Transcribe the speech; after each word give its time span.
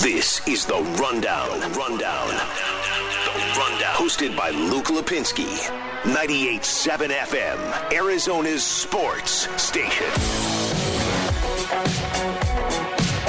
This 0.00 0.46
is 0.48 0.66
the 0.66 0.74
Rundown. 1.00 1.60
Rundown. 1.72 2.28
The 2.28 3.58
Rundown. 3.58 3.94
Hosted 3.94 4.36
by 4.36 4.50
Luke 4.50 4.86
Lapinski. 4.86 5.46
98.7 6.02 7.08
FM, 7.10 7.92
Arizona's 7.92 8.62
sports 8.64 9.48
station. 9.62 10.06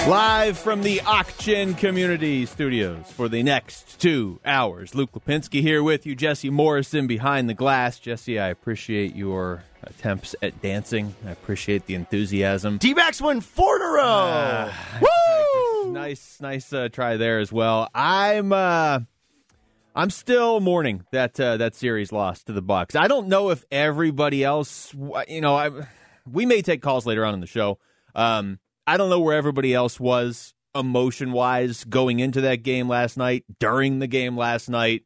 Live 0.09 0.57
from 0.57 0.81
the 0.83 1.01
Auction 1.01 1.75
Community 1.75 2.45
Studios 2.45 3.11
for 3.11 3.29
the 3.29 3.43
next 3.43 3.99
two 3.99 4.39
hours. 4.43 4.93
Luke 4.95 5.11
Lapinski 5.13 5.61
here 5.61 5.81
with 5.83 6.05
you. 6.05 6.15
Jesse 6.15 6.49
Morrison 6.49 7.07
behind 7.07 7.47
the 7.47 7.53
glass. 7.53 7.99
Jesse, 7.99 8.39
I 8.39 8.49
appreciate 8.49 9.15
your 9.15 9.63
attempts 9.83 10.35
at 10.41 10.61
dancing. 10.61 11.15
I 11.25 11.31
appreciate 11.31 11.85
the 11.85 11.95
enthusiasm. 11.95 12.77
D-backs 12.79 13.21
win 13.21 13.41
four 13.41 13.77
in 13.77 13.81
a 13.81 13.85
row. 13.85 14.03
Uh, 14.03 14.73
Woo! 15.01 15.64
Nice, 15.91 16.39
nice 16.41 16.71
uh, 16.73 16.89
try 16.89 17.17
there 17.17 17.39
as 17.39 17.51
well. 17.51 17.89
I'm, 17.93 18.51
uh, 18.51 18.99
I'm 19.95 20.09
still 20.09 20.59
mourning 20.59 21.05
that 21.11 21.39
uh, 21.39 21.57
that 21.57 21.73
series 21.73 22.11
loss 22.11 22.43
to 22.43 22.53
the 22.53 22.61
Bucks. 22.61 22.95
I 22.95 23.07
don't 23.07 23.27
know 23.27 23.49
if 23.49 23.63
everybody 23.71 24.43
else, 24.43 24.93
you 25.27 25.39
know, 25.41 25.55
I, 25.55 25.71
we 26.29 26.45
may 26.45 26.61
take 26.61 26.81
calls 26.81 27.05
later 27.05 27.23
on 27.23 27.33
in 27.33 27.39
the 27.39 27.47
show. 27.47 27.79
Um, 28.13 28.59
I 28.85 28.97
don't 28.97 29.09
know 29.09 29.21
where 29.21 29.35
everybody 29.35 29.73
else 29.73 29.99
was 29.99 30.53
emotion 30.75 31.31
wise 31.31 31.85
going 31.85 32.19
into 32.19 32.41
that 32.41 32.57
game 32.57 32.89
last 32.89 33.17
night, 33.17 33.45
during 33.59 33.99
the 33.99 34.07
game 34.07 34.35
last 34.37 34.69
night. 34.69 35.03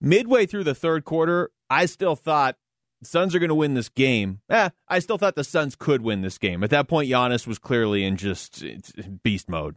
Midway 0.00 0.46
through 0.46 0.64
the 0.64 0.74
third 0.74 1.04
quarter, 1.04 1.50
I 1.68 1.86
still 1.86 2.14
thought 2.16 2.56
Suns 3.02 3.34
are 3.34 3.38
going 3.38 3.48
to 3.48 3.54
win 3.54 3.74
this 3.74 3.88
game. 3.88 4.40
Eh, 4.48 4.70
I 4.88 4.98
still 4.98 5.18
thought 5.18 5.34
the 5.34 5.44
Suns 5.44 5.76
could 5.76 6.02
win 6.02 6.22
this 6.22 6.38
game. 6.38 6.62
At 6.62 6.70
that 6.70 6.88
point, 6.88 7.10
Giannis 7.10 7.46
was 7.46 7.58
clearly 7.58 8.04
in 8.04 8.16
just 8.16 8.64
beast 9.22 9.48
mode. 9.48 9.76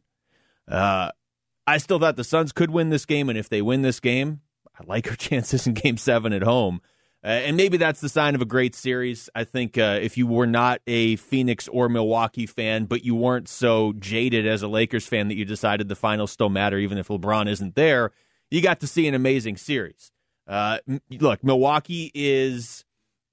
Uh, 0.67 1.11
I 1.67 1.77
still 1.77 1.99
thought 1.99 2.15
the 2.15 2.23
Suns 2.23 2.51
could 2.51 2.71
win 2.71 2.89
this 2.89 3.05
game, 3.05 3.29
and 3.29 3.37
if 3.37 3.49
they 3.49 3.61
win 3.61 3.81
this 3.81 3.99
game, 3.99 4.41
I 4.79 4.83
like 4.85 5.07
our 5.09 5.15
chances 5.17 5.67
in 5.67 5.73
Game 5.73 5.97
Seven 5.97 6.33
at 6.33 6.43
home. 6.43 6.81
Uh, 7.23 7.29
and 7.29 7.57
maybe 7.57 7.77
that's 7.77 8.01
the 8.01 8.09
sign 8.09 8.35
of 8.35 8.41
a 8.41 8.45
great 8.45 8.75
series. 8.75 9.31
I 9.33 9.45
think 9.45 9.79
uh, 9.79 9.97
if 9.99 10.15
you 10.15 10.27
were 10.27 10.45
not 10.45 10.81
a 10.85 11.15
Phoenix 11.15 11.67
or 11.67 11.89
Milwaukee 11.89 12.45
fan, 12.45 12.85
but 12.85 13.03
you 13.03 13.15
weren't 13.15 13.47
so 13.47 13.93
jaded 13.93 14.45
as 14.45 14.61
a 14.61 14.67
Lakers 14.67 15.07
fan 15.07 15.27
that 15.29 15.35
you 15.35 15.43
decided 15.43 15.87
the 15.87 15.95
finals 15.95 16.31
still 16.31 16.49
matter, 16.49 16.77
even 16.77 16.99
if 16.99 17.07
LeBron 17.07 17.49
isn't 17.49 17.73
there, 17.73 18.11
you 18.51 18.61
got 18.61 18.79
to 18.81 18.87
see 18.87 19.07
an 19.07 19.15
amazing 19.15 19.57
series. 19.57 20.11
Uh, 20.47 20.77
look, 21.19 21.43
Milwaukee 21.43 22.11
is 22.13 22.84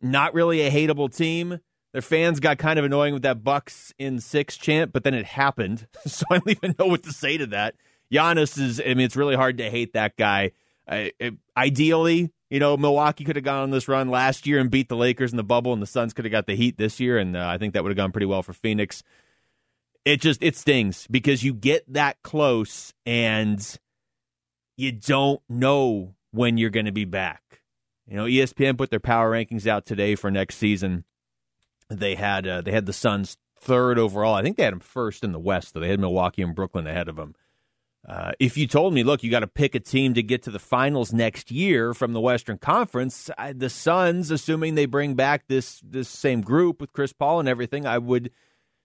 not 0.02 0.34
really 0.34 0.60
a 0.62 0.70
hateable 0.70 1.14
team. 1.14 1.60
Their 1.92 2.02
fans 2.02 2.40
got 2.40 2.58
kind 2.58 2.78
of 2.78 2.84
annoying 2.84 3.12
with 3.12 3.22
that 3.22 3.44
Bucks 3.44 3.92
in 3.98 4.18
six 4.18 4.56
chant, 4.56 4.92
but 4.92 5.04
then 5.04 5.14
it 5.14 5.26
happened, 5.26 5.86
so 6.06 6.24
I 6.30 6.38
don't 6.38 6.50
even 6.50 6.74
know 6.78 6.86
what 6.86 7.02
to 7.04 7.12
say 7.12 7.36
to 7.38 7.46
that. 7.46 7.74
Giannis 8.12 8.58
is, 8.58 8.80
I 8.80 8.88
mean, 8.88 9.00
it's 9.00 9.16
really 9.16 9.36
hard 9.36 9.58
to 9.58 9.70
hate 9.70 9.92
that 9.94 10.16
guy. 10.16 10.52
it, 10.88 11.34
ideally, 11.56 12.32
you 12.50 12.60
know, 12.60 12.76
Milwaukee 12.76 13.24
could 13.24 13.36
have 13.36 13.44
gone 13.46 13.62
on 13.62 13.70
this 13.70 13.88
run 13.88 14.10
last 14.10 14.46
year 14.46 14.58
and 14.58 14.70
beat 14.70 14.90
the 14.90 14.96
Lakers 14.96 15.30
in 15.30 15.38
the 15.38 15.42
bubble, 15.42 15.72
and 15.72 15.80
the 15.80 15.86
Suns 15.86 16.12
could 16.12 16.26
have 16.26 16.32
got 16.32 16.46
the 16.46 16.54
Heat 16.54 16.76
this 16.76 17.00
year, 17.00 17.16
and 17.16 17.34
uh, 17.34 17.46
I 17.46 17.56
think 17.56 17.72
that 17.72 17.82
would 17.82 17.90
have 17.90 17.96
gone 17.96 18.12
pretty 18.12 18.26
well 18.26 18.42
for 18.42 18.52
Phoenix. 18.52 19.02
It 20.04 20.20
just 20.20 20.42
it 20.42 20.56
stings 20.56 21.06
because 21.10 21.42
you 21.42 21.54
get 21.54 21.90
that 21.92 22.22
close 22.22 22.92
and 23.06 23.78
you 24.76 24.92
don't 24.92 25.40
know 25.48 26.14
when 26.32 26.58
you're 26.58 26.70
going 26.70 26.86
to 26.86 26.92
be 26.92 27.04
back. 27.04 27.61
You 28.08 28.16
know, 28.16 28.24
ESPN 28.24 28.76
put 28.76 28.90
their 28.90 29.00
power 29.00 29.30
rankings 29.30 29.66
out 29.66 29.86
today 29.86 30.14
for 30.14 30.30
next 30.30 30.56
season. 30.56 31.04
They 31.88 32.14
had 32.14 32.46
uh, 32.46 32.60
they 32.62 32.72
had 32.72 32.86
the 32.86 32.92
Suns 32.92 33.36
third 33.60 33.98
overall. 33.98 34.34
I 34.34 34.42
think 34.42 34.56
they 34.56 34.64
had 34.64 34.72
them 34.72 34.80
first 34.80 35.22
in 35.22 35.32
the 35.32 35.38
West, 35.38 35.74
though. 35.74 35.80
They 35.80 35.88
had 35.88 36.00
Milwaukee 36.00 36.42
and 36.42 36.54
Brooklyn 36.54 36.86
ahead 36.86 37.08
of 37.08 37.16
them. 37.16 37.34
Uh, 38.06 38.32
if 38.40 38.56
you 38.56 38.66
told 38.66 38.92
me, 38.92 39.04
look, 39.04 39.22
you 39.22 39.30
got 39.30 39.40
to 39.40 39.46
pick 39.46 39.76
a 39.76 39.80
team 39.80 40.14
to 40.14 40.22
get 40.22 40.42
to 40.42 40.50
the 40.50 40.58
finals 40.58 41.12
next 41.12 41.52
year 41.52 41.94
from 41.94 42.12
the 42.12 42.20
Western 42.20 42.58
Conference, 42.58 43.30
I, 43.38 43.52
the 43.52 43.70
Suns, 43.70 44.32
assuming 44.32 44.74
they 44.74 44.86
bring 44.86 45.14
back 45.14 45.46
this 45.46 45.80
this 45.84 46.08
same 46.08 46.40
group 46.40 46.80
with 46.80 46.92
Chris 46.92 47.12
Paul 47.12 47.38
and 47.38 47.48
everything, 47.48 47.86
I 47.86 47.98
would 47.98 48.32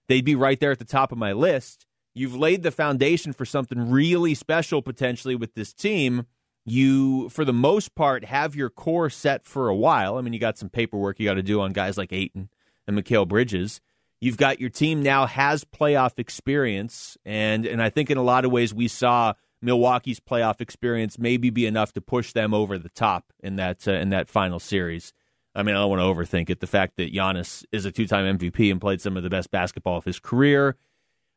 they'd 0.06 0.24
be 0.24 0.36
right 0.36 0.60
there 0.60 0.70
at 0.70 0.78
the 0.78 0.84
top 0.84 1.10
of 1.10 1.18
my 1.18 1.32
list. 1.32 1.84
You've 2.14 2.36
laid 2.36 2.62
the 2.62 2.70
foundation 2.70 3.32
for 3.32 3.44
something 3.44 3.90
really 3.90 4.34
special 4.34 4.82
potentially 4.82 5.34
with 5.34 5.54
this 5.54 5.72
team. 5.72 6.26
You, 6.68 7.28
for 7.28 7.44
the 7.44 7.52
most 7.52 7.94
part, 7.94 8.24
have 8.24 8.54
your 8.54 8.70
core 8.70 9.10
set 9.10 9.44
for 9.44 9.68
a 9.68 9.74
while. 9.74 10.18
I 10.18 10.20
mean, 10.20 10.32
you 10.32 10.38
got 10.38 10.58
some 10.58 10.68
paperwork 10.68 11.18
you 11.18 11.26
got 11.26 11.34
to 11.34 11.42
do 11.42 11.60
on 11.60 11.72
guys 11.72 11.96
like 11.96 12.12
Ayton 12.12 12.48
and 12.86 12.98
Mikal 12.98 13.26
Bridges. 13.26 13.80
You've 14.20 14.36
got 14.36 14.60
your 14.60 14.70
team 14.70 15.02
now 15.02 15.26
has 15.26 15.64
playoff 15.64 16.18
experience, 16.18 17.16
and 17.24 17.64
and 17.64 17.80
I 17.80 17.88
think 17.88 18.10
in 18.10 18.18
a 18.18 18.22
lot 18.22 18.44
of 18.44 18.50
ways 18.50 18.74
we 18.74 18.88
saw 18.88 19.34
Milwaukee's 19.62 20.20
playoff 20.20 20.60
experience 20.60 21.18
maybe 21.18 21.50
be 21.50 21.66
enough 21.66 21.92
to 21.92 22.00
push 22.00 22.32
them 22.32 22.52
over 22.52 22.78
the 22.78 22.88
top 22.88 23.32
in 23.40 23.56
that 23.56 23.86
uh, 23.86 23.92
in 23.92 24.10
that 24.10 24.28
final 24.28 24.58
series. 24.58 25.12
I 25.54 25.62
mean, 25.62 25.74
I 25.74 25.78
don't 25.78 25.90
want 25.90 26.00
to 26.00 26.04
overthink 26.04 26.50
it. 26.50 26.60
The 26.60 26.66
fact 26.66 26.96
that 26.96 27.12
Giannis 27.12 27.64
is 27.72 27.84
a 27.84 27.90
two-time 27.90 28.38
MVP 28.38 28.70
and 28.70 28.80
played 28.80 29.00
some 29.00 29.16
of 29.16 29.22
the 29.22 29.30
best 29.30 29.50
basketball 29.50 29.96
of 29.96 30.04
his 30.04 30.20
career, 30.20 30.76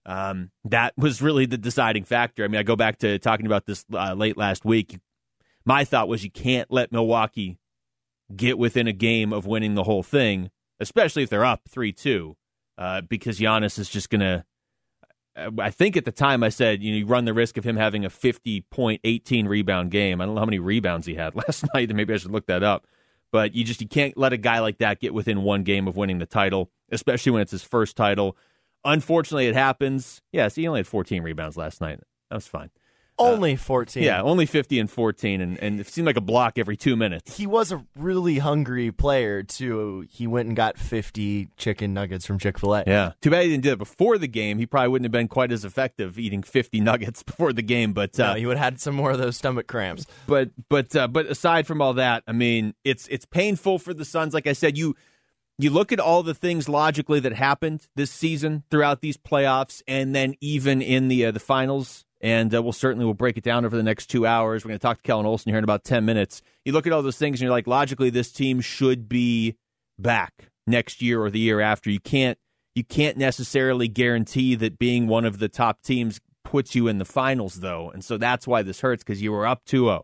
um, 0.06 0.52
that 0.66 0.94
was 0.98 1.22
really 1.22 1.46
the 1.46 1.58
deciding 1.58 2.04
factor. 2.04 2.44
I 2.44 2.48
mean, 2.48 2.60
I 2.60 2.64
go 2.64 2.76
back 2.76 3.00
to 3.00 3.18
talking 3.20 3.46
about 3.46 3.66
this 3.66 3.86
uh, 3.94 4.14
late 4.14 4.38
last 4.38 4.66
week. 4.66 5.00
My 5.66 5.84
thought 5.84 6.08
was 6.08 6.24
you 6.24 6.32
can't 6.32 6.72
let 6.72 6.92
Milwaukee 6.92 7.58
get 8.36 8.58
within 8.58 8.88
a 8.88 8.94
game 8.94 9.34
of 9.34 9.46
winning 9.46 9.76
the 9.76 9.84
whole 9.84 10.04
thing, 10.04 10.50
especially 10.80 11.24
if 11.24 11.30
they're 11.30 11.46
up 11.46 11.62
three-two 11.70 12.36
uh, 12.78 13.02
because 13.02 13.40
Giannis 13.40 13.78
is 13.78 13.90
just 13.90 14.10
going 14.10 14.22
to. 14.22 14.46
I 15.38 15.70
think 15.70 15.96
at 15.96 16.04
the 16.04 16.12
time 16.12 16.44
I 16.44 16.50
said, 16.50 16.84
you 16.84 16.92
know, 16.92 16.98
you 16.98 17.06
run 17.06 17.24
the 17.24 17.34
risk 17.34 17.56
of 17.56 17.64
him 17.64 17.78
having 17.78 18.04
a 18.04 18.10
50 18.10 18.62
point, 18.70 19.00
18 19.06 19.48
rebound 19.48 19.90
game. 19.90 20.20
I 20.20 20.26
don't 20.26 20.36
know 20.36 20.42
how 20.42 20.46
many 20.46 20.60
rebounds 20.60 21.08
he 21.08 21.16
had 21.16 21.36
last 21.48 21.64
night, 21.74 21.90
maybe 21.90 22.14
I 22.14 22.18
should 22.18 22.32
look 22.32 22.48
that 22.48 22.64
up. 22.64 22.86
But 23.32 23.56
you 23.56 23.64
just 23.64 23.82
you 23.82 23.88
can't 23.88 24.18
let 24.18 24.34
a 24.34 24.38
guy 24.38 24.60
like 24.60 24.80
that 24.80 25.00
get 25.00 25.14
within 25.14 25.44
one 25.44 25.64
game 25.64 25.88
of 25.88 25.96
winning 25.96 26.20
the 26.20 26.26
title, 26.26 26.70
especially 26.92 27.32
when 27.32 27.42
it's 27.42 27.52
his 27.52 27.64
first 27.64 27.96
title. 27.96 28.36
Unfortunately, 28.84 29.48
it 29.48 29.54
happens. 29.54 30.22
Yes, 30.34 30.56
he 30.56 30.68
only 30.68 30.80
had 30.80 30.88
14 30.88 31.24
rebounds 31.24 31.56
last 31.56 31.80
night. 31.80 32.00
That 32.30 32.36
was 32.36 32.48
fine. 32.48 32.72
Only 33.22 33.56
14. 33.56 34.02
Uh, 34.02 34.06
yeah, 34.06 34.22
only 34.22 34.46
50 34.46 34.80
and 34.80 34.90
14, 34.90 35.42
and, 35.42 35.58
and 35.60 35.80
it 35.80 35.88
seemed 35.88 36.06
like 36.06 36.18
a 36.18 36.22
block 36.22 36.58
every 36.58 36.78
two 36.78 36.96
minutes. 36.96 37.38
He 37.38 37.48
was 37.48 37.72
a 37.72 37.86
really 37.96 38.40
hungry 38.40 38.92
player, 38.92 39.44
too. 39.44 40.06
He 40.10 40.28
went 40.28 40.48
and 40.48 40.56
got 40.56 40.78
50 40.78 41.50
chicken 41.58 41.94
nuggets 41.94 42.26
from 42.26 42.40
Chick 42.40 42.60
fil 42.60 42.76
A. 42.76 42.84
Yeah. 42.86 43.14
Too 43.22 43.30
bad 43.30 43.44
he 43.44 43.50
didn't 43.52 43.64
do 43.64 43.72
it 43.72 43.80
before 43.80 44.18
the 44.18 44.28
game. 44.28 44.58
He 44.58 44.66
probably 44.66 44.90
wouldn't 44.90 45.06
have 45.06 45.12
been 45.12 45.28
quite 45.28 45.52
as 45.52 45.66
effective 45.66 46.18
eating 46.20 46.44
50 46.44 46.80
nuggets 46.82 47.24
before 47.24 47.54
the 47.54 47.62
game, 47.62 47.94
but. 47.94 48.20
Uh, 48.20 48.34
no, 48.34 48.40
he 48.40 48.46
would 48.46 48.58
have 48.58 48.74
had 48.74 48.80
some 48.82 48.96
more 48.96 49.12
of 49.12 49.18
those 49.18 49.38
stomach 49.38 49.68
cramps. 49.68 50.06
But, 50.28 50.50
but, 50.70 50.96
uh, 50.96 51.08
but 51.08 51.26
aside 51.26 51.68
from 51.68 51.82
all 51.82 51.94
that, 51.94 52.24
I 52.28 52.32
mean, 52.32 52.74
it's, 52.84 53.08
it's 53.08 53.26
painful 53.26 53.80
for 53.80 53.94
the 53.94 54.06
Suns. 54.06 54.34
Like 54.34 54.48
I 54.48 54.54
said, 54.54 54.78
you, 54.78 54.96
you 55.62 55.70
look 55.70 55.92
at 55.92 56.00
all 56.00 56.24
the 56.24 56.34
things 56.34 56.68
logically 56.68 57.20
that 57.20 57.34
happened 57.34 57.88
this 57.96 58.12
season 58.12 58.64
throughout 58.72 59.02
these 59.02 59.18
playoffs, 59.18 59.82
and 59.88 60.16
then 60.16 60.36
even 60.42 60.82
in 60.82 61.08
the 61.08 61.26
uh, 61.26 61.32
the 61.32 61.40
finals 61.40 62.06
and 62.22 62.54
uh, 62.54 62.62
we'll 62.62 62.72
certainly 62.72 63.04
we'll 63.04 63.16
break 63.16 63.38
it 63.38 63.44
down 63.44 63.66
over 63.66 63.76
the 63.76 63.84
next 63.84 64.08
two 64.08 64.26
hours. 64.26 64.64
We're 64.64 64.70
going 64.70 64.80
to 64.80 64.84
talk 64.84 64.98
to 64.98 65.04
Kellan 65.04 65.26
Olson 65.26 65.50
here 65.50 65.58
in 65.58 65.64
about 65.64 65.84
ten 65.84 66.06
minutes. 66.06 66.42
You 66.64 66.72
look 66.72 66.88
at 66.88 66.94
all 66.94 67.02
those 67.02 67.18
things, 67.18 67.40
and 67.40 67.42
you're 67.42 67.52
like, 67.52 67.68
logically, 67.68 68.10
this 68.10 68.32
team 68.32 68.62
should 68.62 69.10
be 69.10 69.58
back 69.98 70.50
next 70.68 71.02
year 71.02 71.22
or 71.22 71.30
the 71.30 71.40
year 71.40 71.60
after. 71.60 71.90
You 71.90 72.00
can't 72.00 72.38
you 72.76 72.84
can't 72.84 73.18
necessarily 73.18 73.88
guarantee 73.88 74.56
that 74.56 74.80
being 74.80 75.08
one 75.08 75.26
of 75.26 75.40
the 75.40 75.50
top 75.50 75.82
teams 75.82 76.22
puts 76.44 76.76
you 76.76 76.88
in 76.88 77.00
the 77.00 77.06
finals, 77.06 77.56
though, 77.56 77.90
and 77.90 78.04
so 78.04 78.18
that's 78.18 78.48
why 78.48 78.62
this 78.62 78.82
hurts 78.82 79.04
because 79.04 79.22
you 79.22 79.32
were 79.32 79.46
up 79.46 79.66
2-0. 79.66 80.04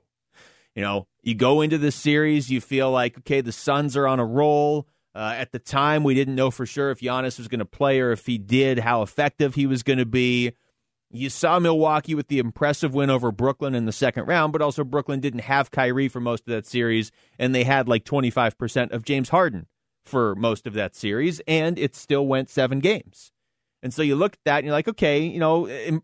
You 0.76 0.84
know, 0.84 1.08
you 1.24 1.34
go 1.34 1.62
into 1.62 1.78
this 1.78 1.96
series, 1.96 2.50
you 2.50 2.62
feel 2.62 2.92
like 2.92 3.18
okay, 3.20 3.42
the 3.42 3.52
Suns 3.52 3.96
are 3.96 4.08
on 4.08 4.20
a 4.20 4.26
roll. 4.26 4.88
Uh, 5.16 5.34
at 5.36 5.52
the 5.52 5.58
time, 5.58 6.04
we 6.04 6.14
didn't 6.14 6.36
know 6.36 6.52
for 6.52 6.68
sure 6.68 6.92
if 6.92 7.00
Giannis 7.00 7.40
was 7.40 7.48
going 7.48 7.58
to 7.60 7.66
play 7.66 8.00
or 8.00 8.12
if 8.12 8.28
he 8.28 8.38
did, 8.38 8.80
how 8.80 9.02
effective 9.02 9.56
he 9.56 9.66
was 9.66 9.82
going 9.82 9.98
to 9.98 10.06
be. 10.06 10.52
You 11.10 11.30
saw 11.30 11.58
Milwaukee 11.60 12.16
with 12.16 12.28
the 12.28 12.40
impressive 12.40 12.94
win 12.94 13.10
over 13.10 13.32
Brooklyn 13.32 13.76
in 13.76 13.86
the 13.86 13.92
second 13.92 14.26
round, 14.26 14.52
but 14.52 14.62
also 14.62 14.84
Brooklyn 14.84 15.22
didn't 15.22 15.42
have 15.42 15.72
Kyrie 15.72 16.10
for 16.10 16.20
most 16.20 16.42
of 16.42 16.52
that 16.52 16.66
series, 16.66 17.12
and 17.40 17.56
they 17.56 17.64
had 17.64 17.88
like 17.88 18.04
25% 18.04 18.92
of 18.92 19.06
James 19.06 19.30
Harden 19.30 19.68
for 20.04 20.36
most 20.36 20.68
of 20.68 20.74
that 20.74 20.96
series, 20.96 21.40
and 21.48 21.80
it 21.80 21.96
still 21.96 22.28
went 22.28 22.50
seven 22.50 22.80
games. 22.80 23.32
And 23.84 23.94
so 23.94 24.02
you 24.02 24.16
look 24.16 24.34
at 24.34 24.40
that 24.46 24.58
and 24.58 24.66
you're 24.66 24.74
like, 24.74 24.88
okay, 24.88 25.24
you 25.24 25.40
know, 25.40 26.02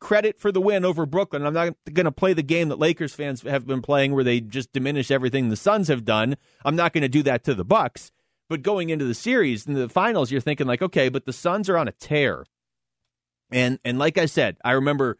credit 0.00 0.38
for 0.38 0.50
the 0.50 0.60
win 0.60 0.84
over 0.84 1.06
Brooklyn. 1.06 1.46
I'm 1.46 1.54
not 1.54 1.74
going 1.92 2.04
to 2.04 2.12
play 2.12 2.32
the 2.32 2.42
game 2.42 2.68
that 2.68 2.78
Lakers 2.78 3.14
fans 3.14 3.42
have 3.42 3.66
been 3.66 3.80
playing 3.80 4.12
where 4.12 4.24
they 4.24 4.40
just 4.40 4.72
diminish 4.72 5.10
everything 5.10 5.48
the 5.48 5.56
Suns 5.56 5.88
have 5.88 6.04
done. 6.04 6.36
I'm 6.64 6.76
not 6.76 6.92
going 6.92 7.02
to 7.02 7.08
do 7.08 7.22
that 7.22 7.44
to 7.44 7.54
the 7.54 7.64
Bucks. 7.64 8.10
But 8.50 8.62
going 8.62 8.90
into 8.90 9.04
the 9.04 9.14
series 9.14 9.66
in 9.66 9.74
the 9.74 9.88
finals, 9.88 10.30
you're 10.30 10.40
thinking 10.40 10.66
like, 10.66 10.82
okay, 10.82 11.08
but 11.08 11.24
the 11.24 11.32
Suns 11.32 11.70
are 11.70 11.78
on 11.78 11.88
a 11.88 11.92
tear. 11.92 12.44
And 13.52 13.78
and 13.84 13.98
like 13.98 14.18
I 14.18 14.26
said, 14.26 14.56
I 14.64 14.72
remember 14.72 15.18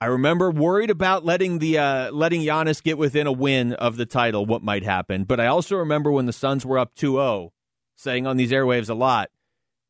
I 0.00 0.06
remember 0.06 0.50
worried 0.50 0.90
about 0.90 1.24
letting 1.24 1.58
the 1.58 1.78
uh, 1.78 2.10
letting 2.12 2.42
Giannis 2.42 2.82
get 2.82 2.98
within 2.98 3.26
a 3.26 3.32
win 3.32 3.72
of 3.72 3.96
the 3.96 4.06
title, 4.06 4.46
what 4.46 4.62
might 4.62 4.84
happen. 4.84 5.24
But 5.24 5.40
I 5.40 5.46
also 5.46 5.76
remember 5.76 6.12
when 6.12 6.26
the 6.26 6.32
Suns 6.32 6.64
were 6.64 6.78
up 6.78 6.94
2-0, 6.94 7.50
saying 7.96 8.26
on 8.26 8.36
these 8.36 8.52
airwaves 8.52 8.88
a 8.88 8.94
lot, 8.94 9.30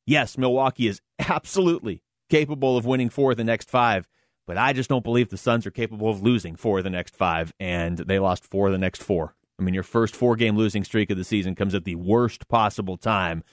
yes, 0.07 0.39
Milwaukee 0.39 0.89
is 0.89 1.03
absolutely 1.19 2.03
capable 2.31 2.77
of 2.77 2.87
winning 2.87 3.11
four 3.11 3.33
of 3.33 3.37
the 3.37 3.45
next 3.45 3.69
five, 3.69 4.09
but 4.47 4.57
I 4.57 4.73
just 4.73 4.89
don't 4.89 5.05
believe 5.05 5.29
the 5.29 5.37
Suns 5.37 5.67
are 5.67 5.71
capable 5.71 6.09
of 6.09 6.23
losing 6.23 6.57
four 6.57 6.79
of 6.79 6.85
the 6.85 6.91
next 6.91 7.15
five, 7.15 7.53
and 7.61 7.99
they 7.99 8.19
lost 8.19 8.47
four 8.47 8.69
of 8.69 8.73
the 8.73 8.79
next 8.79 9.03
four. 9.03 9.35
I 9.59 9.63
mean, 9.63 9.75
your 9.75 9.83
first 9.83 10.17
four 10.17 10.37
game 10.37 10.57
losing 10.57 10.85
streak 10.85 11.11
of 11.11 11.19
the 11.19 11.25
season 11.25 11.55
comes 11.55 11.75
at 11.75 11.85
the 11.85 11.97
worst 11.97 12.49
possible 12.49 12.97
time. 12.97 13.45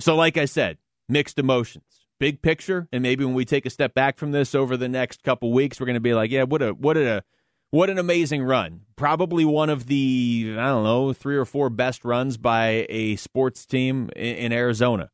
So, 0.00 0.16
like 0.16 0.36
I 0.36 0.46
said, 0.46 0.78
mixed 1.08 1.38
emotions. 1.38 1.95
Big 2.18 2.40
picture, 2.40 2.88
and 2.92 3.02
maybe 3.02 3.24
when 3.24 3.34
we 3.34 3.44
take 3.44 3.66
a 3.66 3.70
step 3.70 3.94
back 3.94 4.16
from 4.16 4.32
this 4.32 4.54
over 4.54 4.76
the 4.76 4.88
next 4.88 5.22
couple 5.22 5.52
weeks, 5.52 5.78
we're 5.78 5.86
going 5.86 5.94
to 5.94 6.00
be 6.00 6.14
like, 6.14 6.30
yeah, 6.30 6.44
what 6.44 6.62
a 6.62 6.70
what 6.70 6.96
a 6.96 7.22
what 7.70 7.90
an 7.90 7.98
amazing 7.98 8.42
run. 8.42 8.82
Probably 8.96 9.44
one 9.44 9.68
of 9.68 9.86
the 9.86 10.54
I 10.58 10.66
don't 10.68 10.84
know 10.84 11.12
three 11.12 11.36
or 11.36 11.44
four 11.44 11.68
best 11.68 12.04
runs 12.04 12.36
by 12.36 12.86
a 12.88 13.16
sports 13.16 13.66
team 13.66 14.08
in, 14.16 14.36
in 14.36 14.52
Arizona. 14.52 15.10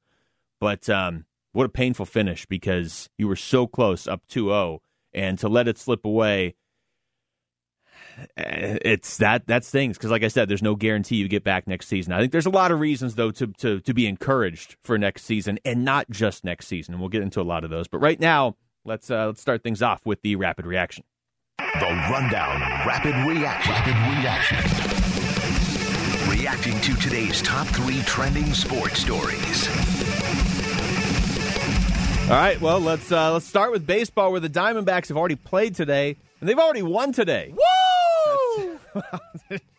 But 0.60 0.88
um, 0.88 1.24
what 1.52 1.66
a 1.66 1.70
painful 1.70 2.06
finish 2.06 2.46
because 2.46 3.10
you 3.18 3.26
were 3.26 3.36
so 3.36 3.66
close 3.66 4.06
up 4.06 4.22
2-0 4.28 4.78
and 5.12 5.38
to 5.40 5.48
let 5.48 5.66
it 5.66 5.78
slip 5.78 6.04
away 6.04 6.54
it's 8.36 9.16
that 9.18 9.46
that's 9.46 9.70
things. 9.70 9.96
Because 9.96 10.10
like 10.10 10.22
i 10.22 10.28
said 10.28 10.48
there's 10.48 10.62
no 10.62 10.74
guarantee 10.74 11.16
you 11.16 11.28
get 11.28 11.44
back 11.44 11.66
next 11.66 11.88
season. 11.88 12.12
I 12.12 12.20
think 12.20 12.32
there's 12.32 12.46
a 12.46 12.50
lot 12.50 12.70
of 12.70 12.80
reasons 12.80 13.14
though 13.14 13.30
to, 13.32 13.46
to 13.46 13.80
to 13.80 13.94
be 13.94 14.06
encouraged 14.06 14.76
for 14.82 14.98
next 14.98 15.24
season 15.24 15.58
and 15.64 15.84
not 15.84 16.10
just 16.10 16.44
next 16.44 16.66
season. 16.66 16.94
And 16.94 17.00
we'll 17.00 17.10
get 17.10 17.22
into 17.22 17.40
a 17.40 17.42
lot 17.42 17.64
of 17.64 17.70
those. 17.70 17.88
But 17.88 17.98
right 17.98 18.18
now 18.20 18.56
let's 18.84 19.10
uh, 19.10 19.26
let's 19.26 19.40
start 19.40 19.62
things 19.62 19.82
off 19.82 20.04
with 20.04 20.22
the 20.22 20.36
rapid 20.36 20.66
reaction. 20.66 21.04
The 21.58 21.86
rundown 22.10 22.60
rapid 22.86 23.14
reaction 23.26 23.72
rapid 23.72 23.96
reaction. 24.18 24.58
Reacting 26.30 26.80
to 26.80 26.94
today's 27.00 27.40
top 27.42 27.66
three 27.68 28.00
trending 28.02 28.52
sports 28.52 28.98
stories. 29.00 29.68
All 32.24 32.38
right, 32.38 32.58
well 32.60 32.80
let's 32.80 33.10
uh, 33.12 33.32
let's 33.32 33.46
start 33.46 33.72
with 33.72 33.86
baseball, 33.86 34.30
where 34.30 34.40
the 34.40 34.48
Diamondbacks 34.48 35.08
have 35.08 35.16
already 35.16 35.36
played 35.36 35.74
today, 35.74 36.16
and 36.40 36.48
they've 36.48 36.58
already 36.58 36.82
won 36.82 37.12
today. 37.12 37.52
Woo! 37.52 37.71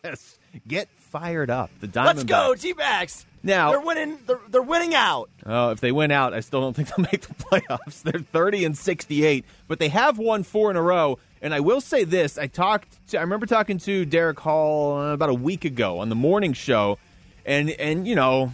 Yes. 0.03 0.37
Get 0.67 0.87
fired 0.97 1.49
up, 1.49 1.69
the 1.79 1.87
Diamondbacks. 1.87 2.05
Let's 2.05 2.23
go, 2.23 2.55
D-backs. 2.55 3.25
Now 3.43 3.71
they're 3.71 3.81
winning. 3.81 4.17
They're, 4.25 4.39
they're 4.49 4.61
winning 4.61 4.95
out. 4.95 5.29
Oh, 5.45 5.71
if 5.71 5.81
they 5.81 5.91
win 5.91 6.11
out, 6.11 6.33
I 6.33 6.39
still 6.39 6.61
don't 6.61 6.73
think 6.73 6.89
they'll 6.89 7.05
make 7.11 7.21
the 7.21 7.33
playoffs. 7.33 8.01
They're 8.01 8.21
thirty 8.21 8.63
and 8.63 8.77
sixty-eight, 8.77 9.45
but 9.67 9.79
they 9.79 9.89
have 9.89 10.17
won 10.17 10.43
four 10.43 10.71
in 10.71 10.77
a 10.77 10.81
row. 10.81 11.19
And 11.41 11.53
I 11.53 11.59
will 11.59 11.81
say 11.81 12.05
this: 12.05 12.37
I 12.37 12.47
talked. 12.47 12.97
To, 13.09 13.17
I 13.17 13.21
remember 13.21 13.45
talking 13.45 13.77
to 13.79 14.05
Derek 14.05 14.39
Hall 14.39 14.97
uh, 14.97 15.13
about 15.13 15.29
a 15.29 15.33
week 15.33 15.65
ago 15.65 15.99
on 15.99 16.07
the 16.07 16.15
morning 16.15 16.53
show, 16.53 16.97
and 17.45 17.69
and 17.71 18.07
you 18.07 18.15
know 18.15 18.53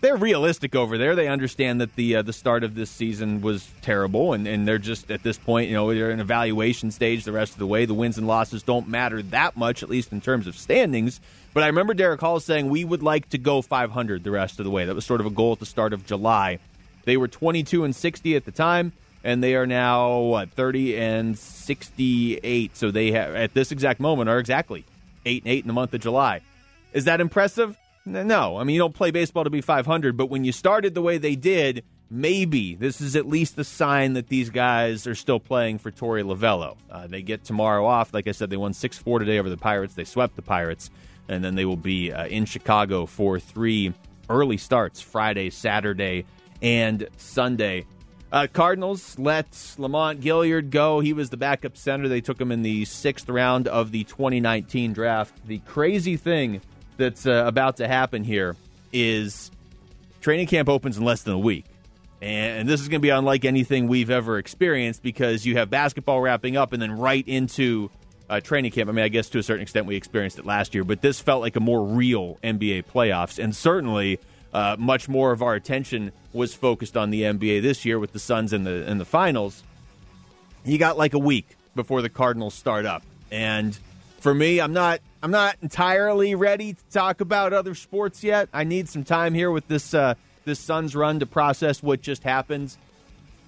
they're 0.00 0.16
realistic 0.16 0.74
over 0.74 0.98
there. 0.98 1.14
They 1.14 1.28
understand 1.28 1.80
that 1.80 1.94
the 1.94 2.16
uh, 2.16 2.22
the 2.22 2.32
start 2.32 2.64
of 2.64 2.74
this 2.74 2.90
season 2.90 3.40
was 3.40 3.68
terrible, 3.82 4.32
and, 4.32 4.46
and 4.46 4.66
they're 4.66 4.78
just 4.78 5.10
at 5.10 5.22
this 5.22 5.38
point, 5.38 5.68
you 5.68 5.74
know, 5.74 5.92
they're 5.92 6.10
in 6.10 6.20
evaluation 6.20 6.90
stage 6.90 7.24
the 7.24 7.32
rest 7.32 7.52
of 7.52 7.58
the 7.58 7.66
way. 7.66 7.84
The 7.84 7.94
wins 7.94 8.18
and 8.18 8.26
losses 8.26 8.62
don't 8.62 8.88
matter 8.88 9.22
that 9.22 9.56
much, 9.56 9.82
at 9.82 9.88
least 9.88 10.12
in 10.12 10.20
terms 10.20 10.46
of 10.46 10.56
standings. 10.56 11.20
But 11.54 11.62
I 11.62 11.66
remember 11.68 11.94
Derek 11.94 12.20
Hall 12.20 12.40
saying 12.40 12.68
we 12.68 12.84
would 12.84 13.02
like 13.02 13.28
to 13.30 13.38
go 13.38 13.62
500 13.62 14.24
the 14.24 14.30
rest 14.30 14.58
of 14.58 14.64
the 14.64 14.70
way. 14.70 14.84
That 14.84 14.94
was 14.94 15.06
sort 15.06 15.20
of 15.20 15.26
a 15.26 15.30
goal 15.30 15.52
at 15.52 15.60
the 15.60 15.66
start 15.66 15.92
of 15.92 16.06
July. 16.06 16.58
They 17.04 17.16
were 17.16 17.28
22 17.28 17.84
and 17.84 17.94
60 17.94 18.36
at 18.36 18.44
the 18.44 18.52
time, 18.52 18.92
and 19.24 19.42
they 19.42 19.54
are 19.54 19.66
now 19.66 20.18
what 20.18 20.50
30 20.50 20.96
and 20.98 21.38
68. 21.38 22.76
So 22.76 22.90
they 22.90 23.12
have 23.12 23.34
at 23.34 23.54
this 23.54 23.72
exact 23.72 24.00
moment 24.00 24.28
are 24.28 24.38
exactly 24.38 24.84
eight 25.24 25.44
and 25.44 25.52
eight 25.52 25.64
in 25.64 25.68
the 25.68 25.72
month 25.72 25.94
of 25.94 26.00
July. 26.00 26.40
Is 26.92 27.04
that 27.04 27.20
impressive? 27.20 27.76
No, 28.08 28.56
I 28.56 28.64
mean 28.64 28.74
you 28.74 28.80
don't 28.80 28.94
play 28.94 29.10
baseball 29.10 29.44
to 29.44 29.50
be 29.50 29.60
500, 29.60 30.16
but 30.16 30.26
when 30.26 30.44
you 30.44 30.52
started 30.52 30.94
the 30.94 31.02
way 31.02 31.18
they 31.18 31.36
did, 31.36 31.84
maybe 32.10 32.74
this 32.74 33.00
is 33.00 33.16
at 33.16 33.28
least 33.28 33.58
a 33.58 33.64
sign 33.64 34.14
that 34.14 34.28
these 34.28 34.50
guys 34.50 35.06
are 35.06 35.14
still 35.14 35.40
playing 35.40 35.78
for 35.78 35.90
Torey 35.90 36.22
Lovullo. 36.22 36.76
Uh, 36.90 37.06
they 37.06 37.22
get 37.22 37.44
tomorrow 37.44 37.84
off. 37.84 38.14
Like 38.14 38.26
I 38.26 38.32
said, 38.32 38.50
they 38.50 38.56
won 38.56 38.72
six 38.72 38.96
four 38.96 39.18
today 39.18 39.38
over 39.38 39.50
the 39.50 39.56
Pirates. 39.56 39.94
They 39.94 40.04
swept 40.04 40.36
the 40.36 40.42
Pirates, 40.42 40.90
and 41.28 41.44
then 41.44 41.54
they 41.54 41.64
will 41.64 41.76
be 41.76 42.12
uh, 42.12 42.26
in 42.26 42.44
Chicago 42.44 43.06
for 43.06 43.38
three 43.38 43.92
early 44.30 44.56
starts 44.56 45.00
Friday, 45.00 45.50
Saturday, 45.50 46.24
and 46.62 47.08
Sunday. 47.16 47.86
Uh, 48.30 48.46
Cardinals 48.52 49.18
let 49.18 49.74
Lamont 49.78 50.20
Gaillard 50.20 50.70
go. 50.70 51.00
He 51.00 51.14
was 51.14 51.30
the 51.30 51.38
backup 51.38 51.78
center. 51.78 52.08
They 52.08 52.20
took 52.20 52.38
him 52.38 52.52
in 52.52 52.60
the 52.62 52.84
sixth 52.84 53.28
round 53.28 53.66
of 53.66 53.90
the 53.90 54.04
2019 54.04 54.92
draft. 54.92 55.34
The 55.46 55.60
crazy 55.60 56.18
thing 56.18 56.60
that's 56.98 57.26
uh, 57.26 57.44
about 57.46 57.78
to 57.78 57.88
happen 57.88 58.24
here 58.24 58.56
is 58.92 59.50
training 60.20 60.46
camp 60.46 60.68
opens 60.68 60.98
in 60.98 61.04
less 61.04 61.22
than 61.22 61.32
a 61.32 61.38
week. 61.38 61.64
And 62.20 62.68
this 62.68 62.80
is 62.80 62.88
going 62.88 63.00
to 63.00 63.02
be 63.02 63.10
unlike 63.10 63.44
anything 63.44 63.86
we've 63.86 64.10
ever 64.10 64.38
experienced 64.38 65.02
because 65.02 65.46
you 65.46 65.56
have 65.56 65.70
basketball 65.70 66.20
wrapping 66.20 66.56
up 66.56 66.72
and 66.72 66.82
then 66.82 66.98
right 66.98 67.26
into 67.26 67.90
uh, 68.28 68.40
training 68.40 68.72
camp. 68.72 68.90
I 68.90 68.92
mean, 68.92 69.04
I 69.04 69.08
guess 69.08 69.28
to 69.30 69.38
a 69.38 69.42
certain 69.42 69.62
extent 69.62 69.86
we 69.86 69.94
experienced 69.94 70.38
it 70.38 70.44
last 70.44 70.74
year, 70.74 70.82
but 70.82 71.00
this 71.00 71.20
felt 71.20 71.40
like 71.42 71.54
a 71.54 71.60
more 71.60 71.84
real 71.84 72.36
NBA 72.42 72.86
playoffs. 72.86 73.42
And 73.42 73.54
certainly 73.54 74.18
uh, 74.52 74.76
much 74.78 75.08
more 75.08 75.30
of 75.30 75.42
our 75.42 75.54
attention 75.54 76.10
was 76.32 76.54
focused 76.54 76.96
on 76.96 77.10
the 77.10 77.22
NBA 77.22 77.62
this 77.62 77.84
year 77.84 78.00
with 78.00 78.12
the 78.12 78.18
Suns 78.18 78.52
in 78.52 78.64
the, 78.64 78.90
in 78.90 78.98
the 78.98 79.04
finals. 79.04 79.62
You 80.64 80.76
got 80.76 80.98
like 80.98 81.14
a 81.14 81.18
week 81.18 81.56
before 81.76 82.02
the 82.02 82.08
Cardinals 82.08 82.54
start 82.54 82.84
up. 82.84 83.04
And 83.30 83.78
for 84.18 84.34
me, 84.34 84.60
I'm 84.60 84.72
not 84.72 85.00
I'm 85.22 85.30
not 85.30 85.56
entirely 85.62 86.34
ready 86.34 86.74
to 86.74 86.84
talk 86.90 87.20
about 87.20 87.52
other 87.52 87.74
sports 87.74 88.22
yet. 88.22 88.48
I 88.52 88.64
need 88.64 88.88
some 88.88 89.04
time 89.04 89.34
here 89.34 89.50
with 89.50 89.66
this 89.68 89.94
uh, 89.94 90.14
this 90.44 90.58
Suns 90.58 90.94
run 90.94 91.20
to 91.20 91.26
process 91.26 91.82
what 91.82 92.02
just 92.02 92.22
happened. 92.22 92.76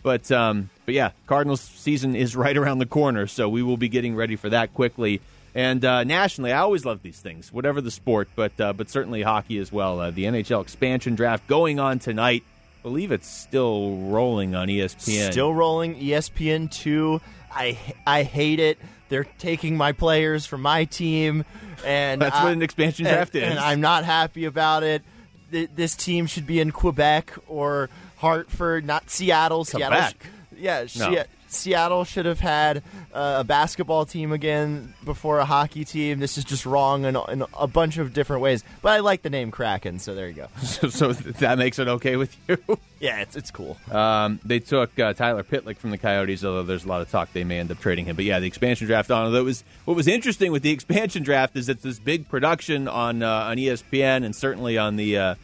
But 0.03 0.31
um, 0.33 0.71
but 0.87 0.95
yeah, 0.95 1.11
Cardinals 1.27 1.61
season 1.61 2.17
is 2.17 2.35
right 2.45 2.57
around 2.57 2.79
the 2.79 2.87
corner, 2.87 3.27
so 3.27 3.49
we 3.49 3.63
will 3.63 3.77
be 3.77 3.89
getting 3.89 4.15
ready 4.15 4.37
for 4.37 4.49
that 4.51 4.75
quickly. 4.75 5.21
And 5.55 5.85
uh, 5.85 6.05
nationally, 6.05 6.53
I 6.53 6.59
always 6.59 6.85
love 6.85 7.03
these 7.03 7.19
things, 7.19 7.53
whatever 7.53 7.81
the 7.81 7.91
sport, 7.91 8.29
but 8.37 8.59
uh, 8.61 8.73
but 8.73 8.89
certainly 8.89 9.23
hockey 9.23 9.59
as 9.59 9.73
well. 9.73 10.01
Uh, 10.01 10.11
the 10.11 10.25
NHL 10.25 10.63
expansion 10.63 11.17
draft 11.17 11.47
going 11.47 11.81
on 11.81 11.99
tonight. 11.99 12.45
I 12.79 12.83
believe 12.83 13.13
it's 13.13 13.29
still 13.29 13.97
rolling 13.97 14.55
on 14.55 14.69
ESPN. 14.69 15.33
Still 15.33 15.53
rolling 15.53 15.97
ESPN 15.97 16.71
two. 16.71 17.21
I 17.51 17.77
I 18.07 18.23
hate 18.23 18.61
it. 18.61 18.79
They're 19.11 19.27
taking 19.39 19.77
my 19.77 19.93
players 19.93 20.47
from 20.47 20.63
my 20.63 20.85
team, 20.85 21.45
and 21.85 22.23
that's 22.23 22.37
I, 22.37 22.45
what 22.45 22.53
an 22.55 22.63
expansion 22.63 23.05
draft 23.05 23.35
and, 23.35 23.45
is. 23.45 23.51
And 23.51 23.59
I'm 23.59 23.83
not 23.83 24.05
happy 24.05 24.47
about 24.47 24.83
it. 24.83 25.03
This 25.51 25.97
team 25.97 26.27
should 26.27 26.47
be 26.47 26.61
in 26.61 26.71
Quebec 26.71 27.35
or 27.49 27.91
Hartford, 28.17 28.87
not 28.87 29.11
Seattle. 29.11 29.65
Quebec. 29.65 30.17
Seattle, 30.57 30.57
yeah, 30.57 30.87
no. 30.97 31.25
Seattle 31.53 32.05
should 32.05 32.27
have 32.27 32.41
had 32.41 32.83
uh, 33.13 33.37
a 33.39 33.45
basketball 33.45 34.07
team 34.07 34.33
again 34.33 34.95
before 35.05 35.39
a 35.39 35.45
hockey 35.45 35.85
team. 35.85 36.19
This 36.19 36.39
is 36.39 36.45
just 36.45 36.65
wrong 36.65 37.05
in, 37.05 37.17
in, 37.29 37.45
a 37.59 37.67
bunch 37.67 37.99
of 37.99 38.13
different 38.13 38.43
ways. 38.43 38.65
But 38.83 38.93
I 38.93 39.01
like 39.01 39.23
the 39.23 39.31
name 39.31 39.51
Kraken, 39.51 39.99
so 39.99 40.15
there 40.15 40.29
you 40.29 40.35
go. 40.35 40.49
so, 40.63 40.89
so 40.89 41.13
that 41.13 41.59
makes 41.59 41.79
it 41.79 41.89
okay 41.89 42.17
with 42.17 42.37
you? 42.49 42.59
yeah, 43.01 43.21
it's 43.21 43.37
it's 43.37 43.51
cool. 43.51 43.77
Um, 43.91 44.41
they 44.45 44.61
took 44.61 44.99
uh, 44.99 45.13
Tyler 45.13 45.43
Pitlick 45.43 45.77
from 45.77 45.91
the 45.91 45.99
Coyotes, 45.99 46.45
although 46.45 46.63
there's 46.63 46.85
a 46.85 46.89
lot 46.89 47.01
of 47.01 47.11
talk 47.11 47.33
they 47.33 47.45
may 47.45 47.59
end 47.59 47.71
up 47.71 47.81
trading 47.81 48.05
him. 48.07 48.17
But 48.17 48.25
yeah, 48.25 48.39
the 48.39 48.47
expansion 48.47 48.87
draft 48.87 49.11
on. 49.11 49.33
That 49.33 49.45
was 49.45 49.65
what 49.85 49.97
was 49.97 50.07
interesting 50.09 50.53
with 50.53 50.63
the 50.63 50.71
expansion 50.71 51.23
draft 51.23 51.57
is 51.57 51.69
it's 51.69 51.83
this 51.83 51.99
big 51.99 52.29
production 52.29 52.89
on 52.89 53.23
uh, 53.23 53.29
on 53.29 53.57
ESPN 53.57 54.25
and 54.25 54.35
certainly 54.35 54.79
on 54.79 54.97
the 54.97 55.19
uh, 55.19 55.35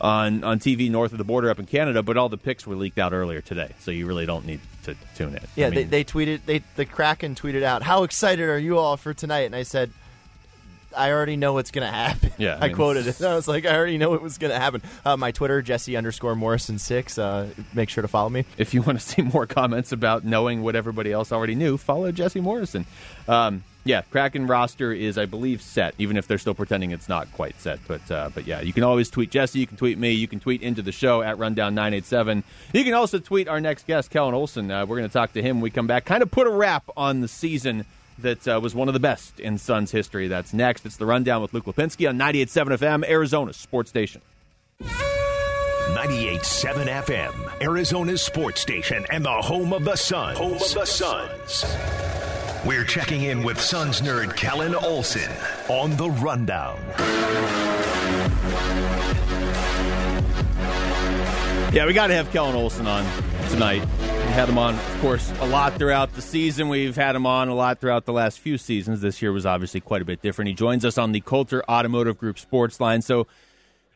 on 0.00 0.44
on 0.44 0.58
TV 0.58 0.90
north 0.90 1.12
of 1.12 1.18
the 1.18 1.24
border 1.24 1.50
up 1.50 1.58
in 1.58 1.66
Canada, 1.66 2.02
but 2.02 2.16
all 2.16 2.28
the 2.28 2.36
picks 2.36 2.66
were 2.66 2.76
leaked 2.76 2.98
out 2.98 3.12
earlier 3.12 3.40
today, 3.40 3.72
so 3.80 3.90
you 3.90 4.06
really 4.06 4.26
don't 4.26 4.44
need 4.44 4.60
to 4.86 4.96
tune 5.14 5.34
in. 5.34 5.40
Yeah, 5.54 5.66
I 5.66 5.70
mean, 5.70 5.76
they, 5.76 6.02
they 6.02 6.04
tweeted 6.04 6.40
they 6.46 6.62
the 6.76 6.84
Kraken 6.84 7.34
tweeted 7.34 7.62
out, 7.62 7.82
"How 7.82 8.02
excited 8.02 8.48
are 8.48 8.58
you 8.58 8.78
all 8.78 8.96
for 8.96 9.14
tonight?" 9.14 9.42
And 9.46 9.54
I 9.54 9.62
said, 9.62 9.90
I 10.96 11.12
already 11.12 11.36
know 11.36 11.52
what's 11.52 11.70
going 11.70 11.86
to 11.86 11.92
happen. 11.92 12.32
Yeah, 12.38 12.54
I, 12.60 12.64
I 12.64 12.68
mean, 12.68 12.76
quoted 12.76 13.06
it. 13.06 13.22
I 13.22 13.34
was 13.34 13.46
like, 13.46 13.66
I 13.66 13.76
already 13.76 13.98
know 13.98 14.10
what 14.10 14.22
was 14.22 14.38
going 14.38 14.52
to 14.52 14.58
happen. 14.58 14.82
Uh, 15.04 15.16
my 15.16 15.30
Twitter, 15.30 15.62
Jesse 15.62 15.96
underscore 15.96 16.34
Morrison 16.34 16.78
six. 16.78 17.18
Uh, 17.18 17.48
make 17.74 17.88
sure 17.88 18.02
to 18.02 18.08
follow 18.08 18.30
me. 18.30 18.44
If 18.58 18.74
you 18.74 18.82
want 18.82 18.98
to 18.98 19.06
see 19.06 19.22
more 19.22 19.46
comments 19.46 19.92
about 19.92 20.24
knowing 20.24 20.62
what 20.62 20.74
everybody 20.74 21.12
else 21.12 21.32
already 21.32 21.54
knew, 21.54 21.76
follow 21.76 22.10
Jesse 22.12 22.40
Morrison. 22.40 22.86
Um, 23.28 23.62
yeah, 23.86 24.02
Kraken 24.02 24.46
roster 24.46 24.92
is, 24.92 25.16
I 25.16 25.26
believe, 25.26 25.62
set. 25.62 25.94
Even 25.98 26.16
if 26.16 26.26
they're 26.26 26.38
still 26.38 26.54
pretending 26.54 26.90
it's 26.90 27.08
not 27.08 27.30
quite 27.32 27.58
set, 27.60 27.78
but 27.86 28.10
uh, 28.10 28.30
but 28.34 28.46
yeah, 28.46 28.60
you 28.60 28.72
can 28.72 28.82
always 28.82 29.08
tweet 29.08 29.30
Jesse. 29.30 29.58
You 29.58 29.66
can 29.66 29.76
tweet 29.76 29.98
me. 29.98 30.12
You 30.12 30.28
can 30.28 30.40
tweet 30.40 30.62
into 30.62 30.82
the 30.82 30.92
show 30.92 31.22
at 31.22 31.38
Rundown 31.38 31.74
nine 31.74 31.94
eight 31.94 32.04
seven. 32.04 32.44
You 32.72 32.84
can 32.84 32.94
also 32.94 33.18
tweet 33.18 33.48
our 33.48 33.60
next 33.60 33.86
guest, 33.86 34.10
Kellan 34.10 34.34
Olson. 34.34 34.70
Uh, 34.70 34.86
we're 34.86 34.98
going 34.98 35.08
to 35.08 35.12
talk 35.12 35.32
to 35.34 35.42
him 35.42 35.56
when 35.56 35.62
we 35.62 35.70
come 35.70 35.86
back. 35.86 36.04
Kind 36.04 36.22
of 36.22 36.30
put 36.30 36.46
a 36.46 36.50
wrap 36.50 36.88
on 36.96 37.20
the 37.20 37.28
season 37.28 37.84
that 38.18 38.46
uh, 38.48 38.58
was 38.62 38.74
one 38.74 38.88
of 38.88 38.94
the 38.94 39.00
best 39.00 39.40
in 39.40 39.58
Suns 39.58 39.90
history. 39.90 40.28
That's 40.28 40.52
next. 40.52 40.86
It's 40.86 40.96
the 40.96 41.06
Rundown 41.06 41.42
with 41.42 41.54
Luke 41.54 41.66
Lapinski 41.66 42.08
on 42.08 42.18
98.7 42.18 42.78
FM, 42.78 43.08
Arizona 43.08 43.52
Sports 43.52 43.90
Station. 43.90 44.22
98.7 44.80 46.86
FM, 47.04 47.62
Arizona's 47.62 48.20
sports 48.20 48.60
station 48.60 49.06
and 49.10 49.24
the 49.24 49.30
home 49.30 49.72
of 49.72 49.84
the 49.84 49.96
Suns. 49.96 50.36
Home 50.36 50.54
of 50.54 50.74
the 50.74 50.84
Suns. 50.84 51.64
We're 52.66 52.84
checking 52.84 53.22
in 53.22 53.44
with 53.44 53.60
Suns 53.60 54.00
nerd 54.00 54.34
Kellan 54.34 54.74
Olson 54.74 55.30
on 55.68 55.96
the 55.96 56.10
Rundown. 56.10 56.76
Yeah, 61.72 61.86
we 61.86 61.92
got 61.92 62.08
to 62.08 62.14
have 62.14 62.28
Kellan 62.32 62.56
Olson 62.56 62.88
on 62.88 63.06
tonight. 63.50 63.86
We 64.00 64.32
had 64.32 64.48
him 64.48 64.58
on, 64.58 64.74
of 64.74 65.00
course, 65.00 65.32
a 65.38 65.46
lot 65.46 65.74
throughout 65.74 66.12
the 66.14 66.22
season. 66.22 66.68
We've 66.68 66.96
had 66.96 67.14
him 67.14 67.24
on 67.24 67.48
a 67.48 67.54
lot 67.54 67.78
throughout 67.78 68.04
the 68.04 68.12
last 68.12 68.40
few 68.40 68.58
seasons. 68.58 69.00
This 69.00 69.22
year 69.22 69.30
was 69.30 69.46
obviously 69.46 69.78
quite 69.78 70.02
a 70.02 70.04
bit 70.04 70.20
different. 70.20 70.48
He 70.48 70.54
joins 70.54 70.84
us 70.84 70.98
on 70.98 71.12
the 71.12 71.20
Coulter 71.20 71.62
Automotive 71.70 72.18
Group 72.18 72.36
Sports 72.36 72.80
Line. 72.80 73.00
So, 73.00 73.28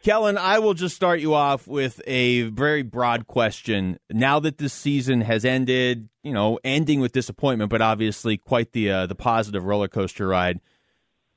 Kellan, 0.02 0.38
I 0.38 0.60
will 0.60 0.72
just 0.72 0.96
start 0.96 1.20
you 1.20 1.34
off 1.34 1.66
with 1.66 2.00
a 2.06 2.42
very 2.42 2.82
broad 2.82 3.26
question. 3.26 3.98
Now 4.10 4.40
that 4.40 4.56
this 4.56 4.72
season 4.72 5.20
has 5.20 5.44
ended, 5.44 6.08
you 6.22 6.32
know, 6.32 6.58
ending 6.64 7.00
with 7.00 7.12
disappointment, 7.12 7.70
but 7.70 7.82
obviously 7.82 8.38
quite 8.38 8.72
the 8.72 8.90
uh, 8.90 9.06
the 9.06 9.14
positive 9.14 9.64
roller 9.64 9.88
coaster 9.88 10.26
ride. 10.26 10.60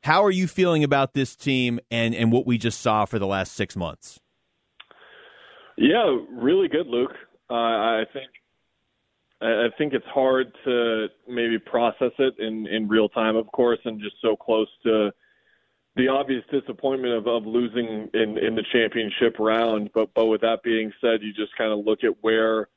How 0.03 0.23
are 0.23 0.31
you 0.31 0.47
feeling 0.47 0.83
about 0.83 1.13
this 1.13 1.35
team 1.35 1.79
and 1.91 2.15
and 2.15 2.31
what 2.31 2.47
we 2.47 2.57
just 2.57 2.79
saw 2.79 3.03
for 3.03 3.19
the 3.19 3.27
last 3.27 3.53
six 3.53 3.75
months? 3.75 4.21
Yeah, 5.77 6.17
really 6.31 6.69
good, 6.69 6.87
Luke. 6.87 7.15
Uh, 7.49 7.53
I 7.55 8.03
think 8.13 8.29
I 9.41 9.67
think 9.77 9.91
it's 9.91 10.05
hard 10.05 10.53
to 10.63 11.07
maybe 11.27 11.59
process 11.59 12.11
it 12.17 12.35
in 12.39 12.65
in 12.67 12.87
real 12.87 13.09
time, 13.09 13.35
of 13.35 13.47
course, 13.51 13.79
and 13.83 13.99
just 13.99 14.15
so 14.21 14.37
close 14.37 14.69
to 14.83 15.11
the 15.95 16.07
obvious 16.07 16.43
disappointment 16.51 17.13
of, 17.13 17.27
of 17.27 17.45
losing 17.45 18.09
in 18.13 18.37
in 18.37 18.55
the 18.55 18.63
championship 18.71 19.37
round. 19.39 19.91
But 19.93 20.13
but 20.13 20.25
with 20.25 20.41
that 20.41 20.63
being 20.63 20.91
said, 20.99 21.21
you 21.21 21.33
just 21.33 21.55
kind 21.57 21.71
of 21.71 21.85
look 21.85 22.03
at 22.03 22.15
where 22.21 22.67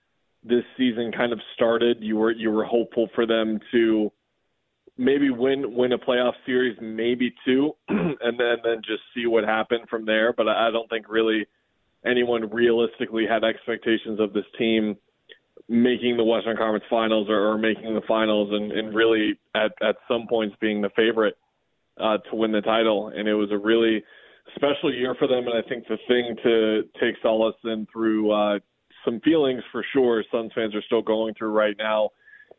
this 0.44 0.64
season 0.76 1.12
kind 1.12 1.32
of 1.32 1.40
started. 1.54 1.98
You 2.00 2.16
were 2.16 2.30
you 2.30 2.50
were 2.50 2.64
hopeful 2.64 3.08
for 3.14 3.26
them 3.26 3.60
to 3.72 4.12
maybe 4.98 5.30
win 5.30 5.74
win 5.74 5.92
a 5.92 5.98
playoff 5.98 6.34
series, 6.44 6.76
maybe 6.80 7.34
two, 7.44 7.72
and 7.88 8.38
then 8.38 8.56
then 8.62 8.82
just 8.84 9.02
see 9.14 9.26
what 9.26 9.44
happened 9.44 9.88
from 9.88 10.04
there. 10.04 10.32
But 10.32 10.48
I 10.48 10.68
I 10.68 10.70
don't 10.70 10.88
think 10.90 11.08
really 11.08 11.46
anyone 12.04 12.50
realistically 12.50 13.26
had 13.26 13.44
expectations 13.44 14.20
of 14.20 14.32
this 14.32 14.44
team 14.58 14.96
making 15.68 16.16
the 16.16 16.22
Western 16.22 16.56
Conference 16.56 16.84
Finals 16.88 17.28
or, 17.28 17.52
or 17.52 17.58
making 17.58 17.94
the 17.94 18.00
finals 18.06 18.50
and, 18.52 18.70
and 18.70 18.94
really 18.94 19.36
at, 19.54 19.72
at 19.82 19.96
some 20.06 20.28
points 20.28 20.54
being 20.60 20.80
the 20.80 20.90
favorite 20.90 21.36
uh, 22.00 22.18
to 22.18 22.36
win 22.36 22.52
the 22.52 22.60
title. 22.60 23.12
And 23.14 23.28
it 23.28 23.34
was 23.34 23.50
a 23.50 23.58
really 23.58 24.02
special 24.54 24.92
year 24.92 25.14
for 25.18 25.26
them. 25.26 25.46
And 25.46 25.56
I 25.56 25.68
think 25.68 25.86
the 25.88 25.98
thing 26.08 26.36
to 26.42 26.82
take 27.00 27.16
solace 27.22 27.56
in 27.64 27.86
through 27.92 28.30
uh, 28.30 28.58
some 29.04 29.20
feelings 29.20 29.62
for 29.72 29.84
sure, 29.92 30.24
Suns 30.30 30.52
fans 30.54 30.74
are 30.74 30.82
still 30.82 31.02
going 31.02 31.34
through 31.34 31.50
right 31.50 31.76
now, 31.78 32.10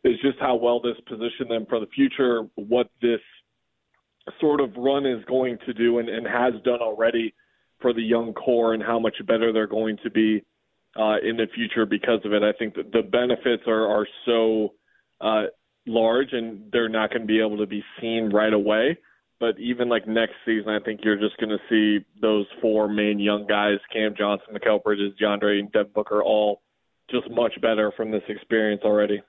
is 0.03 0.15
just 0.21 0.39
how 0.39 0.55
well 0.55 0.79
this 0.79 0.95
positioned 1.07 1.49
them 1.49 1.65
for 1.67 1.79
the 1.79 1.87
future, 1.87 2.43
what 2.55 2.89
this 3.01 3.19
sort 4.39 4.59
of 4.59 4.75
run 4.75 5.05
is 5.05 5.23
going 5.25 5.57
to 5.65 5.73
do 5.73 5.99
and, 5.99 6.09
and 6.09 6.27
has 6.27 6.53
done 6.63 6.79
already 6.81 7.33
for 7.81 7.93
the 7.93 8.01
young 8.01 8.33
core 8.33 8.73
and 8.73 8.83
how 8.83 8.99
much 8.99 9.15
better 9.25 9.53
they're 9.53 9.67
going 9.67 9.97
to 10.03 10.09
be 10.09 10.43
uh, 10.97 11.17
in 11.23 11.37
the 11.37 11.47
future 11.53 11.85
because 11.85 12.19
of 12.25 12.33
it. 12.33 12.43
I 12.43 12.53
think 12.53 12.75
that 12.75 12.91
the 12.91 13.03
benefits 13.03 13.63
are 13.67 13.87
are 13.87 14.07
so 14.25 14.73
uh, 15.21 15.43
large 15.85 16.29
and 16.33 16.69
they're 16.71 16.89
not 16.89 17.09
going 17.11 17.21
to 17.21 17.27
be 17.27 17.39
able 17.39 17.57
to 17.57 17.67
be 17.67 17.83
seen 18.01 18.29
right 18.33 18.53
away. 18.53 18.97
But 19.39 19.59
even 19.59 19.87
like 19.87 20.07
next 20.07 20.33
season, 20.45 20.69
I 20.69 20.79
think 20.79 21.01
you're 21.03 21.19
just 21.19 21.37
going 21.37 21.49
to 21.49 21.59
see 21.69 22.03
those 22.21 22.47
four 22.61 22.87
main 22.87 23.19
young 23.19 23.45
guys: 23.47 23.77
Cam 23.93 24.15
Johnson, 24.17 24.55
Mikal 24.55 24.83
Bridges, 24.83 25.13
DeAndre, 25.21 25.59
and 25.59 25.71
Devin 25.71 25.91
Booker, 25.93 26.23
all 26.23 26.61
just 27.09 27.29
much 27.29 27.53
better 27.61 27.91
from 27.95 28.11
this 28.11 28.23
experience 28.27 28.81
already. 28.83 29.21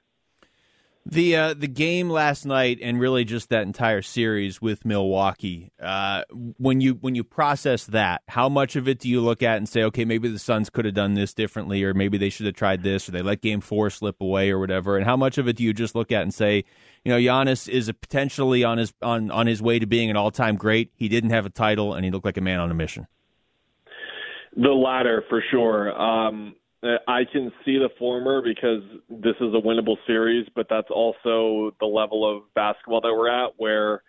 The 1.10 1.36
uh, 1.36 1.54
the 1.54 1.68
game 1.68 2.10
last 2.10 2.44
night 2.44 2.80
and 2.82 3.00
really 3.00 3.24
just 3.24 3.48
that 3.48 3.62
entire 3.62 4.02
series 4.02 4.60
with 4.60 4.84
Milwaukee. 4.84 5.72
Uh, 5.80 6.24
when 6.58 6.82
you 6.82 6.94
when 7.00 7.14
you 7.14 7.24
process 7.24 7.86
that, 7.86 8.20
how 8.28 8.50
much 8.50 8.76
of 8.76 8.86
it 8.86 8.98
do 8.98 9.08
you 9.08 9.22
look 9.22 9.42
at 9.42 9.56
and 9.56 9.66
say, 9.66 9.82
okay, 9.84 10.04
maybe 10.04 10.28
the 10.28 10.38
Suns 10.38 10.68
could 10.68 10.84
have 10.84 10.92
done 10.92 11.14
this 11.14 11.32
differently, 11.32 11.82
or 11.82 11.94
maybe 11.94 12.18
they 12.18 12.28
should 12.28 12.44
have 12.44 12.56
tried 12.56 12.82
this, 12.82 13.08
or 13.08 13.12
they 13.12 13.22
let 13.22 13.40
Game 13.40 13.62
Four 13.62 13.88
slip 13.88 14.20
away, 14.20 14.50
or 14.50 14.58
whatever? 14.58 14.98
And 14.98 15.06
how 15.06 15.16
much 15.16 15.38
of 15.38 15.48
it 15.48 15.56
do 15.56 15.64
you 15.64 15.72
just 15.72 15.94
look 15.94 16.12
at 16.12 16.20
and 16.20 16.34
say, 16.34 16.64
you 17.06 17.10
know, 17.10 17.18
Giannis 17.18 17.70
is 17.70 17.90
potentially 18.02 18.62
on 18.62 18.76
his 18.76 18.92
on 19.00 19.30
on 19.30 19.46
his 19.46 19.62
way 19.62 19.78
to 19.78 19.86
being 19.86 20.10
an 20.10 20.16
all 20.18 20.30
time 20.30 20.56
great. 20.56 20.92
He 20.94 21.08
didn't 21.08 21.30
have 21.30 21.46
a 21.46 21.50
title, 21.50 21.94
and 21.94 22.04
he 22.04 22.10
looked 22.10 22.26
like 22.26 22.36
a 22.36 22.42
man 22.42 22.60
on 22.60 22.70
a 22.70 22.74
mission. 22.74 23.06
The 24.54 24.68
latter, 24.68 25.24
for 25.30 25.42
sure. 25.50 25.98
Um, 25.98 26.54
Uh, 26.82 26.96
I 27.08 27.24
can 27.30 27.50
see 27.64 27.78
the 27.78 27.88
former 27.98 28.40
because 28.42 28.82
this 29.08 29.34
is 29.40 29.52
a 29.54 29.60
winnable 29.66 29.96
series, 30.06 30.46
but 30.54 30.66
that's 30.70 30.90
also 30.90 31.74
the 31.80 31.86
level 31.86 32.28
of 32.28 32.42
basketball 32.54 33.00
that 33.00 33.12
we're 33.12 33.30
at 33.30 33.52
where 33.56 34.02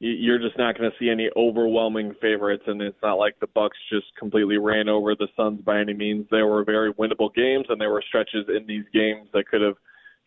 you're 0.00 0.38
just 0.38 0.58
not 0.58 0.76
going 0.76 0.90
to 0.90 0.96
see 0.98 1.08
any 1.08 1.30
overwhelming 1.34 2.14
favorites 2.20 2.64
and 2.66 2.82
it's 2.82 2.98
not 3.02 3.14
like 3.14 3.38
the 3.40 3.46
bucks 3.46 3.78
just 3.90 4.06
completely 4.18 4.58
ran 4.58 4.88
over 4.88 5.14
the 5.14 5.28
suns 5.34 5.60
by 5.62 5.80
any 5.80 5.94
means. 5.94 6.26
There 6.30 6.46
were 6.46 6.64
very 6.64 6.92
winnable 6.92 7.32
games 7.34 7.66
and 7.70 7.80
there 7.80 7.90
were 7.90 8.02
stretches 8.06 8.46
in 8.48 8.66
these 8.66 8.84
games 8.92 9.28
that 9.32 9.48
could 9.48 9.62
have 9.62 9.76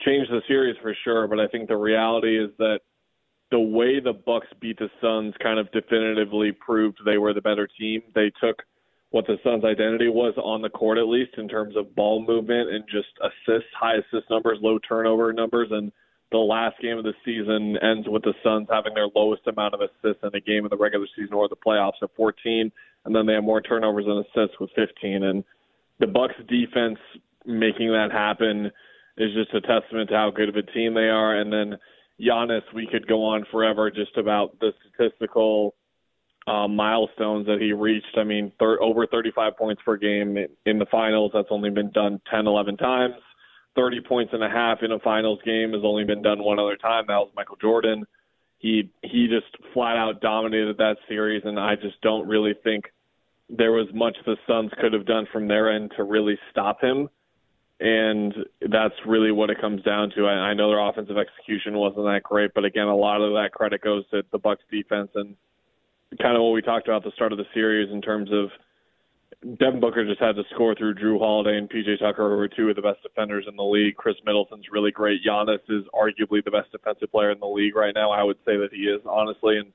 changed 0.01 0.31
the 0.31 0.41
series 0.47 0.75
for 0.79 0.95
sure 1.03 1.27
but 1.27 1.39
i 1.39 1.47
think 1.47 1.67
the 1.67 1.75
reality 1.75 2.37
is 2.37 2.51
that 2.59 2.81
the 3.51 3.59
way 3.59 3.99
the 3.99 4.13
bucks 4.13 4.47
beat 4.59 4.77
the 4.77 4.89
suns 5.01 5.33
kind 5.41 5.59
of 5.59 5.71
definitively 5.71 6.51
proved 6.51 6.99
they 7.05 7.17
were 7.17 7.33
the 7.33 7.41
better 7.41 7.67
team. 7.79 8.01
They 8.13 8.31
took 8.41 8.63
what 9.11 9.25
the 9.25 9.37
Suns' 9.43 9.63
identity 9.63 10.09
was 10.09 10.33
on 10.37 10.61
the 10.61 10.69
court, 10.69 10.97
at 10.97 11.07
least 11.07 11.31
in 11.37 11.47
terms 11.47 11.75
of 11.77 11.95
ball 11.95 12.25
movement 12.25 12.69
and 12.69 12.83
just 12.91 13.07
assists, 13.21 13.69
high 13.79 13.95
assist 13.95 14.29
numbers, 14.29 14.59
low 14.61 14.79
turnover 14.79 15.31
numbers. 15.31 15.69
And 15.71 15.91
the 16.31 16.37
last 16.37 16.75
game 16.81 16.97
of 16.97 17.05
the 17.05 17.13
season 17.23 17.77
ends 17.81 18.07
with 18.09 18.23
the 18.23 18.33
Suns 18.43 18.67
having 18.69 18.93
their 18.93 19.07
lowest 19.15 19.47
amount 19.47 19.73
of 19.73 19.81
assists 19.81 20.23
in 20.23 20.35
a 20.35 20.41
game 20.41 20.65
of 20.65 20.71
the 20.71 20.77
regular 20.77 21.07
season 21.15 21.33
or 21.33 21.47
the 21.47 21.55
playoffs 21.55 22.03
at 22.03 22.09
14, 22.17 22.71
and 23.05 23.15
then 23.15 23.25
they 23.25 23.33
have 23.33 23.43
more 23.43 23.61
turnovers 23.61 24.05
than 24.05 24.17
assists 24.17 24.59
with 24.59 24.69
15. 24.75 25.23
And 25.23 25.43
the 25.99 26.07
Bucks' 26.07 26.35
defense 26.49 26.99
making 27.45 27.91
that 27.91 28.09
happen 28.11 28.69
is 29.17 29.33
just 29.33 29.53
a 29.53 29.61
testament 29.61 30.09
to 30.09 30.15
how 30.15 30.31
good 30.31 30.49
of 30.49 30.57
a 30.57 30.61
team 30.61 30.93
they 30.93 31.07
are. 31.07 31.39
And 31.39 31.51
then 31.51 31.79
Giannis, 32.19 32.61
we 32.75 32.87
could 32.91 33.07
go 33.07 33.23
on 33.23 33.45
forever 33.51 33.89
just 33.89 34.17
about 34.17 34.59
the 34.59 34.73
statistical 34.81 35.75
uh, 36.47 36.67
milestones 36.67 37.45
that 37.45 37.59
he 37.59 37.73
reached. 37.73 38.17
I 38.17 38.23
mean, 38.23 38.51
thir- 38.59 38.81
over 38.81 39.05
35 39.05 39.57
points 39.57 39.81
per 39.85 39.97
game 39.97 40.37
in 40.65 40.79
the 40.79 40.85
finals. 40.89 41.31
That's 41.33 41.49
only 41.51 41.69
been 41.69 41.91
done 41.91 42.21
10, 42.31 42.47
11 42.47 42.77
times. 42.77 43.15
30 43.75 44.01
points 44.01 44.33
and 44.33 44.43
a 44.43 44.49
half 44.49 44.79
in 44.81 44.91
a 44.91 44.99
finals 44.99 45.39
game 45.45 45.73
has 45.73 45.81
only 45.83 46.03
been 46.03 46.21
done 46.21 46.43
one 46.43 46.57
other 46.57 46.77
time. 46.77 47.05
That 47.07 47.17
was 47.17 47.31
Michael 47.35 47.57
Jordan. 47.57 48.05
He 48.59 48.89
he 49.03 49.27
just 49.27 49.55
flat 49.71 49.97
out 49.97 50.19
dominated 50.19 50.77
that 50.77 50.97
series, 51.07 51.43
and 51.45 51.59
I 51.59 51.75
just 51.75 52.01
don't 52.01 52.27
really 52.27 52.55
think 52.63 52.85
there 53.49 53.71
was 53.71 53.87
much 53.93 54.17
the 54.25 54.35
Suns 54.47 54.71
could 54.81 54.93
have 54.93 55.05
done 55.05 55.27
from 55.31 55.47
their 55.47 55.71
end 55.71 55.91
to 55.95 56.03
really 56.03 56.39
stop 56.49 56.81
him. 56.81 57.07
And 57.79 58.33
that's 58.67 58.95
really 59.05 59.31
what 59.31 59.51
it 59.51 59.61
comes 59.61 59.83
down 59.83 60.11
to. 60.15 60.25
I, 60.25 60.31
I 60.31 60.53
know 60.55 60.69
their 60.69 60.79
offensive 60.79 61.17
execution 61.17 61.77
wasn't 61.77 62.05
that 62.05 62.23
great, 62.23 62.51
but 62.55 62.65
again, 62.65 62.87
a 62.87 62.95
lot 62.95 63.21
of 63.21 63.33
that 63.33 63.51
credit 63.53 63.81
goes 63.81 64.03
to 64.09 64.23
the 64.31 64.39
Bucks 64.39 64.63
defense 64.71 65.11
and 65.13 65.35
kind 66.21 66.35
of 66.35 66.43
what 66.43 66.51
we 66.51 66.61
talked 66.61 66.87
about 66.87 67.05
at 67.05 67.11
the 67.11 67.15
start 67.15 67.31
of 67.31 67.37
the 67.37 67.45
series 67.53 67.91
in 67.91 68.01
terms 68.01 68.29
of 68.31 68.49
Devin 69.59 69.79
Booker 69.79 70.05
just 70.05 70.19
had 70.19 70.35
to 70.35 70.43
score 70.53 70.73
through 70.73 70.95
Jrue 70.95 71.19
Holiday 71.19 71.57
and 71.57 71.69
PJ 71.69 71.99
Tucker, 71.99 72.29
who 72.29 72.39
are 72.39 72.47
two 72.47 72.69
of 72.69 72.75
the 72.75 72.81
best 72.81 73.03
defenders 73.03 73.45
in 73.47 73.55
the 73.55 73.63
league. 73.63 73.95
Khris 73.95 74.15
Middleton's 74.25 74.65
really 74.71 74.91
great. 74.91 75.21
Giannis 75.23 75.59
is 75.69 75.83
arguably 75.93 76.43
the 76.43 76.51
best 76.51 76.71
defensive 76.71 77.11
player 77.11 77.31
in 77.31 77.39
the 77.39 77.47
league 77.47 77.75
right 77.75 77.93
now. 77.93 78.09
I 78.09 78.23
would 78.23 78.37
say 78.45 78.57
that 78.57 78.69
he 78.71 78.83
is, 78.83 79.01
honestly. 79.05 79.57
And 79.57 79.71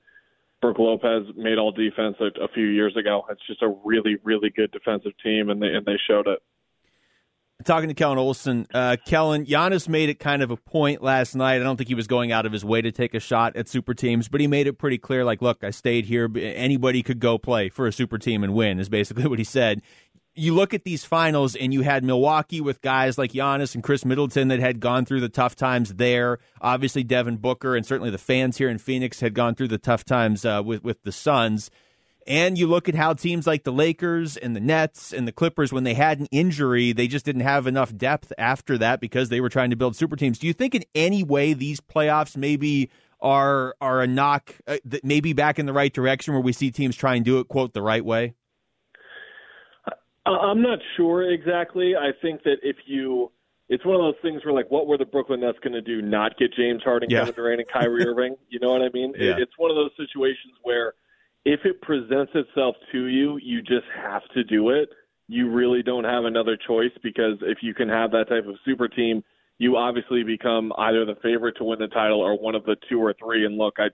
Brook 0.61 0.79
Lopez 0.79 1.33
made 1.37 1.59
all 1.59 1.71
defense 1.71 2.17
a, 2.21 2.43
a 2.43 2.49
few 2.55 2.67
years 2.67 2.97
ago. 2.97 3.25
It's 3.31 3.47
just 3.47 3.63
a 3.63 3.75
really, 3.85 4.17
really 4.25 4.51
good 4.51 4.73
defensive 4.73 5.13
team, 5.23 5.51
and 5.51 5.63
they 5.63 5.69
and 5.69 5.87
they 5.87 5.99
showed 6.09 6.27
it 6.27 6.41
talking 7.63 7.89
to 7.89 7.95
Kellan 7.95 8.19
Olson. 8.19 8.67
Uh, 8.73 8.97
Kellan, 9.07 9.47
Giannis 9.47 9.89
made 9.89 10.09
it 10.09 10.19
kind 10.19 10.43
of 10.43 10.51
a 10.51 10.57
point 10.57 11.03
last 11.03 11.35
night. 11.35 11.57
I 11.57 11.65
don't 11.65 11.77
think 11.77 11.89
he 11.89 11.95
was 11.95 12.07
going 12.07 12.33
out 12.33 12.47
of 12.47 12.53
his 12.53 12.65
way 12.65 12.83
to 12.83 12.93
take 12.93 13.15
a 13.15 13.21
shot 13.21 13.57
at 13.57 13.69
super 13.69 13.95
teams, 13.95 14.29
but 14.29 14.41
he 14.41 14.47
made 14.47 14.67
it 14.67 14.75
pretty 14.75 14.99
clear 14.99 15.25
like, 15.25 15.43
look, 15.43 15.65
I 15.65 15.71
stayed 15.71 16.07
here. 16.07 16.31
Anybody 16.37 17.03
could 17.03 17.21
go 17.21 17.39
play 17.39 17.69
for 17.69 17.87
a 17.87 17.93
super 17.93 18.19
team 18.19 18.45
and 18.45 18.55
win, 18.55 18.79
is 18.79 18.89
basically 18.89 19.27
what 19.29 19.39
he 19.39 19.45
said. 19.45 19.83
You 20.35 20.55
look 20.55 20.73
at 20.73 20.85
these 20.85 21.05
finals, 21.05 21.55
and 21.55 21.75
you 21.75 21.83
had 21.83 22.05
Milwaukee 22.05 22.63
with 22.63 22.81
guys 22.81 23.19
like 23.19 23.33
Giannis 23.33 23.75
and 23.75 23.85
Khris 23.85 24.05
Middleton 24.07 24.49
that 24.49 24.61
had 24.61 24.81
gone 24.81 25.05
through 25.05 25.21
the 25.21 25.29
tough 25.29 25.55
times 25.55 25.95
there. 25.95 26.39
Obviously, 26.63 27.05
Devin 27.05 27.37
Booker 27.37 27.77
and 27.77 27.85
certainly 27.85 28.11
the 28.11 28.17
fans 28.17 28.57
here 28.57 28.71
in 28.71 28.79
Phoenix 28.79 29.21
had 29.21 29.35
gone 29.35 29.55
through 29.55 29.69
the 29.69 29.77
tough 29.77 30.05
times 30.05 30.47
uh, 30.47 30.63
with 30.65 30.83
with 30.83 31.03
the 31.03 31.13
Suns. 31.13 31.71
And 32.27 32.57
you 32.57 32.67
look 32.67 32.89
at 32.89 32.95
how 32.95 33.15
teams 33.15 33.47
like 33.47 33.65
the 33.65 33.73
Lakers 33.73 34.37
and 34.37 34.55
the 34.55 34.61
Nets 34.61 35.13
and 35.13 35.27
the 35.27 35.33
Clippers, 35.33 35.73
when 35.73 35.85
they 35.85 35.95
had 35.95 36.21
an 36.21 36.29
injury, 36.31 36.93
they 36.93 37.09
just 37.09 37.25
didn't 37.25 37.43
have 37.43 37.67
enough 37.67 37.97
depth 37.97 38.33
after 38.39 38.79
that 38.79 39.01
because 39.01 39.29
they 39.29 39.41
were 39.41 39.49
trying 39.49 39.71
to 39.71 39.77
build 39.77 39.97
super 39.97 40.17
teams. 40.17 40.39
Do 40.39 40.47
you 40.47 40.53
think 40.53 40.75
in 40.75 40.85
any 40.95 41.23
way 41.23 41.53
these 41.53 41.81
playoffs 41.81 42.37
maybe 42.37 42.91
are 43.21 43.75
are 43.81 44.03
a 44.03 44.07
knock, 44.07 44.55
uh, 44.67 44.79
maybe 45.03 45.33
back 45.33 45.59
in 45.59 45.67
the 45.67 45.73
right 45.73 45.93
direction 45.93 46.35
where 46.35 46.43
we 46.43 46.53
see 46.53 46.71
teams 46.71 46.97
try 46.97 47.15
and 47.15 47.25
do 47.25 47.39
it 47.39 47.49
quote 47.49 47.73
the 47.73 47.83
right 47.83 48.05
way? 48.05 48.35
I'm 50.25 50.63
not 50.63 50.79
sure 50.97 51.31
exactly. 51.31 51.95
I 51.97 52.11
think 52.21 52.45
that 52.45 52.59
if 52.63 52.77
you, 52.87 53.33
it's 53.69 53.85
one 53.85 53.97
of 53.97 54.03
those 54.03 54.21
things 54.23 54.45
where 54.45 54.55
like, 54.55 54.71
what 54.71 54.87
were 54.87 54.97
the 54.97 55.05
Brooklyn 55.05 55.41
Nets 55.41 55.59
going 55.63 55.73
to 55.73 55.83
do? 55.83 56.01
Not 56.01 56.39
get 56.39 56.55
James 56.55 56.83
Harden, 56.85 57.11
yeah. 57.11 57.21
Kevin 57.21 57.35
Durant, 57.35 57.61
and 57.61 57.69
Kyrie 57.69 58.07
Irving? 58.07 58.37
You 58.49 58.61
know 58.61 58.71
what 58.71 58.83
I 58.83 58.89
mean? 58.93 59.15
Yeah. 59.19 59.35
It's 59.39 59.53
one 59.57 59.71
of 59.71 59.77
those 59.77 59.91
situations 59.97 60.55
where 60.63 60.95
if 61.45 61.61
it 61.65 61.81
presents 61.83 62.33
itself 62.35 62.77
to 62.93 63.07
you, 63.07 63.39
you 63.43 63.63
just 63.63 63.87
have 63.97 64.23
to 64.35 64.45
do 64.45 64.71
it. 64.71 64.89
You 65.29 65.51
really 65.51 65.83
don't 65.83 66.05
have 66.05 66.25
another 66.25 66.57
choice 66.57 66.93
because 67.03 67.39
if 67.43 67.59
you 67.63 67.75
can 67.75 67.89
have 67.89 68.11
that 68.13 68.29
type 68.29 68.47
of 68.47 68.57
super 68.65 68.89
team, 68.89 69.25
you 69.59 69.77
obviously 69.77 70.23
become 70.23 70.73
either 70.79 71.05
the 71.05 71.17
favorite 71.23 71.57
to 71.59 71.65
win 71.65 71.79
the 71.79 71.89
title 71.89 72.21
or 72.21 72.39
one 72.39 72.55
of 72.55 72.65
the 72.65 72.77
two 72.89 73.01
or 73.01 73.15
three. 73.19 73.47
And 73.47 73.57
look, 73.57 73.75
I 73.79 73.89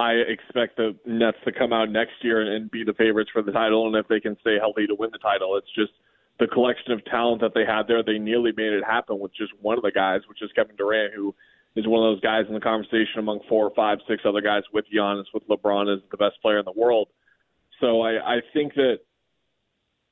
I 0.00 0.12
expect 0.12 0.76
the 0.76 0.96
Nets 1.06 1.38
to 1.44 1.52
come 1.52 1.72
out 1.72 1.90
next 1.90 2.22
year 2.22 2.54
and 2.54 2.70
be 2.70 2.84
the 2.84 2.94
favorites 2.94 3.30
for 3.32 3.42
the 3.42 3.50
title, 3.50 3.86
and 3.88 3.96
if 3.96 4.06
they 4.06 4.20
can 4.20 4.36
stay 4.40 4.56
healthy 4.58 4.86
to 4.86 4.94
win 4.94 5.10
the 5.12 5.18
title, 5.18 5.56
it's 5.56 5.70
just 5.74 5.92
the 6.38 6.46
collection 6.46 6.92
of 6.92 7.04
talent 7.06 7.40
that 7.40 7.52
they 7.52 7.64
had 7.64 7.88
there. 7.88 8.04
They 8.04 8.18
nearly 8.18 8.52
made 8.56 8.72
it 8.72 8.84
happen 8.84 9.18
with 9.18 9.34
just 9.34 9.52
one 9.60 9.76
of 9.76 9.82
the 9.82 9.90
guys, 9.90 10.20
which 10.28 10.40
is 10.40 10.50
Kevin 10.54 10.76
Durant, 10.76 11.14
who 11.14 11.34
is 11.78 11.86
one 11.86 12.04
of 12.04 12.12
those 12.12 12.20
guys 12.20 12.44
in 12.48 12.54
the 12.54 12.60
conversation 12.60 13.18
among 13.18 13.40
four, 13.48 13.70
five, 13.76 13.98
six 14.08 14.22
other 14.26 14.40
guys 14.40 14.62
with 14.72 14.84
Giannis, 14.94 15.24
with 15.32 15.46
LeBron 15.48 15.94
as 15.94 16.02
the 16.10 16.16
best 16.16 16.34
player 16.42 16.58
in 16.58 16.64
the 16.64 16.72
world. 16.72 17.08
So 17.80 18.00
I, 18.00 18.36
I 18.36 18.40
think 18.52 18.74
that 18.74 18.96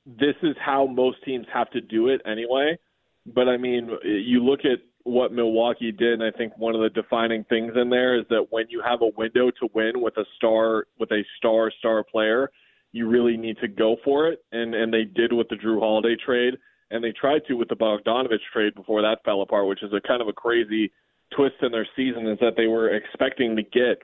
this 0.06 0.36
is 0.42 0.54
how 0.64 0.86
most 0.86 1.18
teams 1.24 1.46
have 1.52 1.68
to 1.70 1.80
do 1.80 2.08
it 2.08 2.20
anyway. 2.24 2.78
But 3.26 3.48
I 3.48 3.56
mean, 3.56 3.90
you 4.04 4.44
look 4.44 4.60
at 4.60 4.78
what 5.02 5.32
Milwaukee 5.32 5.90
did, 5.90 6.20
and 6.20 6.22
I 6.22 6.30
think 6.36 6.56
one 6.56 6.76
of 6.76 6.80
the 6.80 6.90
defining 6.90 7.42
things 7.44 7.72
in 7.74 7.90
there 7.90 8.18
is 8.18 8.24
that 8.30 8.46
when 8.50 8.66
you 8.68 8.80
have 8.86 9.02
a 9.02 9.10
window 9.16 9.50
to 9.50 9.68
win 9.74 10.00
with 10.00 10.16
a 10.16 10.24
star 10.36 10.86
with 11.00 11.10
a 11.10 11.22
star 11.38 11.72
star 11.78 12.04
player, 12.04 12.50
you 12.92 13.08
really 13.08 13.36
need 13.36 13.58
to 13.58 13.68
go 13.68 13.96
for 14.04 14.28
it, 14.28 14.44
and 14.52 14.74
and 14.74 14.92
they 14.92 15.04
did 15.04 15.32
with 15.32 15.48
the 15.48 15.56
Jrue 15.56 15.80
Holiday 15.80 16.16
trade, 16.24 16.54
and 16.92 17.02
they 17.02 17.12
tried 17.12 17.42
to 17.48 17.54
with 17.54 17.68
the 17.68 17.74
Bogdanovich 17.74 18.46
trade 18.52 18.74
before 18.76 19.02
that 19.02 19.24
fell 19.24 19.42
apart, 19.42 19.66
which 19.66 19.82
is 19.82 19.92
a 19.92 20.06
kind 20.06 20.22
of 20.22 20.28
a 20.28 20.32
crazy 20.32 20.92
twist 21.34 21.56
in 21.62 21.72
their 21.72 21.86
season 21.96 22.26
is 22.26 22.38
that 22.40 22.54
they 22.56 22.66
were 22.66 22.94
expecting 22.94 23.56
to 23.56 23.62
get 23.62 24.02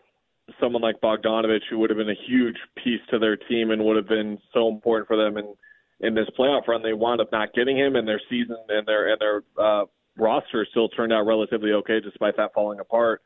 someone 0.60 0.82
like 0.82 1.00
Bogdanovich 1.00 1.62
who 1.70 1.78
would 1.78 1.90
have 1.90 1.96
been 1.96 2.10
a 2.10 2.26
huge 2.26 2.56
piece 2.82 3.00
to 3.10 3.18
their 3.18 3.36
team 3.36 3.70
and 3.70 3.84
would 3.84 3.96
have 3.96 4.08
been 4.08 4.38
so 4.52 4.68
important 4.68 5.06
for 5.06 5.16
them 5.16 5.36
in 5.36 5.54
in 6.00 6.14
this 6.14 6.26
playoff 6.36 6.66
run. 6.66 6.82
They 6.82 6.92
wound 6.92 7.20
up 7.20 7.30
not 7.30 7.54
getting 7.54 7.78
him, 7.78 7.94
and 7.96 8.06
their 8.06 8.20
season 8.28 8.56
and 8.68 8.86
their 8.86 9.12
and 9.12 9.20
their 9.20 9.42
uh, 9.56 9.84
roster 10.16 10.66
still 10.70 10.88
turned 10.88 11.12
out 11.12 11.26
relatively 11.26 11.72
okay 11.72 12.00
despite 12.00 12.36
that 12.36 12.52
falling 12.54 12.80
apart. 12.80 13.22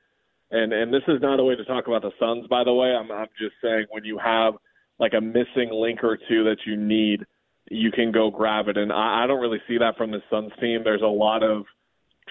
And 0.50 0.72
and 0.72 0.92
this 0.92 1.02
is 1.08 1.20
not 1.20 1.40
a 1.40 1.44
way 1.44 1.56
to 1.56 1.64
talk 1.64 1.86
about 1.86 2.02
the 2.02 2.12
Suns, 2.20 2.46
by 2.48 2.64
the 2.64 2.72
way. 2.72 2.88
I'm 2.88 3.10
I'm 3.10 3.28
just 3.38 3.54
saying 3.62 3.86
when 3.90 4.04
you 4.04 4.18
have 4.18 4.54
like 4.98 5.12
a 5.14 5.20
missing 5.20 5.70
link 5.72 6.04
or 6.04 6.16
two 6.28 6.44
that 6.44 6.58
you 6.66 6.76
need, 6.76 7.24
you 7.70 7.90
can 7.90 8.12
go 8.12 8.30
grab 8.30 8.68
it. 8.68 8.76
And 8.76 8.92
I, 8.92 9.24
I 9.24 9.26
don't 9.26 9.40
really 9.40 9.60
see 9.66 9.78
that 9.78 9.96
from 9.96 10.10
the 10.10 10.22
Suns 10.30 10.52
team. 10.60 10.82
There's 10.84 11.02
a 11.02 11.06
lot 11.06 11.42
of 11.42 11.64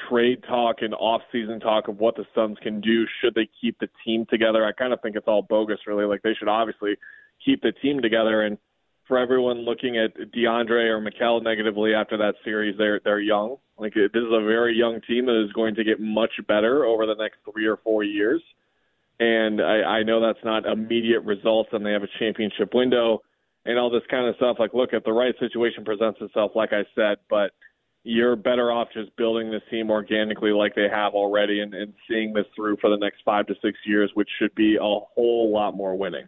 trade 0.09 0.43
talk 0.47 0.77
and 0.81 0.93
off-season 0.93 1.59
talk 1.59 1.87
of 1.87 1.99
what 1.99 2.15
the 2.15 2.25
Suns 2.35 2.57
can 2.61 2.81
do 2.81 3.05
should 3.21 3.33
they 3.35 3.49
keep 3.61 3.79
the 3.79 3.89
team 4.03 4.25
together. 4.29 4.65
I 4.65 4.71
kind 4.71 4.93
of 4.93 5.01
think 5.01 5.15
it's 5.15 5.27
all 5.27 5.41
bogus, 5.41 5.79
really. 5.87 6.05
Like 6.05 6.21
they 6.21 6.33
should 6.37 6.47
obviously 6.47 6.95
keep 7.43 7.61
the 7.61 7.71
team 7.71 8.01
together. 8.01 8.41
And 8.41 8.57
for 9.07 9.17
everyone 9.17 9.59
looking 9.59 9.97
at 9.97 10.15
DeAndre 10.31 10.89
or 10.89 10.99
Mikal 10.99 11.43
negatively 11.43 11.93
after 11.93 12.17
that 12.17 12.35
series, 12.43 12.77
they're 12.77 12.99
they're 13.03 13.19
young. 13.19 13.57
Like 13.77 13.93
this 13.93 14.09
is 14.13 14.31
a 14.31 14.43
very 14.43 14.75
young 14.75 15.01
team 15.01 15.25
that 15.27 15.43
is 15.45 15.53
going 15.53 15.75
to 15.75 15.83
get 15.83 15.99
much 15.99 16.31
better 16.47 16.85
over 16.85 17.05
the 17.05 17.15
next 17.15 17.37
three 17.51 17.67
or 17.67 17.77
four 17.77 18.03
years. 18.03 18.41
And 19.19 19.61
I, 19.61 19.81
I 19.99 20.03
know 20.03 20.19
that's 20.19 20.43
not 20.43 20.65
immediate 20.65 21.21
results, 21.21 21.69
and 21.71 21.85
they 21.85 21.91
have 21.91 22.03
a 22.03 22.19
championship 22.19 22.73
window 22.73 23.21
and 23.65 23.79
all 23.79 23.89
this 23.89 24.03
kind 24.09 24.27
of 24.27 24.35
stuff. 24.35 24.57
Like, 24.59 24.73
look, 24.73 24.89
if 24.91 25.03
the 25.03 25.13
right 25.13 25.33
situation 25.39 25.85
presents 25.85 26.19
itself, 26.21 26.51
like 26.53 26.73
I 26.73 26.83
said, 26.95 27.17
but 27.29 27.51
you're 28.05 28.35
better 28.35 28.71
off 28.71 28.89
just 28.93 29.15
building 29.17 29.49
this 29.49 29.63
team 29.71 29.89
organically 29.89 30.51
like 30.51 30.75
they 30.75 30.87
have 30.87 31.13
already 31.13 31.59
and, 31.59 31.73
and 31.73 31.93
seeing 32.07 32.33
this 32.33 32.45
through 32.55 32.77
for 32.79 32.89
the 32.89 32.97
next 32.97 33.21
five 33.25 33.47
to 33.47 33.55
six 33.63 33.79
years, 33.83 34.11
which 34.13 34.29
should 34.39 34.53
be 34.53 34.75
a 34.75 34.81
whole 34.81 35.51
lot 35.51 35.75
more 35.75 35.97
winning. 35.97 36.27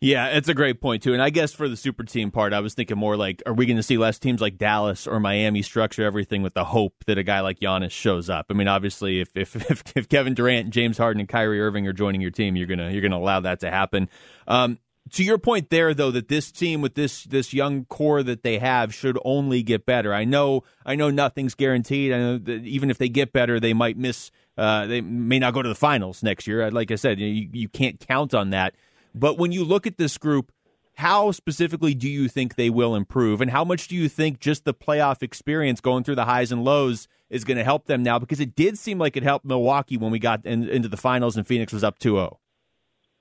Yeah, 0.00 0.26
it's 0.30 0.48
a 0.48 0.54
great 0.54 0.80
point 0.80 1.04
too. 1.04 1.12
And 1.12 1.22
I 1.22 1.30
guess 1.30 1.52
for 1.52 1.68
the 1.68 1.76
super 1.76 2.02
team 2.02 2.32
part, 2.32 2.52
I 2.52 2.58
was 2.60 2.74
thinking 2.74 2.98
more 2.98 3.16
like, 3.16 3.42
are 3.46 3.54
we 3.54 3.64
going 3.64 3.76
to 3.76 3.82
see 3.82 3.96
less 3.96 4.18
teams 4.18 4.40
like 4.40 4.58
Dallas 4.58 5.06
or 5.06 5.20
Miami 5.20 5.62
structure 5.62 6.02
everything 6.02 6.42
with 6.42 6.54
the 6.54 6.64
hope 6.64 7.04
that 7.06 7.16
a 7.16 7.22
guy 7.22 7.40
like 7.40 7.60
Giannis 7.60 7.92
shows 7.92 8.28
up? 8.28 8.46
I 8.50 8.54
mean, 8.54 8.68
obviously, 8.68 9.20
if 9.20 9.30
if 9.36 9.54
if, 9.70 9.82
if 9.94 10.08
Kevin 10.08 10.34
Durant, 10.34 10.64
and 10.64 10.72
James 10.72 10.98
Harden, 10.98 11.20
and 11.20 11.28
Kyrie 11.28 11.60
Irving 11.60 11.86
are 11.86 11.92
joining 11.92 12.20
your 12.20 12.32
team, 12.32 12.56
you're 12.56 12.66
gonna 12.66 12.90
you're 12.90 13.02
gonna 13.02 13.16
allow 13.16 13.40
that 13.40 13.60
to 13.60 13.70
happen. 13.70 14.10
Um, 14.48 14.78
to 15.12 15.22
your 15.22 15.38
point 15.38 15.70
there, 15.70 15.92
though, 15.92 16.10
that 16.10 16.28
this 16.28 16.50
team 16.50 16.80
with 16.80 16.94
this 16.94 17.24
this 17.24 17.52
young 17.52 17.84
core 17.84 18.22
that 18.22 18.42
they 18.42 18.58
have 18.58 18.94
should 18.94 19.18
only 19.24 19.62
get 19.62 19.84
better. 19.84 20.14
I 20.14 20.24
know 20.24 20.64
I 20.84 20.94
know 20.96 21.10
nothing's 21.10 21.54
guaranteed. 21.54 22.12
I 22.12 22.18
know 22.18 22.38
that 22.38 22.64
even 22.64 22.90
if 22.90 22.98
they 22.98 23.08
get 23.08 23.32
better, 23.32 23.60
they 23.60 23.74
might 23.74 23.96
miss. 23.96 24.30
Uh, 24.56 24.86
they 24.86 25.00
may 25.00 25.38
not 25.38 25.52
go 25.52 25.62
to 25.62 25.68
the 25.68 25.74
finals 25.74 26.22
next 26.22 26.46
year. 26.46 26.70
Like 26.70 26.90
I 26.90 26.94
said, 26.94 27.18
you, 27.18 27.48
you 27.52 27.68
can't 27.68 27.98
count 28.00 28.34
on 28.34 28.50
that. 28.50 28.74
But 29.14 29.36
when 29.36 29.52
you 29.52 29.64
look 29.64 29.86
at 29.86 29.98
this 29.98 30.16
group, 30.16 30.52
how 30.96 31.32
specifically 31.32 31.94
do 31.94 32.08
you 32.08 32.28
think 32.28 32.54
they 32.54 32.70
will 32.70 32.94
improve? 32.94 33.40
And 33.40 33.50
how 33.50 33.64
much 33.64 33.88
do 33.88 33.96
you 33.96 34.08
think 34.08 34.38
just 34.38 34.64
the 34.64 34.74
playoff 34.74 35.22
experience 35.22 35.80
going 35.80 36.04
through 36.04 36.14
the 36.14 36.24
highs 36.24 36.52
and 36.52 36.64
lows 36.64 37.08
is 37.30 37.44
going 37.44 37.56
to 37.56 37.64
help 37.64 37.86
them 37.86 38.02
now? 38.02 38.18
Because 38.18 38.40
it 38.40 38.54
did 38.54 38.78
seem 38.78 38.98
like 38.98 39.16
it 39.16 39.24
helped 39.24 39.44
Milwaukee 39.44 39.96
when 39.96 40.12
we 40.12 40.20
got 40.20 40.46
in, 40.46 40.68
into 40.68 40.88
the 40.88 40.96
finals 40.96 41.36
and 41.36 41.46
Phoenix 41.46 41.72
was 41.72 41.82
up 41.82 41.98
2 41.98 42.14
0. 42.14 42.38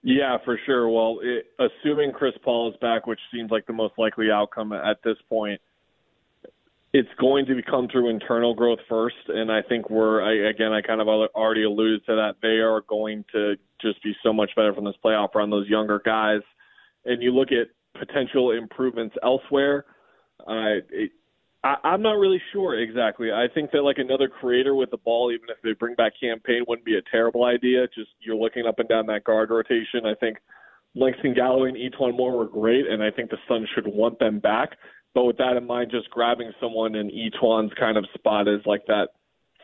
Yeah, 0.03 0.37
for 0.43 0.59
sure. 0.65 0.89
Well, 0.89 1.19
it, 1.21 1.45
assuming 1.59 2.11
Chris 2.11 2.33
Paul 2.43 2.69
is 2.69 2.75
back, 2.81 3.07
which 3.07 3.19
seems 3.33 3.49
like 3.51 3.65
the 3.65 3.73
most 3.73 3.93
likely 3.97 4.29
outcome 4.29 4.73
at 4.73 4.97
this 5.03 5.15
point, 5.29 5.61
it's 6.91 7.09
going 7.19 7.45
to 7.45 7.61
come 7.63 7.87
through 7.87 8.09
internal 8.09 8.53
growth 8.53 8.79
first. 8.89 9.15
And 9.29 9.49
I 9.49 9.61
think 9.61 9.89
we're, 9.89 10.21
I, 10.21 10.49
again, 10.49 10.73
I 10.73 10.81
kind 10.81 10.99
of 10.99 11.07
already 11.07 11.63
alluded 11.63 12.05
to 12.05 12.15
that. 12.15 12.35
They 12.41 12.59
are 12.59 12.81
going 12.81 13.23
to 13.31 13.55
just 13.81 14.03
be 14.03 14.13
so 14.21 14.33
much 14.33 14.51
better 14.55 14.73
from 14.73 14.83
this 14.83 14.95
playoff 15.03 15.33
run. 15.33 15.49
Those 15.49 15.69
younger 15.69 16.01
guys, 16.03 16.41
and 17.05 17.23
you 17.23 17.31
look 17.31 17.49
at 17.51 17.67
potential 17.97 18.51
improvements 18.51 19.15
elsewhere. 19.23 19.85
Uh, 20.41 20.83
it, 20.89 21.11
I, 21.63 21.75
I'm 21.83 22.01
not 22.01 22.17
really 22.17 22.41
sure 22.51 22.79
exactly. 22.79 23.31
I 23.31 23.47
think 23.53 23.71
that 23.71 23.81
like 23.83 23.97
another 23.97 24.27
creator 24.27 24.75
with 24.75 24.91
the 24.91 24.97
ball, 24.97 25.31
even 25.31 25.49
if 25.49 25.57
they 25.63 25.73
bring 25.73 25.95
back 25.95 26.13
Cam 26.19 26.39
Payne, 26.39 26.65
wouldn't 26.67 26.85
be 26.85 26.97
a 26.97 27.01
terrible 27.09 27.45
idea. 27.45 27.87
Just 27.87 28.11
you're 28.19 28.35
looking 28.35 28.65
up 28.67 28.79
and 28.79 28.89
down 28.89 29.05
that 29.07 29.23
guard 29.23 29.49
rotation. 29.49 30.05
I 30.05 30.15
think 30.15 30.37
Langston 30.95 31.33
Galloway 31.33 31.69
and 31.69 31.77
E'Twaun 31.77 32.15
Moore 32.15 32.37
were 32.37 32.47
great, 32.47 32.87
and 32.87 33.01
I 33.01 33.11
think 33.11 33.29
the 33.29 33.37
Suns 33.47 33.67
should 33.73 33.87
want 33.87 34.19
them 34.19 34.39
back. 34.39 34.77
But 35.15 35.25
with 35.25 35.37
that 35.37 35.55
in 35.57 35.65
mind, 35.65 35.91
just 35.91 36.09
grabbing 36.09 36.51
someone 36.59 36.95
in 36.95 37.09
E'Twaun's 37.09 37.73
kind 37.79 37.97
of 37.97 38.05
spot 38.13 38.47
is 38.47 38.61
like 38.65 38.85
that 38.87 39.09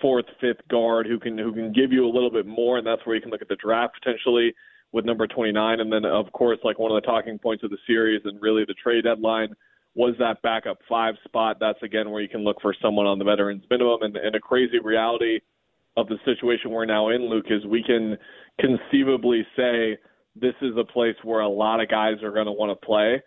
fourth, 0.01 0.25
fifth 0.39 0.65
guard 0.69 1.05
who 1.05 1.19
can 1.19 1.37
who 1.37 1.53
can 1.53 1.73
give 1.73 1.91
you 1.91 2.05
a 2.05 2.11
little 2.11 2.31
bit 2.31 2.45
more, 2.45 2.77
and 2.77 2.87
that's 2.87 3.05
where 3.05 3.15
you 3.15 3.21
can 3.21 3.31
look 3.31 3.41
at 3.41 3.49
the 3.49 3.57
draft 3.57 3.95
potentially 4.01 4.53
with 4.91 5.05
number 5.05 5.27
29. 5.27 5.79
And 5.79 5.91
then, 5.91 6.05
of 6.05 6.31
course, 6.31 6.59
like 6.63 6.79
one 6.79 6.91
of 6.91 7.01
the 7.01 7.05
talking 7.05 7.37
points 7.37 7.63
of 7.63 7.69
the 7.69 7.77
series 7.85 8.21
and 8.25 8.41
really 8.41 8.63
the 8.65 8.73
trade 8.73 9.03
deadline 9.03 9.49
was 9.95 10.15
that 10.19 10.41
backup 10.41 10.79
five 10.87 11.15
spot. 11.25 11.57
That's 11.59 11.81
again 11.83 12.09
where 12.09 12.21
you 12.21 12.29
can 12.29 12.43
look 12.43 12.61
for 12.61 12.75
someone 12.81 13.05
on 13.05 13.19
the 13.19 13.25
veterans 13.25 13.63
minimum. 13.69 14.01
And, 14.01 14.15
and 14.15 14.35
a 14.35 14.39
crazy 14.39 14.79
reality 14.79 15.39
of 15.97 16.07
the 16.07 16.17
situation 16.25 16.71
we're 16.71 16.85
now 16.85 17.09
in, 17.09 17.29
Luke, 17.29 17.47
is 17.49 17.65
we 17.65 17.83
can 17.83 18.17
conceivably 18.59 19.45
say 19.55 19.97
this 20.35 20.55
is 20.61 20.77
a 20.77 20.85
place 20.85 21.15
where 21.23 21.41
a 21.41 21.49
lot 21.49 21.81
of 21.81 21.89
guys 21.89 22.21
are 22.23 22.31
going 22.31 22.45
to 22.45 22.51
want 22.51 22.71
to 22.71 22.85
play. 22.85 23.21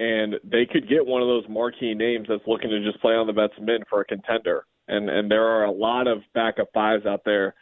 And 0.00 0.34
they 0.44 0.66
could 0.66 0.88
get 0.88 1.04
one 1.04 1.22
of 1.22 1.28
those 1.28 1.44
marquee 1.48 1.94
names 1.94 2.26
that's 2.28 2.46
looking 2.46 2.70
to 2.70 2.84
just 2.84 3.00
play 3.00 3.14
on 3.14 3.26
the 3.26 3.32
vets 3.32 3.54
min 3.60 3.80
for 3.88 4.00
a 4.00 4.04
contender 4.04 4.64
and 4.88 5.08
and 5.08 5.30
there 5.30 5.46
are 5.46 5.64
a 5.64 5.70
lot 5.70 6.08
of 6.08 6.22
backup 6.34 6.68
fives 6.74 7.06
out 7.06 7.22
there 7.24 7.54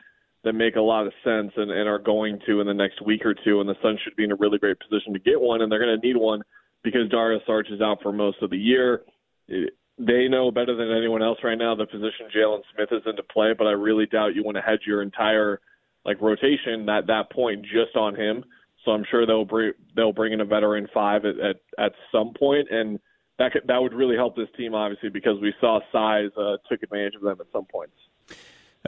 that 0.44 0.52
make 0.52 0.76
a 0.76 0.80
lot 0.80 1.06
of 1.06 1.12
sense 1.24 1.52
and, 1.56 1.70
and 1.70 1.88
are 1.88 1.98
going 1.98 2.38
to 2.46 2.60
in 2.60 2.66
the 2.66 2.74
next 2.74 3.02
week 3.04 3.26
or 3.26 3.34
two, 3.34 3.60
and 3.60 3.68
the 3.68 3.74
Suns 3.82 3.98
should 4.04 4.14
be 4.14 4.22
in 4.22 4.30
a 4.30 4.36
really 4.36 4.58
great 4.58 4.78
position 4.78 5.12
to 5.12 5.18
get 5.18 5.40
one, 5.40 5.60
and 5.60 5.70
they're 5.70 5.84
going 5.84 6.00
to 6.00 6.06
need 6.06 6.16
one 6.16 6.40
because 6.86 7.08
Dario 7.10 7.40
Saric 7.48 7.72
is 7.72 7.80
out 7.80 7.98
for 8.00 8.12
most 8.12 8.40
of 8.42 8.50
the 8.50 8.56
year. 8.56 9.02
It, 9.48 9.74
they 9.98 10.28
know 10.28 10.52
better 10.52 10.76
than 10.76 10.96
anyone 10.96 11.20
else 11.20 11.38
right 11.42 11.58
now 11.58 11.74
the 11.74 11.84
position 11.84 12.28
Jalen 12.34 12.60
Smith 12.72 12.90
is 12.92 13.02
into 13.06 13.24
play, 13.24 13.54
but 13.58 13.66
I 13.66 13.72
really 13.72 14.06
doubt 14.06 14.36
you 14.36 14.44
want 14.44 14.56
to 14.56 14.62
hedge 14.62 14.82
your 14.86 15.02
entire 15.02 15.60
like 16.04 16.20
rotation 16.20 16.88
at 16.88 17.08
that 17.08 17.32
point 17.32 17.62
just 17.62 17.96
on 17.96 18.14
him. 18.14 18.44
So 18.84 18.92
I'm 18.92 19.04
sure 19.10 19.26
they'll 19.26 19.44
bring 19.44 19.72
they'll 19.96 20.12
bring 20.12 20.32
in 20.32 20.40
a 20.40 20.44
veteran 20.44 20.86
five 20.94 21.24
at 21.24 21.40
at, 21.40 21.56
at 21.76 21.92
some 22.12 22.34
point, 22.38 22.68
and 22.70 23.00
that 23.40 23.52
could, 23.52 23.62
that 23.66 23.82
would 23.82 23.92
really 23.92 24.14
help 24.14 24.36
this 24.36 24.48
team, 24.56 24.74
obviously, 24.74 25.08
because 25.08 25.40
we 25.42 25.52
saw 25.60 25.80
size 25.90 26.30
uh, 26.38 26.56
took 26.70 26.84
advantage 26.84 27.16
of 27.16 27.22
them 27.22 27.38
at 27.40 27.46
some 27.52 27.64
points. 27.64 27.96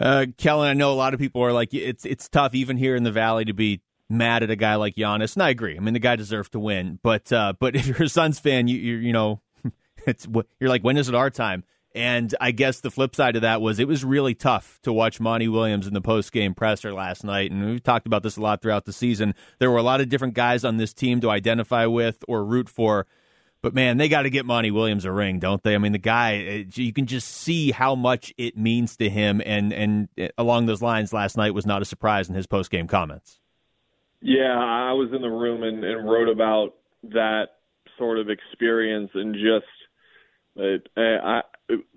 Uh, 0.01 0.27
Kellan, 0.37 0.69
I 0.69 0.75
know 0.75 0.93
a 0.93 0.95
lot 0.95 1.15
of 1.15 1.19
people 1.19 1.43
are 1.43 1.53
like, 1.53 1.75
it's 1.75 2.05
it's 2.05 2.29
tough 2.29 2.55
even 2.55 2.77
here 2.77 2.95
in 2.95 3.03
the 3.03 3.11
Valley 3.11 3.45
to 3.47 3.53
be 3.53 3.81
mad 4.11 4.43
at 4.43 4.51
a 4.51 4.57
guy 4.57 4.77
like 4.77 4.95
Giannis, 4.95 5.35
and 5.35 5.43
I 5.43 5.51
agree. 5.51 5.77
I 5.77 5.81
mean, 5.81 5.95
the 5.95 6.01
guy 6.01 6.17
deserved 6.17 6.53
to 6.53 6.61
win, 6.61 6.99
but 7.03 7.33
uh, 7.33 7.55
but 7.59 7.77
if 7.77 7.87
you're 7.87 8.05
a 8.05 8.09
Suns 8.09 8.39
fan, 8.39 8.69
you 8.69 8.79
you, 8.79 8.97
you 8.97 9.13
know, 9.13 9.41
it's 10.07 10.27
you're 10.61 10.71
like, 10.71 10.83
when 10.83 10.97
is 10.97 11.09
it 11.09 11.15
our 11.15 11.31
time? 11.31 11.65
And 11.95 12.35
I 12.41 12.51
guess 12.51 12.81
the 12.81 12.91
flip 12.91 13.17
side 13.17 13.35
of 13.35 13.43
that 13.43 13.61
was 13.61 13.79
it 13.79 13.89
was 13.89 14.05
really 14.05 14.35
tough 14.35 14.79
to 14.83 14.93
watch 14.93 15.21
Monty 15.21 15.49
Williams 15.49 15.87
in 15.87 15.95
the 15.95 16.01
post 16.01 16.33
game 16.33 16.55
presser 16.55 16.93
last 16.93 17.25
night. 17.25 17.51
And 17.51 17.65
we've 17.65 17.83
talked 17.83 18.07
about 18.07 18.23
this 18.23 18.37
a 18.37 18.43
lot 18.43 18.63
throughout 18.63 18.85
the 18.85 18.93
season. 18.93 19.35
There 19.59 19.71
were 19.71 19.79
a 19.79 19.83
lot 19.83 20.01
of 20.01 20.09
different 20.09 20.35
guys 20.35 20.65
on 20.65 20.77
this 20.77 20.93
team 20.93 21.21
to 21.23 21.31
identify 21.31 21.87
with 21.87 22.25
or 22.29 22.45
root 22.45 22.69
for. 22.69 23.07
But 23.63 23.75
man, 23.75 23.97
they 23.97 24.09
got 24.09 24.23
to 24.23 24.31
get 24.31 24.47
Monty 24.47 24.71
Williams 24.71 25.05
a 25.05 25.11
ring, 25.11 25.41
don't 25.41 25.63
they? 25.63 25.75
I 25.75 25.79
mean, 25.79 25.91
the 25.93 25.99
guy, 25.99 26.67
you 26.73 26.93
can 26.93 27.07
just 27.07 27.29
see 27.29 27.73
how 27.73 27.97
much 27.97 28.33
it 28.39 28.57
means 28.57 28.97
to 28.99 29.11
him. 29.11 29.43
And 29.45 29.73
and 29.73 30.09
uh, 30.21 30.29
along 30.39 30.67
those 30.67 30.83
lines, 30.83 31.13
last 31.13 31.37
night 31.37 31.55
was 31.55 31.67
not 31.67 31.83
a 31.83 31.85
surprise 31.85 32.29
in 32.29 32.37
his 32.37 32.47
post 32.47 32.71
game 32.71 32.87
comments. 32.87 33.41
Yeah, 34.21 34.59
I 34.59 34.93
was 34.93 35.11
in 35.13 35.23
the 35.23 35.29
room 35.29 35.63
and, 35.63 35.85
and 35.85 36.09
wrote 36.09 36.29
about 36.29 36.75
that 37.05 37.49
sort 37.97 38.19
of 38.19 38.29
experience 38.31 39.11
and 39.15 39.35
just 39.35 39.67
It, 40.57 40.89
I, 40.97 41.43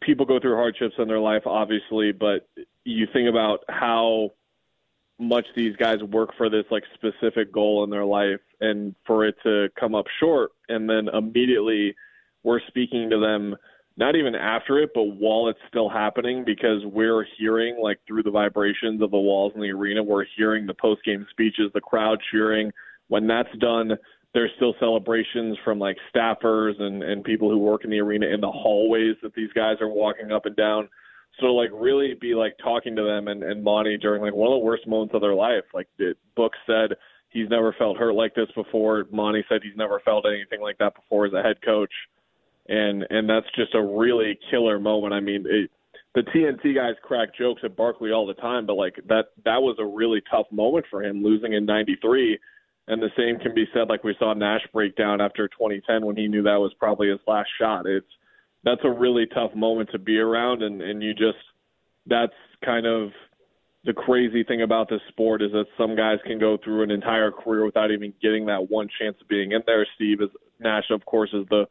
people 0.01 0.25
go 0.25 0.39
through 0.39 0.55
hardships 0.55 0.95
in 0.99 1.07
their 1.07 1.19
life, 1.19 1.43
obviously, 1.45 2.11
but 2.11 2.47
you 2.85 3.07
think 3.11 3.27
about 3.27 3.63
how 3.69 4.31
much 5.19 5.45
these 5.55 5.75
guys 5.75 6.01
work 6.03 6.31
for 6.37 6.49
this 6.49 6.65
like 6.71 6.83
specific 6.93 7.51
goal 7.51 7.83
in 7.83 7.89
their 7.89 8.05
life, 8.05 8.39
and 8.59 8.95
for 9.05 9.25
it 9.25 9.35
to 9.43 9.69
come 9.79 9.95
up 9.95 10.05
short, 10.19 10.51
and 10.69 10.89
then 10.89 11.07
immediately 11.13 11.95
we're 12.43 12.61
speaking 12.67 13.09
to 13.09 13.19
them 13.19 13.55
not 14.01 14.15
even 14.15 14.33
after 14.33 14.79
it, 14.79 14.89
but 14.95 15.03
while 15.03 15.47
it's 15.47 15.59
still 15.69 15.87
happening, 15.87 16.43
because 16.43 16.83
we're 16.85 17.23
hearing 17.37 17.77
like 17.79 17.99
through 18.07 18.23
the 18.23 18.31
vibrations 18.31 18.99
of 18.99 19.11
the 19.11 19.17
walls 19.17 19.51
in 19.53 19.61
the 19.61 19.69
arena, 19.69 20.01
we're 20.01 20.25
hearing 20.35 20.65
the 20.65 20.73
post 20.73 21.03
game 21.05 21.25
speeches, 21.29 21.69
the 21.75 21.81
crowd 21.81 22.17
cheering. 22.31 22.71
When 23.09 23.27
that's 23.27 23.55
done, 23.59 23.91
there's 24.33 24.49
still 24.55 24.73
celebrations 24.79 25.55
from 25.63 25.77
like 25.77 25.97
staffers 26.13 26.81
and 26.81 27.03
and 27.03 27.23
people 27.23 27.47
who 27.51 27.59
work 27.59 27.83
in 27.83 27.91
the 27.91 27.99
arena 27.99 28.25
in 28.25 28.41
the 28.41 28.51
hallways 28.51 29.17
that 29.21 29.35
these 29.35 29.53
guys 29.53 29.75
are 29.81 29.87
walking 29.87 30.31
up 30.31 30.47
and 30.47 30.55
down. 30.55 30.89
So 31.39 31.53
like 31.53 31.69
really 31.71 32.15
be 32.19 32.33
like 32.33 32.57
talking 32.57 32.95
to 32.95 33.03
them 33.03 33.27
and 33.27 33.43
and 33.43 33.63
Monty 33.63 33.99
during 33.99 34.23
like 34.23 34.33
one 34.33 34.51
of 34.51 34.59
the 34.59 34.65
worst 34.65 34.87
moments 34.87 35.13
of 35.13 35.21
their 35.21 35.35
life. 35.35 35.65
Like 35.75 35.87
the 35.99 36.15
book 36.35 36.53
said, 36.65 36.97
he's 37.29 37.49
never 37.49 37.71
felt 37.77 37.97
hurt 37.97 38.15
like 38.15 38.33
this 38.33 38.49
before. 38.55 39.05
Monty 39.11 39.45
said 39.47 39.61
he's 39.61 39.77
never 39.77 39.99
felt 40.03 40.25
anything 40.25 40.59
like 40.59 40.79
that 40.79 40.95
before 40.95 41.27
as 41.27 41.33
a 41.33 41.43
head 41.43 41.61
coach, 41.63 41.93
and 42.71 43.05
and 43.09 43.29
that's 43.29 43.47
just 43.55 43.75
a 43.75 43.81
really 43.81 44.39
killer 44.49 44.79
moment. 44.79 45.13
I 45.13 45.19
mean. 45.19 45.45
It, 45.47 45.69
the 46.13 46.23
TNT 46.23 46.75
guys 46.75 46.95
crack 47.01 47.29
jokes 47.39 47.61
at 47.63 47.77
Barkley 47.77 48.11
all 48.11 48.27
the 48.27 48.33
time, 48.33 48.65
but 48.65 48.73
like 48.73 48.95
that 49.07 49.27
that 49.45 49.61
was 49.61 49.77
a 49.79 49.85
really 49.85 50.21
tough 50.29 50.45
moment 50.51 50.85
for 50.91 51.01
him 51.01 51.23
losing 51.23 51.53
in 51.53 51.65
'93 51.65 52.37
and 52.87 53.01
the 53.01 53.09
same 53.17 53.39
can 53.39 53.53
be 53.53 53.65
said, 53.73 53.89
like 53.89 54.03
we 54.03 54.15
saw 54.19 54.33
Nash 54.33 54.67
break 54.73 54.95
down 54.95 55.21
after 55.21 55.47
2010 55.47 56.05
when 56.05 56.17
he 56.17 56.27
knew 56.27 56.43
that 56.43 56.59
was 56.59 56.73
probably 56.79 57.09
his 57.09 57.19
last 57.27 57.49
shot. 57.59 57.85
It's 57.85 58.05
that's 58.63 58.81
a 58.83 58.89
really 58.89 59.25
tough 59.33 59.55
moment 59.55 59.89
to 59.91 59.99
be 59.99 60.17
around, 60.17 60.61
and 60.63 60.81
and 60.81 61.01
you 61.01 61.13
just 61.13 61.37
that's 62.05 62.33
kind 62.65 62.85
of 62.85 63.11
the 63.85 63.93
crazy 63.93 64.43
thing 64.43 64.61
about 64.61 64.89
this 64.89 65.01
sport 65.09 65.41
is 65.41 65.51
that 65.53 65.65
some 65.77 65.95
guys 65.95 66.17
can 66.25 66.37
go 66.37 66.57
through 66.63 66.83
an 66.83 66.91
entire 66.91 67.31
career 67.31 67.65
without 67.65 67.91
even 67.91 68.13
getting 68.21 68.45
that 68.45 68.69
one 68.69 68.87
chance 68.99 69.15
of 69.21 69.27
being 69.27 69.53
in 69.53 69.61
there. 69.65 69.87
Steve 69.95 70.21
is 70.21 70.29
Nash, 70.59 70.91
of 70.91 71.03
course, 71.05 71.29
is 71.33 71.45
the 71.49 71.65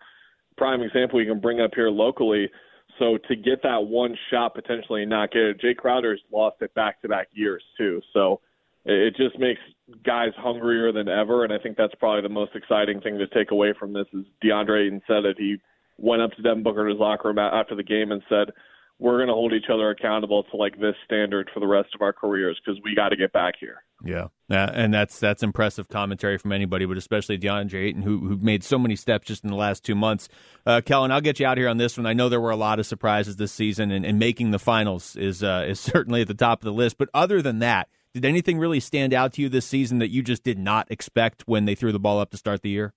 prime 0.60 0.82
example 0.82 1.18
you 1.18 1.32
can 1.32 1.40
bring 1.40 1.58
up 1.62 1.70
here 1.74 1.88
locally. 1.88 2.50
So 2.98 3.16
to 3.28 3.34
get 3.34 3.62
that 3.62 3.86
one 3.86 4.14
shot 4.30 4.54
potentially 4.54 5.00
and 5.00 5.10
not 5.10 5.32
get 5.32 5.42
it, 5.42 5.60
Jae 5.60 5.74
Crowder's 5.74 6.20
lost 6.30 6.56
it 6.60 6.74
back 6.74 7.00
to 7.00 7.08
back 7.08 7.28
years 7.32 7.62
too. 7.78 8.02
So 8.12 8.40
it 8.84 9.16
just 9.16 9.38
makes 9.38 9.60
guys 10.04 10.32
hungrier 10.36 10.92
than 10.92 11.08
ever, 11.08 11.44
and 11.44 11.52
I 11.52 11.56
think 11.56 11.78
that's 11.78 11.94
probably 11.94 12.20
the 12.20 12.28
most 12.28 12.54
exciting 12.54 13.00
thing 13.00 13.16
to 13.16 13.26
take 13.28 13.52
away 13.52 13.72
from 13.78 13.94
this. 13.94 14.04
Is 14.12 14.26
DeAndre 14.44 14.86
Ayton 14.86 15.00
said 15.06 15.24
it. 15.24 15.36
he 15.38 15.56
went 15.96 16.20
up 16.20 16.32
to 16.32 16.42
Devin 16.42 16.62
Booker 16.62 16.86
in 16.86 16.92
his 16.92 17.00
locker 17.00 17.28
room 17.28 17.38
after 17.38 17.74
the 17.74 17.82
game 17.82 18.12
and 18.12 18.22
said, 18.28 18.52
"We're 19.00 19.16
going 19.16 19.28
to 19.28 19.34
hold 19.34 19.52
each 19.52 19.70
other 19.72 19.90
accountable 19.90 20.44
to 20.44 20.56
like 20.56 20.78
this 20.78 20.94
standard 21.04 21.50
for 21.52 21.60
the 21.60 21.66
rest 21.66 21.88
of 21.94 22.02
our 22.02 22.12
careers 22.12 22.60
because 22.64 22.80
we 22.84 22.94
got 22.94 23.08
to 23.08 23.16
get 23.16 23.32
back 23.32 23.54
here." 23.58 23.82
Yeah, 24.04 24.28
and 24.48 24.94
that's 24.94 25.18
that's 25.18 25.42
impressive 25.42 25.88
commentary 25.88 26.38
from 26.38 26.52
anybody, 26.52 26.86
but 26.86 26.96
especially 26.96 27.38
DeAndre 27.38 27.88
Ayton, 27.88 28.02
who 28.02 28.18
who 28.18 28.36
made 28.36 28.62
so 28.64 28.78
many 28.78 28.96
steps 28.96 29.26
just 29.26 29.44
in 29.44 29.50
the 29.50 29.56
last 29.56 29.84
two 29.84 29.94
months. 29.94 30.28
Uh, 30.64 30.80
Kellan, 30.84 31.10
I'll 31.10 31.20
get 31.20 31.40
you 31.40 31.46
out 31.46 31.58
here 31.58 31.68
on 31.68 31.76
this 31.76 31.96
one. 31.96 32.06
I 32.06 32.12
know 32.12 32.28
there 32.28 32.40
were 32.40 32.50
a 32.50 32.56
lot 32.56 32.78
of 32.78 32.86
surprises 32.86 33.36
this 33.36 33.52
season, 33.52 33.90
and, 33.90 34.04
and 34.06 34.18
making 34.18 34.52
the 34.52 34.58
finals 34.58 35.16
is 35.16 35.42
uh, 35.42 35.64
is 35.68 35.80
certainly 35.80 36.22
at 36.22 36.28
the 36.28 36.34
top 36.34 36.60
of 36.60 36.64
the 36.64 36.72
list. 36.72 36.98
But 36.98 37.08
other 37.12 37.42
than 37.42 37.58
that 37.58 37.88
did 38.12 38.24
anything 38.24 38.58
really 38.58 38.80
stand 38.80 39.14
out 39.14 39.34
to 39.34 39.42
you 39.42 39.48
this 39.48 39.66
season 39.66 39.98
that 39.98 40.10
you 40.10 40.22
just 40.22 40.42
did 40.42 40.58
not 40.58 40.90
expect 40.90 41.42
when 41.46 41.64
they 41.64 41.74
threw 41.74 41.92
the 41.92 42.00
ball 42.00 42.18
up 42.18 42.30
to 42.30 42.36
start 42.36 42.62
the 42.62 42.70
year? 42.70 42.92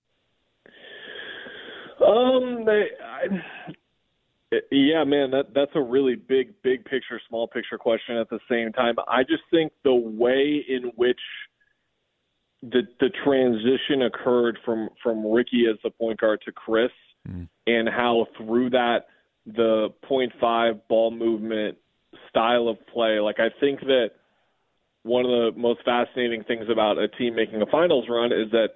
Um, 2.04 2.64
they, 2.64 2.88
I, 3.02 3.26
yeah, 4.70 5.04
man, 5.04 5.30
that 5.30 5.54
that's 5.54 5.70
a 5.74 5.82
really 5.82 6.14
big, 6.16 6.54
big 6.62 6.84
picture, 6.84 7.20
small 7.28 7.46
picture 7.46 7.78
question 7.78 8.16
at 8.16 8.28
the 8.30 8.40
same 8.50 8.72
time. 8.72 8.94
I 9.08 9.22
just 9.22 9.42
think 9.50 9.72
the 9.84 9.94
way 9.94 10.64
in 10.68 10.92
which 10.96 11.20
the 12.62 12.82
the 13.00 13.10
transition 13.24 14.02
occurred 14.02 14.58
from 14.64 14.88
from 15.02 15.26
Ricky 15.30 15.66
as 15.70 15.76
the 15.82 15.90
point 15.90 16.20
guard 16.20 16.40
to 16.46 16.52
Chris, 16.52 16.90
mm. 17.28 17.48
and 17.66 17.88
how 17.88 18.26
through 18.38 18.70
that 18.70 19.06
the 19.46 19.88
point 20.04 20.32
five 20.40 20.86
ball 20.88 21.10
movement 21.10 21.78
style 22.28 22.68
of 22.68 22.78
play, 22.92 23.20
like 23.20 23.40
I 23.40 23.48
think 23.60 23.80
that 23.80 24.10
one 25.02 25.24
of 25.24 25.30
the 25.30 25.60
most 25.60 25.80
fascinating 25.84 26.44
things 26.44 26.64
about 26.70 26.98
a 26.98 27.08
team 27.08 27.34
making 27.34 27.60
a 27.60 27.66
finals 27.66 28.06
run 28.08 28.32
is 28.32 28.50
that 28.52 28.70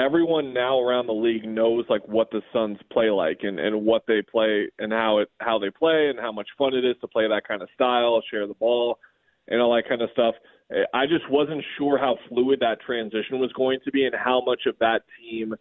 everyone 0.00 0.54
now 0.54 0.80
around 0.80 1.06
the 1.06 1.12
league 1.12 1.46
knows 1.46 1.84
like 1.88 2.06
what 2.08 2.30
the 2.30 2.40
Suns 2.52 2.78
play 2.90 3.10
like 3.10 3.40
and, 3.42 3.60
and 3.60 3.84
what 3.84 4.04
they 4.08 4.22
play 4.22 4.68
and 4.78 4.92
how 4.92 5.18
it 5.18 5.28
how 5.38 5.58
they 5.58 5.70
play 5.70 6.08
and 6.08 6.18
how 6.18 6.32
much 6.32 6.48
fun 6.56 6.74
it 6.74 6.84
is 6.84 6.96
to 7.00 7.08
play 7.08 7.28
that 7.28 7.46
kind 7.46 7.62
of 7.62 7.68
style, 7.74 8.22
share 8.30 8.46
the 8.46 8.54
ball, 8.54 8.98
and 9.48 9.60
all 9.60 9.74
that 9.74 9.88
kind 9.88 10.02
of 10.02 10.10
stuff. 10.12 10.34
I 10.94 11.06
just 11.06 11.28
wasn't 11.28 11.62
sure 11.76 11.98
how 11.98 12.16
fluid 12.28 12.60
that 12.60 12.80
transition 12.80 13.40
was 13.40 13.52
going 13.52 13.80
to 13.84 13.90
be 13.90 14.06
and 14.06 14.14
how 14.14 14.42
much 14.44 14.62
of 14.66 14.76
that 14.78 15.02
team 15.20 15.54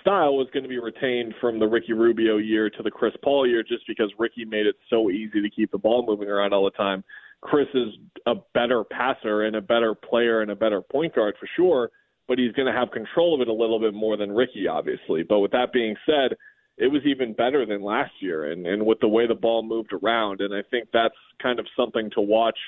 style 0.00 0.36
was 0.36 0.48
going 0.52 0.62
to 0.62 0.68
be 0.68 0.78
retained 0.78 1.34
from 1.40 1.58
the 1.58 1.66
Ricky 1.66 1.92
Rubio 1.92 2.38
year 2.38 2.70
to 2.70 2.82
the 2.82 2.90
Chris 2.90 3.12
Paul 3.22 3.46
year 3.46 3.62
just 3.62 3.86
because 3.86 4.10
Ricky 4.18 4.44
made 4.44 4.66
it 4.66 4.76
so 4.88 5.10
easy 5.10 5.42
to 5.42 5.50
keep 5.50 5.70
the 5.70 5.78
ball 5.78 6.04
moving 6.06 6.28
around 6.28 6.52
all 6.52 6.64
the 6.64 6.70
time. 6.70 7.04
Chris 7.42 7.66
is 7.74 7.88
a 8.24 8.34
better 8.54 8.82
passer 8.82 9.42
and 9.42 9.56
a 9.56 9.60
better 9.60 9.94
player 9.94 10.40
and 10.40 10.50
a 10.50 10.56
better 10.56 10.80
point 10.80 11.14
guard 11.14 11.34
for 11.38 11.48
sure, 11.54 11.90
but 12.28 12.38
he's 12.38 12.52
going 12.52 12.72
to 12.72 12.78
have 12.78 12.90
control 12.90 13.34
of 13.34 13.40
it 13.40 13.48
a 13.48 13.52
little 13.52 13.78
bit 13.78 13.94
more 13.94 14.16
than 14.16 14.32
Ricky, 14.32 14.66
obviously. 14.68 15.22
But 15.22 15.40
with 15.40 15.52
that 15.52 15.72
being 15.72 15.94
said, 16.04 16.36
it 16.78 16.88
was 16.88 17.02
even 17.06 17.32
better 17.32 17.64
than 17.64 17.82
last 17.82 18.12
year 18.20 18.50
and, 18.52 18.66
and 18.66 18.84
with 18.84 19.00
the 19.00 19.08
way 19.08 19.26
the 19.26 19.34
ball 19.34 19.62
moved 19.62 19.92
around. 19.92 20.40
And 20.40 20.54
I 20.54 20.62
think 20.70 20.88
that's 20.92 21.14
kind 21.42 21.58
of 21.58 21.66
something 21.76 22.10
to 22.14 22.20
watch 22.20 22.58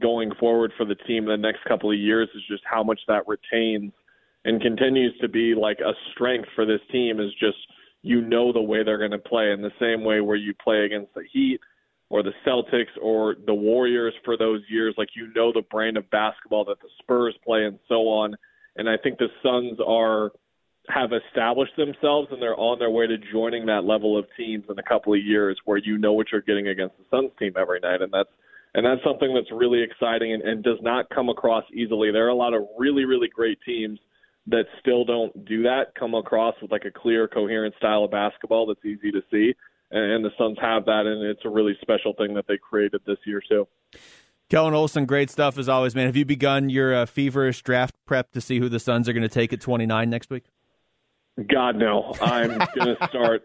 going 0.00 0.32
forward 0.38 0.72
for 0.76 0.84
the 0.84 0.94
team 0.94 1.24
the 1.24 1.36
next 1.36 1.64
couple 1.66 1.90
of 1.90 1.98
years 1.98 2.28
is 2.34 2.42
just 2.48 2.62
how 2.64 2.82
much 2.82 3.00
that 3.08 3.26
retains 3.26 3.92
and 4.44 4.60
continues 4.60 5.16
to 5.20 5.28
be 5.28 5.54
like 5.54 5.78
a 5.80 5.92
strength 6.12 6.48
for 6.54 6.64
this 6.64 6.80
team 6.92 7.20
is 7.20 7.30
just 7.40 7.58
you 8.02 8.22
know 8.22 8.52
the 8.52 8.60
way 8.60 8.82
they're 8.82 8.98
going 8.98 9.10
to 9.10 9.18
play 9.18 9.52
in 9.52 9.60
the 9.60 9.72
same 9.80 10.04
way 10.04 10.20
where 10.20 10.36
you 10.36 10.54
play 10.62 10.84
against 10.84 11.12
the 11.14 11.24
Heat 11.32 11.60
or 12.08 12.22
the 12.22 12.32
Celtics 12.46 12.96
or 13.00 13.36
the 13.46 13.54
Warriors 13.54 14.14
for 14.24 14.36
those 14.36 14.62
years. 14.68 14.94
Like 14.96 15.10
you 15.14 15.32
know 15.34 15.52
the 15.52 15.62
brand 15.70 15.96
of 15.96 16.08
basketball 16.10 16.64
that 16.66 16.80
the 16.80 16.88
Spurs 17.02 17.36
play 17.44 17.64
and 17.64 17.78
so 17.88 18.08
on. 18.08 18.34
And 18.76 18.88
I 18.88 18.96
think 18.96 19.18
the 19.18 19.28
Suns 19.42 19.78
are 19.86 20.32
have 20.88 21.10
established 21.12 21.76
themselves 21.76 22.28
and 22.32 22.42
they're 22.42 22.58
on 22.58 22.78
their 22.78 22.90
way 22.90 23.06
to 23.06 23.16
joining 23.32 23.66
that 23.66 23.84
level 23.84 24.18
of 24.18 24.24
teams 24.36 24.64
in 24.68 24.78
a 24.78 24.82
couple 24.82 25.12
of 25.12 25.20
years 25.22 25.56
where 25.64 25.78
you 25.78 25.98
know 25.98 26.12
what 26.12 26.26
you're 26.32 26.40
getting 26.40 26.68
against 26.68 26.96
the 26.98 27.04
Suns 27.10 27.30
team 27.38 27.52
every 27.56 27.78
night 27.80 28.02
and 28.02 28.12
that's 28.12 28.30
and 28.74 28.86
that's 28.86 29.02
something 29.04 29.34
that's 29.34 29.50
really 29.52 29.82
exciting 29.82 30.32
and, 30.32 30.42
and 30.42 30.64
does 30.64 30.78
not 30.80 31.08
come 31.10 31.28
across 31.28 31.64
easily. 31.72 32.12
There 32.12 32.26
are 32.26 32.30
a 32.30 32.34
lot 32.34 32.54
of 32.54 32.62
really, 32.78 33.04
really 33.04 33.28
great 33.28 33.58
teams 33.66 33.98
that 34.46 34.64
still 34.80 35.04
don't 35.04 35.44
do 35.44 35.64
that, 35.64 35.94
come 35.98 36.14
across 36.14 36.54
with 36.62 36.70
like 36.70 36.84
a 36.84 36.90
clear, 36.90 37.28
coherent 37.28 37.74
style 37.76 38.04
of 38.04 38.12
basketball 38.12 38.66
that's 38.66 38.84
easy 38.84 39.10
to 39.10 39.22
see 39.30 39.54
and 39.90 40.12
and 40.12 40.24
the 40.24 40.30
Suns 40.38 40.58
have 40.60 40.84
that, 40.86 41.06
and 41.06 41.22
it's 41.24 41.44
a 41.44 41.48
really 41.48 41.76
special 41.80 42.14
thing 42.14 42.34
that 42.34 42.46
they 42.46 42.58
created 42.58 43.00
this 43.06 43.18
year 43.24 43.42
too. 43.46 43.66
Kellan 44.50 44.74
Olson, 44.74 45.06
great 45.06 45.30
stuff 45.30 45.56
as 45.58 45.68
always, 45.68 45.94
man. 45.94 46.06
Have 46.06 46.16
you 46.16 46.24
begun 46.24 46.68
your 46.70 46.92
uh, 46.92 47.06
feverish 47.06 47.62
draft 47.62 47.94
prep 48.04 48.32
to 48.32 48.40
see 48.40 48.58
who 48.58 48.68
the 48.68 48.80
Suns 48.80 49.08
are 49.08 49.12
going 49.12 49.22
to 49.22 49.28
take 49.28 49.52
at 49.52 49.60
29 49.60 50.10
next 50.10 50.28
week? 50.28 50.44
God 51.48 51.76
no, 51.76 52.12
I'm 52.20 52.58
going 52.74 52.96
to 52.96 53.08
start. 53.08 53.42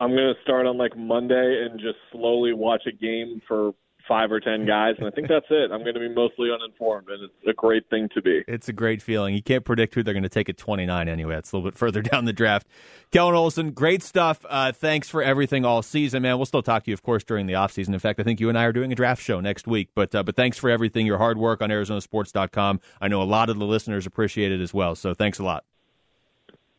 I'm 0.00 0.10
going 0.10 0.34
to 0.34 0.40
start 0.42 0.66
on 0.66 0.76
like 0.76 0.96
Monday 0.96 1.66
and 1.66 1.80
just 1.80 1.96
slowly 2.12 2.52
watch 2.52 2.82
a 2.86 2.92
game 2.92 3.40
for 3.48 3.72
five 4.06 4.30
or 4.30 4.40
ten 4.40 4.66
guys, 4.66 4.94
and 4.98 5.06
I 5.06 5.10
think 5.10 5.28
that's 5.28 5.46
it. 5.50 5.70
I'm 5.72 5.82
going 5.82 5.94
to 5.94 6.00
be 6.00 6.08
mostly 6.08 6.48
uninformed, 6.52 7.08
and 7.08 7.24
it's 7.24 7.48
a 7.48 7.52
great 7.52 7.88
thing 7.90 8.08
to 8.14 8.22
be. 8.22 8.42
It's 8.46 8.68
a 8.68 8.72
great 8.72 9.02
feeling. 9.02 9.34
You 9.34 9.42
can't 9.42 9.64
predict 9.64 9.94
who 9.94 10.02
they're 10.02 10.14
going 10.14 10.24
to 10.24 10.28
take 10.28 10.48
at 10.48 10.56
29 10.56 11.08
anyway. 11.08 11.36
It's 11.36 11.52
a 11.52 11.56
little 11.56 11.70
bit 11.70 11.78
further 11.78 12.02
down 12.10 12.24
the 12.24 12.32
draft. 12.32 12.66
Kellan 13.10 13.34
Olson, 13.34 13.70
great 13.70 14.02
stuff. 14.02 14.44
Uh, 14.48 14.72
thanks 14.72 15.08
for 15.08 15.22
everything 15.22 15.64
all 15.64 15.82
season, 15.82 16.22
man. 16.22 16.36
We'll 16.36 16.46
still 16.46 16.62
talk 16.62 16.84
to 16.84 16.90
you, 16.90 16.94
of 16.94 17.02
course, 17.02 17.24
during 17.24 17.46
the 17.46 17.54
offseason. 17.54 17.92
In 17.92 17.98
fact, 17.98 18.20
I 18.20 18.22
think 18.22 18.40
you 18.40 18.48
and 18.48 18.58
I 18.58 18.64
are 18.64 18.72
doing 18.72 18.92
a 18.92 18.96
draft 18.96 19.22
show 19.22 19.40
next 19.40 19.66
week. 19.66 19.90
But 19.94 20.14
uh, 20.14 20.22
but 20.22 20.36
thanks 20.36 20.58
for 20.58 20.70
everything, 20.70 21.06
your 21.06 21.18
hard 21.18 21.38
work 21.38 21.62
on 21.62 21.70
ArizonaSports.com. 21.70 22.80
I 23.00 23.08
know 23.08 23.22
a 23.22 23.24
lot 23.24 23.50
of 23.50 23.58
the 23.58 23.66
listeners 23.66 24.06
appreciate 24.06 24.52
it 24.52 24.60
as 24.60 24.74
well. 24.74 24.94
So 24.94 25.14
thanks 25.14 25.38
a 25.38 25.44
lot. 25.44 25.64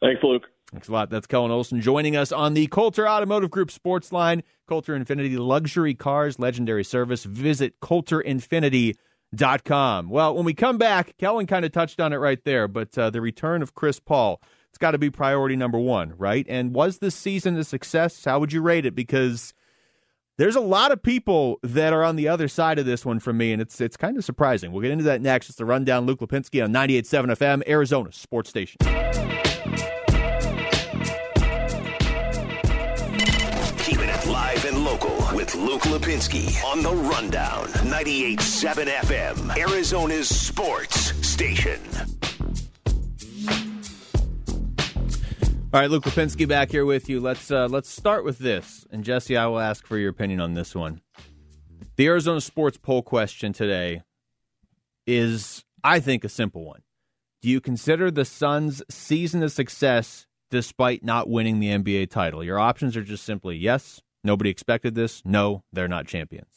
Thanks, 0.02 0.22
Luke. 0.24 0.44
Thanks 0.76 0.90
a 0.90 0.92
lot. 0.92 1.10
That's 1.10 1.26
Kellan 1.26 1.52
Olson 1.52 1.80
joining 1.80 2.18
us 2.18 2.34
on 2.34 2.54
the 2.54 2.68
Coulter 2.68 3.08
Automotive 3.08 3.50
Group 3.50 3.72
Sports 3.72 4.12
Line. 4.12 4.44
Coulter 4.68 5.00
Infiniti 5.00 5.40
Luxury 5.40 5.94
Cars, 5.94 6.38
legendary 6.38 6.84
service. 6.84 7.24
Visit 7.24 7.80
CoulterInfiniti.com. 7.80 10.10
Well, 10.10 10.36
when 10.36 10.44
we 10.44 10.54
come 10.54 10.78
back, 10.78 11.16
Kellan 11.18 11.48
kind 11.48 11.64
of 11.64 11.72
touched 11.72 12.02
on 12.02 12.12
it 12.12 12.18
right 12.18 12.44
there, 12.44 12.68
but 12.68 12.98
uh, 12.98 13.10
the 13.10 13.22
return 13.22 13.62
of 13.62 13.74
Chris 13.74 14.02
Paul, 14.02 14.42
it's 14.68 14.78
got 14.78 14.92
to 14.92 14.98
be 14.98 15.10
priority 15.10 15.56
number 15.56 15.80
one, 15.80 16.14
right? 16.18 16.46
And 16.50 16.76
was 16.76 16.98
this 16.98 17.16
season 17.16 17.56
a 17.56 17.64
success? 17.64 18.26
How 18.26 18.38
would 18.40 18.52
you 18.52 18.62
rate 18.62 18.86
it? 18.86 18.96
Because 18.96 19.54
there's 20.38 20.58
a 20.58 20.62
lot 20.62 20.92
of 20.92 21.02
people 21.02 21.58
that 21.64 21.94
are 21.94 22.04
on 22.04 22.18
the 22.18 22.28
other 22.28 22.50
side 22.50 22.80
of 22.80 22.86
this 22.86 23.06
one 23.06 23.22
from 23.22 23.38
me, 23.38 23.54
and 23.54 23.62
it's 23.62 23.80
it's 23.80 23.96
kind 23.96 24.18
of 24.18 24.26
surprising. 24.26 24.74
We'll 24.74 24.82
get 24.82 24.92
into 24.92 25.06
that 25.06 25.22
next. 25.22 25.48
It's 25.48 25.58
the 25.58 25.64
rundown. 25.64 26.06
Luke 26.06 26.20
Lapinski 26.20 26.62
on 26.62 26.74
98.7 26.74 27.38
FM, 27.38 27.66
Arizona 27.66 28.12
Sports 28.12 28.50
Station. 28.50 28.76
Luke 35.56 35.84
Lapinski 35.84 36.64
on 36.66 36.84
the 36.84 36.92
Rundown. 36.92 37.68
98.7 37.68 38.88
FM, 38.88 39.58
Arizona's 39.58 40.28
sports 40.28 41.14
station. 41.26 41.80
All 45.74 45.82
right, 45.82 45.90
Luke 45.90 46.04
Lapinski 46.04 46.48
back 46.48 46.72
here 46.72 46.86
with 46.86 47.10
you. 47.10 47.20
Let's 47.20 47.52
uh, 47.52 47.68
let's 47.68 47.90
start 47.90 48.24
with 48.24 48.38
this, 48.38 48.86
and 48.92 49.04
Jesse, 49.04 49.36
I 49.36 49.48
will 49.48 49.60
ask 49.60 49.86
for 49.86 49.98
your 49.98 50.10
opinion 50.10 50.40
on 50.40 50.54
this 50.54 50.76
one. 50.76 51.02
The 51.96 52.08
Arizona 52.08 52.42
Sports 52.42 52.78
poll 52.78 53.02
question 53.02 53.54
today 53.54 54.04
is, 55.08 55.64
I 55.84 56.00
think, 56.00 56.24
a 56.24 56.30
simple 56.30 56.66
one. 56.66 56.82
Do 57.42 57.50
you 57.50 57.62
consider 57.62 58.12
the 58.12 58.26
Suns' 58.26 58.82
season 58.90 59.44
a 59.44 59.50
success 59.50 60.28
despite 60.50 61.04
not 61.04 61.30
winning 61.30 61.60
the 61.60 61.70
NBA 61.70 62.10
title? 62.10 62.44
Your 62.44 62.60
options 62.60 62.98
are 62.98 63.04
just 63.04 63.24
simply 63.24 63.56
yes, 63.56 64.02
nobody 64.26 64.50
expected 64.50 64.96
this, 64.96 65.22
no, 65.24 65.64
they're 65.72 65.88
not 65.88 66.08
champions. 66.08 66.50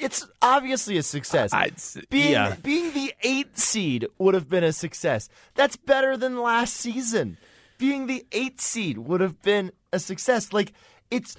It's 0.00 0.26
obviously 0.40 0.96
a 0.96 1.02
success. 1.02 1.52
I'd, 1.52 1.74
being 2.08 2.32
yeah. 2.32 2.56
being 2.62 2.92
the 2.92 3.12
eighth 3.22 3.58
seed 3.58 4.06
would 4.18 4.34
have 4.34 4.48
been 4.48 4.64
a 4.64 4.72
success. 4.72 5.28
That's 5.54 5.76
better 5.76 6.16
than 6.16 6.40
last 6.40 6.74
season. 6.74 7.36
Being 7.78 8.06
the 8.06 8.24
eighth 8.32 8.60
seed 8.60 8.98
would 8.98 9.20
have 9.20 9.42
been 9.42 9.72
a 9.92 9.98
success. 9.98 10.52
Like 10.52 10.72
it's, 11.10 11.36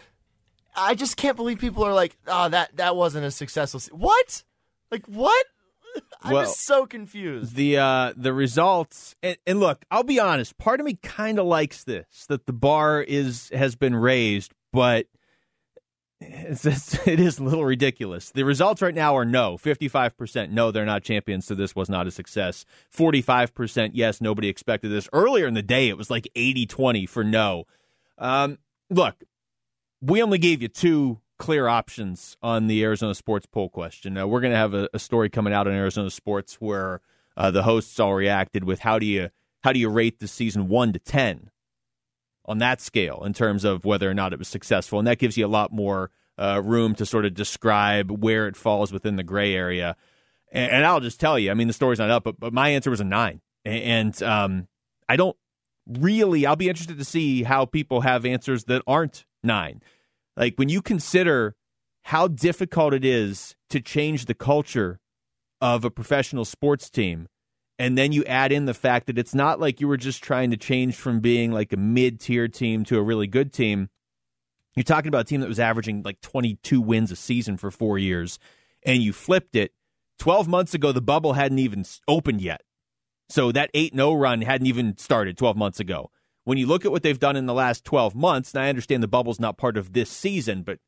I 0.75 0.93
just 0.93 1.17
can't 1.17 1.35
believe 1.35 1.59
people 1.59 1.83
are 1.83 1.93
like, 1.93 2.15
oh, 2.27 2.49
that 2.49 2.75
that 2.77 2.95
wasn't 2.95 3.25
a 3.25 3.31
successful. 3.31 3.79
Se-. 3.79 3.91
What? 3.91 4.43
Like 4.91 5.07
what? 5.07 5.45
I'm 6.23 6.33
Well, 6.33 6.43
just 6.43 6.65
so 6.65 6.85
confused. 6.85 7.55
the 7.55 7.77
uh 7.77 8.13
the 8.15 8.33
results 8.33 9.15
and, 9.21 9.37
and 9.45 9.59
look 9.59 9.83
i'll 9.91 10.03
be 10.03 10.19
honest 10.19 10.57
part 10.57 10.79
of 10.79 10.85
me 10.85 10.95
kind 11.03 11.37
of 11.39 11.45
likes 11.45 11.83
this 11.83 12.25
that 12.29 12.45
the 12.45 12.53
bar 12.53 13.01
is 13.01 13.49
has 13.53 13.75
been 13.75 13.95
raised 13.95 14.53
but 14.71 15.07
it's, 16.21 16.65
it's, 16.65 17.05
it 17.07 17.19
is 17.19 17.37
a 17.39 17.43
little 17.43 17.65
ridiculous. 17.65 18.31
The 18.31 18.43
results 18.45 18.81
right 18.81 18.95
now 18.95 19.17
are 19.17 19.25
no. 19.25 19.57
55% 19.57 20.51
no 20.51 20.71
they're 20.71 20.85
not 20.85 21.03
champions 21.03 21.45
so 21.45 21.53
this 21.55 21.75
was 21.75 21.89
not 21.89 22.07
a 22.07 22.11
success. 22.11 22.65
45% 22.95 23.91
yes 23.93 24.21
nobody 24.21 24.47
expected 24.47 24.89
this. 24.89 25.09
Earlier 25.11 25.47
in 25.47 25.53
the 25.53 25.61
day 25.61 25.89
it 25.89 25.97
was 25.97 26.09
like 26.09 26.27
80-20 26.35 27.09
for 27.09 27.23
no. 27.23 27.65
Um 28.17 28.57
look 28.89 29.15
we 30.01 30.21
only 30.23 30.37
gave 30.37 30.61
you 30.61 30.67
two 30.69 31.19
clear 31.43 31.67
options 31.67 32.37
on 32.41 32.67
the 32.67 32.81
Arizona 32.85 33.13
Sports 33.13 33.45
poll 33.45 33.67
question. 33.67 34.13
We're 34.15 34.39
going 34.39 34.53
to 34.53 34.57
have 34.57 34.73
a, 34.73 34.87
a, 34.93 34.97
story 34.97 35.29
coming 35.29 35.51
out 35.51 35.67
on 35.67 35.73
Arizona 35.73 36.09
Sports 36.09 36.55
where 36.61 37.01
uh, 37.35 37.51
the 37.51 37.63
hosts 37.63 37.99
all 37.99 38.13
reacted 38.13 38.63
with 38.63 38.79
how 38.79 38.97
do 38.97 39.05
you 39.05 39.29
how 39.61 39.73
do 39.73 39.79
you 39.79 39.89
rate 39.89 40.19
the 40.19 40.27
season 40.29 40.69
one 40.69 40.93
to 40.93 40.99
ten 40.99 41.51
on 42.45 42.59
that 42.59 42.79
scale 42.79 43.25
in 43.25 43.33
terms 43.33 43.65
of 43.65 43.83
whether 43.83 44.09
or 44.09 44.13
not 44.13 44.31
it 44.31 44.39
was 44.39 44.47
successful, 44.47 44.99
and 44.99 45.07
that 45.09 45.19
gives 45.19 45.35
you 45.35 45.45
a 45.45 45.49
lot 45.49 45.73
more 45.73 46.11
uh, 46.37 46.61
room 46.63 46.95
to 46.95 47.05
sort 47.05 47.25
of 47.25 47.33
describe 47.33 48.09
where 48.09 48.47
it 48.47 48.55
falls 48.55 48.93
within 48.93 49.17
the 49.17 49.23
gray 49.23 49.53
area. 49.53 49.97
And, 50.49 50.71
and, 50.71 50.85
I'll 50.85 51.01
just 51.01 51.19
tell 51.19 51.37
you, 51.37 51.51
I 51.51 51.55
mean, 51.55 51.67
the 51.67 51.73
story's 51.73 51.99
not 51.99 52.09
up, 52.09 52.23
but, 52.23 52.39
but 52.39 52.53
my 52.53 52.69
answer 52.69 52.89
was 52.89 53.01
a 53.01 53.03
nine, 53.03 53.41
and 53.65 54.23
um, 54.23 54.69
I 55.09 55.17
don't 55.17 55.35
really. 55.85 56.45
I'll 56.45 56.55
be 56.55 56.69
interested 56.69 56.99
to 56.99 57.05
see 57.05 57.43
how 57.43 57.65
people 57.65 57.99
have 57.99 58.25
answers 58.25 58.63
that 58.65 58.81
aren't 58.87 59.25
nine. 59.43 59.81
Like 60.35 60.55
when 60.57 60.69
you 60.69 60.81
consider 60.81 61.55
how 62.03 62.27
difficult 62.27 62.93
it 62.93 63.05
is 63.05 63.55
to 63.69 63.79
change 63.79 64.25
the 64.25 64.33
culture 64.33 64.99
of 65.61 65.85
a 65.85 65.91
professional 65.91 66.45
sports 66.45 66.89
team, 66.89 67.27
and 67.79 67.97
then 67.97 68.11
you 68.11 68.23
add 68.25 68.51
in 68.51 68.65
the 68.65 68.73
fact 68.73 69.07
that 69.07 69.17
it's 69.17 69.33
not 69.33 69.59
like 69.59 69.79
you 69.79 69.87
were 69.87 69.97
just 69.97 70.23
trying 70.23 70.51
to 70.51 70.57
change 70.57 70.95
from 70.95 71.19
being 71.19 71.51
like 71.51 71.73
a 71.73 71.77
mid 71.77 72.19
tier 72.19 72.47
team 72.47 72.83
to 72.85 72.97
a 72.97 73.03
really 73.03 73.27
good 73.27 73.53
team. 73.53 73.89
You're 74.75 74.83
talking 74.83 75.07
about 75.07 75.21
a 75.21 75.25
team 75.25 75.41
that 75.41 75.49
was 75.49 75.59
averaging 75.59 76.03
like 76.03 76.19
22 76.21 76.81
wins 76.81 77.11
a 77.11 77.15
season 77.15 77.57
for 77.57 77.71
four 77.71 77.97
years, 77.97 78.39
and 78.83 79.01
you 79.01 79.13
flipped 79.13 79.55
it. 79.55 79.71
12 80.19 80.47
months 80.47 80.73
ago, 80.73 80.91
the 80.91 81.01
bubble 81.01 81.33
hadn't 81.33 81.59
even 81.59 81.85
opened 82.07 82.41
yet. 82.41 82.61
So 83.29 83.51
that 83.51 83.71
8 83.73 83.95
0 83.95 84.13
run 84.13 84.41
hadn't 84.41 84.67
even 84.67 84.97
started 84.97 85.37
12 85.37 85.57
months 85.57 85.79
ago 85.79 86.11
when 86.45 86.57
you 86.57 86.67
look 86.67 86.85
at 86.85 86.91
what 86.91 87.03
they've 87.03 87.19
done 87.19 87.35
in 87.35 87.45
the 87.45 87.53
last 87.53 87.85
12 87.85 88.15
months, 88.15 88.53
and 88.53 88.63
I 88.63 88.69
understand 88.69 89.01
the 89.01 89.07
bubble's 89.07 89.39
not 89.39 89.57
part 89.57 89.77
of 89.77 89.93
this 89.93 90.09
season, 90.09 90.63
but 90.63 90.79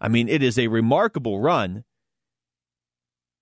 I 0.00 0.08
mean, 0.08 0.28
it 0.28 0.42
is 0.42 0.58
a 0.58 0.68
remarkable 0.68 1.40
run. 1.40 1.84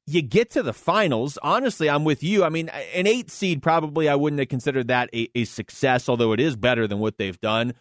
You 0.06 0.20
get 0.20 0.50
to 0.50 0.62
the 0.62 0.72
finals. 0.72 1.38
Honestly, 1.42 1.88
I'm 1.88 2.04
with 2.04 2.22
you. 2.22 2.44
I 2.44 2.48
mean, 2.48 2.68
an 2.68 3.06
eight 3.06 3.30
seed, 3.30 3.62
probably 3.62 4.08
I 4.08 4.16
wouldn't 4.16 4.40
have 4.40 4.48
considered 4.48 4.88
that 4.88 5.08
a, 5.14 5.28
a 5.34 5.44
success, 5.44 6.08
although 6.08 6.32
it 6.32 6.40
is 6.40 6.56
better 6.56 6.86
than 6.86 6.98
what 6.98 7.18
they've 7.18 7.40
done. 7.40 7.74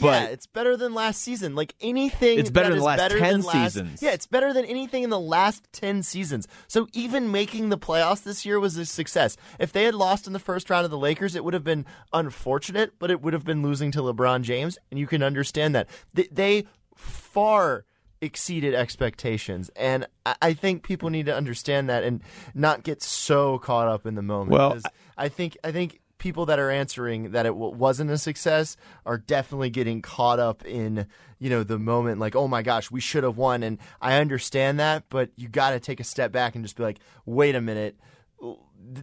But 0.00 0.22
yeah, 0.22 0.24
it's 0.26 0.46
better 0.46 0.76
than 0.76 0.94
last 0.94 1.22
season. 1.22 1.54
Like 1.54 1.74
anything, 1.80 2.38
it's 2.38 2.50
better 2.50 2.68
that 2.70 2.74
than 2.74 2.84
last 2.84 2.98
better 2.98 3.18
ten 3.18 3.32
than 3.32 3.42
last- 3.42 3.74
seasons. 3.74 4.02
Yeah, 4.02 4.10
it's 4.10 4.26
better 4.26 4.52
than 4.52 4.64
anything 4.66 5.04
in 5.04 5.10
the 5.10 5.20
last 5.20 5.66
ten 5.72 6.02
seasons. 6.02 6.46
So 6.68 6.86
even 6.92 7.32
making 7.32 7.70
the 7.70 7.78
playoffs 7.78 8.22
this 8.22 8.44
year 8.44 8.60
was 8.60 8.76
a 8.76 8.84
success. 8.84 9.36
If 9.58 9.72
they 9.72 9.84
had 9.84 9.94
lost 9.94 10.26
in 10.26 10.32
the 10.32 10.38
first 10.38 10.68
round 10.68 10.84
of 10.84 10.90
the 10.90 10.98
Lakers, 10.98 11.34
it 11.34 11.44
would 11.44 11.54
have 11.54 11.64
been 11.64 11.86
unfortunate, 12.12 12.98
but 12.98 13.10
it 13.10 13.22
would 13.22 13.32
have 13.32 13.44
been 13.44 13.62
losing 13.62 13.90
to 13.92 14.00
LeBron 14.00 14.42
James, 14.42 14.76
and 14.90 15.00
you 15.00 15.06
can 15.06 15.22
understand 15.22 15.74
that 15.74 15.88
they, 16.12 16.28
they 16.30 16.64
far 16.94 17.84
exceeded 18.20 18.74
expectations, 18.74 19.70
and 19.76 20.06
I, 20.24 20.34
I 20.42 20.52
think 20.54 20.82
people 20.82 21.10
need 21.10 21.26
to 21.26 21.34
understand 21.34 21.88
that 21.90 22.02
and 22.02 22.22
not 22.54 22.82
get 22.82 23.02
so 23.02 23.58
caught 23.58 23.88
up 23.88 24.06
in 24.06 24.14
the 24.14 24.22
moment. 24.22 24.50
Well, 24.50 24.78
I 25.16 25.28
think 25.28 25.56
I 25.62 25.72
think 25.72 26.00
people 26.18 26.46
that 26.46 26.58
are 26.58 26.70
answering 26.70 27.32
that 27.32 27.46
it 27.46 27.56
wasn't 27.56 28.10
a 28.10 28.18
success 28.18 28.76
are 29.04 29.18
definitely 29.18 29.70
getting 29.70 30.02
caught 30.02 30.38
up 30.38 30.64
in 30.64 31.06
you 31.38 31.50
know 31.50 31.62
the 31.62 31.78
moment 31.78 32.18
like 32.18 32.34
oh 32.34 32.48
my 32.48 32.62
gosh 32.62 32.90
we 32.90 33.00
should 33.00 33.24
have 33.24 33.36
won. 33.36 33.62
And 33.62 33.78
i 34.00 34.18
understand 34.18 34.80
that 34.80 35.04
but 35.08 35.30
you 35.36 35.48
got 35.48 35.70
to 35.70 35.80
take 35.80 36.00
a 36.00 36.04
step 36.04 36.32
back 36.32 36.54
and 36.54 36.64
just 36.64 36.76
be 36.76 36.82
like 36.82 36.98
wait 37.24 37.54
a 37.54 37.60
minute. 37.60 37.96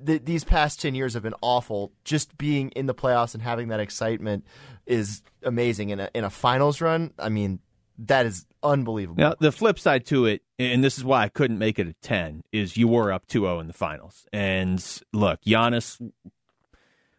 Th- 0.05 0.23
these 0.23 0.43
past 0.43 0.81
10 0.81 0.95
years 0.95 1.13
have 1.13 1.23
been 1.23 1.35
awful. 1.41 1.91
Just 2.05 2.37
being 2.37 2.69
in 2.69 2.85
the 2.85 2.93
playoffs 2.93 3.33
and 3.33 3.43
having 3.43 3.67
that 3.67 3.79
excitement 3.79 4.45
is 4.85 5.23
amazing. 5.43 5.89
In 5.89 5.99
a, 5.99 6.09
in 6.13 6.23
a 6.23 6.29
finals 6.29 6.81
run 6.81 7.11
i 7.19 7.29
mean 7.29 7.59
that 7.97 8.25
is 8.25 8.45
unbelievable. 8.63 9.21
Now, 9.21 9.35
the 9.39 9.51
flip 9.51 9.77
side 9.77 10.05
to 10.07 10.25
it, 10.25 10.41
and 10.57 10.83
this 10.83 10.97
is 10.97 11.03
why 11.03 11.23
I 11.23 11.29
couldn't 11.29 11.57
make 11.57 11.77
it 11.79 11.87
a 11.87 11.93
10, 12.01 12.41
is 12.51 12.77
you 12.77 12.87
were 12.87 13.11
up 13.11 13.27
2 13.27 13.41
0 13.41 13.59
in 13.59 13.67
the 13.67 13.73
finals. 13.73 14.25
And 14.33 14.83
look, 15.11 15.41
Giannis, 15.41 16.01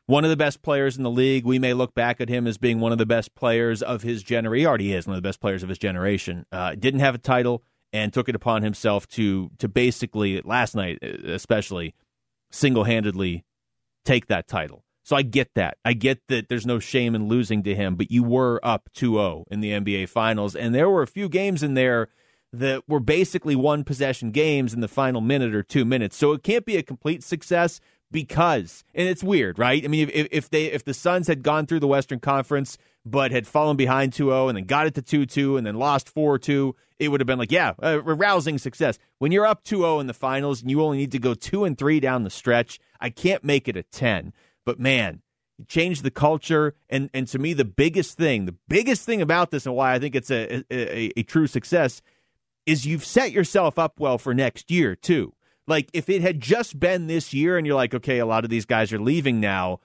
one 0.07 0.25
of 0.25 0.31
the 0.31 0.37
best 0.37 0.63
players 0.63 0.97
in 0.97 1.03
the 1.03 1.11
league. 1.11 1.45
We 1.45 1.59
may 1.59 1.73
look 1.73 1.95
back 1.95 2.21
at 2.21 2.29
him 2.29 2.47
as 2.47 2.59
being 2.59 2.81
one 2.81 2.93
of 2.93 2.99
the 2.99 3.07
best 3.07 3.35
players 3.35 3.83
of 3.83 4.03
his 4.03 4.23
generation. 4.23 4.61
He 4.61 4.67
already 4.67 4.93
is 4.93 5.07
one 5.07 5.17
of 5.17 5.23
the 5.23 5.27
best 5.27 5.41
players 5.41 5.63
of 5.63 5.69
his 5.69 5.79
generation. 5.79 6.47
Uh, 6.53 6.75
didn't 6.75 7.01
have 7.01 7.15
a 7.15 7.19
title 7.19 7.63
and 7.93 8.13
took 8.13 8.29
it 8.29 8.35
upon 8.35 8.63
himself 8.63 9.07
to 9.09 9.51
to 9.59 9.69
basically 9.69 10.41
last 10.43 10.75
night, 10.75 11.03
especially 11.03 11.95
single 12.51 12.85
handedly 12.85 13.45
take 14.05 14.27
that 14.27 14.47
title. 14.47 14.85
So 15.05 15.17
I 15.17 15.23
get 15.23 15.51
that. 15.55 15.77
I 15.85 15.93
get 15.93 16.21
that 16.29 16.49
there's 16.49 16.65
no 16.65 16.79
shame 16.79 17.15
in 17.15 17.29
losing 17.29 17.63
to 17.65 17.75
him, 17.75 17.95
but 17.95 18.11
you 18.11 18.23
were 18.23 18.59
up 18.63 18.89
2-0 18.97 19.45
in 19.51 19.61
the 19.61 19.71
NBA 19.71 20.09
Finals, 20.09 20.57
and 20.57 20.75
there 20.75 20.89
were 20.89 21.03
a 21.03 21.07
few 21.07 21.29
games 21.29 21.63
in 21.63 21.75
there 21.75 22.09
that 22.55 22.89
were 22.89 23.01
basically 23.01 23.55
one 23.55 23.85
possession 23.85 24.31
games 24.31 24.73
in 24.73 24.81
the 24.81 24.89
final 24.89 25.21
minute 25.21 25.55
or 25.55 25.63
two 25.63 25.85
minutes. 25.85 26.17
So 26.17 26.33
it 26.33 26.43
can't 26.43 26.65
be 26.65 26.77
a 26.77 26.83
complete 26.83 27.23
success 27.23 27.81
because, 28.15 28.85
and 28.95 29.09
it's 29.09 29.25
weird, 29.25 29.59
right? 29.59 29.85
I 29.85 29.89
mean, 29.89 30.09
if, 30.09 30.29
if 30.31 30.49
they 30.49 30.67
if 30.67 30.85
the 30.85 30.95
Suns 30.95 31.27
had 31.27 31.43
gone 31.43 31.67
through 31.67 31.81
the 31.81 31.89
Western 31.89 32.21
Conference 32.21 32.79
but 33.05 33.33
had 33.33 33.45
fallen 33.45 33.77
behind 33.77 34.13
2-0 34.13 34.49
and 34.49 34.57
then 34.57 34.65
got 34.67 34.87
it 34.87 34.95
to 34.95 35.03
2-2 35.27 35.59
and 35.59 35.67
then 35.67 35.75
lost 35.75 36.15
4-2, 36.15 36.75
it 37.01 37.09
would 37.09 37.21
have 37.21 37.27
been 37.27 37.41
like, 37.41 37.51
yeah, 37.51 37.73
a 37.81 37.99
rousing 37.99 38.57
success. 38.57 39.01
When 39.19 39.33
you're 39.33 39.45
up 39.45 39.65
2-0 39.65 40.01
in 40.01 40.07
the 40.07 40.15
finals 40.15 40.63
and 40.63 40.71
you 40.71 40.81
only 40.81 40.99
need 40.99 41.11
to 41.11 41.19
go 41.19 41.35
2 41.35 41.65
and 41.65 41.77
3 41.77 41.99
down 41.99 42.23
the 42.23 42.31
stretch, 42.31 42.79
I 43.01 43.11
can't 43.11 43.43
make 43.43 43.67
it 43.67 43.77
a 43.77 43.83
10. 43.83 44.33
But 44.65 44.79
man, 44.79 45.21
change 45.67 46.03
the 46.03 46.13
culture 46.13 46.75
and 46.89 47.11
and 47.13 47.27
to 47.27 47.41
me 47.41 47.53
the 47.53 47.65
biggest 47.65 48.17
thing, 48.17 48.47
the 48.47 48.55
biggest 48.69 49.05
thing 49.05 49.23
about 49.23 49.51
this 49.51 49.67
and 49.67 49.75
why 49.75 49.93
I 49.93 49.99
think 49.99 50.15
it's 50.15 50.31
a 50.31 50.63
a, 50.71 51.19
a 51.19 51.23
true 51.25 51.49
success 51.49 52.01
is 52.65 52.87
you've 52.87 53.05
set 53.05 53.33
yourself 53.33 53.77
up 53.77 53.99
well 53.99 54.19
for 54.19 54.33
next 54.33 54.71
year 54.71 54.95
too. 54.95 55.35
Like 55.67 55.89
if 55.93 56.09
it 56.09 56.23
had 56.23 56.41
just 56.41 56.79
been 56.79 57.07
this 57.07 57.33
year 57.33 57.57
and 57.57 57.67
you're 57.67 57.77
like, 57.77 57.95
okay, 57.95 58.19
a 58.19 58.27
lot 58.27 58.45
of 58.45 58.51
these 58.51 58.67
guys 58.67 58.93
are 58.93 58.99
leaving 58.99 59.41
now, 59.41 59.81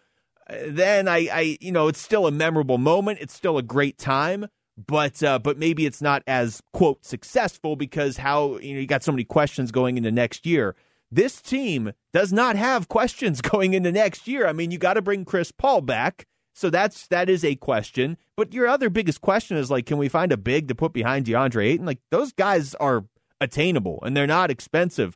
then 0.67 1.07
I, 1.07 1.29
I 1.31 1.57
you 1.61 1.71
know, 1.71 1.87
it's 1.87 2.01
still 2.01 2.27
a 2.27 2.31
memorable 2.31 2.77
moment. 2.77 3.19
It's 3.21 3.33
still 3.33 3.57
a 3.57 3.63
great 3.63 3.97
time, 3.97 4.47
but 4.77 5.21
uh, 5.23 5.39
but 5.39 5.57
maybe 5.57 5.85
it's 5.85 6.01
not 6.01 6.23
as 6.27 6.61
quote 6.73 7.05
successful 7.05 7.75
because 7.75 8.17
how 8.17 8.57
you 8.57 8.73
know 8.73 8.79
you 8.79 8.87
got 8.87 9.03
so 9.03 9.11
many 9.11 9.23
questions 9.23 9.71
going 9.71 9.97
into 9.97 10.11
next 10.11 10.45
year. 10.45 10.75
This 11.11 11.41
team 11.41 11.93
does 12.13 12.31
not 12.31 12.55
have 12.55 12.87
questions 12.87 13.41
going 13.41 13.73
into 13.73 13.91
next 13.91 14.27
year. 14.27 14.47
I 14.47 14.53
mean, 14.53 14.71
you 14.71 14.77
got 14.77 14.93
to 14.93 15.01
bring 15.01 15.25
Chris 15.25 15.51
Paul 15.51 15.81
back. 15.81 16.25
So 16.53 16.69
that's 16.69 17.07
that 17.07 17.29
is 17.29 17.45
a 17.45 17.55
question. 17.55 18.17
But 18.35 18.53
your 18.53 18.67
other 18.67 18.89
biggest 18.89 19.21
question 19.21 19.57
is 19.57 19.71
like, 19.71 19.85
can 19.85 19.97
we 19.97 20.09
find 20.09 20.31
a 20.31 20.37
big 20.37 20.67
to 20.67 20.75
put 20.75 20.93
behind 20.93 21.25
DeAndre 21.25 21.65
Ayton? 21.65 21.85
Like 21.85 21.99
those 22.11 22.33
guys 22.33 22.75
are 22.75 23.05
attainable 23.39 23.99
and 24.03 24.15
they're 24.15 24.27
not 24.27 24.51
expensive. 24.51 25.15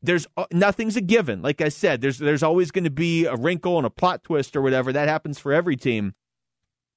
There's 0.00 0.26
uh, 0.36 0.46
nothing's 0.52 0.96
a 0.96 1.00
given. 1.00 1.42
Like 1.42 1.60
I 1.60 1.68
said, 1.68 2.00
there's 2.00 2.18
there's 2.18 2.42
always 2.42 2.70
going 2.70 2.84
to 2.84 2.90
be 2.90 3.26
a 3.26 3.34
wrinkle 3.34 3.78
and 3.78 3.86
a 3.86 3.90
plot 3.90 4.22
twist 4.22 4.56
or 4.56 4.62
whatever. 4.62 4.92
That 4.92 5.08
happens 5.08 5.38
for 5.38 5.52
every 5.52 5.76
team. 5.76 6.14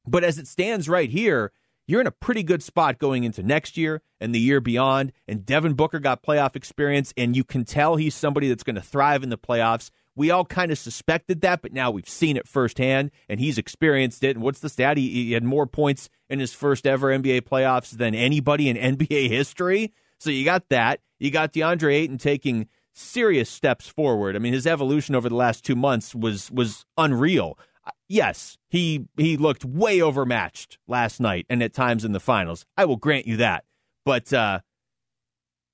But 0.05 0.23
as 0.23 0.37
it 0.37 0.47
stands 0.47 0.89
right 0.89 1.09
here, 1.09 1.51
you're 1.87 2.01
in 2.01 2.07
a 2.07 2.11
pretty 2.11 2.43
good 2.43 2.63
spot 2.63 2.99
going 2.99 3.23
into 3.23 3.43
next 3.43 3.75
year 3.77 4.01
and 4.19 4.33
the 4.33 4.39
year 4.39 4.61
beyond. 4.61 5.11
And 5.27 5.45
Devin 5.45 5.73
Booker 5.73 5.99
got 5.99 6.23
playoff 6.23 6.55
experience, 6.55 7.13
and 7.17 7.35
you 7.35 7.43
can 7.43 7.65
tell 7.65 7.95
he's 7.95 8.15
somebody 8.15 8.49
that's 8.49 8.63
going 8.63 8.75
to 8.75 8.81
thrive 8.81 9.23
in 9.23 9.29
the 9.29 9.37
playoffs. 9.37 9.89
We 10.15 10.29
all 10.29 10.45
kind 10.45 10.71
of 10.71 10.77
suspected 10.77 11.41
that, 11.41 11.61
but 11.61 11.73
now 11.73 11.89
we've 11.89 12.07
seen 12.07 12.37
it 12.37 12.47
firsthand, 12.47 13.11
and 13.29 13.39
he's 13.39 13.57
experienced 13.57 14.23
it. 14.23 14.35
And 14.35 14.43
what's 14.43 14.59
the 14.59 14.69
stat? 14.69 14.97
He, 14.97 15.09
he 15.09 15.31
had 15.31 15.43
more 15.43 15.65
points 15.65 16.09
in 16.29 16.39
his 16.39 16.53
first 16.53 16.85
ever 16.85 17.07
NBA 17.07 17.41
playoffs 17.41 17.91
than 17.91 18.13
anybody 18.13 18.69
in 18.69 18.77
NBA 18.97 19.29
history. 19.29 19.93
So 20.19 20.29
you 20.29 20.45
got 20.45 20.69
that. 20.69 20.99
You 21.19 21.31
got 21.31 21.53
DeAndre 21.53 21.93
Ayton 21.93 22.17
taking 22.17 22.67
serious 22.93 23.49
steps 23.49 23.87
forward. 23.87 24.35
I 24.35 24.39
mean, 24.39 24.53
his 24.53 24.67
evolution 24.67 25.15
over 25.15 25.29
the 25.29 25.35
last 25.35 25.63
two 25.65 25.75
months 25.75 26.13
was 26.15 26.51
was 26.51 26.85
unreal. 26.97 27.57
Uh, 27.85 27.91
yes, 28.07 28.57
he 28.69 29.07
he 29.17 29.37
looked 29.37 29.65
way 29.65 30.01
overmatched 30.01 30.77
last 30.87 31.19
night 31.19 31.45
and 31.49 31.63
at 31.63 31.73
times 31.73 32.05
in 32.05 32.11
the 32.11 32.19
finals. 32.19 32.65
I 32.77 32.85
will 32.85 32.97
grant 32.97 33.27
you 33.27 33.37
that. 33.37 33.65
But 34.05 34.33
uh, 34.33 34.59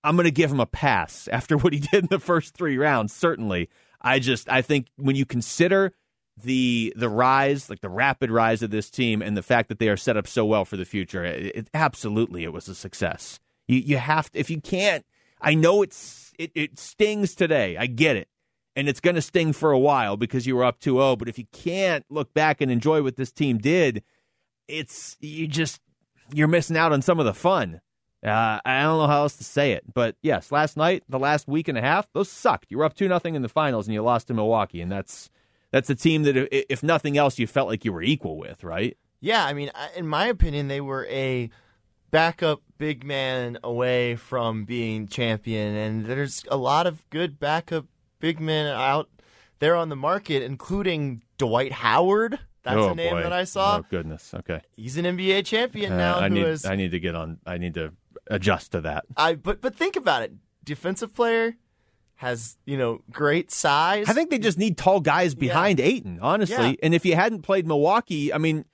I'm 0.03 0.15
going 0.15 0.25
to 0.25 0.31
give 0.31 0.51
him 0.51 0.59
a 0.59 0.65
pass 0.65 1.27
after 1.31 1.57
what 1.57 1.73
he 1.73 1.79
did 1.79 2.03
in 2.03 2.07
the 2.09 2.19
first 2.19 2.55
three 2.55 2.77
rounds. 2.77 3.13
Certainly, 3.13 3.69
I 4.01 4.19
just 4.19 4.49
I 4.49 4.61
think 4.61 4.87
when 4.95 5.15
you 5.15 5.25
consider 5.25 5.93
the 6.41 6.93
the 6.95 7.09
rise, 7.09 7.69
like 7.69 7.81
the 7.81 7.89
rapid 7.89 8.29
rise 8.29 8.61
of 8.61 8.69
this 8.69 8.89
team, 8.89 9.21
and 9.21 9.35
the 9.35 9.43
fact 9.43 9.69
that 9.69 9.79
they 9.79 9.89
are 9.89 9.97
set 9.97 10.17
up 10.17 10.27
so 10.27 10.45
well 10.45 10.65
for 10.65 10.77
the 10.77 10.85
future, 10.85 11.23
it, 11.23 11.55
it 11.55 11.69
absolutely 11.73 12.43
it 12.43 12.53
was 12.53 12.67
a 12.67 12.75
success. 12.75 13.39
You 13.67 13.79
you 13.79 13.97
have 13.97 14.31
to 14.31 14.39
if 14.39 14.49
you 14.49 14.61
can't. 14.61 15.05
I 15.41 15.53
know 15.53 15.81
it's 15.81 16.33
it, 16.37 16.51
it 16.55 16.79
stings 16.79 17.35
today. 17.35 17.77
I 17.77 17.87
get 17.87 18.15
it. 18.15 18.27
And 18.75 18.87
it's 18.87 18.99
going 18.99 19.15
to 19.15 19.23
sting 19.23 19.53
for 19.53 19.71
a 19.71 19.79
while 19.79 20.17
because 20.17 20.45
you 20.45 20.55
were 20.55 20.63
up 20.63 20.79
2-0, 20.79 21.17
but 21.17 21.27
if 21.27 21.39
you 21.39 21.45
can't 21.51 22.05
look 22.09 22.31
back 22.35 22.61
and 22.61 22.71
enjoy 22.71 23.01
what 23.01 23.15
this 23.15 23.31
team 23.31 23.57
did, 23.57 24.03
it's 24.67 25.17
you 25.19 25.47
just 25.47 25.81
you're 26.31 26.47
missing 26.47 26.77
out 26.77 26.91
on 26.91 27.01
some 27.01 27.19
of 27.19 27.25
the 27.25 27.33
fun. 27.33 27.81
Uh, 28.23 28.59
I 28.65 28.81
don't 28.81 28.99
know 28.99 29.07
how 29.07 29.21
else 29.21 29.37
to 29.37 29.43
say 29.43 29.71
it, 29.71 29.83
but 29.93 30.15
yes, 30.21 30.51
last 30.51 30.75
night, 30.75 31.03
the 31.07 31.19
last 31.19 31.47
week 31.47 31.67
and 31.67 31.77
a 31.77 31.81
half, 31.81 32.11
those 32.13 32.29
sucked. 32.29 32.67
You 32.69 32.79
were 32.79 32.83
up 32.83 32.95
two 32.95 33.07
nothing 33.07 33.35
in 33.35 33.41
the 33.41 33.49
finals, 33.49 33.87
and 33.87 33.93
you 33.93 34.01
lost 34.01 34.27
to 34.27 34.33
Milwaukee, 34.33 34.81
and 34.81 34.91
that's 34.91 35.29
that's 35.71 35.89
a 35.89 35.95
team 35.95 36.23
that, 36.23 36.47
if 36.71 36.81
nothing 36.81 37.17
else, 37.17 37.37
you 37.37 37.47
felt 37.47 37.67
like 37.67 37.85
you 37.85 37.93
were 37.93 38.01
equal 38.01 38.37
with, 38.37 38.63
right? 38.63 38.97
Yeah, 39.19 39.45
I 39.45 39.53
mean, 39.53 39.71
in 39.95 40.07
my 40.07 40.27
opinion, 40.27 40.67
they 40.67 40.81
were 40.81 41.05
a 41.07 41.49
backup 42.11 42.61
big 42.77 43.03
man 43.03 43.57
away 43.63 44.15
from 44.15 44.65
being 44.65 45.07
champion, 45.07 45.75
and 45.75 46.05
there's 46.05 46.43
a 46.49 46.57
lot 46.57 46.87
of 46.87 47.07
good 47.09 47.39
backup 47.39 47.85
big 48.19 48.39
men 48.39 48.67
out 48.67 49.09
there 49.59 49.75
on 49.75 49.89
the 49.89 49.95
market, 49.95 50.43
including 50.43 51.23
Dwight 51.37 51.71
Howard. 51.71 52.39
That's 52.63 52.77
oh, 52.77 52.89
a 52.89 52.95
name 52.95 53.13
boy. 53.13 53.23
that 53.23 53.33
I 53.33 53.45
saw. 53.45 53.77
Oh 53.77 53.85
goodness. 53.89 54.33
Okay. 54.33 54.61
He's 54.75 54.97
an 54.97 55.05
NBA 55.05 55.45
champion 55.45 55.95
now. 55.95 56.17
Uh, 56.17 56.21
I 56.21 56.29
need 56.29 56.45
is, 56.45 56.65
I 56.65 56.75
need 56.75 56.91
to 56.91 56.99
get 56.99 57.15
on. 57.15 57.39
I 57.45 57.57
need 57.57 57.75
to 57.75 57.93
adjust 58.27 58.73
to 58.73 58.81
that. 58.81 59.05
I 59.15 59.35
but 59.35 59.61
but 59.61 59.75
think 59.75 59.95
about 59.95 60.23
it. 60.23 60.33
Defensive 60.63 61.15
player 61.15 61.55
has 62.15 62.57
you 62.65 62.77
know 62.77 63.01
great 63.09 63.51
size. 63.51 64.09
I 64.09 64.13
think 64.13 64.29
they 64.29 64.39
just 64.39 64.57
need 64.57 64.77
tall 64.77 64.99
guys 64.99 65.33
behind 65.33 65.79
yeah. 65.79 65.85
Ayton, 65.85 66.19
honestly. 66.21 66.71
Yeah. 66.71 66.75
And 66.83 66.93
if 66.93 67.05
you 67.05 67.15
hadn't 67.15 67.43
played 67.43 67.65
Milwaukee, 67.65 68.33
I 68.33 68.37
mean, 68.37 68.65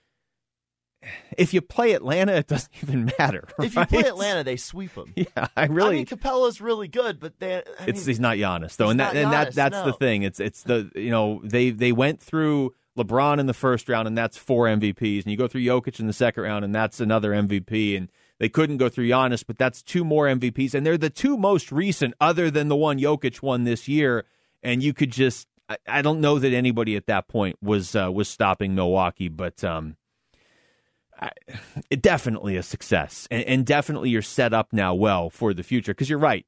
if 1.38 1.54
you 1.54 1.62
play 1.62 1.94
Atlanta, 1.94 2.34
it 2.34 2.48
doesn't 2.48 2.72
even 2.84 3.12
matter. 3.20 3.48
If 3.60 3.76
you 3.76 3.86
play 3.86 4.02
Atlanta, 4.02 4.44
they 4.44 4.58
sweep 4.58 4.94
them. 4.96 5.14
yeah, 5.16 5.48
I 5.56 5.66
really. 5.66 5.90
I 5.90 5.98
mean, 5.98 6.06
Capela's 6.06 6.62
really 6.62 6.88
good, 6.88 7.20
but 7.20 7.40
they. 7.40 7.56
I 7.56 7.60
it's 7.88 8.00
mean, 8.00 8.08
he's 8.08 8.20
not 8.20 8.38
Giannis 8.38 8.76
though, 8.76 8.90
and 8.90 9.00
that 9.00 9.14
not 9.14 9.24
and 9.24 9.34
that 9.34 9.50
Giannis, 9.50 9.56
that's 9.56 9.82
the 9.84 9.94
thing. 9.94 10.24
It's 10.24 10.40
it's 10.40 10.64
the 10.64 10.92
you 10.96 11.12
know 11.12 11.42
they 11.44 11.72
they 11.72 11.92
went 11.92 12.22
through 12.22 12.74
LeBron 12.98 13.40
in 13.40 13.48
the 13.48 13.54
first 13.54 13.90
round, 13.90 14.08
and 14.08 14.18
that's 14.18 14.38
four 14.38 14.68
MVPs, 14.68 15.24
and 15.24 15.32
you 15.32 15.38
go 15.38 15.48
through 15.48 15.62
Jokic 15.62 16.00
in 16.00 16.08
the 16.08 16.14
second 16.14 16.44
round, 16.44 16.64
and 16.64 16.74
that's 16.74 17.00
another 17.00 17.32
MVP, 17.32 17.98
and 17.98 18.10
they 18.40 18.50
couldn't 18.50 18.78
go 18.78 18.90
through 18.90 19.08
Giannis, 19.08 19.44
but 19.46 19.58
that's 19.58 19.82
two 19.82 20.04
more 20.04 20.28
MVPs, 20.28 20.74
and 20.74 20.86
they're 20.86 20.98
the 20.98 21.10
two 21.10 21.38
most 21.38 21.72
recent, 21.72 22.14
other 22.22 22.52
than 22.52 22.68
the 22.68 22.76
one 22.76 23.00
Jokic 23.00 23.42
won 23.42 23.64
this 23.64 23.88
year, 23.88 24.26
and 24.62 24.84
you 24.84 24.94
could 24.94 25.12
just. 25.12 25.48
I, 25.70 25.78
I 25.88 26.02
don't 26.02 26.20
know 26.20 26.40
that 26.40 26.54
anybody 26.54 26.98
at 26.98 27.08
that 27.08 27.30
point 27.30 27.58
was 27.62 27.96
uh, 27.96 28.12
was 28.12 28.28
stopping 28.28 28.76
Milwaukee, 28.76 29.30
but 29.30 29.64
um, 29.64 29.96
I, 31.20 31.32
definitely 31.96 32.58
a 32.58 32.64
success, 32.64 33.28
and, 33.32 33.44
and 33.44 33.66
definitely 33.66 34.10
you're 34.10 34.22
set 34.22 34.54
up 34.54 34.74
now 34.74 34.94
well 34.94 35.30
for 35.30 35.54
the 35.54 35.64
future. 35.64 35.94
Because 35.94 36.10
you're 36.10 36.20
right, 36.20 36.46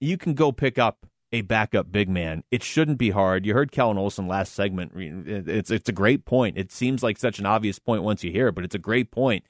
you 0.00 0.16
can 0.16 0.34
go 0.34 0.52
pick 0.52 0.78
up 0.78 1.06
a 1.32 1.42
backup 1.42 1.90
big 1.90 2.08
man. 2.08 2.44
It 2.50 2.62
shouldn't 2.62 2.98
be 2.98 3.10
hard. 3.10 3.44
You 3.44 3.54
heard 3.54 3.72
Kellan 3.72 3.98
Olson 3.98 4.28
last 4.28 4.54
segment. 4.54 4.92
It's 4.94 5.70
it's 5.70 5.88
a 5.88 5.92
great 5.92 6.24
point. 6.24 6.56
It 6.56 6.70
seems 6.70 7.02
like 7.02 7.18
such 7.18 7.38
an 7.38 7.46
obvious 7.46 7.78
point 7.78 8.02
once 8.02 8.22
you 8.22 8.30
hear 8.30 8.48
it, 8.48 8.54
but 8.54 8.64
it's 8.64 8.74
a 8.74 8.78
great 8.78 9.10
point. 9.10 9.44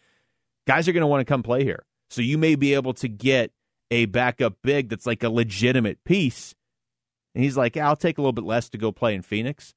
Guys 0.67 0.89
are 0.89 0.93
going 0.93 1.03
to 1.03 1.07
want 1.07 1.21
to 1.21 1.31
come 1.31 1.43
play 1.43 1.63
here, 1.63 1.85
so 2.09 2.23
you 2.23 2.39
may 2.39 2.55
be 2.55 2.73
able 2.75 2.95
to 2.95 3.09
get 3.09 3.53
a 3.91 4.07
backup 4.07 4.57
big 4.63 4.89
that's 4.89 5.07
like 5.07 5.23
a 5.23 5.29
legitimate 5.29 6.03
piece. 6.05 6.55
And 7.35 7.45
he's 7.45 7.57
like, 7.57 7.77
I'll 7.77 7.97
take 7.97 8.17
a 8.17 8.23
little 8.23 8.33
bit 8.33 8.45
less 8.45 8.71
to 8.71 8.79
go 8.79 8.93
play 8.93 9.15
in 9.15 9.23
Phoenix. 9.23 9.75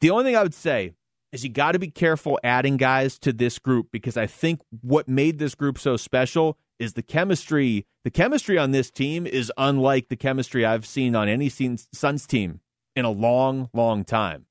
The 0.00 0.10
only 0.10 0.24
thing 0.24 0.36
I 0.36 0.42
would 0.42 0.54
say 0.54 0.94
is 1.32 1.44
you 1.44 1.50
got 1.50 1.72
to 1.72 1.78
be 1.78 1.90
careful 1.90 2.38
adding 2.42 2.76
guys 2.76 3.18
to 3.20 3.32
this 3.32 3.58
group 3.58 3.88
because 3.92 4.16
I 4.16 4.26
think 4.26 4.60
what 4.80 5.08
made 5.08 5.38
this 5.38 5.54
group 5.54 5.78
so 5.78 5.96
special 5.96 6.58
is 6.78 6.94
the 6.94 7.02
chemistry. 7.02 7.86
The 8.04 8.10
chemistry 8.10 8.56
on 8.56 8.70
this 8.70 8.90
team 8.90 9.26
is 9.26 9.52
unlike 9.58 10.08
the 10.08 10.16
chemistry 10.16 10.64
I've 10.64 10.86
seen 10.86 11.14
on 11.14 11.28
any 11.28 11.48
Suns 11.50 12.26
team 12.26 12.60
in 12.96 13.04
a 13.04 13.10
long, 13.10 13.68
long 13.74 14.04
time. 14.04 14.46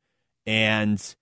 And 0.46 1.16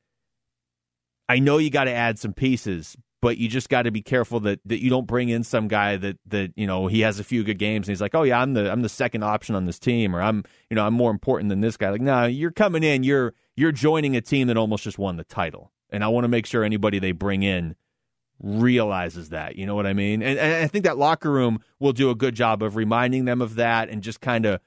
I 1.28 1.40
know 1.40 1.58
you 1.58 1.70
got 1.70 1.86
to 1.86 1.92
add 1.92 2.20
some 2.20 2.34
pieces, 2.34 2.96
but 3.22 3.38
you 3.38 3.48
just 3.48 3.70
got 3.70 3.84
to 3.84 3.92
be 3.92 4.02
careful 4.02 4.42
that, 4.42 4.60
that 4.66 4.84
you 4.84 4.90
don't 4.90 5.08
bring 5.08 5.30
in 5.30 5.44
some 5.44 5.68
guy 5.68 5.98
that 5.98 6.20
that 6.28 6.54
you 6.56 6.68
know 6.68 6.86
he 6.86 7.02
has 7.02 7.20
a 7.20 7.24
few 7.24 7.44
good 7.44 7.58
games 7.58 7.88
and 7.88 7.94
he's 7.94 8.02
like, 8.02 8.14
oh 8.14 8.22
yeah, 8.24 8.40
I'm 8.40 8.54
the 8.54 8.72
I'm 8.72 8.84
the 8.84 8.90
second 8.90 9.24
option 9.24 9.56
on 9.56 9.66
this 9.66 9.80
team, 9.80 10.16
or 10.16 10.22
I'm 10.22 10.44
you 10.70 10.76
know 10.76 10.86
I'm 10.86 10.94
more 10.94 11.10
important 11.10 11.50
than 11.50 11.62
this 11.62 11.78
guy. 11.78 11.90
Like, 11.90 12.02
no, 12.02 12.26
you're 12.26 12.52
coming 12.52 12.84
in, 12.84 13.04
you're 13.04 13.34
you're 13.56 13.72
joining 13.72 14.16
a 14.16 14.22
team 14.22 14.48
that 14.48 14.58
almost 14.58 14.84
just 14.84 14.98
won 14.98 15.18
the 15.18 15.24
title, 15.24 15.72
and 15.90 16.04
I 16.04 16.08
want 16.08 16.24
to 16.24 16.30
make 16.30 16.46
sure 16.46 16.64
anybody 16.64 17.00
they 17.00 17.12
bring 17.12 17.44
in 17.44 17.76
realizes 18.40 19.30
that. 19.30 19.56
You 19.56 19.66
know 19.66 19.76
what 19.76 19.88
I 19.88 19.94
mean? 19.94 20.22
And, 20.22 20.38
and 20.38 20.64
I 20.64 20.68
think 20.68 20.86
that 20.86 20.98
locker 20.98 21.32
room 21.32 21.60
will 21.80 21.94
do 21.94 22.10
a 22.10 22.16
good 22.16 22.36
job 22.36 22.62
of 22.62 22.76
reminding 22.76 23.26
them 23.26 23.42
of 23.42 23.56
that, 23.56 23.90
and 23.90 24.02
just 24.02 24.22
kind 24.22 24.46
of. 24.46 24.60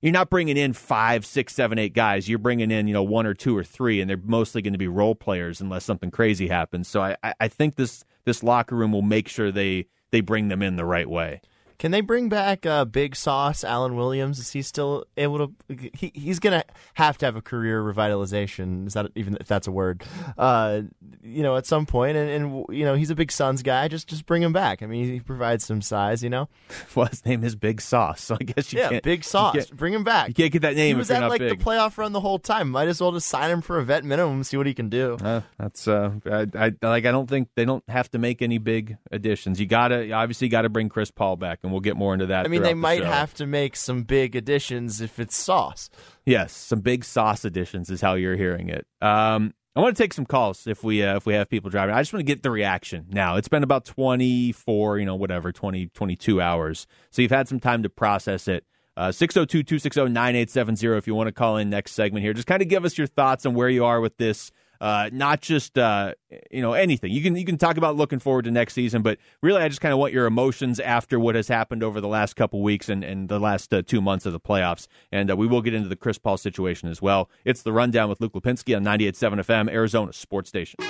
You're 0.00 0.10
not 0.10 0.30
bringing 0.30 0.56
in 0.56 0.72
five, 0.72 1.24
six, 1.24 1.54
seven, 1.54 1.78
eight 1.78 1.94
guys. 1.94 2.28
You're 2.28 2.40
bringing 2.40 2.72
in, 2.72 2.88
you 2.88 2.92
know, 2.92 3.04
one 3.04 3.24
or 3.24 3.34
two 3.34 3.56
or 3.56 3.62
three, 3.62 4.00
and 4.00 4.10
they're 4.10 4.16
mostly 4.16 4.60
going 4.60 4.72
to 4.72 4.78
be 4.78 4.88
role 4.88 5.14
players 5.14 5.60
unless 5.60 5.84
something 5.84 6.10
crazy 6.10 6.48
happens. 6.48 6.88
So 6.88 7.02
I, 7.02 7.16
I 7.38 7.46
think 7.46 7.76
this 7.76 8.02
this 8.24 8.42
locker 8.42 8.74
room 8.74 8.90
will 8.90 9.02
make 9.02 9.28
sure 9.28 9.52
they 9.52 9.86
they 10.10 10.20
bring 10.20 10.48
them 10.48 10.60
in 10.60 10.74
the 10.74 10.84
right 10.84 11.08
way. 11.08 11.40
Can 11.82 11.90
they 11.90 12.00
bring 12.00 12.28
back 12.28 12.64
uh, 12.64 12.84
Big 12.84 13.16
Sauce, 13.16 13.64
Alan 13.64 13.96
Williams? 13.96 14.38
Is 14.38 14.52
he 14.52 14.62
still 14.62 15.04
able 15.16 15.48
to? 15.48 15.76
He, 15.92 16.12
he's 16.14 16.38
going 16.38 16.52
to 16.52 16.64
have 16.94 17.18
to 17.18 17.26
have 17.26 17.34
a 17.34 17.42
career 17.42 17.82
revitalization. 17.82 18.86
Is 18.86 18.94
that 18.94 19.10
even 19.16 19.36
if 19.40 19.48
that's 19.48 19.66
a 19.66 19.72
word? 19.72 20.04
Uh, 20.38 20.82
you 21.24 21.42
know, 21.42 21.56
at 21.56 21.66
some 21.66 21.84
point, 21.84 22.16
and, 22.16 22.30
and 22.30 22.66
you 22.70 22.84
know, 22.84 22.94
he's 22.94 23.10
a 23.10 23.16
big 23.16 23.32
Suns 23.32 23.64
guy. 23.64 23.88
Just 23.88 24.06
just 24.06 24.26
bring 24.26 24.44
him 24.44 24.52
back. 24.52 24.80
I 24.80 24.86
mean, 24.86 25.06
he 25.06 25.18
provides 25.18 25.66
some 25.66 25.82
size. 25.82 26.22
You 26.22 26.30
know, 26.30 26.48
well, 26.94 27.06
his 27.06 27.26
name 27.26 27.42
is 27.42 27.56
Big 27.56 27.80
Sauce, 27.80 28.22
so 28.22 28.36
I 28.40 28.44
guess 28.44 28.72
you 28.72 28.78
yeah, 28.78 28.90
can't. 28.90 29.02
Big 29.02 29.24
Sauce. 29.24 29.66
Bring 29.66 29.92
him 29.92 30.04
back. 30.04 30.28
you 30.28 30.34
can't 30.34 30.52
get 30.52 30.62
that 30.62 30.76
name 30.76 30.94
He 30.94 30.94
was 30.94 31.10
at 31.10 31.28
like 31.28 31.40
big. 31.40 31.58
the 31.58 31.64
playoff 31.64 31.98
run 31.98 32.12
the 32.12 32.20
whole 32.20 32.38
time. 32.38 32.70
Might 32.70 32.86
as 32.86 33.00
well 33.00 33.10
just 33.10 33.26
sign 33.26 33.50
him 33.50 33.60
for 33.60 33.80
a 33.80 33.84
vet 33.84 34.04
minimum, 34.04 34.44
see 34.44 34.56
what 34.56 34.68
he 34.68 34.74
can 34.74 34.88
do. 34.88 35.16
Uh, 35.20 35.40
that's 35.58 35.88
uh, 35.88 36.12
I, 36.26 36.46
I 36.54 36.72
like. 36.80 37.06
I 37.06 37.10
don't 37.10 37.28
think 37.28 37.48
they 37.56 37.64
don't 37.64 37.82
have 37.88 38.08
to 38.12 38.20
make 38.20 38.40
any 38.40 38.58
big 38.58 38.98
additions. 39.10 39.58
You 39.58 39.66
gotta 39.66 40.12
obviously 40.12 40.48
got 40.48 40.62
to 40.62 40.68
bring 40.68 40.88
Chris 40.88 41.10
Paul 41.10 41.34
back, 41.34 41.58
and 41.64 41.71
we'll 41.72 41.80
get 41.80 41.96
more 41.96 42.12
into 42.12 42.26
that. 42.26 42.44
I 42.44 42.48
mean, 42.48 42.62
they 42.62 42.70
throughout 42.70 42.74
the 42.74 43.00
might 43.00 43.04
have 43.04 43.34
to 43.34 43.46
make 43.46 43.76
some 43.76 44.02
big 44.02 44.36
additions 44.36 45.00
if 45.00 45.18
it's 45.18 45.36
Sauce. 45.36 45.90
Yes, 46.24 46.52
some 46.52 46.80
big 46.80 47.04
sauce 47.04 47.44
additions 47.44 47.90
is 47.90 48.00
how 48.00 48.14
you're 48.14 48.36
hearing 48.36 48.68
it. 48.68 48.86
Um, 49.00 49.54
I 49.74 49.80
want 49.80 49.96
to 49.96 50.02
take 50.02 50.12
some 50.12 50.26
calls 50.26 50.66
if 50.66 50.84
we 50.84 51.02
uh, 51.02 51.16
if 51.16 51.24
we 51.24 51.32
have 51.34 51.48
people 51.48 51.70
driving. 51.70 51.94
I 51.94 52.00
just 52.02 52.12
want 52.12 52.20
to 52.20 52.30
get 52.30 52.42
the 52.42 52.50
reaction 52.50 53.06
now. 53.10 53.36
It's 53.36 53.48
been 53.48 53.62
about 53.62 53.86
24, 53.86 54.98
you 54.98 55.06
know, 55.06 55.16
whatever, 55.16 55.50
20, 55.50 55.86
22 55.86 56.40
hours. 56.42 56.86
So 57.10 57.22
you've 57.22 57.30
had 57.30 57.48
some 57.48 57.58
time 57.58 57.82
to 57.82 57.88
process 57.88 58.48
it. 58.48 58.64
Uh, 58.94 59.08
602-260-9870 59.08 60.98
if 60.98 61.06
you 61.06 61.14
want 61.14 61.28
to 61.28 61.32
call 61.32 61.56
in 61.56 61.70
next 61.70 61.92
segment 61.92 62.22
here. 62.22 62.34
Just 62.34 62.46
kind 62.46 62.60
of 62.60 62.68
give 62.68 62.84
us 62.84 62.98
your 62.98 63.06
thoughts 63.06 63.46
on 63.46 63.54
where 63.54 63.70
you 63.70 63.86
are 63.86 64.02
with 64.02 64.18
this. 64.18 64.52
Uh, 64.82 65.08
not 65.12 65.40
just 65.40 65.78
uh, 65.78 66.12
you 66.50 66.60
know 66.60 66.72
anything. 66.72 67.12
You 67.12 67.22
can 67.22 67.36
you 67.36 67.44
can 67.44 67.56
talk 67.56 67.76
about 67.76 67.94
looking 67.94 68.18
forward 68.18 68.46
to 68.46 68.50
next 68.50 68.74
season, 68.74 69.00
but 69.00 69.16
really, 69.40 69.62
I 69.62 69.68
just 69.68 69.80
kind 69.80 69.92
of 69.92 70.00
want 70.00 70.12
your 70.12 70.26
emotions 70.26 70.80
after 70.80 71.20
what 71.20 71.36
has 71.36 71.46
happened 71.46 71.84
over 71.84 72.00
the 72.00 72.08
last 72.08 72.34
couple 72.34 72.60
weeks 72.62 72.88
and, 72.88 73.04
and 73.04 73.28
the 73.28 73.38
last 73.38 73.72
uh, 73.72 73.82
two 73.82 74.00
months 74.00 74.26
of 74.26 74.32
the 74.32 74.40
playoffs. 74.40 74.88
And 75.12 75.30
uh, 75.30 75.36
we 75.36 75.46
will 75.46 75.62
get 75.62 75.72
into 75.72 75.88
the 75.88 75.94
Chris 75.94 76.18
Paul 76.18 76.36
situation 76.36 76.88
as 76.88 77.00
well. 77.00 77.30
It's 77.44 77.62
the 77.62 77.72
rundown 77.72 78.08
with 78.08 78.20
Luke 78.20 78.32
Lapinski 78.32 78.76
on 78.76 78.82
98.7 78.82 79.44
FM, 79.44 79.70
Arizona 79.70 80.12
Sports 80.12 80.48
Station. 80.48 80.80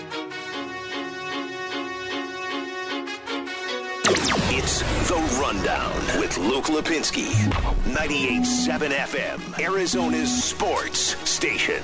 It's 4.54 4.80
The 5.08 5.38
Rundown 5.38 5.92
with 6.18 6.38
Luke 6.38 6.66
Lapinski. 6.66 7.30
98.7 7.92 8.90
FM, 8.90 9.60
Arizona's 9.60 10.44
sports 10.44 11.16
station. 11.28 11.82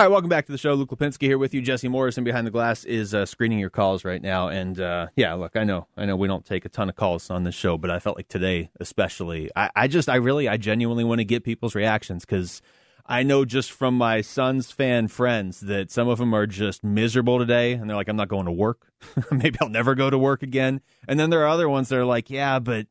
All 0.00 0.06
right, 0.06 0.12
welcome 0.12 0.30
back 0.30 0.46
to 0.46 0.52
the 0.52 0.56
show. 0.56 0.72
Luke 0.72 0.88
Lapinski 0.88 1.24
here 1.24 1.36
with 1.36 1.52
you. 1.52 1.60
Jesse 1.60 1.86
Morrison 1.86 2.24
behind 2.24 2.46
the 2.46 2.50
glass 2.50 2.84
is 2.84 3.12
uh, 3.12 3.26
screening 3.26 3.58
your 3.58 3.68
calls 3.68 4.02
right 4.02 4.22
now. 4.22 4.48
And 4.48 4.80
uh, 4.80 5.08
yeah, 5.14 5.34
look, 5.34 5.56
I 5.56 5.64
know, 5.64 5.88
I 5.94 6.06
know 6.06 6.16
we 6.16 6.26
don't 6.26 6.46
take 6.46 6.64
a 6.64 6.70
ton 6.70 6.88
of 6.88 6.96
calls 6.96 7.28
on 7.28 7.44
this 7.44 7.54
show, 7.54 7.76
but 7.76 7.90
I 7.90 7.98
felt 7.98 8.16
like 8.16 8.28
today, 8.28 8.70
especially, 8.80 9.50
I, 9.54 9.68
I 9.76 9.88
just, 9.88 10.08
I 10.08 10.14
really, 10.14 10.48
I 10.48 10.56
genuinely 10.56 11.04
want 11.04 11.18
to 11.18 11.26
get 11.26 11.44
people's 11.44 11.74
reactions 11.74 12.24
because 12.24 12.62
I 13.04 13.22
know 13.24 13.44
just 13.44 13.72
from 13.72 13.92
my 13.94 14.22
son's 14.22 14.70
fan 14.70 15.08
friends 15.08 15.60
that 15.60 15.90
some 15.90 16.08
of 16.08 16.16
them 16.16 16.32
are 16.32 16.46
just 16.46 16.82
miserable 16.82 17.38
today, 17.38 17.74
and 17.74 17.86
they're 17.86 17.96
like, 17.96 18.08
I'm 18.08 18.16
not 18.16 18.28
going 18.28 18.46
to 18.46 18.52
work. 18.52 18.94
Maybe 19.30 19.58
I'll 19.60 19.68
never 19.68 19.94
go 19.94 20.08
to 20.08 20.16
work 20.16 20.42
again. 20.42 20.80
And 21.08 21.20
then 21.20 21.28
there 21.28 21.42
are 21.42 21.48
other 21.48 21.68
ones 21.68 21.90
that 21.90 21.98
are 21.98 22.06
like, 22.06 22.30
Yeah, 22.30 22.58
but 22.58 22.86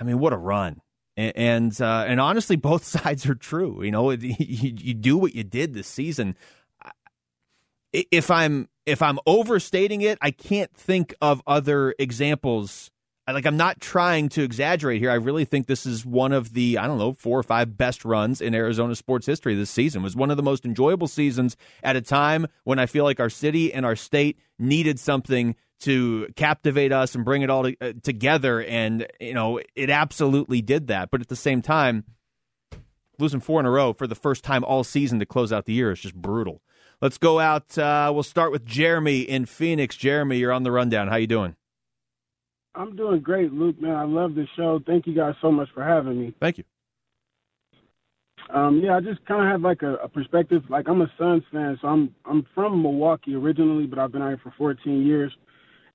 I 0.00 0.02
mean, 0.02 0.18
what 0.18 0.32
a 0.32 0.36
run 0.36 0.80
and 1.16 1.80
uh, 1.80 2.04
and 2.06 2.20
honestly, 2.20 2.56
both 2.56 2.84
sides 2.84 3.26
are 3.26 3.34
true. 3.34 3.82
You 3.82 3.90
know, 3.90 4.10
you, 4.10 4.34
you 4.38 4.94
do 4.94 5.16
what 5.16 5.34
you 5.34 5.44
did 5.44 5.74
this 5.74 5.88
season. 5.88 6.36
If 7.92 8.30
I'm 8.30 8.68
if 8.84 9.00
I'm 9.02 9.18
overstating 9.26 10.02
it, 10.02 10.18
I 10.20 10.30
can't 10.30 10.72
think 10.74 11.14
of 11.20 11.42
other 11.46 11.94
examples. 11.98 12.90
Like 13.28 13.46
I'm 13.46 13.56
not 13.56 13.80
trying 13.80 14.28
to 14.30 14.42
exaggerate 14.42 15.00
here. 15.00 15.10
I 15.10 15.14
really 15.14 15.44
think 15.44 15.66
this 15.66 15.84
is 15.84 16.06
one 16.06 16.32
of 16.32 16.52
the 16.52 16.78
I 16.78 16.86
don't 16.86 16.98
know 16.98 17.12
four 17.14 17.38
or 17.38 17.42
five 17.42 17.76
best 17.76 18.04
runs 18.04 18.40
in 18.40 18.54
Arizona 18.54 18.94
sports 18.94 19.26
history 19.26 19.54
this 19.54 19.70
season. 19.70 20.02
It 20.02 20.04
was 20.04 20.14
one 20.14 20.30
of 20.30 20.36
the 20.36 20.42
most 20.42 20.64
enjoyable 20.64 21.08
seasons 21.08 21.56
at 21.82 21.96
a 21.96 22.02
time 22.02 22.46
when 22.64 22.78
I 22.78 22.86
feel 22.86 23.04
like 23.04 23.18
our 23.18 23.30
city 23.30 23.72
and 23.72 23.84
our 23.84 23.96
state 23.96 24.38
needed 24.58 25.00
something 25.00 25.56
to 25.80 26.28
captivate 26.36 26.92
us 26.92 27.14
and 27.14 27.24
bring 27.24 27.42
it 27.42 27.50
all 27.50 27.64
to, 27.64 27.76
uh, 27.80 27.92
together. 28.02 28.62
And, 28.62 29.06
you 29.20 29.34
know, 29.34 29.60
it 29.74 29.90
absolutely 29.90 30.62
did 30.62 30.86
that. 30.88 31.10
But 31.10 31.20
at 31.20 31.28
the 31.28 31.36
same 31.36 31.62
time, 31.62 32.04
losing 33.18 33.40
four 33.40 33.60
in 33.60 33.66
a 33.66 33.70
row 33.70 33.92
for 33.92 34.06
the 34.06 34.14
first 34.14 34.44
time 34.44 34.64
all 34.64 34.84
season 34.84 35.18
to 35.18 35.26
close 35.26 35.52
out 35.52 35.66
the 35.66 35.72
year 35.72 35.92
is 35.92 36.00
just 36.00 36.14
brutal. 36.14 36.62
Let's 37.00 37.18
go 37.18 37.38
out. 37.38 37.76
Uh, 37.76 38.10
we'll 38.14 38.22
start 38.22 38.52
with 38.52 38.64
Jeremy 38.64 39.20
in 39.20 39.44
Phoenix. 39.44 39.96
Jeremy, 39.96 40.38
you're 40.38 40.52
on 40.52 40.62
the 40.62 40.72
rundown. 40.72 41.08
How 41.08 41.16
you 41.16 41.26
doing? 41.26 41.56
I'm 42.74 42.96
doing 42.96 43.20
great, 43.20 43.52
Luke. 43.52 43.80
Man, 43.80 43.94
I 43.94 44.04
love 44.04 44.34
the 44.34 44.46
show. 44.56 44.80
Thank 44.86 45.06
you 45.06 45.14
guys 45.14 45.34
so 45.40 45.50
much 45.50 45.68
for 45.74 45.82
having 45.84 46.20
me. 46.20 46.34
Thank 46.40 46.58
you. 46.58 46.64
Um, 48.50 48.80
yeah, 48.82 48.96
I 48.96 49.00
just 49.00 49.24
kind 49.26 49.42
of 49.42 49.50
have 49.50 49.62
like 49.62 49.82
a, 49.82 49.94
a 49.96 50.08
perspective. 50.08 50.62
Like 50.68 50.88
I'm 50.88 51.00
a 51.00 51.10
Suns 51.18 51.42
fan, 51.52 51.78
so 51.80 51.88
I'm 51.88 52.14
I'm 52.24 52.46
from 52.54 52.80
Milwaukee 52.80 53.34
originally, 53.34 53.86
but 53.86 53.98
I've 53.98 54.12
been 54.12 54.22
out 54.22 54.28
here 54.28 54.40
for 54.42 54.54
14 54.56 55.04
years. 55.04 55.36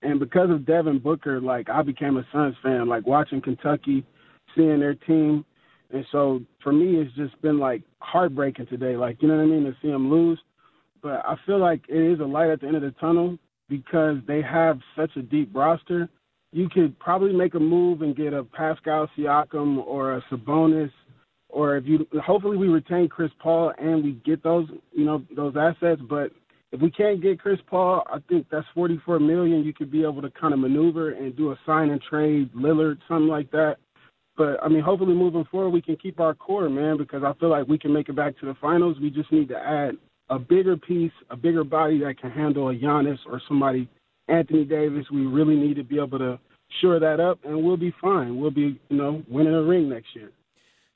And 0.01 0.19
because 0.19 0.49
of 0.49 0.65
Devin 0.65 0.99
Booker, 0.99 1.39
like 1.39 1.69
I 1.69 1.81
became 1.81 2.17
a 2.17 2.25
Suns 2.31 2.55
fan, 2.63 2.87
like 2.87 3.05
watching 3.05 3.41
Kentucky, 3.41 4.03
seeing 4.55 4.79
their 4.79 4.95
team. 4.95 5.45
And 5.91 6.05
so 6.11 6.41
for 6.63 6.71
me, 6.73 6.95
it's 6.95 7.15
just 7.15 7.39
been 7.41 7.59
like 7.59 7.83
heartbreaking 7.99 8.67
today. 8.67 8.95
Like, 8.95 9.21
you 9.21 9.27
know 9.27 9.35
what 9.35 9.43
I 9.43 9.45
mean? 9.45 9.65
To 9.65 9.75
see 9.81 9.89
them 9.89 10.09
lose. 10.09 10.39
But 11.01 11.23
I 11.25 11.35
feel 11.45 11.59
like 11.59 11.81
it 11.87 12.13
is 12.13 12.19
a 12.19 12.25
light 12.25 12.49
at 12.49 12.61
the 12.61 12.67
end 12.67 12.75
of 12.75 12.81
the 12.81 12.91
tunnel 12.91 13.37
because 13.69 14.17
they 14.27 14.41
have 14.41 14.79
such 14.95 15.11
a 15.15 15.21
deep 15.21 15.49
roster. 15.53 16.09
You 16.51 16.67
could 16.69 16.97
probably 16.99 17.33
make 17.33 17.53
a 17.53 17.59
move 17.59 18.01
and 18.01 18.15
get 18.15 18.33
a 18.33 18.43
Pascal 18.43 19.07
Siakam 19.17 19.77
or 19.85 20.17
a 20.17 20.21
Sabonis, 20.29 20.91
or 21.49 21.77
if 21.77 21.85
you 21.85 22.05
hopefully 22.23 22.57
we 22.57 22.67
retain 22.67 23.07
Chris 23.07 23.31
Paul 23.39 23.73
and 23.77 24.03
we 24.03 24.13
get 24.25 24.43
those 24.43 24.67
you 24.91 25.05
know 25.05 25.23
those 25.35 25.55
assets. 25.57 26.01
But 26.09 26.31
if 26.71 26.79
we 26.79 26.89
can't 26.89 27.21
get 27.21 27.39
Chris 27.39 27.59
Paul, 27.67 28.03
I 28.11 28.19
think 28.29 28.47
that's 28.49 28.67
44 28.73 29.19
million. 29.19 29.63
You 29.63 29.73
could 29.73 29.91
be 29.91 30.03
able 30.03 30.21
to 30.21 30.31
kind 30.31 30.53
of 30.53 30.59
maneuver 30.59 31.11
and 31.11 31.35
do 31.35 31.51
a 31.51 31.59
sign 31.65 31.89
and 31.89 32.01
trade 32.01 32.49
Lillard, 32.53 32.97
something 33.07 33.27
like 33.27 33.51
that. 33.51 33.77
But 34.37 34.63
I 34.63 34.69
mean, 34.69 34.81
hopefully 34.81 35.13
moving 35.13 35.45
forward, 35.51 35.71
we 35.71 35.81
can 35.81 35.97
keep 35.97 36.19
our 36.19 36.33
core, 36.33 36.69
man, 36.69 36.97
because 36.97 37.23
I 37.23 37.33
feel 37.39 37.49
like 37.49 37.67
we 37.67 37.77
can 37.77 37.91
make 37.91 38.07
it 38.07 38.15
back 38.15 38.39
to 38.39 38.45
the 38.45 38.55
finals. 38.61 38.97
We 39.01 39.09
just 39.09 39.31
need 39.31 39.49
to 39.49 39.57
add 39.57 39.97
a 40.29 40.39
bigger 40.39 40.77
piece, 40.77 41.11
a 41.29 41.35
bigger 41.35 41.65
body 41.65 41.99
that 41.99 42.19
can 42.19 42.31
handle 42.31 42.69
a 42.69 42.73
Giannis 42.73 43.19
or 43.27 43.41
somebody, 43.47 43.89
Anthony 44.29 44.63
Davis. 44.63 45.05
We 45.11 45.25
really 45.25 45.55
need 45.55 45.75
to 45.75 45.83
be 45.83 45.97
able 45.99 46.19
to 46.19 46.39
shore 46.79 46.99
that 46.99 47.19
up, 47.19 47.39
and 47.43 47.61
we'll 47.61 47.75
be 47.75 47.93
fine. 48.01 48.39
We'll 48.39 48.49
be, 48.49 48.79
you 48.89 48.97
know, 48.97 49.21
winning 49.27 49.53
a 49.53 49.61
ring 49.61 49.89
next 49.89 50.15
year. 50.15 50.31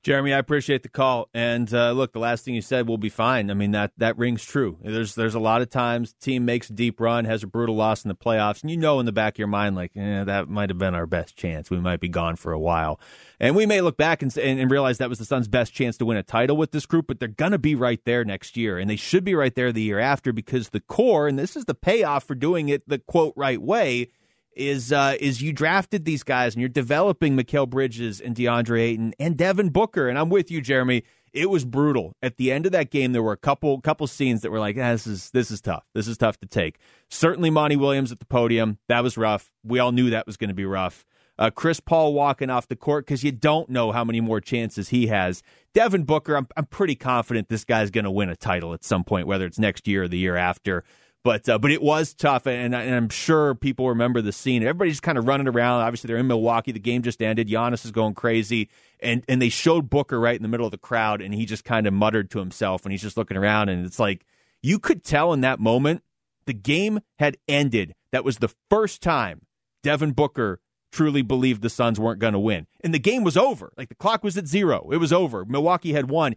Jeremy, 0.05 0.35
I 0.35 0.37
appreciate 0.37 0.83
the 0.83 0.89
call. 0.89 1.29
And 1.33 1.73
uh, 1.73 1.91
look, 1.93 2.13
the 2.13 2.19
last 2.19 2.45
thing 2.45 2.53
you 2.53 2.61
said 2.61 2.87
will 2.87 2.99
be 2.99 3.09
fine. 3.09 3.49
I 3.49 3.55
mean 3.55 3.71
that 3.71 3.91
that 3.97 4.15
rings 4.19 4.45
true. 4.45 4.77
There's 4.83 5.15
there's 5.15 5.33
a 5.33 5.39
lot 5.39 5.63
of 5.63 5.71
times 5.71 6.13
team 6.13 6.45
makes 6.45 6.69
a 6.69 6.73
deep 6.73 6.99
run, 6.99 7.25
has 7.25 7.41
a 7.41 7.47
brutal 7.47 7.75
loss 7.75 8.05
in 8.05 8.09
the 8.09 8.15
playoffs, 8.15 8.61
and 8.61 8.69
you 8.69 8.77
know 8.77 8.99
in 8.99 9.07
the 9.07 9.11
back 9.11 9.33
of 9.33 9.39
your 9.39 9.47
mind 9.47 9.75
like, 9.75 9.97
eh, 9.97 10.23
that 10.23 10.47
might 10.47 10.69
have 10.69 10.77
been 10.77 10.93
our 10.93 11.07
best 11.07 11.35
chance. 11.35 11.71
We 11.71 11.79
might 11.79 12.01
be 12.01 12.07
gone 12.07 12.35
for 12.35 12.51
a 12.51 12.59
while, 12.59 12.99
and 13.39 13.55
we 13.55 13.65
may 13.65 13.81
look 13.81 13.97
back 13.97 14.21
and, 14.21 14.37
and, 14.37 14.59
and 14.59 14.69
realize 14.69 14.99
that 14.99 15.09
was 15.09 15.17
the 15.17 15.25
Suns' 15.25 15.47
best 15.47 15.73
chance 15.73 15.97
to 15.97 16.05
win 16.05 16.17
a 16.17 16.23
title 16.23 16.55
with 16.55 16.69
this 16.69 16.85
group. 16.85 17.07
But 17.07 17.19
they're 17.19 17.27
gonna 17.27 17.57
be 17.57 17.73
right 17.73 18.05
there 18.05 18.23
next 18.23 18.55
year, 18.55 18.77
and 18.77 18.87
they 18.87 18.97
should 18.97 19.23
be 19.23 19.33
right 19.33 19.55
there 19.55 19.71
the 19.71 19.81
year 19.81 19.97
after 19.97 20.31
because 20.31 20.69
the 20.69 20.81
core, 20.81 21.27
and 21.27 21.39
this 21.39 21.55
is 21.55 21.65
the 21.65 21.73
payoff 21.73 22.25
for 22.25 22.35
doing 22.35 22.69
it 22.69 22.87
the 22.87 22.99
quote 22.99 23.33
right 23.35 23.59
way 23.59 24.11
is 24.55 24.91
uh, 24.91 25.15
is 25.19 25.41
you 25.41 25.53
drafted 25.53 26.05
these 26.05 26.23
guys 26.23 26.53
and 26.53 26.61
you're 26.61 26.69
developing 26.69 27.37
Mikal 27.37 27.69
Bridges 27.69 28.21
and 28.21 28.35
DeAndre 28.35 28.81
Ayton 28.81 29.13
and 29.19 29.37
Devin 29.37 29.69
Booker. 29.69 30.07
And 30.07 30.17
I'm 30.17 30.29
with 30.29 30.49
you, 30.49 30.61
Jeremy. 30.61 31.03
It 31.33 31.49
was 31.49 31.65
brutal. 31.65 32.15
At 32.21 32.37
the 32.37 32.51
end 32.51 32.65
of 32.65 32.71
that 32.71 32.91
game, 32.91 33.11
there 33.11 33.21
were 33.21 33.33
a 33.33 33.37
couple 33.37 33.79
couple 33.81 34.07
scenes 34.07 34.41
that 34.41 34.51
were 34.51 34.59
like, 34.59 34.77
ah, 34.77 34.91
this 34.91 35.05
is 35.05 35.31
this 35.31 35.51
is 35.51 35.61
tough. 35.61 35.85
This 35.93 36.07
is 36.07 36.17
tough 36.17 36.39
to 36.39 36.47
take. 36.47 36.79
Certainly, 37.09 37.49
Monty 37.49 37.75
Williams 37.75 38.11
at 38.11 38.19
the 38.19 38.25
podium. 38.25 38.79
That 38.87 39.03
was 39.03 39.17
rough. 39.17 39.51
We 39.63 39.79
all 39.79 39.91
knew 39.91 40.09
that 40.11 40.25
was 40.25 40.37
going 40.37 40.49
to 40.49 40.55
be 40.55 40.65
rough. 40.65 41.05
Uh, 41.37 41.49
Chris 41.49 41.81
Paul 41.81 42.13
walking 42.13 42.49
off 42.49 42.67
the 42.67 42.77
court 42.77 43.05
because 43.05 43.23
you 43.23 43.31
don't 43.31 43.69
know 43.69 43.91
how 43.91 44.05
many 44.05 44.21
more 44.21 44.39
chances 44.39 44.89
he 44.89 45.07
has. 45.07 45.43
Devin 45.73 46.03
Booker, 46.03 46.37
I'm, 46.37 46.47
I'm 46.55 46.65
pretty 46.65 46.95
confident 46.95 47.49
this 47.49 47.65
guy's 47.65 47.91
going 47.91 48.05
to 48.05 48.11
win 48.11 48.29
a 48.29 48.37
title 48.37 48.73
at 48.73 48.85
some 48.85 49.03
point, 49.03 49.27
whether 49.27 49.45
it's 49.45 49.59
next 49.59 49.87
year 49.87 50.03
or 50.03 50.07
the 50.07 50.17
year 50.17 50.37
after. 50.37 50.85
But 51.25 51.49
uh, 51.49 51.57
but 51.57 51.71
it 51.71 51.81
was 51.81 52.13
tough, 52.13 52.45
and, 52.45 52.75
and, 52.75 52.95
I'm 52.95 53.09
sure 53.09 53.55
people 53.55 53.89
remember 53.89 54.21
the 54.21 54.31
scene. 54.31 54.61
Everybody's 54.61 54.99
kind 54.99 55.17
of 55.17 55.25
running 55.25 55.47
around. 55.47 55.81
Obviously, 55.81 56.07
they're 56.07 56.17
in 56.17 56.27
Milwaukee. 56.27 56.71
The 56.71 56.77
game 56.77 57.01
just 57.01 57.19
ended. 57.19 57.47
Giannis 57.47 57.83
is 57.83 57.89
going 57.89 58.13
crazy, 58.13 58.69
and 58.99 59.23
and 59.27 59.41
they 59.41 59.49
showed 59.49 59.89
Booker 59.89 60.19
right 60.19 60.35
in 60.35 60.43
the 60.43 60.47
middle 60.47 60.67
of 60.67 60.71
the 60.71 60.77
crowd, 60.77 61.23
and 61.23 61.33
he 61.33 61.47
just 61.47 61.65
kind 61.65 61.87
of 61.87 61.93
muttered 61.93 62.29
to 62.29 62.37
himself, 62.37 62.85
and 62.85 62.91
he's 62.91 63.01
just 63.01 63.17
looking 63.17 63.37
around, 63.37 63.69
and 63.69 63.87
it's 63.87 63.97
like 63.97 64.23
you 64.61 64.77
could 64.77 65.03
tell 65.03 65.33
in 65.33 65.41
that 65.41 65.59
moment 65.59 66.03
the 66.45 66.53
game 66.53 66.99
had 67.17 67.37
ended. 67.47 67.95
That 68.11 68.23
was 68.23 68.37
the 68.37 68.53
first 68.69 69.01
time 69.01 69.47
Devin 69.81 70.11
Booker 70.11 70.59
truly 70.91 71.23
believed 71.23 71.63
the 71.63 71.71
Suns 71.71 71.99
weren't 71.99 72.19
going 72.19 72.33
to 72.33 72.39
win, 72.39 72.67
and 72.81 72.93
the 72.93 72.99
game 72.99 73.23
was 73.23 73.35
over. 73.35 73.73
Like 73.75 73.89
the 73.89 73.95
clock 73.95 74.23
was 74.23 74.37
at 74.37 74.45
zero. 74.45 74.91
It 74.91 74.97
was 74.97 75.11
over. 75.11 75.43
Milwaukee 75.43 75.93
had 75.93 76.07
won, 76.07 76.35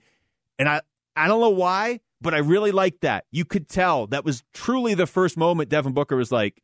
and 0.59 0.66
I 0.66 0.80
I 1.14 1.28
don't 1.28 1.43
know 1.43 1.51
why 1.51 2.01
but 2.21 2.35
I 2.35 2.39
really 2.39 2.73
liked 2.73 3.03
that. 3.03 3.25
You 3.31 3.45
could 3.45 3.69
tell 3.69 4.07
that 4.09 4.25
was 4.25 4.43
truly 4.53 4.95
the 4.95 5.07
first 5.07 5.37
moment 5.37 5.69
Devin 5.69 5.93
Booker 5.93 6.16
was 6.16 6.33
like, 6.33 6.62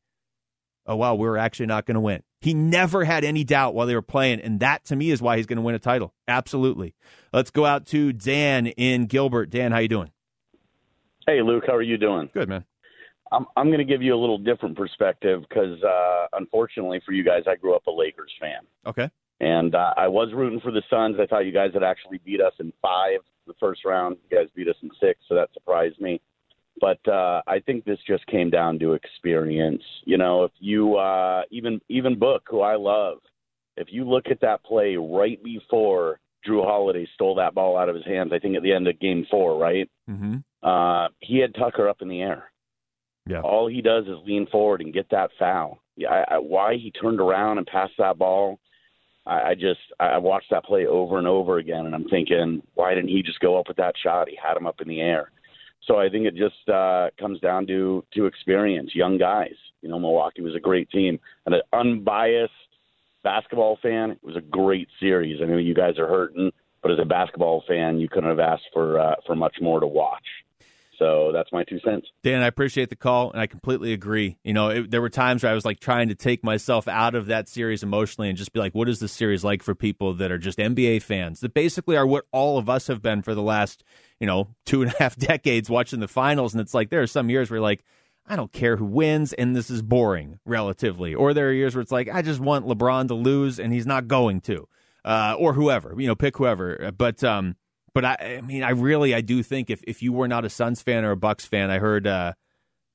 oh, 0.87 0.97
wow, 0.97 1.15
we're 1.15 1.37
actually 1.37 1.67
not 1.67 1.87
going 1.87 1.95
to 1.95 2.01
win. 2.01 2.23
He 2.41 2.53
never 2.53 3.05
had 3.05 3.25
any 3.25 3.43
doubt 3.43 3.75
while 3.75 3.87
they 3.87 3.95
were 3.95 4.03
playing, 4.03 4.41
and 4.41 4.61
that 4.61 4.85
to 4.87 4.97
me 4.97 5.11
is 5.11 5.23
why 5.23 5.39
he's 5.39 5.47
going 5.47 5.57
to 5.57 5.63
win 5.63 5.75
a 5.75 5.79
title. 5.79 6.13
Absolutely. 6.29 6.95
Let's 7.33 7.51
go 7.51 7.65
out 7.65 7.87
to 7.87 8.13
Dan 8.13 8.67
in 8.67 9.07
Gilbert. 9.07 9.51
Dan, 9.51 9.73
how 9.73 9.79
you 9.79 9.89
doing? 9.89 10.11
Hey, 11.27 11.41
Luke, 11.41 11.65
how 11.67 11.75
are 11.75 11.83
you 11.83 11.97
doing? 11.97 12.29
Good, 12.35 12.49
man. 12.49 12.65
I'm 13.33 13.47
I'm 13.57 13.69
going 13.69 13.79
to 13.79 13.85
give 13.85 14.03
you 14.03 14.15
a 14.15 14.21
little 14.21 14.39
different 14.39 14.77
perspective 14.77 15.43
because 15.49 15.83
uh, 15.83 16.27
unfortunately 16.35 17.01
for 17.05 17.13
you 17.13 17.25
guys, 17.25 17.43
I 17.49 17.57
grew 17.57 17.75
up 17.75 17.87
a 17.87 17.91
Lakers 17.91 18.33
fan. 18.41 18.61
Okay. 18.87 19.11
And 19.41 19.75
uh, 19.75 19.95
I 19.97 20.09
was 20.09 20.29
rooting 20.35 20.61
for 20.61 20.71
the 20.71 20.83
Suns. 20.89 21.17
I 21.21 21.27
thought 21.27 21.41
you 21.41 21.53
guys 21.53 21.71
had 21.73 21.83
actually 21.83 22.19
beat 22.25 22.41
us 22.41 22.53
in 22.61 22.73
five 22.81 23.21
the 23.47 23.55
first 23.61 23.85
round. 23.85 24.17
You 24.29 24.39
guys 24.39 24.49
beat 24.55 24.69
us 24.69 24.77
in 24.83 24.91
six, 25.01 25.21
so 25.29 25.35
that 25.35 25.51
surprised 25.55 26.01
me. 26.01 26.21
But 26.81 27.07
uh, 27.09 27.43
I 27.47 27.61
think 27.61 27.85
this 27.85 27.99
just 28.07 28.27
came 28.27 28.51
down 28.51 28.79
to 28.81 28.95
experience. 28.95 29.83
You 30.05 30.19
know, 30.19 30.45
if 30.45 30.53
you 30.59 30.97
uh, 30.97 31.43
even 31.51 31.81
even 31.89 32.19
Book, 32.19 32.43
who 32.49 32.61
I 32.61 32.77
love, 32.77 33.19
if 33.77 33.89
you 33.91 34.09
look 34.09 34.27
at 34.31 34.41
that 34.41 34.65
play 34.65 34.97
right 34.97 35.43
before 35.43 36.19
Jrue 36.47 36.65
Holiday 36.65 37.07
stole 37.15 37.37
that 37.37 37.55
ball 37.55 37.79
out 37.79 37.89
of 37.89 37.95
his 37.95 38.05
hands, 38.05 38.33
I 38.33 38.39
think 38.39 38.57
at 38.57 38.63
the 38.63 38.73
end 38.73 38.89
of 38.89 38.99
Game 39.01 39.27
Four, 39.31 39.59
right? 39.59 39.89
Mm-hmm. 40.11 40.37
Uh, 40.63 41.09
he 41.21 41.39
had 41.39 41.55
Tucker 41.55 41.89
up 41.89 42.03
in 42.03 42.09
the 42.09 42.23
air. 42.23 42.51
Yeah. 43.27 43.41
All 43.41 43.69
he 43.69 43.81
does 43.81 44.05
is 44.05 44.19
lean 44.27 44.47
forward 44.51 44.81
and 44.81 44.93
get 44.93 45.09
that 45.11 45.31
foul. 45.39 45.79
Yeah, 45.97 46.11
I, 46.11 46.35
I, 46.35 46.39
why 46.39 46.75
he 46.75 46.91
turned 46.91 47.21
around 47.21 47.59
and 47.59 47.67
passed 47.67 47.95
that 47.99 48.19
ball 48.19 48.59
I, 49.27 49.51
I 49.51 49.55
just 49.55 49.81
I 50.01 50.19
watched 50.19 50.51
that 50.51 50.65
play 50.65 50.87
over 50.87 51.19
and 51.19 51.27
over 51.27 51.59
again, 51.59 51.87
and 51.87 51.95
I'm 51.95 52.09
thinking, 52.09 52.63
why 52.75 52.95
didn't 52.95 53.11
he 53.11 53.23
just 53.23 53.41
go 53.41 53.59
up 53.59 53.69
with 53.69 53.77
that 53.79 53.95
shot? 54.03 54.29
He 54.29 54.39
had 54.43 54.57
him 54.57 54.67
up 54.67 54.81
in 54.81 54.89
the 54.89 55.01
air. 55.01 55.31
So 55.87 55.99
I 55.99 56.09
think 56.09 56.27
it 56.27 56.35
just 56.35 56.69
uh, 56.69 57.09
comes 57.19 57.41
down 57.41 57.67
to 57.67 58.05
to 58.15 58.27
experience, 58.27 58.95
young 58.95 59.19
guys. 59.19 59.55
You 59.83 59.89
know, 59.89 59.99
Milwaukee 59.99 60.43
was 60.43 60.55
a 60.55 60.61
great 60.61 60.91
team, 60.91 61.19
and 61.47 61.55
an 61.55 61.63
unbiased 61.73 62.53
basketball 63.23 63.79
fan. 63.83 64.13
It 64.13 64.19
was 64.23 64.37
a 64.37 64.41
great 64.41 64.89
series. 65.01 65.41
I 65.43 65.47
know 65.47 65.59
you 65.59 65.75
guys 65.75 65.99
are 65.99 66.09
hurting, 66.09 66.51
but 66.83 66.91
as 66.91 66.99
a 67.01 67.05
basketball 67.05 67.65
fan, 67.67 67.99
you 67.99 68.09
couldn't 68.09 68.31
have 68.31 68.39
asked 68.39 68.69
for 68.73 68.99
uh, 68.99 69.15
for 69.27 69.37
much 69.37 69.57
more 69.61 69.81
to 69.81 69.87
watch. 69.87 70.25
So 70.99 71.31
that's 71.33 71.53
my 71.53 71.65
two 71.65 71.79
cents. 71.85 72.07
Dan, 72.23 72.43
I 72.43 72.47
appreciate 72.47 72.91
the 72.91 72.97
call, 72.97 73.31
and 73.33 73.41
I 73.41 73.47
completely 73.47 73.93
agree. 73.93 74.39
You 74.45 74.53
know, 74.53 74.69
it, 74.69 74.91
there 74.91 75.01
were 75.01 75.11
times 75.11 75.43
where 75.43 75.53
I 75.53 75.55
was 75.55 75.65
like 75.65 75.81
trying 75.81 76.09
to 76.09 76.15
take 76.15 76.45
myself 76.45 76.89
out 76.89 77.15
of 77.15 77.27
that 77.27 77.49
series 77.49 77.83
emotionally 77.83 78.29
and 78.29 78.39
just 78.39 78.53
be 78.53 78.61
like, 78.61 78.75
what 78.75 78.89
is 78.89 79.01
this 79.01 79.13
series 79.13 79.45
like 79.45 79.63
for 79.63 79.75
people 79.75 80.15
that 80.15 80.31
are 80.31 80.39
just 80.39 80.59
NBA 80.59 81.03
fans 81.03 81.41
that 81.41 81.55
basically 81.55 81.97
are 81.97 82.07
what 82.07 82.27
all 82.33 82.59
of 82.59 82.69
us 82.69 82.87
have 82.87 83.03
been 83.03 83.23
for 83.23 83.35
the 83.35 83.43
last, 83.43 83.85
you 84.21 84.27
know, 84.27 84.49
two 84.65 84.83
and 84.83 84.93
a 84.93 84.97
half 84.99 85.17
decades 85.19 85.69
watching 85.71 86.01
the 86.01 86.09
finals. 86.09 86.55
And 86.55 86.61
it's 86.61 86.75
like 86.75 86.91
there 86.91 87.03
are 87.03 87.07
some 87.07 87.31
years 87.31 87.51
where 87.51 87.61
like, 87.61 87.85
I 88.27 88.37
don't 88.37 88.53
care 88.53 88.77
who 88.77 88.87
wins, 88.87 89.33
and 89.35 89.55
this 89.55 89.69
is 89.69 89.83
boring 89.83 90.39
relatively. 90.47 91.15
Or 91.15 91.35
there 91.35 91.49
are 91.49 91.53
years 91.53 91.75
where 91.75 91.83
it's 91.83 91.93
like, 91.93 92.09
I 92.09 92.23
just 92.23 92.41
want 92.41 92.67
LeBron 92.67 93.09
to 93.09 93.15
lose, 93.15 93.59
and 93.61 93.71
he's 93.71 93.87
not 93.87 94.09
going 94.09 94.41
to, 94.43 94.67
uh, 95.05 95.37
or 95.39 95.53
whoever, 95.53 95.95
you 96.01 96.07
know, 96.07 96.15
pick 96.15 96.39
whoever. 96.39 96.91
But 96.97 97.23
um, 97.23 97.57
but 97.95 98.05
I, 98.05 98.37
I 98.39 98.41
mean, 98.41 98.63
I 98.63 98.71
really, 98.71 99.15
I 99.15 99.21
do 99.21 99.43
think 99.43 99.71
if, 99.71 99.83
if 99.85 100.03
you 100.03 100.13
were 100.13 100.29
not 100.29 100.45
a 100.45 100.51
Suns 100.51 100.83
fan 100.83 101.05
or 101.05 101.13
a 101.13 101.17
Bucks 101.17 101.47
fan, 101.47 101.71
I 101.71 101.79
heard, 101.79 102.07
uh, 102.07 102.35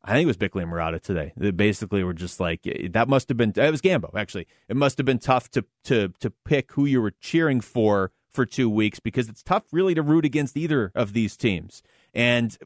I 0.03 0.13
think 0.13 0.23
it 0.23 0.27
was 0.27 0.37
Bickley 0.37 0.63
and 0.63 0.71
Marotta 0.71 1.01
today. 1.01 1.33
They 1.35 1.51
basically 1.51 2.03
were 2.03 2.13
just 2.13 2.39
like 2.39 2.61
that 2.91 3.09
must 3.09 3.29
have 3.29 3.37
been. 3.37 3.53
It 3.55 3.71
was 3.71 3.81
Gambo 3.81 4.11
actually. 4.15 4.47
It 4.67 4.75
must 4.77 4.97
have 4.97 5.05
been 5.05 5.19
tough 5.19 5.49
to 5.51 5.65
to 5.85 6.13
to 6.21 6.31
pick 6.45 6.71
who 6.73 6.85
you 6.85 7.01
were 7.01 7.11
cheering 7.19 7.59
for 7.59 8.11
for 8.31 8.45
two 8.45 8.69
weeks 8.69 8.99
because 8.99 9.27
it's 9.27 9.43
tough 9.43 9.63
really 9.71 9.93
to 9.95 10.01
root 10.01 10.23
against 10.23 10.55
either 10.55 10.91
of 10.95 11.11
these 11.13 11.35
teams. 11.35 11.83
And 12.13 12.57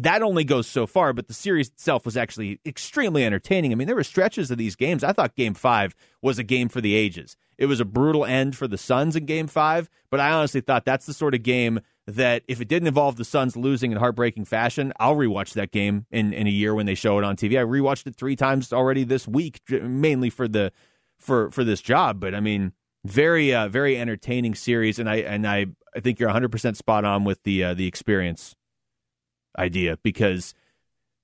that 0.00 0.22
only 0.22 0.44
goes 0.44 0.68
so 0.68 0.86
far, 0.86 1.12
but 1.12 1.26
the 1.26 1.34
series 1.34 1.68
itself 1.68 2.04
was 2.04 2.16
actually 2.16 2.60
extremely 2.64 3.24
entertaining. 3.24 3.72
I 3.72 3.74
mean, 3.74 3.88
there 3.88 3.96
were 3.96 4.04
stretches 4.04 4.48
of 4.48 4.56
these 4.56 4.76
games. 4.76 5.02
I 5.02 5.12
thought 5.12 5.34
game 5.34 5.54
five 5.54 5.92
was 6.22 6.38
a 6.38 6.44
game 6.44 6.68
for 6.68 6.80
the 6.80 6.94
ages. 6.94 7.36
It 7.58 7.66
was 7.66 7.80
a 7.80 7.84
brutal 7.84 8.24
end 8.24 8.56
for 8.56 8.68
the 8.68 8.78
Suns 8.78 9.16
in 9.16 9.26
game 9.26 9.48
five, 9.48 9.90
but 10.08 10.20
I 10.20 10.30
honestly 10.30 10.60
thought 10.60 10.84
that's 10.84 11.06
the 11.06 11.12
sort 11.12 11.34
of 11.34 11.42
game 11.42 11.80
that 12.06 12.44
if 12.46 12.60
it 12.60 12.68
didn't 12.68 12.86
involve 12.86 13.16
the 13.16 13.24
Suns 13.24 13.56
losing 13.56 13.90
in 13.90 13.98
heartbreaking 13.98 14.44
fashion, 14.44 14.92
I'll 15.00 15.16
rewatch 15.16 15.54
that 15.54 15.72
game 15.72 16.06
in, 16.12 16.32
in 16.32 16.46
a 16.46 16.50
year 16.50 16.76
when 16.76 16.86
they 16.86 16.94
show 16.94 17.18
it 17.18 17.24
on 17.24 17.36
TV. 17.36 17.58
I 17.58 17.64
rewatched 17.64 18.06
it 18.06 18.14
three 18.14 18.36
times 18.36 18.72
already 18.72 19.02
this 19.02 19.26
week, 19.26 19.60
mainly 19.68 20.30
for 20.30 20.46
the 20.46 20.72
for 21.18 21.50
for 21.50 21.64
this 21.64 21.80
job. 21.80 22.20
But 22.20 22.36
I 22.36 22.40
mean, 22.40 22.72
very 23.04 23.52
uh, 23.52 23.66
very 23.66 23.98
entertaining 23.98 24.54
series, 24.54 25.00
and 25.00 25.10
I 25.10 25.16
and 25.16 25.44
I 25.44 25.66
I 25.92 25.98
think 25.98 26.20
you're 26.20 26.28
100 26.28 26.52
percent 26.52 26.76
spot 26.76 27.04
on 27.04 27.24
with 27.24 27.42
the 27.42 27.64
uh, 27.64 27.74
the 27.74 27.88
experience 27.88 28.54
idea 29.58 29.98
because 30.02 30.54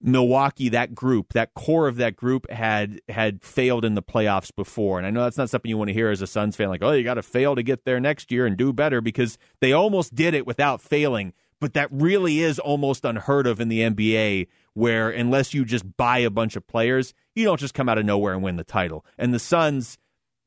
Milwaukee, 0.00 0.68
that 0.68 0.94
group, 0.94 1.32
that 1.32 1.54
core 1.54 1.88
of 1.88 1.96
that 1.96 2.14
group 2.14 2.50
had 2.50 3.00
had 3.08 3.42
failed 3.42 3.84
in 3.84 3.94
the 3.94 4.02
playoffs 4.02 4.54
before. 4.54 4.98
And 4.98 5.06
I 5.06 5.10
know 5.10 5.22
that's 5.22 5.38
not 5.38 5.48
something 5.48 5.68
you 5.68 5.78
want 5.78 5.88
to 5.88 5.94
hear 5.94 6.10
as 6.10 6.20
a 6.20 6.26
Suns 6.26 6.56
fan, 6.56 6.68
like, 6.68 6.82
oh, 6.82 6.92
you 6.92 7.04
got 7.04 7.14
to 7.14 7.22
fail 7.22 7.54
to 7.54 7.62
get 7.62 7.84
there 7.84 7.98
next 7.98 8.30
year 8.30 8.44
and 8.44 8.56
do 8.56 8.72
better 8.72 9.00
because 9.00 9.38
they 9.60 9.72
almost 9.72 10.14
did 10.14 10.34
it 10.34 10.46
without 10.46 10.82
failing. 10.82 11.32
But 11.58 11.72
that 11.72 11.88
really 11.90 12.40
is 12.40 12.58
almost 12.58 13.06
unheard 13.06 13.46
of 13.46 13.60
in 13.60 13.68
the 13.68 13.80
NBA, 13.80 14.48
where 14.74 15.08
unless 15.08 15.54
you 15.54 15.64
just 15.64 15.96
buy 15.96 16.18
a 16.18 16.28
bunch 16.28 16.56
of 16.56 16.66
players, 16.66 17.14
you 17.34 17.44
don't 17.44 17.60
just 17.60 17.72
come 17.72 17.88
out 17.88 17.96
of 17.96 18.04
nowhere 18.04 18.34
and 18.34 18.42
win 18.42 18.56
the 18.56 18.64
title. 18.64 19.06
And 19.16 19.32
the 19.32 19.38
Suns 19.38 19.96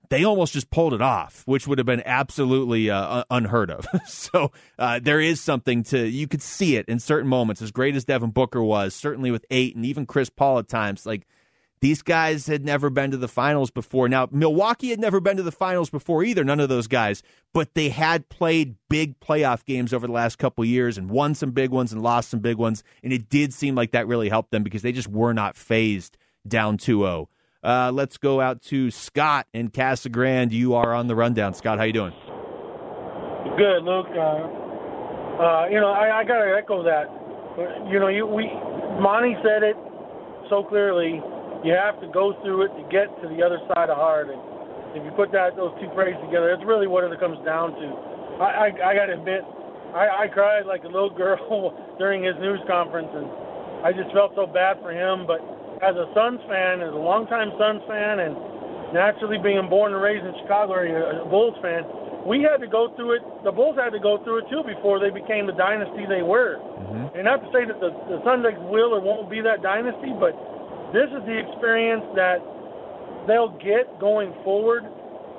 they 0.09 0.23
almost 0.23 0.53
just 0.53 0.69
pulled 0.69 0.93
it 0.93 1.01
off, 1.01 1.43
which 1.45 1.67
would 1.67 1.77
have 1.77 1.85
been 1.85 2.03
absolutely 2.05 2.89
uh, 2.89 3.23
unheard 3.29 3.69
of. 3.69 3.85
so 4.07 4.51
uh, 4.79 4.99
there 4.99 5.19
is 5.19 5.41
something 5.41 5.83
to 5.83 6.07
you 6.07 6.27
could 6.27 6.41
see 6.41 6.75
it 6.75 6.87
in 6.87 6.99
certain 6.99 7.29
moments. 7.29 7.61
As 7.61 7.71
great 7.71 7.95
as 7.95 8.05
Devin 8.05 8.31
Booker 8.31 8.63
was, 8.63 8.95
certainly 8.95 9.31
with 9.31 9.45
Ayton, 9.49 9.79
and 9.79 9.85
even 9.85 10.05
Chris 10.05 10.29
Paul 10.29 10.59
at 10.59 10.67
times, 10.67 11.05
like 11.05 11.27
these 11.79 12.01
guys 12.01 12.47
had 12.47 12.65
never 12.65 12.89
been 12.89 13.11
to 13.11 13.17
the 13.17 13.27
finals 13.27 13.69
before. 13.69 14.09
Now 14.09 14.27
Milwaukee 14.31 14.89
had 14.89 14.99
never 14.99 15.19
been 15.19 15.37
to 15.37 15.43
the 15.43 15.51
finals 15.51 15.89
before 15.89 16.23
either. 16.23 16.43
None 16.43 16.59
of 16.59 16.69
those 16.69 16.87
guys, 16.87 17.21
but 17.53 17.73
they 17.73 17.89
had 17.89 18.29
played 18.29 18.75
big 18.89 19.19
playoff 19.19 19.65
games 19.65 19.93
over 19.93 20.07
the 20.07 20.13
last 20.13 20.37
couple 20.37 20.63
years 20.65 20.97
and 20.97 21.09
won 21.09 21.35
some 21.35 21.51
big 21.51 21.71
ones 21.71 21.91
and 21.91 22.01
lost 22.01 22.29
some 22.29 22.39
big 22.39 22.57
ones, 22.57 22.83
and 23.03 23.13
it 23.13 23.29
did 23.29 23.53
seem 23.53 23.75
like 23.75 23.91
that 23.91 24.07
really 24.07 24.29
helped 24.29 24.51
them 24.51 24.63
because 24.63 24.81
they 24.81 24.91
just 24.91 25.07
were 25.07 25.33
not 25.33 25.55
phased 25.55 26.17
down 26.47 26.77
2-0 26.77 27.27
uh, 27.67 27.91
let's 27.91 28.15
go 28.15 28.39
out 28.39 28.61
to 28.61 28.89
Scott 28.89 29.45
in 29.53 29.67
Casa 29.67 30.07
Grande. 30.07 30.53
You 30.53 30.75
are 30.75 30.93
on 30.93 31.07
the 31.07 31.15
rundown. 31.15 31.53
Scott, 31.53 31.77
how 31.77 31.83
you 31.83 31.91
doing? 31.91 32.13
Good, 33.59 33.83
Luke. 33.83 34.07
Uh, 34.15 34.47
uh, 35.43 35.67
you 35.67 35.75
know, 35.83 35.91
I, 35.91 36.19
I 36.19 36.23
got 36.23 36.39
to 36.39 36.55
echo 36.55 36.79
that. 36.87 37.11
You 37.91 37.99
know, 37.99 38.07
you, 38.07 38.25
we 38.25 38.47
Monty 39.03 39.35
said 39.43 39.67
it 39.67 39.75
so 40.47 40.63
clearly. 40.63 41.19
You 41.67 41.75
have 41.75 41.99
to 41.99 42.07
go 42.07 42.39
through 42.39 42.69
it 42.69 42.71
to 42.79 42.83
get 42.87 43.11
to 43.19 43.27
the 43.27 43.43
other 43.43 43.59
side 43.75 43.89
of 43.91 43.97
hard. 43.97 44.29
And 44.29 44.39
if 44.95 45.03
you 45.03 45.11
put 45.19 45.33
that 45.33 45.57
those 45.57 45.75
two 45.83 45.91
phrases 45.91 46.23
together, 46.23 46.55
it's 46.55 46.63
really 46.63 46.87
what 46.87 47.03
it 47.03 47.19
comes 47.19 47.43
down 47.43 47.75
to. 47.75 47.87
I, 48.39 48.71
I, 48.71 48.93
I 48.93 48.95
got 48.95 49.11
to 49.11 49.19
admit, 49.19 49.43
I, 49.91 50.23
I 50.23 50.27
cried 50.31 50.63
like 50.63 50.85
a 50.85 50.91
little 50.93 51.09
girl 51.17 51.75
during 51.99 52.23
his 52.23 52.35
news 52.39 52.63
conference, 52.63 53.11
and 53.11 53.27
I 53.83 53.91
just 53.91 54.13
felt 54.15 54.31
so 54.39 54.47
bad 54.47 54.79
for 54.79 54.95
him. 54.95 55.27
But 55.27 55.43
as 55.81 55.93
a 55.95 56.09
Suns 56.13 56.41
fan, 56.49 56.81
as 56.81 56.93
a 56.93 57.01
longtime 57.01 57.53
Suns 57.57 57.83
fan, 57.85 58.19
and 58.19 58.33
naturally 58.93 59.37
being 59.37 59.69
born 59.69 59.93
and 59.93 60.01
raised 60.01 60.25
in 60.25 60.33
Chicago 60.41 60.73
area, 60.73 61.21
a 61.21 61.27
Bulls 61.29 61.57
fan, 61.61 61.85
we 62.25 62.43
had 62.43 62.59
to 62.59 62.67
go 62.67 62.91
through 62.95 63.21
it. 63.21 63.23
The 63.43 63.51
Bulls 63.51 63.77
had 63.77 63.91
to 63.93 64.01
go 64.01 64.19
through 64.23 64.43
it 64.43 64.47
too 64.49 64.63
before 64.65 64.99
they 64.99 65.13
became 65.13 65.45
the 65.47 65.55
dynasty 65.55 66.03
they 66.09 66.25
were. 66.25 66.59
Mm-hmm. 66.59 67.15
And 67.15 67.23
not 67.23 67.39
to 67.45 67.47
say 67.55 67.63
that 67.63 67.79
the, 67.79 67.93
the 68.09 68.19
Suns 68.25 68.43
will 68.67 68.91
or 68.97 68.99
won't 68.99 69.29
be 69.29 69.39
that 69.41 69.61
dynasty, 69.61 70.11
but 70.17 70.35
this 70.91 71.07
is 71.13 71.23
the 71.23 71.37
experience 71.37 72.03
that 72.15 72.41
they'll 73.29 73.55
get 73.61 73.87
going 73.99 74.33
forward. 74.43 74.83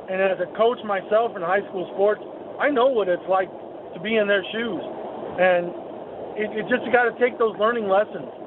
And 0.08 0.22
as 0.22 0.40
a 0.40 0.48
coach 0.56 0.80
myself 0.86 1.36
in 1.36 1.42
high 1.44 1.66
school 1.68 1.84
sports, 1.92 2.24
I 2.56 2.70
know 2.70 2.88
what 2.88 3.08
it's 3.08 3.26
like 3.28 3.52
to 3.92 4.00
be 4.00 4.16
in 4.16 4.24
their 4.24 4.44
shoes. 4.54 4.82
And 5.36 5.68
it, 6.40 6.48
it 6.56 6.64
just 6.72 6.88
got 6.88 7.10
to 7.10 7.14
take 7.20 7.36
those 7.36 7.52
learning 7.60 7.90
lessons 7.90 8.37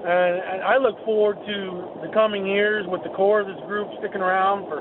and, 0.00 0.34
and 0.40 0.60
I 0.64 0.80
look 0.80 0.96
forward 1.04 1.36
to 1.44 1.56
the 2.00 2.10
coming 2.12 2.46
years 2.46 2.86
with 2.88 3.02
the 3.04 3.12
core 3.12 3.40
of 3.40 3.48
this 3.48 3.60
group 3.68 3.88
sticking 4.00 4.24
around 4.24 4.64
for 4.68 4.80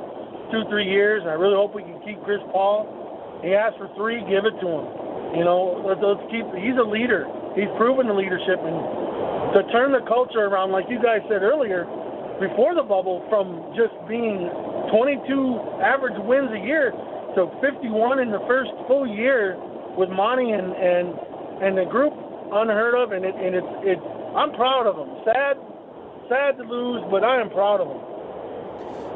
two, 0.51 0.63
three 0.69 0.87
years. 0.87 1.21
And 1.21 1.31
I 1.31 1.35
really 1.35 1.55
hope 1.55 1.75
we 1.75 1.83
can 1.83 1.99
keep 2.07 2.23
Chris 2.23 2.39
Paul. 2.51 2.87
He 3.43 3.55
asked 3.55 3.77
for 3.77 3.91
three, 3.95 4.19
give 4.31 4.47
it 4.47 4.55
to 4.59 4.67
him. 4.67 4.85
You 5.37 5.45
know, 5.45 5.83
let's, 5.85 6.01
let's 6.01 6.25
keep. 6.33 6.43
He's 6.57 6.79
a 6.79 6.87
leader. 6.87 7.29
He's 7.53 7.69
proven 7.77 8.09
the 8.09 8.17
leadership, 8.17 8.57
and 8.57 8.77
to 9.53 9.61
turn 9.69 9.93
the 9.93 10.01
culture 10.09 10.45
around, 10.45 10.73
like 10.73 10.89
you 10.89 10.97
guys 10.97 11.21
said 11.29 11.45
earlier, 11.45 11.85
before 12.41 12.73
the 12.73 12.81
bubble, 12.81 13.21
from 13.29 13.61
just 13.77 13.93
being 14.09 14.49
22 14.89 15.85
average 15.85 16.17
wins 16.25 16.49
a 16.49 16.61
year 16.65 16.89
to 17.37 17.45
51 17.61 18.19
in 18.19 18.33
the 18.33 18.41
first 18.49 18.73
full 18.89 19.05
year 19.05 19.53
with 19.97 20.09
Monty 20.09 20.49
and 20.49 20.73
and 20.73 21.13
and 21.61 21.77
the 21.77 21.85
group, 21.85 22.13
unheard 22.49 22.97
of, 22.97 23.11
and 23.11 23.21
it 23.21 23.35
and 23.37 23.53
it's 23.53 23.73
it's 23.85 24.09
I'm 24.35 24.51
proud 24.53 24.87
of 24.87 24.95
them. 24.95 25.09
Sad, 25.25 25.57
sad 26.29 26.57
to 26.57 26.63
lose, 26.63 27.03
but 27.09 27.23
I 27.23 27.41
am 27.41 27.49
proud 27.49 27.81
of 27.81 27.87
them. 27.87 28.09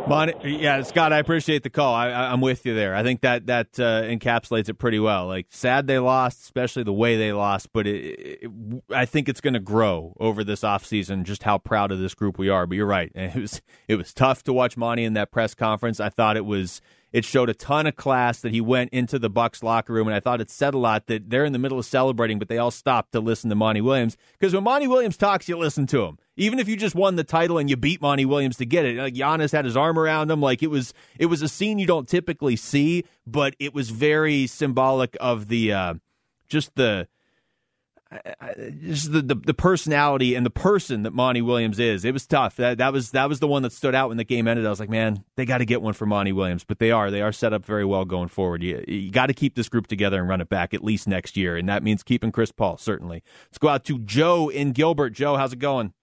Mon- 0.06 0.34
yeah, 0.44 0.82
Scott, 0.82 1.14
I 1.14 1.20
appreciate 1.20 1.64
the 1.64 1.70
call. 1.70 1.94
I, 1.94 2.34
am 2.34 2.42
with 2.42 2.66
you 2.66 2.76
there. 2.76 2.94
I 2.94 3.04
think 3.04 3.22
that 3.22 3.48
that 3.48 3.80
uh, 3.80 4.04
encapsulates 4.04 4.68
it 4.68 4.74
pretty 4.74 5.00
well. 5.00 5.28
Like 5.28 5.48
sad 5.50 5.88
they 5.88 5.98
lost, 5.98 6.42
especially 6.42 6.84
the 6.84 6.92
way 6.92 7.16
they 7.16 7.32
lost, 7.32 7.72
but 7.72 7.88
it, 7.88 8.42
it, 8.44 8.52
I 8.94 9.06
think 9.06 9.30
it's 9.30 9.40
going 9.40 9.54
to 9.54 9.62
grow 9.62 10.14
over 10.20 10.44
this 10.44 10.62
offseason 10.62 11.24
just 11.24 11.44
how 11.44 11.58
proud 11.58 11.92
of 11.92 12.00
this 12.00 12.16
group 12.16 12.38
we 12.38 12.50
are. 12.50 12.68
But 12.68 12.76
you're 12.76 12.86
right. 12.86 13.12
It 13.34 13.36
was 13.36 13.62
it 13.88 13.96
was 13.96 14.14
tough 14.14 14.44
to 14.44 14.54
watch 14.54 14.76
Monty 14.76 15.06
in 15.06 15.14
that 15.14 15.32
press 15.32 15.56
conference. 15.56 16.00
I 16.02 16.10
thought 16.10 16.36
it 16.36 16.46
was 16.46 16.82
it 17.14 17.24
showed 17.24 17.48
a 17.48 17.54
ton 17.54 17.86
of 17.86 17.96
class 17.96 18.42
that 18.42 18.52
he 18.52 18.60
went 18.60 18.92
into 18.92 19.20
the 19.20 19.30
Bucks 19.30 19.62
locker 19.62 19.94
room, 19.94 20.08
and 20.08 20.16
I 20.16 20.20
thought 20.20 20.42
it 20.42 20.50
said 20.50 20.74
a 20.74 20.80
lot 20.80 21.06
that 21.08 21.30
they're 21.30 21.46
in 21.46 21.54
the 21.54 21.60
middle 21.60 21.78
of 21.78 21.86
celebrating, 21.86 22.40
but 22.40 22.50
they 22.50 22.58
all 22.58 22.72
stopped 22.72 23.12
to 23.12 23.20
listen 23.20 23.52
to 23.52 23.56
Monty 23.56 23.82
Williams 23.82 24.18
because 24.38 24.54
when 24.54 24.64
Monty 24.64 24.88
Williams 24.88 25.16
talks, 25.16 25.48
you 25.48 25.56
listen 25.56 25.86
to 25.88 26.04
him. 26.04 26.18
Even 26.36 26.58
if 26.58 26.68
you 26.68 26.76
just 26.76 26.96
won 26.96 27.16
the 27.16 27.24
title 27.24 27.60
and 27.60 27.70
you 27.70 27.78
beat 27.78 28.02
Monty 28.02 28.26
Williams 28.26 28.58
to 28.58 28.66
get 28.66 28.86
it, 28.86 28.98
like 28.98 29.14
Giannis 29.14 29.52
had 29.52 29.66
his 29.66 29.78
arm 29.78 30.00
around 30.00 30.32
him, 30.32 30.42
like 30.42 30.64
it 30.64 30.72
was 30.72 30.94
it 31.20 31.28
was 31.28 31.44
a 31.44 31.48
scene 31.48 31.78
you 31.78 31.86
don't 31.86 32.10
typically 32.10 32.56
see, 32.56 33.06
but 33.28 33.56
it 33.60 33.74
was 33.74 33.92
very 33.92 34.48
symbolic 34.48 35.16
of 35.22 35.48
the 35.48 35.72
uh, 35.72 35.94
just 36.50 36.76
the 36.76 37.08
just 38.82 39.12
the, 39.12 39.22
the, 39.22 39.36
the 39.36 39.54
personality 39.54 40.36
and 40.36 40.46
the 40.46 40.50
person 40.50 41.04
that 41.04 41.14
Monty 41.14 41.42
Williams 41.42 41.80
is. 41.80 42.06
It 42.06 42.14
was 42.14 42.26
tough. 42.26 42.56
That 42.58 42.78
that 42.78 42.94
was 42.94 43.12
that 43.12 43.30
was 43.30 43.40
the 43.40 43.48
one 43.48 43.64
that 43.64 43.72
stood 43.72 43.96
out 43.96 44.10
when 44.10 44.18
the 44.18 44.24
game 44.24 44.48
ended. 44.48 44.66
I 44.66 44.70
was 44.70 44.80
like, 44.80 44.90
man, 44.90 45.24
they 45.36 45.46
got 45.46 45.60
to 45.60 45.66
get 45.66 45.82
one 45.82 45.94
for 45.94 46.06
Monty 46.06 46.32
Williams, 46.32 46.64
but 46.64 46.80
they 46.80 46.92
are 46.92 47.12
they 47.12 47.22
are 47.22 47.32
set 47.32 47.54
up 47.54 47.66
very 47.66 47.86
well 47.86 48.06
going 48.06 48.30
forward. 48.30 48.64
You, 48.64 48.84
you 48.88 49.12
got 49.12 49.28
to 49.28 49.34
keep 49.34 49.56
this 49.56 49.70
group 49.70 49.88
together 49.88 50.20
and 50.20 50.30
run 50.30 50.42
it 50.42 50.50
back 50.50 50.74
at 50.74 50.84
least 50.84 51.08
next 51.08 51.38
year, 51.38 51.58
and 51.58 51.68
that 51.70 51.84
means 51.84 52.04
keeping 52.04 52.32
Chris 52.32 52.52
Paul 52.52 52.78
certainly. 52.78 53.24
Let's 53.48 53.58
go 53.58 53.70
out 53.70 53.86
to 53.86 54.00
Joe 54.00 54.50
in 54.50 54.72
Gilbert. 54.72 55.12
Joe, 55.12 55.38
how's 55.38 55.54
it 55.54 55.60
going? 55.60 55.94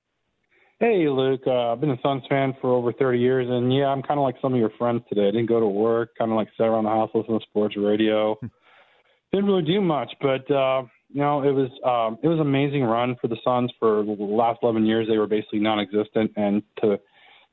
Hey, 0.78 1.08
Luke. 1.08 1.42
Uh, 1.46 1.72
I've 1.72 1.80
been 1.80 1.90
a 1.90 2.00
Suns 2.02 2.22
fan 2.28 2.54
for 2.60 2.72
over 2.72 2.92
30 2.92 3.18
years, 3.18 3.46
and 3.50 3.72
yeah, 3.72 3.88
I'm 3.88 4.02
kind 4.02 4.18
of 4.18 4.24
like 4.24 4.36
some 4.40 4.54
of 4.54 4.58
your 4.58 4.70
friends 4.78 5.02
today. 5.08 5.28
I 5.28 5.30
didn't 5.30 5.46
go 5.46 5.60
to 5.60 5.66
work, 5.66 6.10
kind 6.18 6.30
of 6.30 6.36
like 6.36 6.48
sat 6.56 6.64
around 6.64 6.84
the 6.84 6.90
house 6.90 7.10
listening 7.14 7.38
to 7.38 7.44
sports 7.44 7.76
radio. 7.76 8.38
didn't 9.32 9.46
really 9.46 9.62
do 9.62 9.80
much, 9.80 10.10
but. 10.20 10.50
uh 10.50 10.82
you 11.12 11.20
know, 11.20 11.42
it 11.42 11.52
was 11.52 11.70
um, 11.84 12.18
it 12.22 12.28
was 12.28 12.38
an 12.38 12.46
amazing 12.46 12.84
run 12.84 13.16
for 13.20 13.28
the 13.28 13.36
Suns 13.44 13.72
for 13.78 14.04
the 14.04 14.12
last 14.12 14.60
11 14.62 14.86
years. 14.86 15.08
They 15.08 15.18
were 15.18 15.26
basically 15.26 15.60
non-existent, 15.60 16.32
and 16.36 16.62
to 16.82 16.98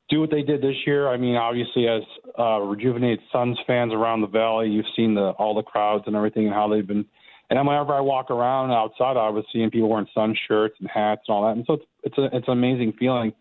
do 0.08 0.20
what 0.20 0.30
they 0.30 0.42
did 0.42 0.62
this 0.62 0.76
year, 0.86 1.08
I 1.08 1.16
mean, 1.16 1.36
obviously 1.36 1.86
as 1.86 2.02
uh, 2.38 2.60
rejuvenated 2.60 3.20
Suns 3.32 3.58
fans 3.66 3.92
around 3.92 4.22
the 4.22 4.26
valley, 4.26 4.68
you've 4.68 4.86
seen 4.96 5.14
the 5.14 5.30
all 5.38 5.54
the 5.54 5.62
crowds 5.62 6.04
and 6.06 6.16
everything 6.16 6.46
and 6.46 6.54
how 6.54 6.68
they've 6.68 6.86
been 6.86 7.04
And 7.50 7.66
whenever 7.66 7.92
I 7.94 8.00
walk 8.00 8.30
around 8.30 8.70
outside, 8.70 9.16
I 9.16 9.28
was 9.28 9.44
seeing 9.52 9.70
people 9.70 9.88
wearing 9.88 10.06
sun 10.14 10.34
shirts 10.46 10.76
and 10.80 10.88
hats 10.88 11.22
and 11.28 11.34
all 11.34 11.46
that. 11.46 11.56
And 11.56 11.64
so 11.66 11.74
it's 11.74 11.84
it's 12.04 12.18
a, 12.18 12.24
it's 12.36 12.48
an 12.48 12.52
amazing 12.52 12.94
feeling. 12.98 13.32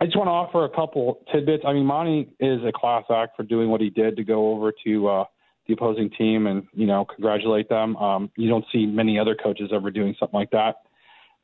I 0.00 0.06
just 0.06 0.16
want 0.16 0.28
to 0.28 0.32
offer 0.32 0.64
a 0.64 0.70
couple 0.70 1.20
tidbits. 1.30 1.64
I 1.66 1.74
mean, 1.74 1.84
Monty 1.84 2.30
is 2.40 2.60
a 2.66 2.72
class 2.72 3.04
act 3.10 3.36
for 3.36 3.42
doing 3.42 3.68
what 3.68 3.82
he 3.82 3.90
did 3.90 4.16
to 4.16 4.24
go 4.24 4.52
over 4.52 4.72
to 4.84 5.08
uh, 5.08 5.24
the 5.70 5.74
opposing 5.74 6.10
team 6.10 6.46
and 6.46 6.66
you 6.72 6.86
know 6.86 7.04
congratulate 7.04 7.68
them. 7.68 7.96
Um, 7.96 8.30
you 8.36 8.48
don't 8.48 8.64
see 8.72 8.86
many 8.86 9.18
other 9.18 9.34
coaches 9.34 9.70
ever 9.72 9.90
doing 9.90 10.14
something 10.18 10.38
like 10.38 10.50
that. 10.50 10.82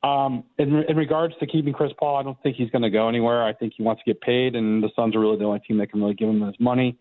Um, 0.07 0.45
in, 0.59 0.85
in 0.89 0.97
regards 0.97 1.35
to 1.41 1.47
keeping 1.47 1.72
Chris 1.72 1.93
Paul, 1.99 2.16
I 2.16 2.22
don't 2.22 2.41
think 2.43 2.57
he's 2.57 2.70
going 2.70 2.83
to 2.83 2.91
go 2.91 3.09
anywhere. 3.09 3.43
I 3.43 3.53
think 3.53 3.72
he 3.77 3.83
wants 3.83 4.03
to 4.05 4.12
get 4.12 4.20
paid, 4.20 4.55
and 4.55 4.83
the 4.83 4.91
Suns 4.95 5.16
are 5.16 5.20
really 5.20 5.39
the 5.39 5.45
only 5.45 5.61
team 5.61 5.79
that 5.79 5.91
can 5.91 6.01
really 6.01 6.14
give 6.14 6.29
him 6.29 6.43
his 6.43 6.55
money. 6.61 6.99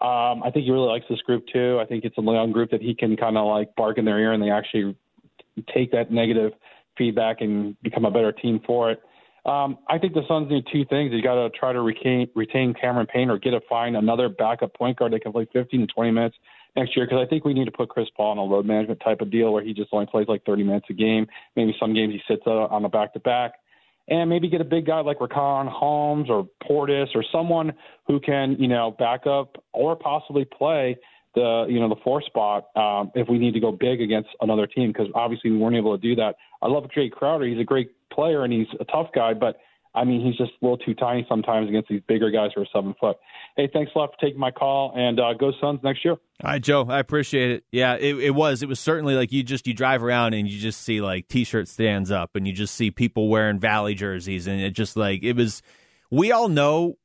Um, 0.00 0.42
I 0.44 0.50
think 0.52 0.64
he 0.64 0.70
really 0.70 0.88
likes 0.88 1.06
this 1.08 1.20
group 1.22 1.44
too. 1.52 1.78
I 1.80 1.86
think 1.86 2.04
it's 2.04 2.16
a 2.18 2.22
young 2.22 2.52
group 2.52 2.70
that 2.70 2.82
he 2.82 2.94
can 2.94 3.16
kind 3.16 3.36
of 3.36 3.46
like 3.46 3.74
bark 3.76 3.98
in 3.98 4.04
their 4.04 4.18
ear, 4.18 4.32
and 4.32 4.42
they 4.42 4.50
actually 4.50 4.94
take 5.74 5.90
that 5.92 6.10
negative 6.10 6.52
feedback 6.96 7.40
and 7.40 7.80
become 7.82 8.04
a 8.04 8.10
better 8.10 8.32
team 8.32 8.60
for 8.66 8.90
it. 8.90 9.02
Um, 9.46 9.78
I 9.88 9.98
think 9.98 10.14
the 10.14 10.22
Suns 10.26 10.50
need 10.50 10.64
two 10.72 10.84
things. 10.86 11.12
You 11.12 11.22
got 11.22 11.36
to 11.36 11.50
try 11.50 11.72
to 11.72 11.80
retain, 11.80 12.28
retain 12.34 12.74
Cameron 12.74 13.06
Payne 13.06 13.30
or 13.30 13.38
get 13.38 13.54
a 13.54 13.60
find 13.68 13.96
another 13.96 14.28
backup 14.28 14.74
point 14.74 14.98
guard 14.98 15.12
that 15.12 15.22
can 15.22 15.32
play 15.32 15.46
15 15.52 15.80
to 15.80 15.86
20 15.86 16.10
minutes 16.10 16.36
next 16.76 16.96
year 16.96 17.06
because 17.06 17.24
I 17.24 17.28
think 17.28 17.44
we 17.44 17.54
need 17.54 17.64
to 17.64 17.72
put 17.72 17.88
Chris 17.88 18.08
Paul 18.16 18.32
on 18.32 18.38
a 18.38 18.42
load 18.42 18.66
management 18.66 19.00
type 19.00 19.20
of 19.20 19.30
deal 19.30 19.52
where 19.52 19.64
he 19.64 19.72
just 19.72 19.88
only 19.92 20.06
plays 20.06 20.28
like 20.28 20.44
30 20.44 20.62
minutes 20.62 20.86
a 20.90 20.92
game. 20.92 21.26
Maybe 21.56 21.74
some 21.80 21.94
games 21.94 22.12
he 22.12 22.20
sits 22.32 22.46
on 22.46 22.84
a 22.84 22.88
back 22.88 23.12
to 23.14 23.20
back. 23.20 23.54
And 24.08 24.30
maybe 24.30 24.48
get 24.48 24.60
a 24.60 24.64
big 24.64 24.86
guy 24.86 25.00
like 25.00 25.18
Richaun 25.18 25.68
Holmes 25.68 26.30
or 26.30 26.46
Portis 26.62 27.08
or 27.16 27.24
someone 27.32 27.72
who 28.06 28.20
can, 28.20 28.56
you 28.56 28.68
know, 28.68 28.92
back 28.96 29.26
up 29.26 29.56
or 29.72 29.96
possibly 29.96 30.44
play 30.44 30.96
the, 31.34 31.66
you 31.68 31.80
know, 31.80 31.88
the 31.88 32.00
four 32.04 32.22
spot 32.22 32.68
um, 32.76 33.10
if 33.16 33.28
we 33.28 33.36
need 33.36 33.52
to 33.54 33.60
go 33.60 33.72
big 33.72 34.00
against 34.00 34.28
another 34.40 34.68
team 34.68 34.92
because 34.92 35.08
obviously 35.16 35.50
we 35.50 35.58
weren't 35.58 35.74
able 35.74 35.96
to 35.96 36.00
do 36.00 36.14
that. 36.14 36.36
I 36.62 36.68
love 36.68 36.84
Jae 36.96 37.10
Crowder; 37.10 37.46
he's 37.46 37.58
a 37.58 37.64
great 37.64 37.90
player 38.10 38.44
and 38.44 38.52
he's 38.52 38.68
a 38.78 38.84
tough 38.84 39.08
guy, 39.12 39.34
but 39.34 39.58
I 39.96 40.04
mean, 40.04 40.24
he's 40.24 40.36
just 40.36 40.52
a 40.60 40.64
little 40.64 40.76
too 40.76 40.94
tiny 40.94 41.24
sometimes 41.28 41.68
against 41.68 41.88
these 41.88 42.02
bigger 42.06 42.30
guys 42.30 42.50
who 42.54 42.60
are 42.60 42.66
seven 42.72 42.94
foot. 43.00 43.16
Hey, 43.56 43.68
thanks 43.72 43.90
a 43.94 43.98
lot 43.98 44.10
for 44.12 44.24
taking 44.24 44.38
my 44.38 44.50
call, 44.50 44.92
and 44.94 45.18
uh, 45.18 45.32
go 45.32 45.52
Suns 45.58 45.80
next 45.82 46.04
year. 46.04 46.12
All 46.14 46.50
right, 46.50 46.62
Joe, 46.62 46.86
I 46.86 46.98
appreciate 46.98 47.50
it. 47.50 47.64
Yeah, 47.72 47.94
it, 47.94 48.14
it 48.18 48.34
was. 48.34 48.62
It 48.62 48.68
was 48.68 48.78
certainly 48.78 49.14
like 49.14 49.32
you 49.32 49.42
just 49.42 49.66
you 49.66 49.72
drive 49.72 50.02
around 50.04 50.34
and 50.34 50.46
you 50.46 50.60
just 50.60 50.82
see 50.82 51.00
like 51.00 51.28
t-shirt 51.28 51.66
stands 51.66 52.10
up, 52.10 52.36
and 52.36 52.46
you 52.46 52.52
just 52.52 52.74
see 52.74 52.90
people 52.90 53.28
wearing 53.28 53.58
Valley 53.58 53.94
jerseys, 53.94 54.46
and 54.46 54.60
it 54.60 54.72
just 54.72 54.96
like 54.96 55.22
it 55.22 55.34
was. 55.34 55.62
We 56.10 56.30
all 56.30 56.48
know 56.48 56.98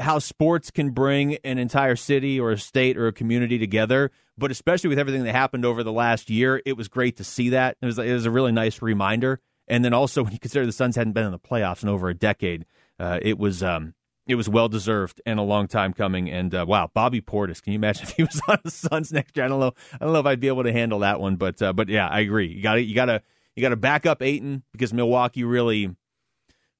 how 0.00 0.18
sports 0.18 0.72
can 0.72 0.90
bring 0.90 1.36
an 1.44 1.58
entire 1.58 1.96
city 1.96 2.40
or 2.40 2.50
a 2.50 2.58
state 2.58 2.98
or 2.98 3.06
a 3.06 3.12
community 3.12 3.58
together, 3.58 4.10
but 4.36 4.50
especially 4.50 4.88
with 4.88 4.98
everything 4.98 5.22
that 5.22 5.32
happened 5.32 5.64
over 5.64 5.84
the 5.84 5.92
last 5.92 6.28
year, 6.28 6.60
it 6.66 6.76
was 6.76 6.88
great 6.88 7.16
to 7.18 7.24
see 7.24 7.50
that. 7.50 7.76
It 7.80 7.86
was 7.86 7.98
it 7.98 8.12
was 8.12 8.26
a 8.26 8.30
really 8.32 8.52
nice 8.52 8.82
reminder 8.82 9.40
and 9.68 9.84
then 9.84 9.92
also, 9.94 10.22
when 10.22 10.32
you 10.32 10.38
consider 10.38 10.66
the 10.66 10.72
Suns 10.72 10.96
hadn't 10.96 11.12
been 11.12 11.26
in 11.26 11.32
the 11.32 11.38
playoffs 11.38 11.82
in 11.82 11.88
over 11.88 12.08
a 12.08 12.14
decade, 12.14 12.64
uh, 12.98 13.18
it 13.22 13.38
was 13.38 13.62
um, 13.62 13.94
it 14.26 14.34
was 14.34 14.48
well 14.48 14.68
deserved 14.68 15.20
and 15.26 15.38
a 15.38 15.42
long 15.42 15.66
time 15.68 15.92
coming. 15.92 16.30
And 16.30 16.54
uh, 16.54 16.64
wow, 16.68 16.90
Bobby 16.92 17.20
Portis, 17.20 17.62
can 17.62 17.72
you 17.72 17.78
imagine 17.78 18.02
if 18.08 18.10
he 18.16 18.22
was 18.22 18.40
on 18.48 18.58
the 18.64 18.70
Suns 18.70 19.12
next 19.12 19.36
year? 19.36 19.46
I 19.46 19.48
don't 19.48 19.60
know. 19.60 19.72
I 19.94 20.04
don't 20.04 20.12
know 20.12 20.20
if 20.20 20.26
I'd 20.26 20.40
be 20.40 20.48
able 20.48 20.64
to 20.64 20.72
handle 20.72 21.00
that 21.00 21.20
one, 21.20 21.36
but 21.36 21.60
uh, 21.62 21.72
but 21.72 21.88
yeah, 21.88 22.08
I 22.08 22.20
agree. 22.20 22.48
You 22.48 22.62
got 22.62 22.74
to 22.74 22.82
you 22.82 22.94
got 22.94 23.06
to 23.06 23.22
you 23.56 23.62
got 23.62 23.70
to 23.70 23.76
back 23.76 24.06
up 24.06 24.22
Ayton 24.22 24.62
because 24.72 24.92
Milwaukee 24.92 25.44
really 25.44 25.94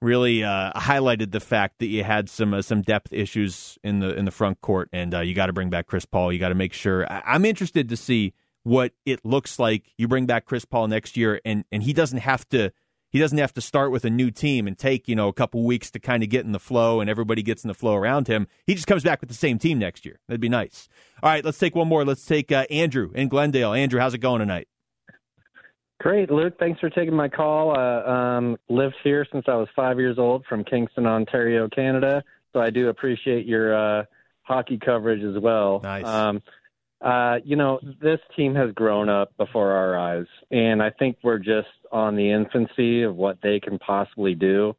really 0.01 0.43
uh, 0.43 0.73
highlighted 0.73 1.31
the 1.31 1.41
fact 1.41 1.79
that 1.79 1.87
you 1.87 2.03
had 2.05 2.29
some 2.29 2.53
uh, 2.55 2.63
some 2.63 2.83
depth 2.83 3.13
issues 3.13 3.79
in 3.85 4.01
the 4.01 4.15
in 4.17 4.25
the 4.25 4.31
front 4.31 4.61
court, 4.61 4.89
and 4.93 5.15
uh, 5.15 5.21
you 5.21 5.35
got 5.35 5.47
to 5.47 5.53
bring 5.53 5.71
back 5.71 5.87
Chris 5.87 6.05
Paul. 6.05 6.33
You 6.33 6.39
got 6.39 6.49
to 6.51 6.55
make 6.55 6.73
sure. 6.73 7.11
I- 7.11 7.23
I'm 7.25 7.45
interested 7.45 7.89
to 7.89 7.97
see 7.97 8.35
what 8.63 8.93
it 9.05 9.25
looks 9.25 9.59
like. 9.59 9.93
You 9.97 10.09
bring 10.09 10.27
back 10.27 10.45
Chris 10.45 10.65
Paul 10.65 10.89
next 10.89 11.17
year, 11.17 11.41
and 11.45 11.65
and 11.73 11.83
he 11.83 11.93
doesn't 11.93 12.19
have 12.19 12.49
to 12.51 12.73
he 13.11 13.19
doesn't 13.19 13.39
have 13.39 13.53
to 13.55 13.61
start 13.61 13.93
with 13.93 14.05
a 14.05 14.11
new 14.11 14.31
team 14.31 14.67
and 14.67 14.79
take 14.79 15.07
you 15.07 15.15
know 15.15 15.29
a 15.29 15.33
couple 15.33 15.63
weeks 15.65 15.91
to 15.91 15.99
kind 15.99 16.23
of 16.23 16.29
get 16.29 16.45
in 16.45 16.53
the 16.53 16.59
flow, 16.59 17.01
and 17.01 17.11
everybody 17.11 17.43
gets 17.43 17.63
in 17.63 17.69
the 17.69 17.75
flow 17.75 17.95
around 17.95 18.27
him. 18.27 18.47
He 18.67 18.75
just 18.75 18.87
comes 18.87 19.05
back 19.05 19.21
with 19.21 19.29
the 19.29 19.37
same 19.37 19.59
team 19.59 19.79
next 19.79 20.05
year. 20.05 20.19
That'd 20.29 20.41
be 20.41 20.49
nice. 20.49 20.89
All 21.23 21.31
right, 21.31 21.45
let's 21.45 21.59
take 21.59 21.75
one 21.75 21.89
more. 21.89 22.05
Let's 22.05 22.25
take 22.25 22.51
uh, 22.51 22.67
Andrew 22.71 23.11
in 23.15 23.29
Glendale. 23.29 23.73
Andrew, 23.75 24.01
how's 24.01 24.15
it 24.15 24.19
going 24.19 24.41
tonight? 24.41 24.69
Great, 26.01 26.33
Luke. 26.33 26.55
Thanks 26.59 26.81
for 26.81 26.91
taking 26.91 27.15
my 27.15 27.29
call. 27.29 27.79
Uh, 27.79 28.11
um, 28.11 28.57
lived 28.69 28.97
here 29.05 29.25
since 29.31 29.45
I 29.47 29.55
was 29.55 29.69
five 29.77 30.01
years 30.01 30.19
old 30.19 30.45
from 30.49 30.65
Kingston, 30.65 31.07
Ontario, 31.07 31.69
Canada. 31.69 32.25
So 32.53 32.61
I 32.61 32.71
do 32.71 32.89
appreciate 32.89 33.47
your 33.47 34.01
uh, 34.01 34.05
hockey 34.43 34.79
coverage 34.85 35.23
as 35.23 35.41
well. 35.41 35.81
Nice. 35.85 36.05
Um, 36.05 36.43
uh, 37.03 37.37
you 37.45 37.57
know, 37.57 37.81
this 38.01 38.21
team 38.37 38.55
has 38.55 38.71
grown 38.75 39.09
up 39.09 39.37
before 39.37 39.73
our 39.73 39.99
eyes, 39.99 40.27
and 40.51 40.83
I 40.83 40.91
think 40.91 41.17
we're 41.23 41.39
just 41.39 41.69
on 41.91 42.15
the 42.15 42.31
infancy 42.31 43.03
of 43.03 43.17
what 43.17 43.39
they 43.43 43.59
can 43.59 43.79
possibly 43.79 44.35
do. 44.35 44.75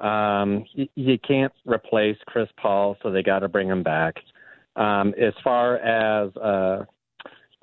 Um, 0.00 0.64
you, 0.72 0.88
you 0.96 1.18
can't 1.18 1.52
replace 1.64 2.16
Chris 2.26 2.48
Paul, 2.60 2.96
so 3.02 3.10
they 3.10 3.22
got 3.22 3.40
to 3.40 3.48
bring 3.48 3.68
him 3.68 3.82
back. 3.82 4.16
Um, 4.74 5.14
as 5.20 5.34
far 5.44 5.76
as 5.76 6.34
uh, 6.36 6.84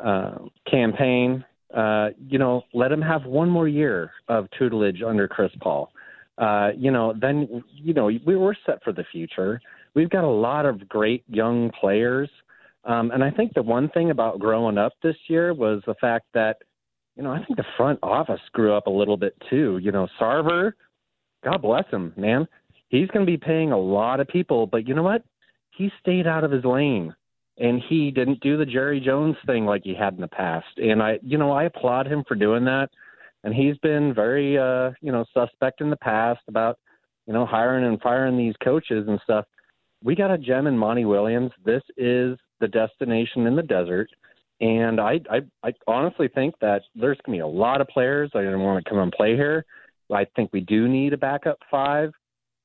uh, 0.01 0.37
Cam 0.69 0.93
Payne, 0.93 1.43
uh, 1.75 2.09
you 2.29 2.39
know, 2.39 2.61
let 2.73 2.91
him 2.91 3.01
have 3.01 3.25
one 3.25 3.49
more 3.49 3.67
year 3.67 4.11
of 4.29 4.47
tutelage 4.57 5.01
under 5.05 5.27
Chris 5.27 5.51
Paul. 5.59 5.91
Uh, 6.37 6.69
you 6.77 6.91
know, 6.91 7.13
then 7.19 7.63
you 7.73 7.93
know 7.93 8.05
we 8.25 8.35
were 8.35 8.55
set 8.65 8.81
for 8.83 8.93
the 8.93 9.03
future. 9.11 9.59
We've 9.95 10.09
got 10.09 10.23
a 10.23 10.29
lot 10.29 10.65
of 10.65 10.87
great 10.87 11.23
young 11.27 11.71
players 11.81 12.29
um, 12.87 13.11
and 13.11 13.21
I 13.23 13.29
think 13.29 13.53
the 13.53 13.61
one 13.61 13.89
thing 13.89 14.11
about 14.11 14.39
growing 14.39 14.77
up 14.77 14.93
this 15.03 15.17
year 15.27 15.53
was 15.53 15.83
the 15.85 15.95
fact 15.95 16.25
that, 16.33 16.57
you 17.17 17.23
know, 17.23 17.31
I 17.31 17.43
think 17.43 17.57
the 17.57 17.65
front 17.75 17.99
office 18.01 18.39
grew 18.53 18.73
up 18.73 18.87
a 18.87 18.91
little 18.91 19.17
bit 19.17 19.35
too. 19.49 19.77
You 19.81 19.91
know, 19.91 20.07
Sarver, 20.19 20.71
God 21.43 21.61
bless 21.61 21.85
him, 21.91 22.13
man. 22.15 22.47
He's 22.87 23.09
going 23.09 23.25
to 23.25 23.29
be 23.31 23.37
paying 23.37 23.73
a 23.73 23.77
lot 23.77 24.21
of 24.21 24.27
people, 24.29 24.67
but 24.67 24.87
you 24.87 24.95
know 24.95 25.03
what? 25.03 25.23
He 25.71 25.91
stayed 25.99 26.25
out 26.25 26.45
of 26.45 26.51
his 26.51 26.63
lane 26.63 27.13
and 27.57 27.81
he 27.89 28.09
didn't 28.09 28.39
do 28.39 28.55
the 28.55 28.65
Jerry 28.65 29.01
Jones 29.01 29.35
thing 29.45 29.65
like 29.65 29.83
he 29.83 29.93
had 29.93 30.13
in 30.13 30.21
the 30.21 30.27
past. 30.27 30.67
And 30.77 31.03
I, 31.03 31.19
you 31.21 31.37
know, 31.37 31.51
I 31.51 31.65
applaud 31.65 32.07
him 32.07 32.23
for 32.25 32.35
doing 32.35 32.63
that. 32.65 32.89
And 33.43 33.53
he's 33.53 33.77
been 33.79 34.13
very, 34.13 34.57
uh, 34.57 34.91
you 35.01 35.11
know, 35.11 35.25
suspect 35.33 35.81
in 35.81 35.89
the 35.89 35.97
past 35.97 36.39
about, 36.47 36.79
you 37.25 37.33
know, 37.33 37.45
hiring 37.45 37.85
and 37.85 38.01
firing 38.01 38.37
these 38.37 38.55
coaches 38.63 39.05
and 39.09 39.19
stuff. 39.23 39.45
We 40.01 40.15
got 40.15 40.31
a 40.31 40.37
gem 40.37 40.67
in 40.67 40.77
Monty 40.77 41.05
Williams. 41.05 41.51
This 41.65 41.83
is 41.97 42.37
the 42.59 42.67
destination 42.67 43.47
in 43.47 43.55
the 43.55 43.63
desert. 43.63 44.09
And 44.59 44.99
I, 44.99 45.19
I, 45.29 45.41
I 45.63 45.73
honestly 45.85 46.27
think 46.33 46.55
that 46.61 46.81
there's 46.95 47.17
going 47.25 47.37
to 47.37 47.43
be 47.43 47.47
a 47.47 47.47
lot 47.47 47.81
of 47.81 47.87
players 47.87 48.31
that 48.33 48.39
are 48.39 48.43
going 48.43 48.57
to 48.57 48.63
want 48.63 48.83
to 48.83 48.89
come 48.89 48.99
and 48.99 49.11
play 49.11 49.35
here. 49.35 49.65
I 50.11 50.25
think 50.35 50.51
we 50.51 50.61
do 50.61 50.87
need 50.87 51.13
a 51.13 51.17
backup 51.17 51.59
five. 51.69 52.11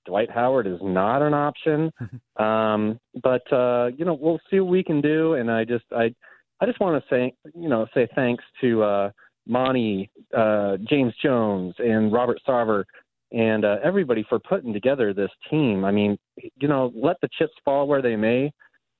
Dwight 0.07 0.30
Howard 0.30 0.66
is 0.66 0.78
not 0.82 1.22
an 1.22 1.34
option. 1.34 1.93
um, 2.36 2.99
but 3.22 3.51
uh, 3.53 3.90
you 3.97 4.05
know, 4.05 4.14
we'll 4.14 4.40
see 4.51 4.61
what 4.61 4.70
we 4.70 4.82
can 4.82 5.01
do. 5.01 5.34
And 5.34 5.51
I 5.51 5.64
just, 5.64 5.84
I, 5.93 6.14
I 6.61 6.66
just 6.66 6.80
want 6.80 7.03
to 7.03 7.14
say, 7.14 7.34
you 7.55 7.68
know, 7.68 7.86
say 7.93 8.09
thanks 8.14 8.45
to 8.61 8.82
uh, 8.82 9.11
Monty, 9.47 10.11
uh, 10.36 10.76
James 10.88 11.12
Jones, 11.22 11.74
and 11.78 12.12
Robert 12.12 12.40
Sarver, 12.47 12.84
and 13.32 13.64
uh, 13.64 13.76
everybody 13.82 14.24
for 14.28 14.38
putting 14.38 14.72
together 14.72 15.12
this 15.12 15.30
team. 15.51 15.84
I 15.84 15.90
mean, 15.90 16.18
you 16.36 16.68
know, 16.68 16.93
let 16.95 17.16
the 17.20 17.28
chips 17.36 17.55
fall 17.64 17.86
where 17.86 18.03
they 18.03 18.16
may. 18.16 18.53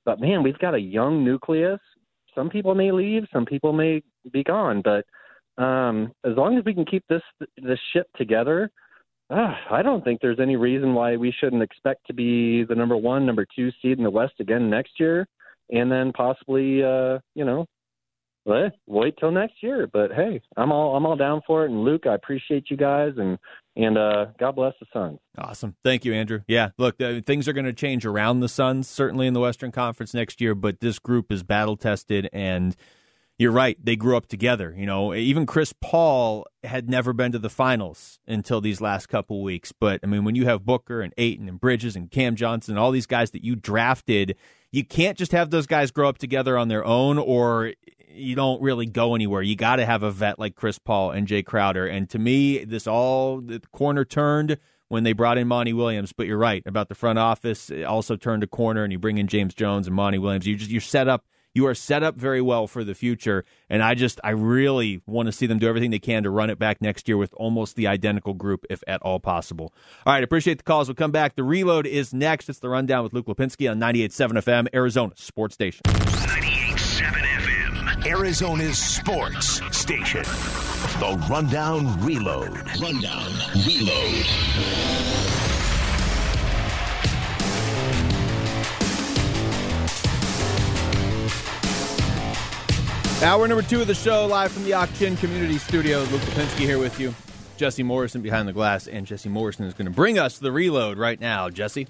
But 0.05 0.19
man, 0.19 0.43
we've 0.43 0.59
got 0.59 0.75
a 0.75 0.79
young 0.79 1.23
nucleus. 1.23 1.79
Some 2.35 2.49
people 2.49 2.75
may 2.75 2.91
leave, 2.91 3.23
some 3.31 3.45
people 3.45 3.73
may 3.73 4.01
be 4.31 4.43
gone, 4.43 4.81
but 4.83 5.05
um, 5.61 6.11
as 6.25 6.35
long 6.35 6.57
as 6.57 6.65
we 6.65 6.73
can 6.73 6.85
keep 6.85 7.03
this 7.07 7.21
this 7.57 7.79
ship 7.93 8.07
together, 8.17 8.71
uh, 9.29 9.53
I 9.71 9.81
don't 9.81 10.03
think 10.03 10.19
there's 10.19 10.39
any 10.39 10.55
reason 10.55 10.93
why 10.93 11.15
we 11.15 11.31
shouldn't 11.39 11.61
expect 11.61 12.07
to 12.07 12.13
be 12.13 12.63
the 12.63 12.75
number 12.75 12.97
one, 12.97 13.25
number 13.25 13.45
two 13.55 13.71
seed 13.81 13.97
in 13.97 14.03
the 14.03 14.09
West 14.09 14.33
again 14.39 14.69
next 14.69 14.99
year, 14.99 15.27
and 15.69 15.91
then 15.91 16.11
possibly, 16.11 16.83
uh, 16.83 17.19
you 17.35 17.45
know, 17.45 17.65
well, 18.45 18.69
wait 18.87 19.15
till 19.19 19.31
next 19.31 19.55
year. 19.61 19.87
But 19.91 20.11
hey, 20.11 20.41
I'm 20.57 20.71
all 20.71 20.95
I'm 20.95 21.05
all 21.05 21.15
down 21.15 21.41
for 21.45 21.65
it. 21.65 21.71
And 21.71 21.83
Luke, 21.83 22.05
I 22.05 22.15
appreciate 22.15 22.69
you 22.69 22.77
guys, 22.77 23.13
and 23.17 23.37
and 23.75 23.97
uh, 23.97 24.25
God 24.39 24.55
bless 24.55 24.73
the 24.79 24.85
Suns. 24.91 25.19
Awesome, 25.37 25.75
thank 25.83 26.05
you, 26.05 26.13
Andrew. 26.13 26.41
Yeah, 26.47 26.69
look, 26.77 27.01
uh, 27.01 27.21
things 27.25 27.47
are 27.47 27.53
going 27.53 27.65
to 27.65 27.73
change 27.73 28.05
around 28.05 28.41
the 28.41 28.49
Suns 28.49 28.87
certainly 28.87 29.27
in 29.27 29.33
the 29.33 29.39
Western 29.39 29.71
Conference 29.71 30.13
next 30.13 30.41
year, 30.41 30.55
but 30.55 30.79
this 30.79 30.99
group 30.99 31.31
is 31.31 31.43
battle 31.43 31.77
tested 31.77 32.29
and. 32.33 32.75
You're 33.39 33.51
right. 33.51 33.83
They 33.83 33.95
grew 33.95 34.15
up 34.15 34.27
together. 34.27 34.75
You 34.77 34.85
know, 34.85 35.11
even 35.15 35.47
Chris 35.47 35.73
Paul 35.81 36.45
had 36.63 36.87
never 36.87 37.13
been 37.13 37.31
to 37.31 37.39
the 37.39 37.49
finals 37.49 38.19
until 38.27 38.61
these 38.61 38.79
last 38.79 39.07
couple 39.07 39.41
weeks. 39.41 39.71
But 39.71 40.01
I 40.03 40.05
mean, 40.05 40.23
when 40.23 40.35
you 40.35 40.45
have 40.45 40.63
Booker 40.63 41.01
and 41.01 41.11
Ayton 41.17 41.49
and 41.49 41.59
Bridges 41.59 41.95
and 41.95 42.11
Cam 42.11 42.35
Johnson 42.35 42.73
and 42.73 42.79
all 42.79 42.91
these 42.91 43.07
guys 43.07 43.31
that 43.31 43.43
you 43.43 43.55
drafted, 43.55 44.35
you 44.71 44.85
can't 44.85 45.17
just 45.17 45.31
have 45.31 45.49
those 45.49 45.65
guys 45.65 45.89
grow 45.89 46.07
up 46.07 46.19
together 46.19 46.59
on 46.59 46.67
their 46.67 46.85
own, 46.85 47.17
or 47.17 47.73
you 48.13 48.35
don't 48.35 48.61
really 48.61 48.85
go 48.85 49.15
anywhere. 49.15 49.41
You 49.41 49.55
got 49.55 49.77
to 49.77 49.85
have 49.85 50.03
a 50.03 50.11
vet 50.11 50.39
like 50.39 50.55
Chris 50.55 50.79
Paul 50.79 51.11
and 51.11 51.27
Jae 51.27 51.45
Crowder. 51.45 51.85
And 51.87 52.09
to 52.11 52.19
me, 52.19 52.63
this 52.63 52.87
all 52.87 53.41
the 53.41 53.61
corner 53.71 54.05
turned 54.05 54.57
when 54.87 55.03
they 55.03 55.13
brought 55.13 55.37
in 55.37 55.47
Monty 55.47 55.73
Williams. 55.73 56.13
But 56.13 56.27
you're 56.27 56.37
right 56.37 56.63
about 56.65 56.89
the 56.89 56.95
front 56.95 57.19
office. 57.19 57.69
It 57.69 57.83
also 57.83 58.15
turned 58.15 58.43
a 58.43 58.47
corner, 58.47 58.83
and 58.83 58.91
you 58.91 58.99
bring 58.99 59.17
in 59.17 59.27
James 59.27 59.53
Jones 59.53 59.87
and 59.87 59.95
Monty 59.95 60.19
Williams. 60.19 60.45
You 60.45 60.55
just 60.55 60.71
you're 60.71 60.81
set 60.81 61.07
up. 61.07 61.25
You 61.55 61.67
are 61.67 61.75
set 61.75 62.01
up 62.01 62.15
very 62.15 62.41
well 62.41 62.65
for 62.65 62.83
the 62.83 62.95
future, 62.95 63.45
and 63.69 63.83
I 63.83 63.93
just 63.93 64.19
I 64.23 64.31
really 64.31 65.01
want 65.05 65.27
to 65.27 65.31
see 65.31 65.45
them 65.45 65.59
do 65.59 65.67
everything 65.67 65.91
they 65.91 65.99
can 65.99 66.23
to 66.23 66.31
run 66.31 66.49
it 66.49 66.57
back 66.57 66.81
next 66.81 67.07
year 67.07 67.15
with 67.15 67.31
almost 67.35 67.75
the 67.75 67.85
identical 67.85 68.33
group, 68.33 68.65
if 68.71 68.83
at 68.87 69.03
all 69.03 69.19
possible. 69.19 69.71
All 70.03 70.13
right, 70.13 70.23
appreciate 70.23 70.57
the 70.57 70.63
calls. 70.63 70.87
We'll 70.87 70.95
come 70.95 71.11
back. 71.11 71.35
The 71.35 71.43
reload 71.43 71.85
is 71.85 72.11
next. 72.11 72.49
It's 72.49 72.57
the 72.57 72.69
rundown 72.69 73.03
with 73.03 73.13
Luke 73.13 73.27
Lapinski 73.27 73.69
on 73.69 73.79
98.7 73.79 74.31
FM, 74.31 74.67
Arizona 74.73 75.13
Sports 75.15 75.53
Station. 75.53 75.81
98.7 78.03 78.09
FM, 78.09 78.11
Arizona's 78.11 78.77
sports 78.77 79.61
station. 79.75 80.23
The 80.99 81.25
Rundown 81.29 82.03
Reload. 82.05 82.57
Rundown 82.81 83.31
Reload. 83.65 84.25
Hour 93.23 93.47
number 93.47 93.63
two 93.63 93.79
of 93.79 93.87
the 93.87 93.95
show, 93.95 94.25
live 94.25 94.51
from 94.51 94.65
the 94.65 94.73
Auction 94.73 95.15
Community 95.17 95.57
Studio. 95.57 95.99
Luke 95.99 96.21
Lapinski 96.21 96.59
here 96.59 96.77
with 96.77 96.99
you. 96.99 97.15
Jesse 97.55 97.83
Morrison 97.83 98.21
behind 98.21 98.47
the 98.47 98.53
glass, 98.53 98.87
and 98.87 99.05
Jesse 99.05 99.29
Morrison 99.29 99.65
is 99.65 99.73
going 99.73 99.85
to 99.85 99.91
bring 99.91 100.19
us 100.19 100.39
the 100.39 100.51
reload 100.51 100.97
right 100.97 101.19
now. 101.19 101.49
Jesse? 101.49 101.87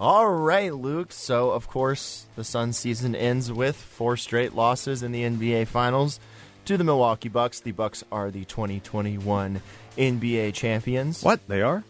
All 0.00 0.30
right, 0.30 0.72
Luke. 0.72 1.10
So, 1.10 1.50
of 1.50 1.66
course, 1.66 2.26
the 2.36 2.44
Sun 2.44 2.72
season 2.74 3.16
ends 3.16 3.52
with 3.52 3.76
four 3.76 4.16
straight 4.16 4.54
losses 4.54 5.02
in 5.02 5.10
the 5.10 5.22
NBA 5.24 5.66
Finals 5.66 6.20
to 6.66 6.76
the 6.76 6.84
Milwaukee 6.84 7.28
Bucks. 7.28 7.58
The 7.58 7.72
Bucks 7.72 8.04
are 8.12 8.30
the 8.30 8.44
2021 8.44 9.60
NBA 9.96 10.54
champions. 10.54 11.24
What? 11.24 11.40
They 11.48 11.62
are? 11.62 11.82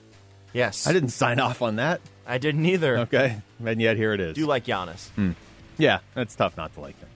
Yes. 0.55 0.87
I 0.87 0.95
didn't 0.95 1.11
sign 1.11 1.39
off 1.39 1.61
on 1.61 1.77
that. 1.77 2.01
I 2.27 2.39
didn't 2.39 2.65
either. 2.65 2.99
Okay. 3.01 3.43
And 3.65 3.81
yet 3.81 3.97
here 3.99 4.15
it 4.15 4.21
is. 4.21 4.35
Do 4.35 4.41
you 4.41 4.47
like 4.47 4.65
Giannis? 4.65 5.35
Yeah, 5.77 5.99
that's 6.15 6.35
tough 6.35 6.57
not 6.57 6.73
to 6.75 6.81
like 6.81 6.99
him. 6.99 7.09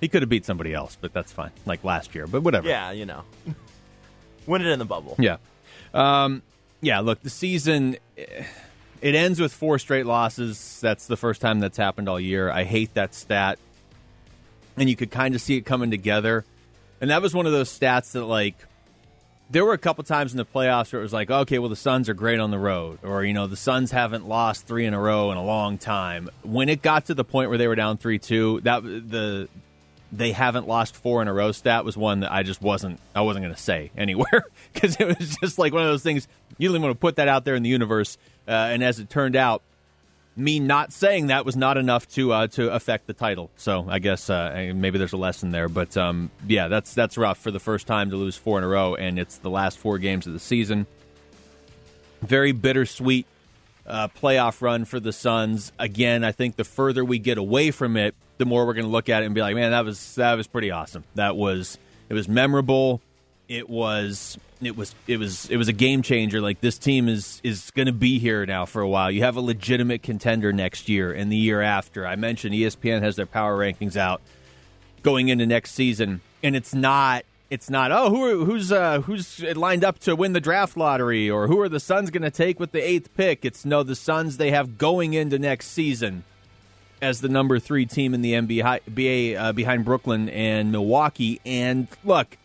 He 0.00 0.08
could 0.08 0.22
have 0.22 0.28
beat 0.28 0.44
somebody 0.44 0.74
else, 0.74 0.98
but 1.00 1.12
that's 1.12 1.32
fine. 1.32 1.52
Like 1.64 1.84
last 1.84 2.14
year, 2.14 2.26
but 2.26 2.42
whatever. 2.42 2.68
Yeah, 2.68 2.90
you 2.90 3.06
know. 3.06 3.22
Win 4.46 4.62
it 4.62 4.66
in 4.66 4.78
the 4.78 4.84
bubble. 4.84 5.14
Yeah. 5.18 5.36
Um, 5.94 6.42
yeah, 6.80 7.00
look, 7.00 7.22
the 7.22 7.30
season 7.30 7.96
eh, 8.18 8.44
it 9.04 9.14
ends 9.14 9.38
with 9.38 9.52
four 9.52 9.78
straight 9.78 10.06
losses. 10.06 10.80
That's 10.80 11.06
the 11.06 11.18
first 11.18 11.42
time 11.42 11.60
that's 11.60 11.76
happened 11.76 12.08
all 12.08 12.18
year. 12.18 12.50
I 12.50 12.64
hate 12.64 12.94
that 12.94 13.14
stat. 13.14 13.58
And 14.78 14.88
you 14.88 14.96
could 14.96 15.10
kind 15.10 15.34
of 15.34 15.42
see 15.42 15.58
it 15.58 15.66
coming 15.66 15.90
together. 15.90 16.46
And 17.02 17.10
that 17.10 17.20
was 17.20 17.34
one 17.34 17.44
of 17.44 17.52
those 17.52 17.68
stats 17.68 18.12
that 18.12 18.24
like 18.24 18.56
there 19.50 19.62
were 19.62 19.74
a 19.74 19.78
couple 19.78 20.04
times 20.04 20.32
in 20.32 20.38
the 20.38 20.46
playoffs 20.46 20.90
where 20.90 21.00
it 21.00 21.02
was 21.02 21.12
like, 21.12 21.30
okay, 21.30 21.58
well 21.58 21.68
the 21.68 21.76
Suns 21.76 22.08
are 22.08 22.14
great 22.14 22.40
on 22.40 22.50
the 22.50 22.58
road 22.58 22.98
or 23.02 23.22
you 23.22 23.34
know, 23.34 23.46
the 23.46 23.58
Suns 23.58 23.90
haven't 23.90 24.26
lost 24.26 24.66
3 24.66 24.86
in 24.86 24.94
a 24.94 25.00
row 25.00 25.30
in 25.30 25.36
a 25.36 25.44
long 25.44 25.76
time. 25.76 26.30
When 26.42 26.70
it 26.70 26.80
got 26.80 27.04
to 27.06 27.14
the 27.14 27.24
point 27.24 27.50
where 27.50 27.58
they 27.58 27.68
were 27.68 27.74
down 27.74 27.98
3-2, 27.98 28.62
that 28.62 28.82
the 28.82 29.50
they 30.16 30.30
haven't 30.30 30.68
lost 30.68 30.94
four 30.94 31.20
in 31.22 31.28
a 31.28 31.34
row 31.34 31.50
stat 31.50 31.84
was 31.84 31.96
one 31.96 32.20
that 32.20 32.32
I 32.32 32.44
just 32.44 32.62
wasn't 32.62 33.00
I 33.14 33.20
wasn't 33.22 33.44
going 33.44 33.54
to 33.54 33.60
say 33.60 33.90
anywhere 33.98 34.46
because 34.72 34.96
it 34.98 35.18
was 35.18 35.36
just 35.36 35.58
like 35.58 35.74
one 35.74 35.82
of 35.82 35.88
those 35.88 36.02
things 36.02 36.26
you 36.56 36.68
don't 36.68 36.76
even 36.76 36.82
want 36.82 36.94
to 36.94 37.00
put 37.00 37.16
that 37.16 37.28
out 37.28 37.44
there 37.44 37.54
in 37.54 37.62
the 37.62 37.68
universe. 37.68 38.16
Uh, 38.46 38.50
and 38.50 38.82
as 38.82 38.98
it 38.98 39.08
turned 39.08 39.36
out, 39.36 39.62
me 40.36 40.58
not 40.58 40.92
saying 40.92 41.28
that 41.28 41.44
was 41.44 41.56
not 41.56 41.76
enough 41.76 42.08
to 42.08 42.32
uh, 42.32 42.46
to 42.48 42.72
affect 42.72 43.06
the 43.06 43.12
title. 43.12 43.50
So 43.56 43.86
I 43.88 43.98
guess 43.98 44.28
uh, 44.28 44.72
maybe 44.74 44.98
there's 44.98 45.12
a 45.12 45.18
lesson 45.18 45.50
there. 45.50 45.68
But 45.68 45.96
um, 45.96 46.30
yeah, 46.46 46.68
that's 46.68 46.94
that's 46.94 47.16
rough 47.16 47.38
for 47.38 47.50
the 47.50 47.60
first 47.60 47.86
time 47.86 48.10
to 48.10 48.16
lose 48.16 48.36
four 48.36 48.58
in 48.58 48.64
a 48.64 48.68
row, 48.68 48.94
and 48.94 49.18
it's 49.18 49.38
the 49.38 49.50
last 49.50 49.78
four 49.78 49.98
games 49.98 50.26
of 50.26 50.32
the 50.32 50.40
season. 50.40 50.86
Very 52.22 52.52
bittersweet 52.52 53.26
uh, 53.86 54.08
playoff 54.08 54.60
run 54.62 54.84
for 54.84 54.98
the 54.98 55.12
Suns. 55.12 55.72
Again, 55.78 56.24
I 56.24 56.32
think 56.32 56.56
the 56.56 56.64
further 56.64 57.04
we 57.04 57.18
get 57.18 57.38
away 57.38 57.70
from 57.70 57.96
it, 57.96 58.14
the 58.38 58.46
more 58.46 58.66
we're 58.66 58.74
going 58.74 58.86
to 58.86 58.92
look 58.92 59.08
at 59.08 59.22
it 59.22 59.26
and 59.26 59.34
be 59.34 59.40
like, 59.40 59.54
man, 59.54 59.70
that 59.70 59.84
was 59.84 60.14
that 60.16 60.34
was 60.34 60.46
pretty 60.46 60.70
awesome. 60.70 61.04
That 61.14 61.36
was 61.36 61.78
it 62.08 62.14
was 62.14 62.28
memorable. 62.28 63.00
It 63.48 63.68
was 63.68 64.38
it 64.62 64.76
was 64.76 64.94
it 65.06 65.18
was 65.18 65.48
it 65.50 65.56
was 65.56 65.68
a 65.68 65.72
game 65.72 66.02
changer. 66.02 66.40
Like 66.40 66.60
this 66.60 66.78
team 66.78 67.08
is 67.08 67.40
is 67.44 67.70
going 67.72 67.86
to 67.86 67.92
be 67.92 68.18
here 68.18 68.46
now 68.46 68.64
for 68.64 68.80
a 68.80 68.88
while. 68.88 69.10
You 69.10 69.22
have 69.22 69.36
a 69.36 69.40
legitimate 69.40 70.02
contender 70.02 70.52
next 70.52 70.88
year 70.88 71.12
and 71.12 71.30
the 71.30 71.36
year 71.36 71.60
after. 71.60 72.06
I 72.06 72.16
mentioned 72.16 72.54
ESPN 72.54 73.02
has 73.02 73.16
their 73.16 73.26
power 73.26 73.56
rankings 73.56 73.96
out 73.96 74.22
going 75.02 75.28
into 75.28 75.46
next 75.46 75.72
season, 75.72 76.20
and 76.42 76.56
it's 76.56 76.74
not 76.74 77.24
it's 77.50 77.68
not 77.68 77.92
oh 77.92 78.10
who 78.10 78.44
who's 78.44 78.72
uh, 78.72 79.00
who's 79.02 79.40
lined 79.40 79.84
up 79.84 79.98
to 80.00 80.16
win 80.16 80.32
the 80.32 80.40
draft 80.40 80.76
lottery 80.76 81.28
or 81.30 81.46
who 81.46 81.60
are 81.60 81.68
the 81.68 81.80
Suns 81.80 82.10
going 82.10 82.22
to 82.22 82.30
take 82.30 82.58
with 82.58 82.72
the 82.72 82.80
eighth 82.80 83.14
pick. 83.14 83.44
It's 83.44 83.64
no 83.64 83.82
the 83.82 83.94
Suns 83.94 84.38
they 84.38 84.50
have 84.50 84.78
going 84.78 85.12
into 85.12 85.38
next 85.38 85.68
season 85.68 86.24
as 87.02 87.20
the 87.20 87.28
number 87.28 87.58
three 87.58 87.84
team 87.84 88.14
in 88.14 88.22
the 88.22 88.32
NBA 88.32 89.38
uh, 89.38 89.52
behind 89.52 89.84
Brooklyn 89.84 90.28
and 90.30 90.72
Milwaukee. 90.72 91.40
And 91.44 91.86
look, 92.02 92.38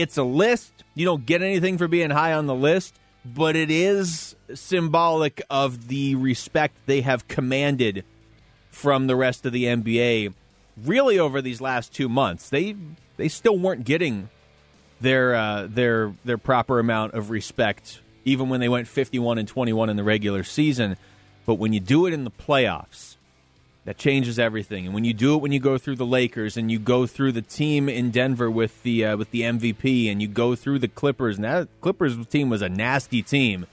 it's 0.00 0.16
a 0.16 0.22
list. 0.22 0.72
You 0.94 1.04
don't 1.04 1.26
get 1.26 1.42
anything 1.42 1.78
for 1.78 1.88
being 1.88 2.10
high 2.10 2.32
on 2.32 2.46
the 2.46 2.54
list, 2.54 2.94
but 3.24 3.56
it 3.56 3.70
is 3.70 4.36
symbolic 4.54 5.42
of 5.50 5.88
the 5.88 6.14
respect 6.14 6.76
they 6.86 7.02
have 7.02 7.28
commanded 7.28 8.04
from 8.70 9.06
the 9.06 9.16
rest 9.16 9.44
of 9.46 9.52
the 9.52 9.64
NBA 9.64 10.32
really 10.84 11.18
over 11.18 11.42
these 11.42 11.60
last 11.60 11.92
two 11.92 12.08
months. 12.08 12.48
They 12.48 12.76
they 13.16 13.28
still 13.28 13.58
weren't 13.58 13.84
getting 13.84 14.30
their 15.00 15.34
uh, 15.34 15.66
their 15.68 16.14
their 16.24 16.38
proper 16.38 16.78
amount 16.78 17.14
of 17.14 17.30
respect 17.30 18.00
even 18.24 18.48
when 18.48 18.60
they 18.60 18.68
went 18.68 18.86
51 18.86 19.38
and 19.38 19.48
21 19.48 19.88
in 19.88 19.96
the 19.96 20.04
regular 20.04 20.44
season. 20.44 20.96
But 21.46 21.54
when 21.54 21.72
you 21.72 21.80
do 21.80 22.06
it 22.06 22.12
in 22.12 22.24
the 22.24 22.30
playoffs, 22.30 23.16
that 23.88 23.96
changes 23.96 24.38
everything. 24.38 24.84
And 24.84 24.92
when 24.92 25.04
you 25.04 25.14
do 25.14 25.34
it, 25.34 25.38
when 25.38 25.50
you 25.50 25.60
go 25.60 25.78
through 25.78 25.96
the 25.96 26.04
Lakers 26.04 26.58
and 26.58 26.70
you 26.70 26.78
go 26.78 27.06
through 27.06 27.32
the 27.32 27.40
team 27.40 27.88
in 27.88 28.10
Denver 28.10 28.50
with 28.50 28.82
the 28.82 29.06
uh, 29.06 29.16
with 29.16 29.30
the 29.30 29.40
MVP, 29.40 30.12
and 30.12 30.20
you 30.20 30.28
go 30.28 30.54
through 30.54 30.80
the 30.80 30.88
Clippers, 30.88 31.36
and 31.36 31.44
that 31.46 31.68
Clippers 31.80 32.26
team 32.26 32.50
was 32.50 32.60
a 32.60 32.68
nasty 32.68 33.22
team, 33.22 33.64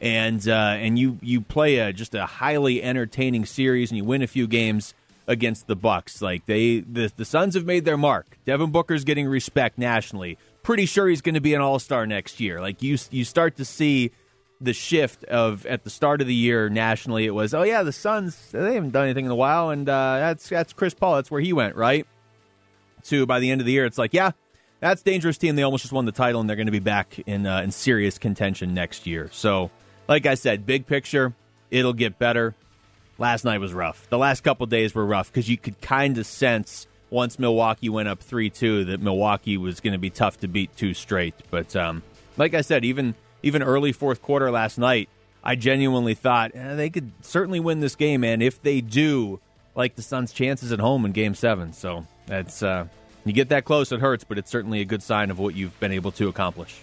and 0.00 0.48
uh, 0.48 0.76
and 0.78 0.96
you 0.96 1.18
you 1.20 1.40
play 1.40 1.78
a 1.78 1.92
just 1.92 2.14
a 2.14 2.24
highly 2.24 2.84
entertaining 2.84 3.44
series, 3.44 3.90
and 3.90 3.98
you 3.98 4.04
win 4.04 4.22
a 4.22 4.28
few 4.28 4.46
games 4.46 4.94
against 5.26 5.66
the 5.66 5.74
Bucks. 5.74 6.22
Like 6.22 6.46
they 6.46 6.78
the 6.78 7.10
the 7.16 7.24
Suns 7.24 7.56
have 7.56 7.66
made 7.66 7.84
their 7.84 7.96
mark. 7.96 8.38
Devin 8.44 8.70
Booker's 8.70 9.02
getting 9.02 9.26
respect 9.26 9.76
nationally. 9.76 10.38
Pretty 10.62 10.86
sure 10.86 11.08
he's 11.08 11.20
going 11.20 11.34
to 11.34 11.40
be 11.40 11.52
an 11.52 11.60
All 11.60 11.80
Star 11.80 12.06
next 12.06 12.38
year. 12.38 12.60
Like 12.60 12.80
you 12.80 12.96
you 13.10 13.24
start 13.24 13.56
to 13.56 13.64
see 13.64 14.12
the 14.64 14.72
shift 14.72 15.24
of 15.24 15.66
at 15.66 15.84
the 15.84 15.90
start 15.90 16.20
of 16.20 16.26
the 16.26 16.34
year 16.34 16.68
nationally 16.68 17.26
it 17.26 17.34
was 17.34 17.54
oh 17.54 17.62
yeah 17.62 17.82
the 17.82 17.92
Suns 17.92 18.50
they 18.50 18.74
haven't 18.74 18.90
done 18.90 19.04
anything 19.04 19.26
in 19.26 19.30
a 19.30 19.36
while 19.36 19.70
and 19.70 19.88
uh, 19.88 20.18
that's 20.18 20.48
that's 20.48 20.72
Chris 20.72 20.94
Paul. 20.94 21.16
That's 21.16 21.30
where 21.30 21.40
he 21.40 21.52
went 21.52 21.76
right? 21.76 22.06
To 23.04 23.26
by 23.26 23.40
the 23.40 23.50
end 23.50 23.60
of 23.60 23.66
the 23.66 23.72
year 23.72 23.84
it's 23.84 23.98
like 23.98 24.14
yeah 24.14 24.32
that's 24.80 25.02
dangerous 25.02 25.38
team. 25.38 25.56
They 25.56 25.62
almost 25.62 25.82
just 25.82 25.92
won 25.92 26.04
the 26.04 26.12
title 26.12 26.40
and 26.40 26.48
they're 26.48 26.56
going 26.56 26.66
to 26.66 26.72
be 26.72 26.78
back 26.78 27.18
in 27.26 27.46
uh, 27.46 27.60
in 27.60 27.70
serious 27.70 28.18
contention 28.18 28.74
next 28.74 29.06
year. 29.06 29.28
So 29.32 29.70
like 30.08 30.26
I 30.26 30.34
said 30.34 30.66
big 30.66 30.86
picture 30.86 31.34
it'll 31.70 31.92
get 31.92 32.18
better. 32.18 32.54
Last 33.16 33.44
night 33.44 33.58
was 33.58 33.72
rough. 33.72 34.08
The 34.08 34.18
last 34.18 34.42
couple 34.42 34.66
days 34.66 34.94
were 34.94 35.06
rough 35.06 35.30
because 35.30 35.48
you 35.48 35.56
could 35.56 35.80
kind 35.80 36.18
of 36.18 36.26
sense 36.26 36.88
once 37.10 37.38
Milwaukee 37.38 37.88
went 37.88 38.08
up 38.08 38.20
three 38.20 38.50
two 38.50 38.86
that 38.86 39.00
Milwaukee 39.00 39.56
was 39.56 39.80
going 39.80 39.92
to 39.92 39.98
be 39.98 40.10
tough 40.10 40.40
to 40.40 40.48
beat 40.48 40.74
two 40.76 40.94
straight. 40.94 41.34
But 41.50 41.76
um, 41.76 42.02
like 42.36 42.54
I 42.54 42.62
said 42.62 42.84
even 42.84 43.14
even 43.44 43.62
early 43.62 43.92
fourth 43.92 44.20
quarter 44.22 44.50
last 44.50 44.78
night, 44.78 45.08
I 45.42 45.54
genuinely 45.56 46.14
thought 46.14 46.52
eh, 46.54 46.74
they 46.74 46.90
could 46.90 47.12
certainly 47.20 47.60
win 47.60 47.80
this 47.80 47.94
game, 47.96 48.24
and 48.24 48.42
if 48.42 48.60
they 48.62 48.80
do, 48.80 49.40
like 49.74 49.94
the 49.96 50.02
Suns' 50.02 50.32
chances 50.32 50.72
at 50.72 50.80
home 50.80 51.04
in 51.04 51.12
Game 51.12 51.34
Seven. 51.34 51.72
So 51.72 52.06
that's 52.26 52.62
uh, 52.62 52.86
you 53.24 53.32
get 53.32 53.50
that 53.50 53.64
close, 53.64 53.92
it 53.92 54.00
hurts, 54.00 54.24
but 54.24 54.38
it's 54.38 54.50
certainly 54.50 54.80
a 54.80 54.84
good 54.84 55.02
sign 55.02 55.30
of 55.30 55.38
what 55.38 55.54
you've 55.54 55.78
been 55.80 55.92
able 55.92 56.12
to 56.12 56.28
accomplish. 56.28 56.74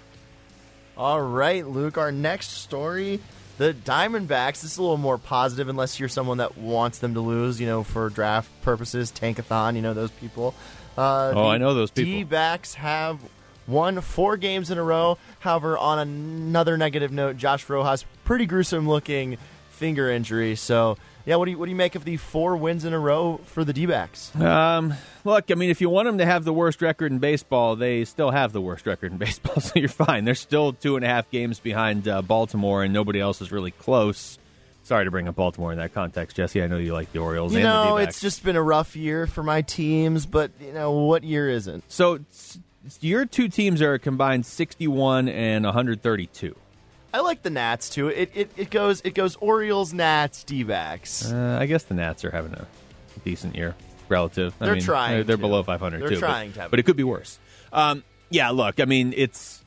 All 0.97 1.21
right, 1.21 1.65
Luke. 1.65 1.97
Our 1.97 2.11
next 2.11 2.49
story, 2.49 3.19
the 3.57 3.73
Diamondbacks. 3.73 4.61
This 4.61 4.73
is 4.73 4.77
a 4.77 4.81
little 4.81 4.97
more 4.97 5.17
positive, 5.17 5.67
unless 5.69 5.99
you're 5.99 6.09
someone 6.09 6.37
that 6.37 6.57
wants 6.57 6.99
them 6.99 7.15
to 7.15 7.21
lose. 7.21 7.59
You 7.59 7.67
know, 7.67 7.83
for 7.83 8.09
draft 8.09 8.49
purposes, 8.61 9.11
tankathon. 9.11 9.75
You 9.75 9.81
know 9.81 9.93
those 9.93 10.11
people. 10.11 10.53
Uh, 10.97 11.31
Oh, 11.33 11.47
I 11.47 11.57
know 11.57 11.73
those 11.73 11.89
people. 11.89 12.11
D-backs 12.11 12.73
have 12.75 13.17
won 13.71 14.01
four 14.01 14.37
games 14.37 14.69
in 14.69 14.77
a 14.77 14.83
row. 14.83 15.17
However, 15.39 15.77
on 15.77 15.99
another 15.99 16.77
negative 16.77 17.11
note, 17.11 17.37
Josh 17.37 17.67
Rojas 17.69 18.05
pretty 18.23 18.45
gruesome 18.45 18.87
looking 18.87 19.37
finger 19.69 20.11
injury. 20.11 20.55
So, 20.55 20.97
yeah, 21.25 21.35
what 21.37 21.45
do 21.45 21.51
you 21.51 21.57
what 21.57 21.65
do 21.65 21.71
you 21.71 21.75
make 21.75 21.95
of 21.95 22.05
the 22.05 22.17
four 22.17 22.55
wins 22.55 22.85
in 22.85 22.93
a 22.93 22.99
row 22.99 23.39
for 23.45 23.63
the 23.63 23.73
D-backs? 23.73 24.35
Um, 24.35 24.93
look, 25.23 25.49
I 25.49 25.55
mean, 25.55 25.69
if 25.69 25.81
you 25.81 25.89
want 25.89 26.05
them 26.05 26.19
to 26.19 26.25
have 26.25 26.43
the 26.43 26.53
worst 26.53 26.81
record 26.81 27.11
in 27.11 27.19
baseball, 27.19 27.75
they 27.75 28.05
still 28.05 28.31
have 28.31 28.53
the 28.53 28.61
worst 28.61 28.85
record 28.85 29.11
in 29.11 29.17
baseball, 29.17 29.59
so 29.59 29.71
you're 29.75 29.89
fine. 29.89 30.25
They're 30.25 30.35
still 30.35 30.73
two 30.73 30.95
and 30.95 31.03
a 31.03 31.07
half 31.07 31.29
games 31.31 31.59
behind 31.59 32.07
uh, 32.07 32.21
Baltimore, 32.21 32.83
and 32.83 32.93
nobody 32.93 33.19
else 33.19 33.41
is 33.41 33.51
really 33.51 33.71
close. 33.71 34.37
Sorry 34.83 35.05
to 35.05 35.11
bring 35.11 35.27
up 35.27 35.35
Baltimore 35.35 35.71
in 35.71 35.77
that 35.77 35.93
context, 35.93 36.37
Jesse. 36.37 36.61
I 36.61 36.67
know 36.67 36.77
you 36.77 36.93
like 36.93 37.11
the 37.11 37.19
Orioles 37.19 37.53
You 37.53 37.61
know, 37.61 37.97
it's 37.97 38.19
just 38.19 38.43
been 38.43 38.55
a 38.55 38.63
rough 38.63 38.95
year 38.95 39.27
for 39.27 39.43
my 39.43 39.61
teams, 39.61 40.25
but 40.25 40.51
you 40.59 40.73
know 40.73 40.91
what 40.91 41.23
year 41.23 41.49
isn't? 41.49 41.83
So 41.87 42.19
your 42.99 43.25
two 43.25 43.47
teams 43.47 43.81
are 43.81 43.97
combined 43.97 44.45
61 44.45 45.27
and 45.29 45.65
132. 45.65 46.55
I 47.13 47.19
like 47.19 47.43
the 47.43 47.49
Nats 47.49 47.89
too. 47.89 48.07
It 48.07 48.31
it, 48.33 48.51
it 48.55 48.69
goes 48.69 49.01
it 49.01 49.13
goes 49.13 49.35
Orioles, 49.37 49.93
Nats, 49.93 50.43
D-backs. 50.45 51.31
Uh, 51.31 51.57
I 51.59 51.65
guess 51.65 51.83
the 51.83 51.93
Nats 51.93 52.23
are 52.23 52.31
having 52.31 52.53
a 52.53 52.65
decent 53.25 53.55
year. 53.55 53.75
relative. 54.07 54.53
I 54.61 54.65
They're 54.65 54.75
mean, 54.75 54.83
trying 54.83 55.11
They're, 55.15 55.23
they're 55.23 55.35
to. 55.37 55.41
below 55.41 55.63
500 55.63 55.99
They're 56.01 56.09
too. 56.09 56.15
but- 56.15 56.19
trying 56.27 56.53
to 56.53 56.61
have 56.61 56.71
but 56.71 56.79
it 56.79 56.83
could 56.83 56.95
be 56.97 57.03
worse. 57.03 57.37
Um, 57.73 58.03
yeah, 58.29 58.49
look, 58.51 58.79
I 58.79 58.85
mean, 58.85 59.13
it's 59.15 59.61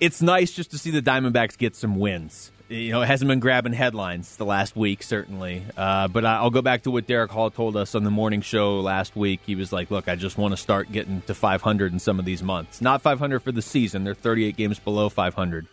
it's 0.00 0.22
nice 0.22 0.52
just 0.52 0.70
to 0.70 0.78
see 0.78 0.90
the 0.92 1.02
Diamondbacks 1.02 1.58
get 1.58 1.74
some 1.74 1.96
wins. 1.98 2.52
You 2.68 2.92
know, 2.92 3.00
it 3.00 3.06
hasn't 3.06 3.28
been 3.28 3.40
grabbing 3.40 3.72
headlines 3.72 4.36
the 4.36 4.44
last 4.44 4.76
week, 4.76 5.02
certainly. 5.02 5.62
Uh, 5.74 6.06
but 6.08 6.26
I'll 6.26 6.50
go 6.50 6.60
back 6.60 6.82
to 6.82 6.90
what 6.90 7.06
Derrick 7.06 7.30
Hall 7.30 7.50
told 7.50 7.76
us 7.78 7.94
on 7.94 8.04
the 8.04 8.10
morning 8.10 8.42
show 8.42 8.80
last 8.80 9.16
week. 9.16 9.40
He 9.46 9.54
was 9.54 9.72
like, 9.72 9.90
"Look, 9.90 10.06
I 10.06 10.16
just 10.16 10.36
want 10.36 10.52
to 10.52 10.58
start 10.58 10.92
getting 10.92 11.22
to 11.22 11.34
500 11.34 11.94
in 11.94 11.98
some 11.98 12.18
of 12.18 12.26
these 12.26 12.42
months. 12.42 12.82
Not 12.82 13.00
500 13.00 13.40
for 13.40 13.52
the 13.52 13.62
season; 13.62 14.04
they're 14.04 14.12
38 14.12 14.54
games 14.54 14.78
below 14.78 15.08
500, 15.08 15.66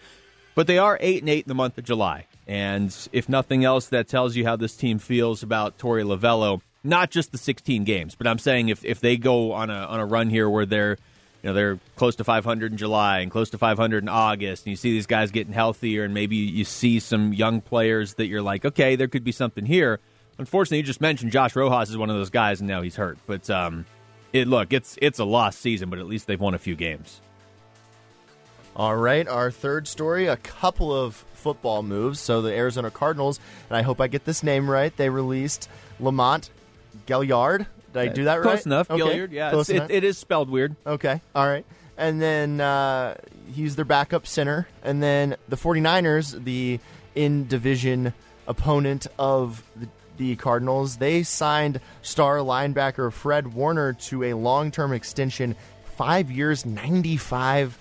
but 0.55 0.67
they 0.67 0.77
are 0.77 0.97
eight 1.01 1.21
and 1.21 1.29
eight 1.29 1.43
in 1.43 1.49
the 1.49 1.55
month 1.55 1.77
of 1.77 1.83
July. 1.83 2.27
And 2.47 2.95
if 3.11 3.27
nothing 3.27 3.65
else, 3.65 3.87
that 3.87 4.07
tells 4.07 4.37
you 4.37 4.45
how 4.45 4.55
this 4.55 4.77
team 4.77 4.97
feels 4.97 5.43
about 5.43 5.77
Torey 5.77 6.05
Lovullo. 6.05 6.61
Not 6.81 7.09
just 7.09 7.33
the 7.33 7.37
16 7.37 7.83
games, 7.83 8.15
but 8.15 8.25
I'm 8.25 8.39
saying 8.39 8.69
if 8.69 8.85
if 8.85 9.01
they 9.01 9.17
go 9.17 9.51
on 9.51 9.69
a 9.69 9.73
on 9.73 9.99
a 9.99 10.05
run 10.05 10.29
here 10.29 10.49
where 10.49 10.65
they're 10.65 10.97
you 11.45 11.51
know 11.51 11.53
they're 11.53 11.79
close 11.95 12.15
to 12.15 12.23
500 12.23 12.71
in 12.71 12.77
July 12.79 13.19
and 13.19 13.29
close 13.29 13.51
to 13.51 13.59
500 13.59 14.03
in 14.03 14.09
August, 14.09 14.65
and 14.65 14.71
you 14.71 14.75
see 14.75 14.93
these 14.93 15.05
guys 15.05 15.29
getting 15.29 15.53
healthier, 15.53 16.03
and 16.03 16.11
maybe 16.11 16.37
you 16.37 16.65
see 16.65 16.99
some 16.99 17.33
young 17.33 17.61
players 17.61 18.15
that 18.15 18.25
you're 18.25 18.41
like, 18.41 18.65
okay, 18.65 18.95
there 18.95 19.07
could 19.07 19.23
be 19.23 19.31
something 19.31 19.63
here. 19.63 19.99
Unfortunately, 20.39 20.77
you 20.77 20.83
just 20.83 21.01
mentioned 21.01 21.31
Josh 21.31 21.55
Rojas 21.55 21.91
is 21.91 21.97
one 21.97 22.09
of 22.09 22.15
those 22.15 22.31
guys, 22.31 22.61
and 22.61 22.67
now 22.67 22.81
he's 22.81 22.95
hurt. 22.95 23.19
But 23.27 23.47
um, 23.51 23.85
it 24.33 24.47
look, 24.47 24.73
it's 24.73 24.97
it's 25.03 25.19
a 25.19 25.23
lost 25.23 25.59
season, 25.59 25.91
but 25.91 25.99
at 25.99 26.07
least 26.07 26.25
they've 26.25 26.41
won 26.41 26.55
a 26.55 26.57
few 26.57 26.75
games. 26.75 27.21
All 28.75 28.95
right, 28.95 29.27
our 29.27 29.51
third 29.51 29.87
story, 29.87 30.25
a 30.25 30.37
couple 30.37 30.91
of 30.91 31.13
football 31.35 31.83
moves. 31.83 32.19
So 32.19 32.41
the 32.41 32.53
Arizona 32.55 32.89
Cardinals, 32.89 33.39
and 33.69 33.77
I 33.77 33.83
hope 33.83 34.01
I 34.01 34.07
get 34.07 34.25
this 34.25 34.41
name 34.41 34.67
right, 34.67 34.97
they 34.97 35.09
released 35.09 35.69
Lamont 35.99 36.49
Gaillard. 37.05 37.67
Did 37.95 38.09
I 38.11 38.13
do 38.13 38.23
that 38.25 38.35
right? 38.35 38.43
Close 38.43 38.65
enough, 38.65 38.89
Okay. 38.91 39.01
Gilliard. 39.01 39.31
Yeah, 39.31 39.49
Close 39.51 39.69
it's- 39.69 39.79
enough. 39.79 39.89
it, 39.91 40.03
it 40.03 40.03
is 40.03 40.17
spelled 40.17 40.49
weird. 40.49 40.75
Okay. 40.85 41.21
All 41.33 41.47
right. 41.47 41.65
And 41.97 42.21
then 42.21 42.59
uh, 42.61 43.15
he's 43.53 43.75
their 43.77 43.85
backup 43.85 44.27
center. 44.27 44.67
And 44.83 45.01
then 45.01 45.35
the 45.47 45.55
49ers, 45.55 46.43
the 46.43 46.79
in 47.15 47.47
division 47.47 48.13
opponent 48.47 49.07
of 49.17 49.63
the, 49.75 49.87
the 50.17 50.35
Cardinals, 50.35 50.97
they 50.97 51.23
signed 51.23 51.79
star 52.01 52.37
linebacker 52.39 53.11
Fred 53.13 53.53
Warner 53.53 53.93
to 53.93 54.23
a 54.25 54.33
long 54.33 54.71
term 54.71 54.91
extension, 54.91 55.55
five 55.97 56.29
years, 56.29 56.63
$95 56.65 57.71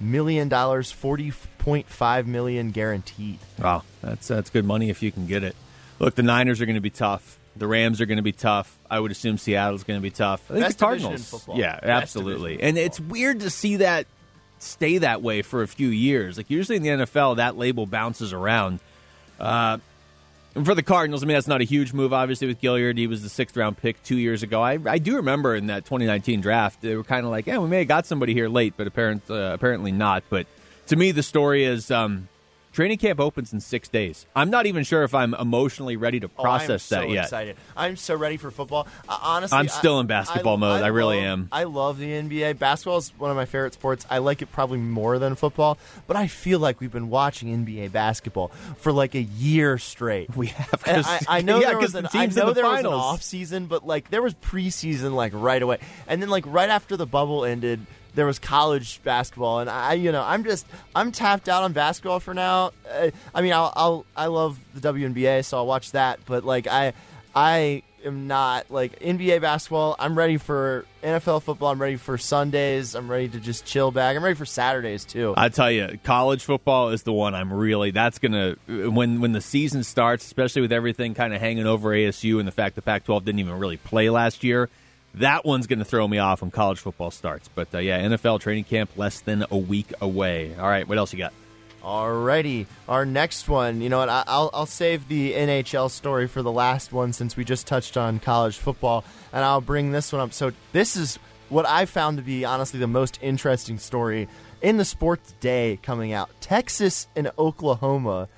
million, 0.00 0.50
40.5 0.50 2.26
million 2.26 2.70
guaranteed. 2.70 3.38
Wow, 3.58 3.82
that's 4.02 4.28
that's 4.28 4.50
good 4.50 4.64
money 4.64 4.90
if 4.90 5.02
you 5.02 5.10
can 5.12 5.26
get 5.26 5.42
it. 5.44 5.56
Look, 5.98 6.14
the 6.14 6.22
Niners 6.22 6.60
are 6.60 6.66
going 6.66 6.74
to 6.76 6.80
be 6.80 6.90
tough. 6.90 7.38
The 7.56 7.66
Rams 7.66 8.00
are 8.00 8.06
going 8.06 8.16
to 8.16 8.22
be 8.22 8.32
tough. 8.32 8.78
I 8.90 8.98
would 8.98 9.10
assume 9.10 9.36
Seattle's 9.38 9.84
going 9.84 9.98
to 9.98 10.02
be 10.02 10.10
tough. 10.10 10.42
I 10.50 10.54
think 10.54 10.66
Best 10.66 10.78
the 10.78 10.84
Cardinals, 10.84 11.48
yeah, 11.54 11.74
Best 11.80 11.84
absolutely. 11.84 12.62
And 12.62 12.78
it's 12.78 12.98
weird 12.98 13.40
to 13.40 13.50
see 13.50 13.76
that 13.76 14.06
stay 14.58 14.98
that 14.98 15.22
way 15.22 15.42
for 15.42 15.62
a 15.62 15.68
few 15.68 15.88
years. 15.88 16.36
Like 16.36 16.50
usually 16.50 16.76
in 16.76 16.82
the 16.82 16.88
NFL, 16.90 17.36
that 17.36 17.56
label 17.56 17.86
bounces 17.86 18.32
around. 18.32 18.80
Uh, 19.38 19.78
and 20.54 20.66
for 20.66 20.74
the 20.74 20.82
Cardinals, 20.82 21.22
I 21.22 21.26
mean 21.26 21.34
that's 21.34 21.48
not 21.48 21.60
a 21.60 21.64
huge 21.64 21.92
move. 21.92 22.12
Obviously, 22.12 22.46
with 22.46 22.60
Gilliard, 22.60 22.98
he 22.98 23.06
was 23.06 23.22
the 23.22 23.28
sixth 23.28 23.56
round 23.56 23.78
pick 23.78 24.02
two 24.02 24.18
years 24.18 24.42
ago. 24.42 24.62
I, 24.62 24.78
I 24.86 24.98
do 24.98 25.16
remember 25.16 25.54
in 25.54 25.66
that 25.68 25.84
2019 25.84 26.40
draft, 26.40 26.82
they 26.82 26.94
were 26.94 27.04
kind 27.04 27.24
of 27.24 27.30
like, 27.30 27.46
yeah, 27.46 27.58
we 27.58 27.68
may 27.68 27.78
have 27.78 27.88
got 27.88 28.06
somebody 28.06 28.34
here 28.34 28.48
late, 28.48 28.74
but 28.76 28.86
apparent, 28.86 29.22
uh, 29.30 29.52
apparently 29.54 29.92
not. 29.92 30.24
But 30.28 30.46
to 30.88 30.96
me, 30.96 31.10
the 31.12 31.22
story 31.22 31.64
is 31.64 31.90
um, 31.90 32.28
training 32.72 32.98
camp 32.98 33.20
opens 33.20 33.52
in 33.52 33.60
six 33.60 33.88
days. 33.88 34.26
I'm 34.34 34.50
not 34.50 34.66
even 34.66 34.84
sure 34.84 35.04
if 35.04 35.14
I'm 35.14 35.34
emotionally 35.34 35.96
ready 35.96 36.20
to 36.20 36.28
process 36.28 36.90
oh, 36.92 36.96
I'm 36.96 37.02
that 37.02 37.08
so 37.08 37.12
yet. 37.12 37.24
Excited! 37.24 37.56
I'm 37.76 37.96
so 37.96 38.14
ready 38.16 38.36
for 38.36 38.50
football. 38.50 38.86
Uh, 39.08 39.18
honestly, 39.22 39.58
I'm 39.58 39.68
still 39.68 39.96
I- 39.96 40.00
in 40.00 40.06
basketball 40.06 40.56
mode. 40.56 40.82
I 40.82 40.88
really 40.88 41.16
love- 41.16 41.24
am. 41.24 41.48
I 41.52 41.64
love 41.64 41.98
the 41.98 42.06
NBA. 42.10 42.58
Basketball 42.58 42.98
is 42.98 43.12
one 43.18 43.30
of 43.30 43.36
my 43.36 43.44
favorite 43.44 43.74
sports. 43.74 44.06
I 44.10 44.18
like 44.18 44.42
it 44.42 44.50
probably 44.50 44.78
more 44.78 45.18
than 45.18 45.34
football, 45.34 45.78
but 46.06 46.16
I 46.16 46.26
feel 46.26 46.58
like 46.58 46.80
we've 46.80 46.92
been 46.92 47.10
watching 47.10 47.48
NBA 47.48 47.92
basketball 47.92 48.48
for 48.78 48.92
like 48.92 49.14
a 49.14 49.22
year 49.22 49.78
straight. 49.78 50.34
We 50.36 50.48
have. 50.48 50.82
I, 50.86 51.20
I 51.28 51.42
know 51.42 51.60
yeah, 51.60 51.68
there 51.68 51.78
was 51.78 51.94
an, 51.94 52.04
the 52.04 52.08
teams 52.08 52.36
I 52.36 52.40
know 52.40 52.48
in 52.48 52.54
the 52.54 52.62
there 52.62 52.70
was 52.70 52.78
an 52.80 52.84
finals. 52.84 53.02
off 53.02 53.22
season, 53.22 53.66
but 53.66 53.86
like 53.86 54.10
there 54.10 54.22
was 54.22 54.34
preseason 54.34 55.12
like 55.14 55.32
right 55.34 55.62
away, 55.62 55.78
and 56.06 56.20
then 56.22 56.28
like 56.28 56.44
right 56.46 56.70
after 56.70 56.96
the 56.96 57.06
bubble 57.06 57.44
ended, 57.44 57.86
there 58.14 58.26
was 58.26 58.38
college 58.38 59.02
basketball, 59.02 59.60
and 59.60 59.70
I 59.70 59.94
you 59.94 60.12
know 60.12 60.22
I'm 60.22 60.44
just 60.44 60.66
I'm 60.94 61.12
tapped 61.12 61.48
out 61.48 61.62
on 61.62 61.72
basketball 61.72 62.20
for 62.20 62.34
now. 62.34 62.72
Uh, 62.90 63.10
I 63.34 63.42
mean 63.42 63.52
I'll, 63.52 63.72
I'll 63.74 64.06
I 64.16 64.26
love 64.26 64.58
the 64.74 64.92
WNBA, 64.92 65.44
so 65.44 65.58
I'll 65.58 65.66
watch 65.66 65.92
that, 65.92 66.20
but 66.26 66.44
like 66.44 66.66
I 66.66 66.92
I 67.34 67.82
am 68.04 68.26
not 68.26 68.70
like 68.70 68.98
NBA 69.00 69.40
basketball. 69.40 69.96
I'm 69.98 70.16
ready 70.16 70.36
for 70.36 70.84
NFL 71.02 71.42
football. 71.42 71.70
I'm 71.70 71.80
ready 71.80 71.96
for 71.96 72.18
Sundays. 72.18 72.94
I'm 72.94 73.10
ready 73.10 73.28
to 73.28 73.40
just 73.40 73.64
chill 73.64 73.90
back. 73.90 74.16
I'm 74.16 74.22
ready 74.22 74.34
for 74.34 74.44
Saturdays 74.44 75.04
too. 75.04 75.34
I 75.36 75.48
tell 75.48 75.70
you, 75.70 75.98
college 76.04 76.44
football 76.44 76.90
is 76.90 77.02
the 77.02 77.12
one 77.12 77.34
I'm 77.34 77.52
really. 77.52 77.90
That's 77.90 78.18
gonna 78.18 78.56
when 78.66 79.20
when 79.20 79.32
the 79.32 79.40
season 79.40 79.84
starts, 79.84 80.24
especially 80.24 80.62
with 80.62 80.72
everything 80.72 81.14
kind 81.14 81.34
of 81.34 81.40
hanging 81.40 81.66
over 81.66 81.90
ASU 81.90 82.38
and 82.38 82.46
the 82.46 82.52
fact 82.52 82.74
the 82.74 82.82
Pac-12 82.82 83.24
didn't 83.24 83.40
even 83.40 83.58
really 83.58 83.78
play 83.78 84.10
last 84.10 84.44
year. 84.44 84.68
That 85.14 85.44
one's 85.44 85.66
going 85.66 85.78
to 85.78 85.84
throw 85.84 86.08
me 86.08 86.18
off 86.18 86.40
when 86.40 86.50
college 86.50 86.78
football 86.78 87.10
starts. 87.10 87.48
But 87.48 87.74
uh, 87.74 87.78
yeah, 87.78 88.00
NFL 88.00 88.40
training 88.40 88.64
camp 88.64 88.90
less 88.96 89.20
than 89.20 89.44
a 89.50 89.58
week 89.58 89.92
away. 90.00 90.54
All 90.56 90.68
right, 90.68 90.88
what 90.88 90.98
else 90.98 91.12
you 91.12 91.18
got? 91.18 91.32
Alrighty, 91.82 92.66
our 92.88 93.04
next 93.04 93.48
one. 93.48 93.80
You 93.80 93.88
know 93.88 93.98
what? 93.98 94.08
I'll 94.08 94.50
I'll 94.54 94.66
save 94.66 95.08
the 95.08 95.32
NHL 95.32 95.90
story 95.90 96.28
for 96.28 96.40
the 96.40 96.52
last 96.52 96.92
one 96.92 97.12
since 97.12 97.36
we 97.36 97.44
just 97.44 97.66
touched 97.66 97.96
on 97.96 98.20
college 98.20 98.56
football, 98.56 99.04
and 99.32 99.44
I'll 99.44 99.60
bring 99.60 99.90
this 99.90 100.12
one 100.12 100.22
up. 100.22 100.32
So 100.32 100.52
this 100.70 100.96
is 100.96 101.18
what 101.48 101.66
I 101.66 101.86
found 101.86 102.18
to 102.18 102.22
be 102.22 102.44
honestly 102.44 102.78
the 102.78 102.86
most 102.86 103.18
interesting 103.20 103.78
story 103.78 104.28
in 104.62 104.76
the 104.76 104.84
sports 104.84 105.34
day 105.40 105.78
coming 105.82 106.12
out. 106.12 106.30
Texas 106.40 107.08
and 107.16 107.32
Oklahoma 107.36 108.28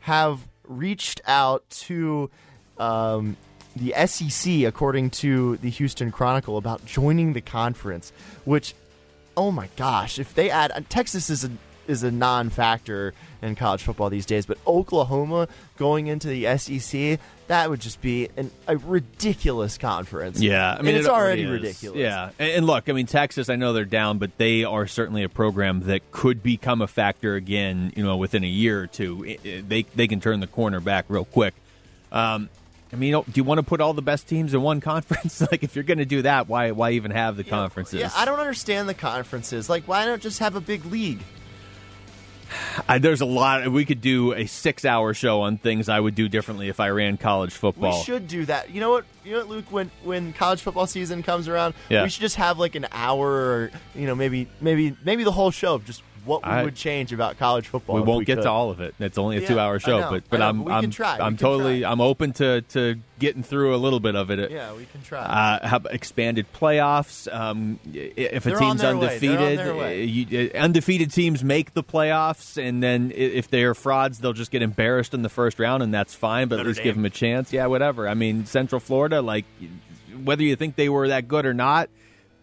have 0.00 0.40
reached 0.64 1.20
out 1.26 1.68
to 1.70 2.30
um, 2.78 3.36
the 3.76 3.94
SEC, 4.06 4.62
according 4.64 5.10
to 5.10 5.56
the 5.58 5.70
Houston 5.70 6.10
Chronicle, 6.10 6.56
about 6.56 6.84
joining 6.86 7.32
the 7.32 7.40
conference. 7.40 8.12
Which, 8.44 8.74
oh 9.36 9.50
my 9.50 9.68
gosh, 9.76 10.18
if 10.18 10.34
they 10.34 10.50
add 10.50 10.72
uh, 10.72 10.80
Texas 10.88 11.30
is 11.30 11.44
a 11.44 11.50
is 11.88 12.04
a 12.04 12.10
non-factor 12.12 13.12
in 13.42 13.56
college 13.56 13.82
football 13.82 14.08
these 14.08 14.24
days, 14.24 14.46
but 14.46 14.56
Oklahoma 14.68 15.48
going 15.76 16.06
into 16.06 16.28
the 16.28 16.56
SEC, 16.56 17.18
that 17.48 17.68
would 17.68 17.80
just 17.80 18.00
be 18.00 18.28
an, 18.36 18.52
a 18.68 18.76
ridiculous 18.76 19.78
conference. 19.78 20.40
Yeah, 20.40 20.72
I 20.74 20.76
mean 20.82 20.90
And 20.90 20.98
it's 20.98 21.06
it 21.08 21.10
already 21.10 21.42
is. 21.42 21.50
ridiculous. 21.50 21.98
Yeah, 21.98 22.30
and, 22.38 22.50
and 22.52 22.66
look, 22.66 22.88
I 22.88 22.92
mean 22.92 23.06
Texas. 23.06 23.48
I 23.48 23.56
know 23.56 23.72
they're 23.72 23.84
down, 23.84 24.18
but 24.18 24.38
they 24.38 24.62
are 24.62 24.86
certainly 24.86 25.24
a 25.24 25.28
program 25.28 25.80
that 25.86 26.12
could 26.12 26.40
become 26.40 26.82
a 26.82 26.86
factor 26.86 27.34
again. 27.34 27.92
You 27.96 28.04
know, 28.04 28.16
within 28.16 28.44
a 28.44 28.48
year 28.48 28.80
or 28.82 28.86
two, 28.86 29.24
I- 29.26 29.38
I- 29.48 29.60
they 29.66 29.82
they 29.96 30.06
can 30.06 30.20
turn 30.20 30.38
the 30.38 30.46
corner 30.46 30.78
back 30.78 31.06
real 31.08 31.24
quick. 31.24 31.54
Um, 32.12 32.48
I 32.92 32.96
mean, 32.96 33.12
do 33.12 33.24
you 33.34 33.44
want 33.44 33.58
to 33.58 33.62
put 33.62 33.80
all 33.80 33.94
the 33.94 34.02
best 34.02 34.28
teams 34.28 34.52
in 34.52 34.60
one 34.60 34.80
conference? 34.80 35.40
like, 35.50 35.62
if 35.62 35.74
you're 35.74 35.84
going 35.84 35.98
to 35.98 36.04
do 36.04 36.22
that, 36.22 36.48
why 36.48 36.72
why 36.72 36.90
even 36.92 37.10
have 37.10 37.36
the 37.36 37.44
conferences? 37.44 38.00
Yeah, 38.00 38.10
I 38.14 38.24
don't 38.24 38.38
understand 38.40 38.88
the 38.88 38.94
conferences. 38.94 39.70
Like, 39.70 39.84
why 39.88 40.04
not 40.04 40.20
just 40.20 40.40
have 40.40 40.56
a 40.56 40.60
big 40.60 40.84
league? 40.84 41.20
I, 42.86 42.98
there's 42.98 43.22
a 43.22 43.26
lot. 43.26 43.66
We 43.72 43.86
could 43.86 44.02
do 44.02 44.34
a 44.34 44.44
six-hour 44.44 45.14
show 45.14 45.40
on 45.40 45.56
things 45.56 45.88
I 45.88 45.98
would 45.98 46.14
do 46.14 46.28
differently 46.28 46.68
if 46.68 46.80
I 46.80 46.90
ran 46.90 47.16
college 47.16 47.54
football. 47.54 47.98
We 47.98 48.04
should 48.04 48.28
do 48.28 48.44
that. 48.44 48.70
You 48.70 48.80
know 48.80 48.90
what? 48.90 49.04
You 49.24 49.32
know 49.32 49.38
what, 49.38 49.48
Luke? 49.48 49.64
When 49.70 49.90
when 50.04 50.32
college 50.34 50.60
football 50.60 50.86
season 50.86 51.22
comes 51.22 51.48
around, 51.48 51.72
Yeah. 51.88 52.02
we 52.02 52.10
should 52.10 52.20
just 52.20 52.36
have 52.36 52.58
like 52.58 52.74
an 52.74 52.86
hour, 52.92 53.26
or 53.30 53.70
you 53.94 54.06
know, 54.06 54.14
maybe 54.14 54.48
maybe 54.60 54.94
maybe 55.02 55.24
the 55.24 55.32
whole 55.32 55.50
show 55.50 55.78
just 55.78 56.02
what 56.24 56.44
we 56.44 56.50
I- 56.50 56.62
would 56.64 56.74
change 56.76 57.12
about 57.12 57.38
college 57.38 57.66
football. 57.68 57.96
we 57.96 58.02
won't 58.02 58.26
get 58.26 58.36
could. 58.36 58.42
to 58.44 58.50
all 58.50 58.70
of 58.70 58.80
it. 58.80 58.94
It's 59.00 59.18
only 59.18 59.38
a 59.38 59.40
Yeah, 59.40 59.48
two-hour 59.48 59.78
show, 59.80 60.00
know, 60.00 60.10
but 60.10 60.24
but 60.30 60.40
I 60.40 60.44
know, 60.44 60.48
I'm 60.60 60.64
but 60.64 60.72
I'm 60.72 60.90
try. 60.90 61.18
I'm 61.18 61.36
totally 61.36 61.80
try. 61.80 61.90
I'm 61.90 62.00
open 62.00 62.32
to 62.34 62.60
to 62.62 62.96
getting 63.18 63.42
through 63.42 63.74
a 63.74 63.76
little 63.76 64.00
bit 64.00 64.16
of 64.16 64.30
it. 64.30 64.50
Yeah, 64.50 64.72
we 64.74 64.84
can 64.86 65.02
try. 65.02 65.20
Uh, 65.20 65.66
have 65.68 65.86
expanded 65.90 66.46
playoffs. 66.52 67.32
Um, 67.32 67.78
if 67.94 68.46
a 68.46 68.48
They're 68.50 68.62
on 68.62 68.70
team's 68.76 68.80
their 68.82 68.96
way. 68.96 69.18
They're 69.18 69.30
on 69.30 69.36
undefeated, 69.38 69.58
their 69.58 69.74
way. 69.76 70.02
uh, 70.02 70.04
you, 70.04 70.50
uh, 70.54 70.58
undefeated 70.58 71.12
teams 71.12 71.44
make 71.44 71.74
the 71.74 71.82
playoffs, 71.84 72.56
and 72.60 72.82
then 72.82 73.12
if 73.14 73.48
they're 73.48 73.74
frauds, 73.74 74.18
they'll 74.18 74.32
just 74.32 74.50
get 74.50 74.62
embarrassed 74.62 75.14
in 75.14 75.22
the 75.22 75.28
first 75.28 75.58
round, 75.58 75.82
and 75.82 75.92
that's 75.94 76.14
fine. 76.14 76.48
But 76.48 76.60
at 76.60 76.66
least 76.66 76.78
Dame. 76.78 76.84
give 76.84 76.94
them 76.96 77.04
a 77.04 77.10
chance. 77.10 77.52
Yeah, 77.52 77.66
whatever. 77.66 78.08
I 78.08 78.14
mean, 78.14 78.46
Central 78.46 78.80
Florida, 78.80 79.22
like 79.22 79.44
whether 80.24 80.42
you 80.42 80.56
think 80.56 80.76
they 80.76 80.88
were 80.88 81.08
that 81.08 81.28
good 81.28 81.46
or 81.46 81.54
not. 81.54 81.88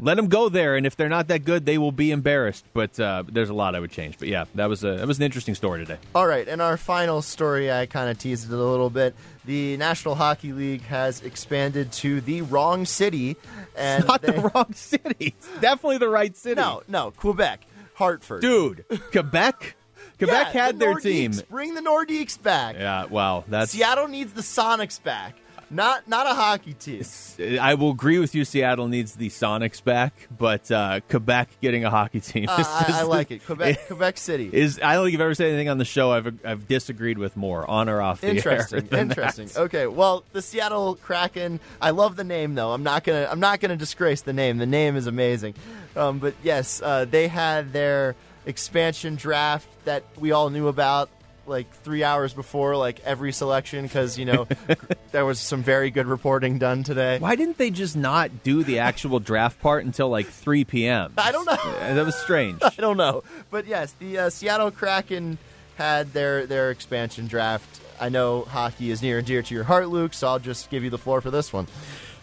Let 0.02 0.16
them 0.16 0.28
go 0.28 0.47
there, 0.47 0.78
and 0.78 0.86
if 0.86 0.95
they're 0.95 1.10
not 1.10 1.28
that 1.28 1.43
good, 1.43 1.66
they 1.66 1.78
will 1.78 1.91
be 1.91 2.12
embarrassed. 2.12 2.64
But 2.74 2.97
uh, 3.00 3.24
there's 3.30 3.50
a 3.50 3.54
lot 3.54 3.76
I 3.76 3.82
would 3.82 3.91
change. 3.91 4.18
But 4.18 4.30
yeah, 4.30 4.45
that 4.56 4.68
was 4.68 4.84
a 4.86 4.95
that 4.95 5.08
was 5.08 5.18
an 5.18 5.24
interesting 5.24 5.56
story 5.56 5.80
today. 5.86 5.97
All 6.16 6.26
right, 6.26 6.47
and 6.47 6.62
our 6.62 6.78
final 6.78 7.22
story, 7.22 7.70
I 7.72 7.86
kind 7.86 8.10
of 8.10 8.18
teased 8.18 8.50
it 8.50 8.54
a 8.54 8.58
little 8.64 8.89
bit. 8.89 9.14
The 9.43 9.76
National 9.78 10.16
Hockey 10.16 10.54
League 10.54 10.84
has 10.84 11.22
expanded 11.22 11.91
to 11.93 12.22
the 12.22 12.43
wrong 12.43 12.86
city, 12.86 13.36
and 13.76 14.08
Not 14.08 14.22
they- 14.22 14.32
the 14.32 14.52
wrong 14.56 14.74
city. 14.74 15.36
It's 15.38 15.50
definitely 15.60 15.97
the 15.97 16.10
right 16.10 16.36
city. 16.38 16.56
no, 16.62 16.82
no, 16.88 17.12
Quebec, 17.12 17.66
Hartford, 17.95 18.41
dude, 18.41 18.86
Quebec. 19.12 19.76
Quebec 20.18 20.54
Yeah, 20.54 20.62
had 20.66 20.76
the 20.76 20.80
their 20.86 20.95
Nordiques. 20.95 21.02
team. 21.04 21.32
Bring 21.50 21.74
the 21.76 21.82
Nordiques 21.82 22.41
back. 22.41 22.76
Yeah, 22.76 23.06
wow, 23.06 23.43
that's 23.47 23.72
Seattle 23.72 24.08
needs 24.08 24.34
the 24.34 24.41
Sonics 24.41 25.02
back. 25.02 25.36
Not 25.70 26.07
not 26.07 26.26
a 26.26 26.34
hockey 26.34 26.74
team. 26.74 27.03
I 27.61 27.74
will 27.76 27.91
agree 27.91 28.20
with 28.20 28.34
you. 28.36 28.45
Seattle 28.45 28.88
needs 28.88 29.15
the 29.15 29.30
Sonics 29.30 29.84
back, 29.84 30.28
but 30.36 30.70
uh, 30.72 31.01
Quebec 31.09 31.49
getting 31.61 31.86
a 31.86 31.89
hockey 31.89 32.20
team. 32.20 32.47
Uh, 32.49 32.57
is 32.59 32.67
I, 32.67 32.99
I 32.99 33.03
like 33.03 33.32
it. 33.32 33.45
Quebec, 33.45 33.80
Quebec 33.88 34.17
City. 34.17 34.49
Is 34.51 34.80
I 34.84 34.93
don't 34.93 35.05
think 35.05 35.13
you've 35.13 35.22
ever 35.22 35.36
said 35.36 35.47
anything 35.47 35.70
on 35.70 35.78
the 35.78 35.86
show 35.86 36.11
I've 36.11 36.45
I've 36.45 36.67
disagreed 36.67 37.17
with 37.17 37.38
more 37.38 37.70
on 37.70 37.89
or 37.89 38.01
off 38.01 38.22
the 38.22 38.30
Interesting. 38.30 38.88
air. 38.91 38.99
Interesting. 38.99 39.47
that. 39.47 39.57
Okay. 39.61 39.88
Well, 39.88 40.24
the 40.34 40.41
Seattle 40.41 40.95
Kraken. 40.95 41.59
I 41.82 41.91
love 41.91 42.15
the 42.15 42.24
name 42.24 42.55
though. 42.55 42.72
I'm 42.72 42.84
not 42.84 43.03
gonna. 43.03 43.28
I'm 43.30 43.39
not 43.39 43.59
gonna 43.59 43.78
disgrace 43.78 44.22
the 44.22 44.34
name. 44.34 44.57
The 44.57 44.65
name 44.65 44.95
is 44.95 45.07
amazing. 45.07 45.55
Um, 45.95 46.20
but 46.20 46.34
yes, 46.43 46.82
uh, 46.82 47.05
they 47.05 47.28
had 47.28 47.74
their 47.74 48.15
expansion 48.45 49.15
draft 49.15 49.67
that 49.86 50.03
we 50.17 50.32
all 50.32 50.49
knew 50.49 50.67
about 50.67 51.09
like 51.50 51.70
three 51.84 52.04
hours 52.04 52.34
before 52.34 52.78
like 52.78 53.00
every 53.04 53.32
selection 53.32 53.84
because 53.84 54.18
you 54.18 54.26
know 54.26 54.47
there 55.12 55.26
was 55.26 55.39
some 55.39 55.64
very 55.64 55.89
good 55.91 56.08
reporting 56.08 56.58
done 56.60 56.84
today. 56.84 57.20
Why 57.20 57.36
didn't 57.36 57.58
they 57.58 57.72
just 57.72 57.95
not 57.95 58.43
do 58.43 58.64
the 58.64 58.80
actual 58.80 59.20
draft 59.20 59.60
part 59.60 59.84
until 59.84 60.10
like 60.10 60.28
3 60.28 60.64
p.m.? 60.66 61.14
I 61.18 61.32
don't 61.32 61.45
know. 61.45 61.56
That 61.56 62.06
was 62.06 62.16
strange. 62.16 62.60
I 62.64 62.74
don't 62.78 62.97
know. 62.97 63.24
But 63.50 63.68
yes, 63.68 63.91
the 63.93 64.18
uh, 64.18 64.30
Seattle 64.30 64.72
Kraken 64.72 65.38
had 65.78 66.14
their 66.14 66.45
their 66.45 66.72
expansion 66.72 67.28
draft. 67.28 67.82
I 68.00 68.10
know 68.10 68.43
hockey 68.43 68.91
is 68.91 69.02
near 69.02 69.18
and 69.18 69.28
dear 69.28 69.41
to 69.41 69.54
your 69.54 69.66
heart, 69.66 69.89
Luke, 69.89 70.14
so 70.14 70.28
I'll 70.28 70.39
just 70.39 70.70
give 70.70 70.84
you 70.84 70.89
the 70.89 70.97
floor 70.97 71.20
for 71.20 71.32
this 71.32 71.52
one. 71.52 71.68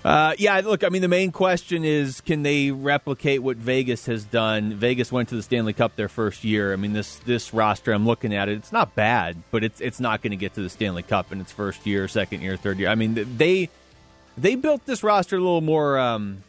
Uh, 0.06 0.34
yeah, 0.38 0.60
look, 0.60 0.84
I 0.84 0.88
mean, 0.88 1.02
the 1.02 1.08
main 1.08 1.32
question 1.32 1.84
is 1.84 2.20
can 2.20 2.44
they 2.44 2.70
replicate 2.70 3.42
what 3.42 3.56
Vegas 3.56 4.06
has 4.06 4.22
done? 4.22 4.74
Vegas 4.74 5.10
went 5.10 5.30
to 5.30 5.34
the 5.34 5.42
Stanley 5.42 5.72
Cup 5.72 5.96
their 5.96 6.08
first 6.08 6.44
year. 6.44 6.72
I 6.72 6.76
mean, 6.76 6.92
this 6.92 7.16
this 7.16 7.52
roster, 7.52 7.90
I'm 7.90 8.06
looking 8.06 8.32
at 8.32 8.48
it, 8.48 8.52
it's 8.52 8.70
not 8.70 8.94
bad, 8.94 9.36
but 9.50 9.64
it's 9.64 9.80
it's 9.80 9.98
not 9.98 10.22
going 10.22 10.30
to 10.30 10.36
get 10.36 10.54
to 10.54 10.62
the 10.62 10.68
Stanley 10.68 11.02
Cup 11.02 11.32
in 11.32 11.40
its 11.40 11.50
first 11.50 11.84
year, 11.86 12.06
second 12.06 12.40
year, 12.40 12.56
third 12.56 12.78
year. 12.78 12.88
I 12.88 12.94
mean, 12.94 13.36
they 13.36 13.68
they 14.38 14.54
built 14.54 14.86
this 14.86 15.02
roster 15.02 15.38
a 15.38 15.40
little 15.40 15.60
more. 15.60 15.98
Um, 15.98 16.44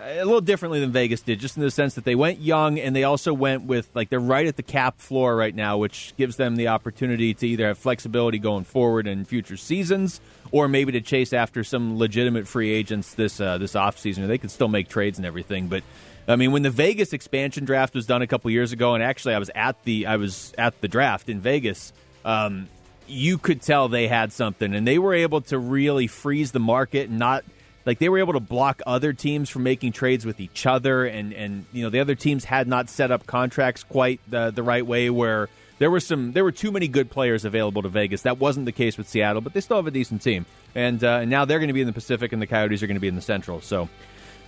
a 0.00 0.24
little 0.24 0.40
differently 0.40 0.80
than 0.80 0.92
Vegas 0.92 1.20
did, 1.20 1.40
just 1.40 1.56
in 1.56 1.62
the 1.62 1.70
sense 1.70 1.94
that 1.94 2.04
they 2.04 2.14
went 2.14 2.40
young 2.40 2.78
and 2.78 2.94
they 2.94 3.04
also 3.04 3.32
went 3.32 3.64
with 3.64 3.88
like 3.94 4.10
they're 4.10 4.20
right 4.20 4.46
at 4.46 4.56
the 4.56 4.62
cap 4.62 4.98
floor 4.98 5.36
right 5.36 5.54
now, 5.54 5.78
which 5.78 6.14
gives 6.16 6.36
them 6.36 6.56
the 6.56 6.68
opportunity 6.68 7.34
to 7.34 7.46
either 7.46 7.66
have 7.66 7.78
flexibility 7.78 8.38
going 8.38 8.64
forward 8.64 9.06
in 9.06 9.24
future 9.24 9.56
seasons, 9.56 10.20
or 10.50 10.68
maybe 10.68 10.92
to 10.92 11.00
chase 11.00 11.32
after 11.32 11.64
some 11.64 11.98
legitimate 11.98 12.46
free 12.46 12.70
agents 12.70 13.14
this 13.14 13.40
uh, 13.40 13.58
this 13.58 13.74
offseason. 13.74 14.26
They 14.26 14.38
could 14.38 14.50
still 14.50 14.68
make 14.68 14.88
trades 14.88 15.18
and 15.18 15.26
everything, 15.26 15.68
but 15.68 15.82
I 16.28 16.36
mean, 16.36 16.52
when 16.52 16.62
the 16.62 16.70
Vegas 16.70 17.14
expansion 17.14 17.64
draft 17.64 17.94
was 17.94 18.04
done 18.04 18.20
a 18.20 18.26
couple 18.26 18.50
years 18.50 18.72
ago, 18.72 18.94
and 18.94 19.02
actually 19.02 19.34
I 19.34 19.38
was 19.38 19.50
at 19.54 19.82
the 19.84 20.06
I 20.06 20.16
was 20.16 20.52
at 20.58 20.80
the 20.80 20.88
draft 20.88 21.28
in 21.28 21.40
Vegas. 21.40 21.92
Um, 22.24 22.68
you 23.10 23.38
could 23.38 23.62
tell 23.62 23.88
they 23.88 24.06
had 24.06 24.32
something, 24.32 24.74
and 24.74 24.86
they 24.86 24.98
were 24.98 25.14
able 25.14 25.40
to 25.42 25.58
really 25.58 26.06
freeze 26.06 26.52
the 26.52 26.60
market 26.60 27.08
and 27.08 27.18
not 27.18 27.42
like 27.88 27.98
they 27.98 28.10
were 28.10 28.18
able 28.18 28.34
to 28.34 28.40
block 28.40 28.82
other 28.86 29.14
teams 29.14 29.48
from 29.48 29.62
making 29.62 29.92
trades 29.92 30.26
with 30.26 30.40
each 30.40 30.66
other 30.66 31.06
and 31.06 31.32
and 31.32 31.64
you 31.72 31.82
know 31.82 31.88
the 31.88 32.00
other 32.00 32.14
teams 32.14 32.44
had 32.44 32.68
not 32.68 32.90
set 32.90 33.10
up 33.10 33.26
contracts 33.26 33.82
quite 33.82 34.20
the, 34.28 34.50
the 34.50 34.62
right 34.62 34.86
way 34.86 35.08
where 35.08 35.48
there 35.78 35.90
were 35.90 35.98
some 35.98 36.32
there 36.32 36.44
were 36.44 36.52
too 36.52 36.70
many 36.70 36.86
good 36.86 37.10
players 37.10 37.46
available 37.46 37.80
to 37.82 37.88
Vegas. 37.88 38.22
That 38.22 38.38
wasn't 38.38 38.66
the 38.66 38.72
case 38.72 38.98
with 38.98 39.08
Seattle 39.08 39.40
but 39.40 39.54
they 39.54 39.62
still 39.62 39.78
have 39.78 39.86
a 39.86 39.90
decent 39.90 40.20
team. 40.20 40.44
And 40.74 41.02
uh, 41.02 41.24
now 41.24 41.46
they're 41.46 41.58
going 41.58 41.68
to 41.68 41.74
be 41.74 41.80
in 41.80 41.86
the 41.86 41.94
Pacific 41.94 42.32
and 42.34 42.42
the 42.42 42.46
Coyotes 42.46 42.82
are 42.82 42.86
going 42.86 42.96
to 42.96 43.00
be 43.00 43.08
in 43.08 43.16
the 43.16 43.22
Central 43.22 43.62
so 43.62 43.88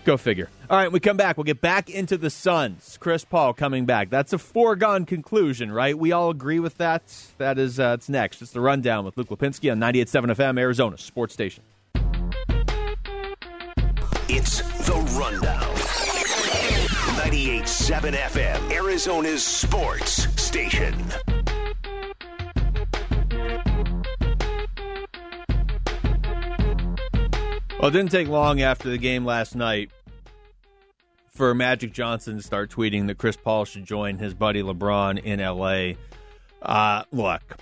go 0.05 0.19
figure. 0.19 0.51
All 0.69 0.77
right 0.77 0.93
we 0.93 1.01
come 1.01 1.17
back. 1.17 1.39
We'll 1.39 1.45
get 1.45 1.63
back 1.63 1.89
into 1.89 2.19
the 2.19 2.29
Suns. 2.29 2.99
Chris 3.01 3.25
Paul 3.25 3.55
coming 3.55 3.87
back. 3.87 4.11
That's 4.11 4.35
a 4.35 4.39
foregone 4.39 5.07
conclusion 5.07 5.73
right? 5.73 5.99
We 5.99 6.13
all 6.13 6.29
agree 6.29 6.61
with 6.61 6.77
that? 6.77 7.05
That 7.39 7.59
is 7.59 7.81
uh, 7.81 7.97
it's 7.99 8.11
next. 8.11 8.43
It's 8.43 8.53
the 8.53 8.61
rundown 8.61 9.07
with 9.07 9.17
Luke 9.17 9.31
Lapinski 9.31 9.73
on 9.73 9.79
98.7 9.81 10.37
FM 10.37 10.61
Arizona 10.61 10.99
Sports 10.99 11.33
Station 11.33 11.65
It's 14.33 14.61
The 14.87 14.95
Rundown. 15.19 15.75
98.7 17.19 18.13
FM, 18.13 18.71
Arizona's 18.71 19.43
sports 19.45 20.29
station. 20.41 20.95
Well, 27.81 27.89
it 27.89 27.91
didn't 27.91 28.13
take 28.13 28.29
long 28.29 28.63
after 28.63 28.89
the 28.89 28.99
game 28.99 29.25
last 29.25 29.57
night 29.57 29.91
for 31.27 31.53
Magic 31.53 31.93
Johnson 31.93 32.37
to 32.37 32.43
start 32.45 32.71
tweeting 32.71 33.09
that 33.09 33.19
Chris 33.19 33.37
Paul 33.37 33.65
should 33.65 33.85
join 33.85 34.19
his 34.19 34.33
buddy 34.33 34.63
LeBron 34.63 35.19
in 35.25 35.41
LA. 35.41 35.95
Uh, 36.63 37.03
look, 37.11 37.57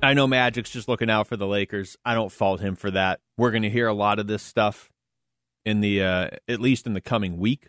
I 0.00 0.14
know 0.14 0.28
Magic's 0.28 0.70
just 0.70 0.86
looking 0.86 1.10
out 1.10 1.26
for 1.26 1.36
the 1.36 1.48
Lakers. 1.48 1.96
I 2.04 2.14
don't 2.14 2.30
fault 2.30 2.60
him 2.60 2.76
for 2.76 2.92
that. 2.92 3.18
We're 3.36 3.50
going 3.50 3.64
to 3.64 3.70
hear 3.70 3.88
a 3.88 3.92
lot 3.92 4.20
of 4.20 4.28
this 4.28 4.44
stuff 4.44 4.89
in 5.64 5.80
the 5.80 6.02
uh, 6.02 6.28
at 6.48 6.60
least 6.60 6.86
in 6.86 6.94
the 6.94 7.00
coming 7.00 7.38
week. 7.38 7.68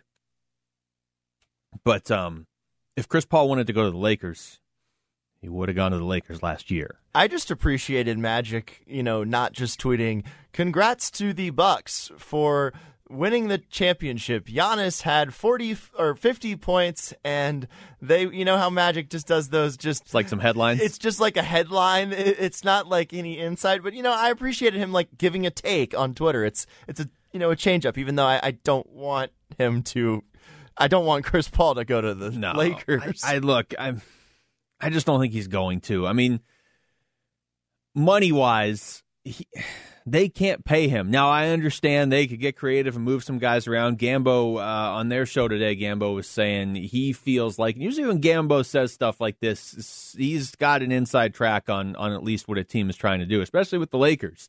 But 1.84 2.10
um, 2.10 2.46
if 2.96 3.08
Chris 3.08 3.24
Paul 3.24 3.48
wanted 3.48 3.66
to 3.66 3.72
go 3.72 3.84
to 3.84 3.90
the 3.90 3.96
Lakers, 3.96 4.60
he 5.40 5.48
would 5.48 5.68
have 5.68 5.76
gone 5.76 5.92
to 5.92 5.98
the 5.98 6.04
Lakers 6.04 6.42
last 6.42 6.70
year. 6.70 6.98
I 7.14 7.28
just 7.28 7.50
appreciated 7.50 8.18
Magic, 8.18 8.82
you 8.86 9.02
know, 9.02 9.24
not 9.24 9.52
just 9.52 9.80
tweeting, 9.80 10.24
"Congrats 10.52 11.10
to 11.12 11.32
the 11.32 11.50
Bucks 11.50 12.10
for 12.16 12.72
winning 13.08 13.48
the 13.48 13.58
championship." 13.58 14.46
Giannis 14.46 15.02
had 15.02 15.34
40 15.34 15.76
or 15.98 16.14
50 16.14 16.56
points 16.56 17.12
and 17.24 17.66
they, 18.00 18.26
you 18.28 18.44
know 18.44 18.56
how 18.56 18.70
Magic 18.70 19.10
just 19.10 19.26
does 19.26 19.48
those 19.48 19.76
just 19.76 20.02
It's 20.02 20.14
like 20.14 20.28
some 20.28 20.40
headlines. 20.40 20.80
It's 20.80 20.98
just 20.98 21.20
like 21.20 21.36
a 21.36 21.42
headline. 21.42 22.12
It's 22.12 22.64
not 22.64 22.86
like 22.86 23.12
any 23.12 23.38
insight, 23.38 23.82
but 23.82 23.94
you 23.94 24.02
know, 24.02 24.12
I 24.12 24.30
appreciated 24.30 24.78
him 24.78 24.92
like 24.92 25.18
giving 25.18 25.46
a 25.46 25.50
take 25.50 25.96
on 25.98 26.14
Twitter. 26.14 26.44
It's 26.44 26.66
it's 26.86 27.00
a 27.00 27.08
you 27.32 27.40
know 27.40 27.50
a 27.50 27.56
change 27.56 27.86
up, 27.86 27.98
even 27.98 28.14
though 28.14 28.26
I, 28.26 28.40
I 28.42 28.50
don't 28.52 28.88
want 28.88 29.32
him 29.58 29.82
to. 29.84 30.22
I 30.76 30.88
don't 30.88 31.04
want 31.04 31.24
Chris 31.24 31.48
Paul 31.48 31.74
to 31.74 31.84
go 31.84 32.00
to 32.00 32.14
the 32.14 32.30
no, 32.30 32.52
Lakers. 32.52 33.22
I, 33.24 33.36
I 33.36 33.38
look, 33.38 33.74
I, 33.78 33.94
I 34.80 34.90
just 34.90 35.06
don't 35.06 35.20
think 35.20 35.32
he's 35.32 35.48
going 35.48 35.80
to. 35.82 36.06
I 36.06 36.12
mean, 36.12 36.40
money 37.94 38.32
wise, 38.32 39.02
he, 39.22 39.46
they 40.06 40.28
can't 40.28 40.64
pay 40.64 40.88
him. 40.88 41.10
Now 41.10 41.28
I 41.28 41.48
understand 41.48 42.10
they 42.10 42.26
could 42.26 42.40
get 42.40 42.56
creative 42.56 42.96
and 42.96 43.04
move 43.04 43.22
some 43.22 43.38
guys 43.38 43.66
around. 43.66 43.98
Gambo 43.98 44.56
uh, 44.56 44.94
on 44.94 45.08
their 45.08 45.26
show 45.26 45.46
today, 45.46 45.76
Gambo 45.76 46.14
was 46.14 46.26
saying 46.26 46.74
he 46.74 47.12
feels 47.12 47.58
like 47.58 47.76
usually 47.76 48.06
when 48.06 48.20
Gambo 48.20 48.64
says 48.64 48.92
stuff 48.92 49.20
like 49.20 49.38
this, 49.40 50.14
he's 50.18 50.54
got 50.56 50.82
an 50.82 50.90
inside 50.90 51.34
track 51.34 51.68
on 51.68 51.96
on 51.96 52.12
at 52.12 52.24
least 52.24 52.48
what 52.48 52.58
a 52.58 52.64
team 52.64 52.90
is 52.90 52.96
trying 52.96 53.20
to 53.20 53.26
do, 53.26 53.40
especially 53.40 53.78
with 53.78 53.90
the 53.90 53.98
Lakers. 53.98 54.48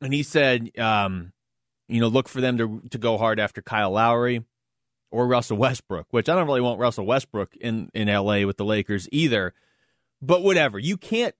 And 0.00 0.14
he 0.14 0.22
said, 0.22 0.70
um, 0.78 1.32
you 1.90 2.00
know, 2.00 2.08
look 2.08 2.28
for 2.28 2.40
them 2.40 2.58
to 2.58 2.82
to 2.90 2.98
go 2.98 3.18
hard 3.18 3.40
after 3.40 3.62
Kyle 3.62 3.90
Lowry 3.90 4.44
or 5.10 5.26
Russell 5.26 5.56
Westbrook, 5.56 6.06
which 6.10 6.28
I 6.28 6.34
don't 6.34 6.46
really 6.46 6.60
want 6.60 6.80
Russell 6.80 7.06
Westbrook 7.06 7.56
in 7.56 7.90
in 7.94 8.08
LA 8.08 8.46
with 8.46 8.56
the 8.56 8.64
Lakers 8.64 9.08
either. 9.12 9.54
But 10.22 10.42
whatever, 10.42 10.78
you 10.78 10.96
can't 10.96 11.34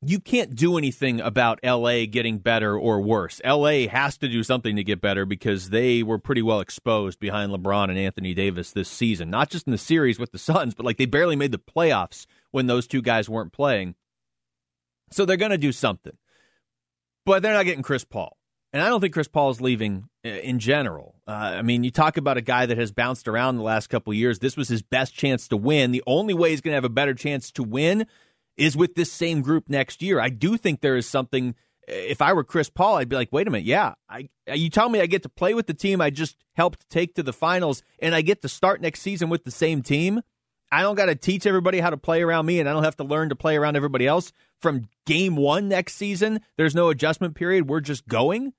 you 0.00 0.20
can't 0.20 0.54
do 0.54 0.78
anything 0.78 1.20
about 1.20 1.58
LA 1.64 2.06
getting 2.06 2.38
better 2.38 2.78
or 2.78 3.00
worse. 3.00 3.40
LA 3.44 3.88
has 3.88 4.16
to 4.18 4.28
do 4.28 4.44
something 4.44 4.76
to 4.76 4.84
get 4.84 5.00
better 5.00 5.26
because 5.26 5.70
they 5.70 6.04
were 6.04 6.18
pretty 6.18 6.42
well 6.42 6.60
exposed 6.60 7.18
behind 7.18 7.50
LeBron 7.50 7.88
and 7.88 7.98
Anthony 7.98 8.32
Davis 8.32 8.70
this 8.70 8.88
season. 8.88 9.28
Not 9.28 9.50
just 9.50 9.66
in 9.66 9.72
the 9.72 9.78
series 9.78 10.18
with 10.18 10.30
the 10.30 10.38
Suns, 10.38 10.74
but 10.74 10.86
like 10.86 10.98
they 10.98 11.06
barely 11.06 11.34
made 11.34 11.50
the 11.50 11.58
playoffs 11.58 12.26
when 12.52 12.68
those 12.68 12.86
two 12.86 13.02
guys 13.02 13.28
weren't 13.28 13.52
playing. 13.52 13.96
So 15.10 15.24
they're 15.24 15.36
going 15.36 15.50
to 15.50 15.58
do 15.58 15.72
something. 15.72 16.16
But 17.26 17.42
they're 17.42 17.52
not 17.52 17.64
getting 17.64 17.82
Chris 17.82 18.04
Paul. 18.04 18.37
And 18.72 18.82
I 18.82 18.88
don't 18.88 19.00
think 19.00 19.14
Chris 19.14 19.28
Paul 19.28 19.50
is 19.50 19.60
leaving 19.60 20.08
uh, 20.24 20.28
in 20.28 20.58
general. 20.58 21.14
Uh, 21.26 21.30
I 21.30 21.62
mean, 21.62 21.84
you 21.84 21.90
talk 21.90 22.16
about 22.16 22.36
a 22.36 22.42
guy 22.42 22.66
that 22.66 22.76
has 22.76 22.92
bounced 22.92 23.26
around 23.26 23.56
the 23.56 23.62
last 23.62 23.88
couple 23.88 24.12
years. 24.12 24.38
This 24.38 24.56
was 24.56 24.68
his 24.68 24.82
best 24.82 25.14
chance 25.14 25.48
to 25.48 25.56
win. 25.56 25.90
The 25.90 26.02
only 26.06 26.34
way 26.34 26.50
he's 26.50 26.60
going 26.60 26.72
to 26.72 26.76
have 26.76 26.84
a 26.84 26.90
better 26.90 27.14
chance 27.14 27.50
to 27.52 27.62
win 27.62 28.06
is 28.56 28.76
with 28.76 28.94
this 28.94 29.10
same 29.10 29.40
group 29.40 29.68
next 29.68 30.02
year. 30.02 30.20
I 30.20 30.28
do 30.28 30.56
think 30.56 30.80
there 30.80 30.96
is 30.96 31.08
something. 31.08 31.54
If 31.86 32.20
I 32.20 32.34
were 32.34 32.44
Chris 32.44 32.68
Paul, 32.68 32.96
I'd 32.96 33.08
be 33.08 33.16
like, 33.16 33.32
wait 33.32 33.48
a 33.48 33.50
minute, 33.50 33.64
yeah, 33.64 33.94
I, 34.10 34.28
you 34.52 34.68
tell 34.68 34.90
me 34.90 35.00
I 35.00 35.06
get 35.06 35.22
to 35.22 35.30
play 35.30 35.54
with 35.54 35.66
the 35.66 35.74
team 35.74 36.02
I 36.02 36.10
just 36.10 36.36
helped 36.54 36.90
take 36.90 37.14
to 37.14 37.22
the 37.22 37.32
finals, 37.32 37.82
and 38.00 38.14
I 38.14 38.20
get 38.20 38.42
to 38.42 38.48
start 38.48 38.82
next 38.82 39.00
season 39.00 39.30
with 39.30 39.44
the 39.44 39.50
same 39.50 39.80
team. 39.80 40.20
I 40.70 40.82
don't 40.82 40.96
got 40.96 41.06
to 41.06 41.14
teach 41.14 41.46
everybody 41.46 41.80
how 41.80 41.90
to 41.90 41.96
play 41.96 42.22
around 42.22 42.46
me, 42.46 42.60
and 42.60 42.68
I 42.68 42.72
don't 42.72 42.84
have 42.84 42.96
to 42.96 43.04
learn 43.04 43.30
to 43.30 43.36
play 43.36 43.56
around 43.56 43.76
everybody 43.76 44.06
else 44.06 44.32
from 44.60 44.88
game 45.06 45.36
one 45.36 45.68
next 45.68 45.94
season. 45.94 46.40
There's 46.56 46.74
no 46.74 46.90
adjustment 46.90 47.34
period. 47.34 47.68
We're 47.68 47.80
just 47.80 48.06
going. 48.06 48.52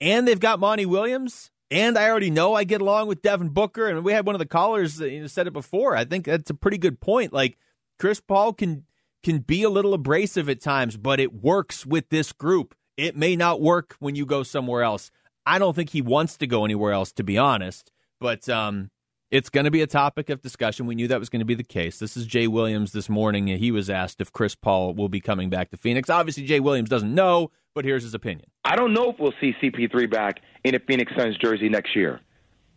And 0.00 0.26
they've 0.26 0.40
got 0.40 0.60
Monty 0.60 0.86
Williams. 0.86 1.50
And 1.70 1.96
I 1.96 2.08
already 2.08 2.30
know 2.30 2.54
I 2.54 2.64
get 2.64 2.80
along 2.80 3.06
with 3.06 3.22
Devin 3.22 3.50
Booker. 3.50 3.88
And 3.88 4.04
we 4.04 4.12
had 4.12 4.26
one 4.26 4.34
of 4.34 4.40
the 4.40 4.46
callers 4.46 4.96
that, 4.96 5.10
you 5.10 5.20
know, 5.20 5.26
said 5.26 5.46
it 5.46 5.52
before. 5.52 5.96
I 5.96 6.04
think 6.04 6.24
that's 6.24 6.50
a 6.50 6.54
pretty 6.54 6.78
good 6.78 7.00
point. 7.00 7.32
Like 7.32 7.58
Chris 7.98 8.20
Paul 8.20 8.52
can 8.52 8.84
can 9.22 9.38
be 9.38 9.62
a 9.62 9.70
little 9.70 9.92
abrasive 9.92 10.48
at 10.48 10.62
times, 10.62 10.96
but 10.96 11.20
it 11.20 11.34
works 11.34 11.84
with 11.84 12.08
this 12.08 12.32
group. 12.32 12.74
It 12.96 13.16
may 13.16 13.36
not 13.36 13.60
work 13.60 13.94
when 13.98 14.14
you 14.14 14.24
go 14.24 14.42
somewhere 14.42 14.82
else. 14.82 15.10
I 15.44 15.58
don't 15.58 15.76
think 15.76 15.90
he 15.90 16.00
wants 16.00 16.38
to 16.38 16.46
go 16.46 16.64
anywhere 16.64 16.92
else, 16.92 17.12
to 17.12 17.22
be 17.22 17.36
honest. 17.36 17.92
But 18.18 18.48
um, 18.48 18.90
It's 19.30 19.48
going 19.48 19.64
to 19.64 19.70
be 19.70 19.80
a 19.80 19.86
topic 19.86 20.28
of 20.28 20.42
discussion. 20.42 20.86
We 20.86 20.96
knew 20.96 21.06
that 21.06 21.20
was 21.20 21.28
going 21.28 21.38
to 21.38 21.46
be 21.46 21.54
the 21.54 21.62
case. 21.62 22.00
This 22.00 22.16
is 22.16 22.26
Jay 22.26 22.48
Williams 22.48 22.90
this 22.90 23.08
morning. 23.08 23.46
He 23.46 23.70
was 23.70 23.88
asked 23.88 24.20
if 24.20 24.32
Chris 24.32 24.56
Paul 24.56 24.92
will 24.94 25.08
be 25.08 25.20
coming 25.20 25.48
back 25.48 25.70
to 25.70 25.76
Phoenix. 25.76 26.10
Obviously, 26.10 26.44
Jay 26.44 26.58
Williams 26.58 26.88
doesn't 26.88 27.14
know, 27.14 27.52
but 27.72 27.84
here's 27.84 28.02
his 28.02 28.12
opinion. 28.12 28.50
I 28.64 28.74
don't 28.74 28.92
know 28.92 29.10
if 29.10 29.20
we'll 29.20 29.34
see 29.40 29.54
CP3 29.62 30.10
back 30.10 30.40
in 30.64 30.74
a 30.74 30.80
Phoenix 30.80 31.12
Suns 31.16 31.36
jersey 31.38 31.68
next 31.68 31.94
year. 31.94 32.20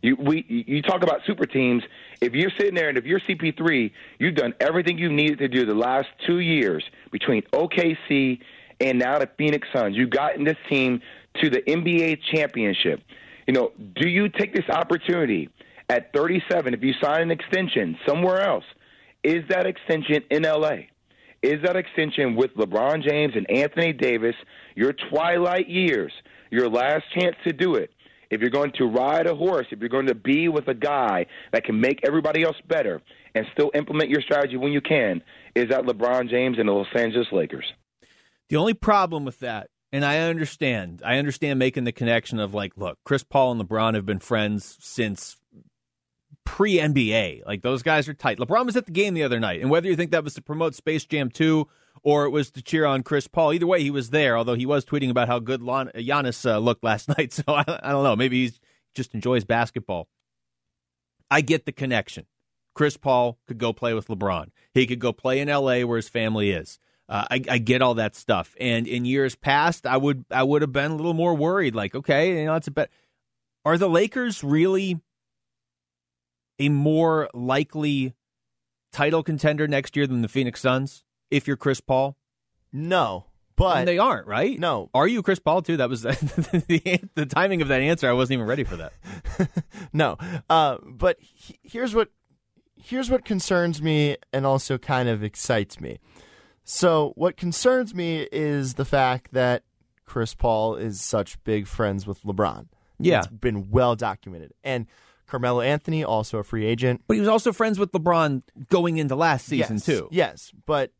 You 0.03 0.15
we 0.15 0.45
you 0.47 0.83
talk 0.83 1.01
about 1.01 1.21
super 1.25 1.47
teams. 1.47 1.81
If 2.21 2.33
you're 2.33 2.51
sitting 2.59 2.75
there 2.75 2.89
and 2.89 2.99
if 2.99 3.05
you're 3.05 3.21
CP3, 3.21 3.89
you've 4.19 4.35
done 4.35 4.53
everything 4.59 4.99
you 4.99 5.11
needed 5.11 5.39
to 5.39 5.47
do 5.47 5.65
the 5.65 5.73
last 5.73 6.09
two 6.27 6.37
years 6.39 6.83
between 7.11 7.41
OKC 7.53 8.39
and 8.79 8.99
now 8.99 9.17
the 9.17 9.29
Phoenix 9.39 9.67
Suns. 9.73 9.95
You've 9.95 10.11
gotten 10.11 10.43
this 10.43 10.57
team 10.69 11.01
to 11.41 11.49
the 11.49 11.61
NBA 11.61 12.19
championship. 12.31 13.01
You 13.47 13.53
know, 13.53 13.71
do 13.95 14.07
you 14.07 14.29
take 14.29 14.53
this 14.53 14.69
opportunity 14.69 15.49
at 15.89 16.13
37 16.13 16.73
if 16.73 16.83
you 16.83 16.93
sign 17.01 17.21
an 17.21 17.31
extension 17.31 17.97
somewhere 18.07 18.41
else? 18.41 18.65
Is 19.23 19.43
that 19.49 19.65
extension 19.65 20.23
in 20.29 20.43
LA? 20.43 20.87
Is 21.41 21.61
that 21.63 21.75
extension 21.75 22.35
with 22.35 22.55
LeBron 22.55 23.03
James 23.07 23.33
and 23.35 23.49
Anthony 23.49 23.91
Davis, 23.91 24.35
your 24.75 24.93
twilight 24.93 25.69
years, 25.69 26.11
your 26.51 26.69
last 26.69 27.03
chance 27.13 27.35
to 27.45 27.51
do 27.51 27.75
it? 27.75 27.91
If 28.29 28.41
you're 28.41 28.49
going 28.49 28.71
to 28.77 28.85
ride 28.85 29.27
a 29.27 29.35
horse, 29.35 29.67
if 29.69 29.79
you're 29.79 29.89
going 29.89 30.07
to 30.07 30.15
be 30.15 30.47
with 30.47 30.67
a 30.67 30.73
guy 30.73 31.27
that 31.51 31.65
can 31.65 31.79
make 31.79 31.99
everybody 32.03 32.43
else 32.43 32.55
better 32.67 33.01
and 33.35 33.45
still 33.53 33.71
implement 33.75 34.09
your 34.09 34.21
strategy 34.21 34.57
when 34.57 34.71
you 34.71 34.81
can, 34.81 35.21
is 35.53 35.69
that 35.69 35.83
LeBron 35.83 36.29
James 36.29 36.57
and 36.57 36.67
the 36.67 36.73
Los 36.73 36.87
Angeles 36.95 37.27
Lakers? 37.31 37.65
The 38.49 38.55
only 38.55 38.73
problem 38.73 39.25
with 39.25 39.39
that, 39.39 39.69
and 39.91 40.03
I 40.03 40.19
understand, 40.19 41.01
I 41.05 41.17
understand 41.17 41.59
making 41.59 41.83
the 41.83 41.91
connection 41.91 42.39
of 42.39 42.53
like, 42.53 42.73
look, 42.75 42.97
Chris 43.03 43.23
Paul 43.23 43.51
and 43.51 43.61
LeBron 43.61 43.93
have 43.93 44.05
been 44.05 44.19
friends 44.19 44.77
since 44.79 45.37
pre 46.45 46.77
NBA. 46.77 47.45
Like 47.45 47.61
those 47.61 47.83
guys 47.83 48.07
are 48.07 48.13
tight. 48.13 48.37
LeBron 48.37 48.65
was 48.65 48.75
at 48.75 48.85
the 48.85 48.91
game 48.91 49.13
the 49.13 49.23
other 49.23 49.39
night, 49.39 49.61
and 49.61 49.69
whether 49.69 49.87
you 49.87 49.95
think 49.95 50.11
that 50.11 50.23
was 50.23 50.33
to 50.35 50.41
promote 50.41 50.75
Space 50.75 51.05
Jam 51.05 51.29
2 51.29 51.67
or 52.03 52.25
it 52.25 52.31
was 52.31 52.51
to 52.51 52.61
cheer 52.61 52.85
on 52.85 53.03
Chris 53.03 53.27
Paul, 53.27 53.53
either 53.53 53.67
way, 53.67 53.81
he 53.81 53.91
was 53.91 54.09
there. 54.09 54.37
Although 54.37 54.55
he 54.55 54.65
was 54.65 54.85
tweeting 54.85 55.09
about 55.09 55.27
how 55.27 55.39
good 55.39 55.61
Lon- 55.61 55.91
Giannis 55.95 56.49
uh, 56.49 56.57
looked 56.57 56.83
last 56.83 57.07
night, 57.17 57.31
so 57.33 57.43
I, 57.47 57.63
I 57.67 57.91
don't 57.91 58.03
know. 58.03 58.15
Maybe 58.15 58.47
he 58.47 58.53
just 58.93 59.13
enjoys 59.13 59.43
basketball. 59.43 60.07
I 61.31 61.41
get 61.41 61.65
the 61.65 61.71
connection. 61.71 62.25
Chris 62.75 62.97
Paul 62.97 63.39
could 63.47 63.57
go 63.57 63.71
play 63.71 63.93
with 63.93 64.07
LeBron. 64.07 64.49
He 64.73 64.87
could 64.87 64.99
go 64.99 65.13
play 65.13 65.39
in 65.39 65.47
LA 65.47 65.81
where 65.81 65.97
his 65.97 66.09
family 66.09 66.51
is. 66.51 66.79
Uh, 67.07 67.25
I, 67.29 67.43
I, 67.49 67.57
get 67.57 67.81
all 67.81 67.95
that 67.95 68.15
stuff. 68.15 68.55
And 68.59 68.87
in 68.87 69.05
years 69.05 69.35
past, 69.35 69.85
I 69.85 69.97
would 69.97 70.25
I 70.31 70.41
would 70.41 70.61
have 70.61 70.71
been 70.71 70.91
a 70.91 70.95
little 70.95 71.13
more 71.13 71.35
worried. 71.35 71.75
Like, 71.75 71.93
okay, 71.93 72.39
you 72.39 72.45
know, 72.45 72.55
it's 72.55 72.67
a 72.67 72.71
bet. 72.71 72.89
Are 73.65 73.77
the 73.77 73.89
Lakers 73.89 74.43
really 74.43 75.01
a 76.59 76.69
more 76.69 77.29
likely 77.33 78.13
title 78.91 79.23
contender 79.23 79.67
next 79.67 79.95
year 79.95 80.07
than 80.07 80.21
the 80.21 80.27
Phoenix 80.27 80.61
Suns? 80.61 81.03
If 81.31 81.47
you're 81.47 81.57
Chris 81.57 81.81
Paul, 81.81 82.17
no, 82.71 83.25
but 83.55 83.77
and 83.77 83.87
they 83.87 83.97
aren't, 83.97 84.27
right? 84.27 84.59
No, 84.59 84.89
are 84.93 85.07
you 85.07 85.21
Chris 85.23 85.39
Paul 85.39 85.61
too? 85.61 85.77
That 85.77 85.89
was 85.89 86.01
the, 86.03 87.09
the 87.15 87.25
timing 87.25 87.61
of 87.61 87.67
that 87.69 87.81
answer. 87.81 88.09
I 88.09 88.13
wasn't 88.13 88.33
even 88.33 88.45
ready 88.45 88.63
for 88.63 88.77
that. 88.77 88.93
no, 89.93 90.17
uh, 90.49 90.77
but 90.85 91.17
he, 91.19 91.57
here's 91.63 91.95
what 91.95 92.09
here's 92.75 93.09
what 93.09 93.25
concerns 93.25 93.81
me 93.81 94.17
and 94.31 94.45
also 94.45 94.77
kind 94.77 95.09
of 95.09 95.23
excites 95.23 95.79
me. 95.79 95.99
So, 96.63 97.13
what 97.15 97.35
concerns 97.35 97.93
me 97.93 98.27
is 98.31 98.75
the 98.75 98.85
fact 98.85 99.33
that 99.33 99.63
Chris 100.05 100.33
Paul 100.33 100.75
is 100.75 101.01
such 101.01 101.41
big 101.43 101.67
friends 101.67 102.07
with 102.07 102.21
LeBron. 102.23 102.67
Yeah. 102.99 103.19
It's 103.19 103.27
been 103.27 103.69
well 103.69 103.95
documented. 103.95 104.53
And 104.63 104.87
Carmelo 105.27 105.61
Anthony, 105.61 106.03
also 106.03 106.37
a 106.37 106.43
free 106.43 106.65
agent. 106.65 107.01
But 107.07 107.15
he 107.15 107.19
was 107.19 107.29
also 107.29 107.51
friends 107.51 107.79
with 107.79 107.91
LeBron 107.91 108.43
going 108.69 108.97
into 108.97 109.15
last 109.15 109.45
season, 109.47 109.77
yes, 109.77 109.85
too. 109.85 110.07
Yes. 110.11 110.51
But, 110.65 110.91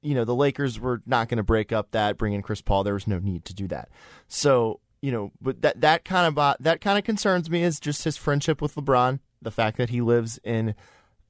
you 0.00 0.14
know, 0.14 0.24
the 0.24 0.34
Lakers 0.34 0.80
were 0.80 1.02
not 1.06 1.28
going 1.28 1.38
to 1.38 1.42
break 1.42 1.72
up 1.72 1.90
that, 1.92 2.18
bring 2.18 2.32
in 2.32 2.42
Chris 2.42 2.62
Paul. 2.62 2.84
There 2.84 2.94
was 2.94 3.06
no 3.06 3.18
need 3.18 3.44
to 3.46 3.54
do 3.54 3.68
that. 3.68 3.88
So, 4.28 4.80
you 5.00 5.12
know, 5.12 5.32
but 5.40 5.62
that, 5.62 5.80
that 5.80 6.04
kind 6.04 6.26
of 6.26 6.38
uh, 6.38 6.54
that 6.60 6.80
kind 6.80 6.96
of 6.98 7.04
concerns 7.04 7.50
me 7.50 7.62
is 7.62 7.80
just 7.80 8.04
his 8.04 8.16
friendship 8.16 8.62
with 8.62 8.74
LeBron, 8.76 9.18
the 9.40 9.50
fact 9.50 9.76
that 9.78 9.90
he 9.90 10.00
lives 10.00 10.38
in 10.44 10.74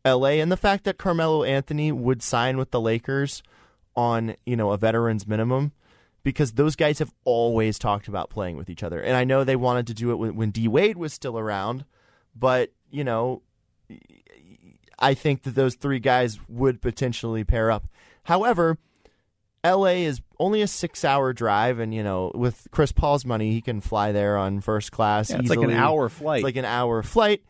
LA, 0.04 0.40
and 0.40 0.52
the 0.52 0.56
fact 0.56 0.84
that 0.84 0.98
Carmelo 0.98 1.42
Anthony 1.42 1.90
would 1.90 2.22
sign 2.22 2.58
with 2.58 2.70
the 2.70 2.80
Lakers 2.80 3.42
on 3.94 4.34
you 4.46 4.56
know 4.56 4.70
a 4.70 4.78
veteran's 4.78 5.26
minimum 5.26 5.72
because 6.22 6.52
those 6.52 6.76
guys 6.76 6.98
have 6.98 7.12
always 7.24 7.78
talked 7.78 8.08
about 8.08 8.30
playing 8.30 8.56
with 8.56 8.70
each 8.70 8.82
other 8.82 9.00
and 9.00 9.16
i 9.16 9.24
know 9.24 9.44
they 9.44 9.56
wanted 9.56 9.86
to 9.86 9.94
do 9.94 10.10
it 10.10 10.16
when, 10.16 10.34
when 10.34 10.50
d 10.50 10.66
wade 10.68 10.96
was 10.96 11.12
still 11.12 11.38
around 11.38 11.84
but 12.34 12.72
you 12.90 13.04
know 13.04 13.42
i 14.98 15.14
think 15.14 15.42
that 15.42 15.54
those 15.54 15.74
three 15.74 15.98
guys 15.98 16.38
would 16.48 16.80
potentially 16.80 17.44
pair 17.44 17.70
up. 17.70 17.86
However 18.24 18.78
la 19.64 19.86
is 19.86 20.20
only 20.38 20.60
a 20.60 20.66
six 20.66 21.04
hour 21.04 21.32
drive 21.32 21.78
and 21.78 21.94
you 21.94 22.02
know 22.02 22.32
with 22.34 22.66
chris 22.72 22.90
paul's 22.90 23.24
money 23.24 23.52
he 23.52 23.60
can 23.60 23.80
fly 23.80 24.10
there 24.10 24.36
on 24.36 24.60
first 24.60 24.90
class 24.90 25.30
yeah, 25.30 25.36
it's 25.36 25.44
easily. 25.44 25.58
like 25.58 25.68
an 25.68 25.76
hour 25.76 26.08
flight. 26.08 26.38
it's 26.38 26.44
like 26.44 26.56
an 26.56 26.64
hour 26.64 27.02
flight. 27.02 27.42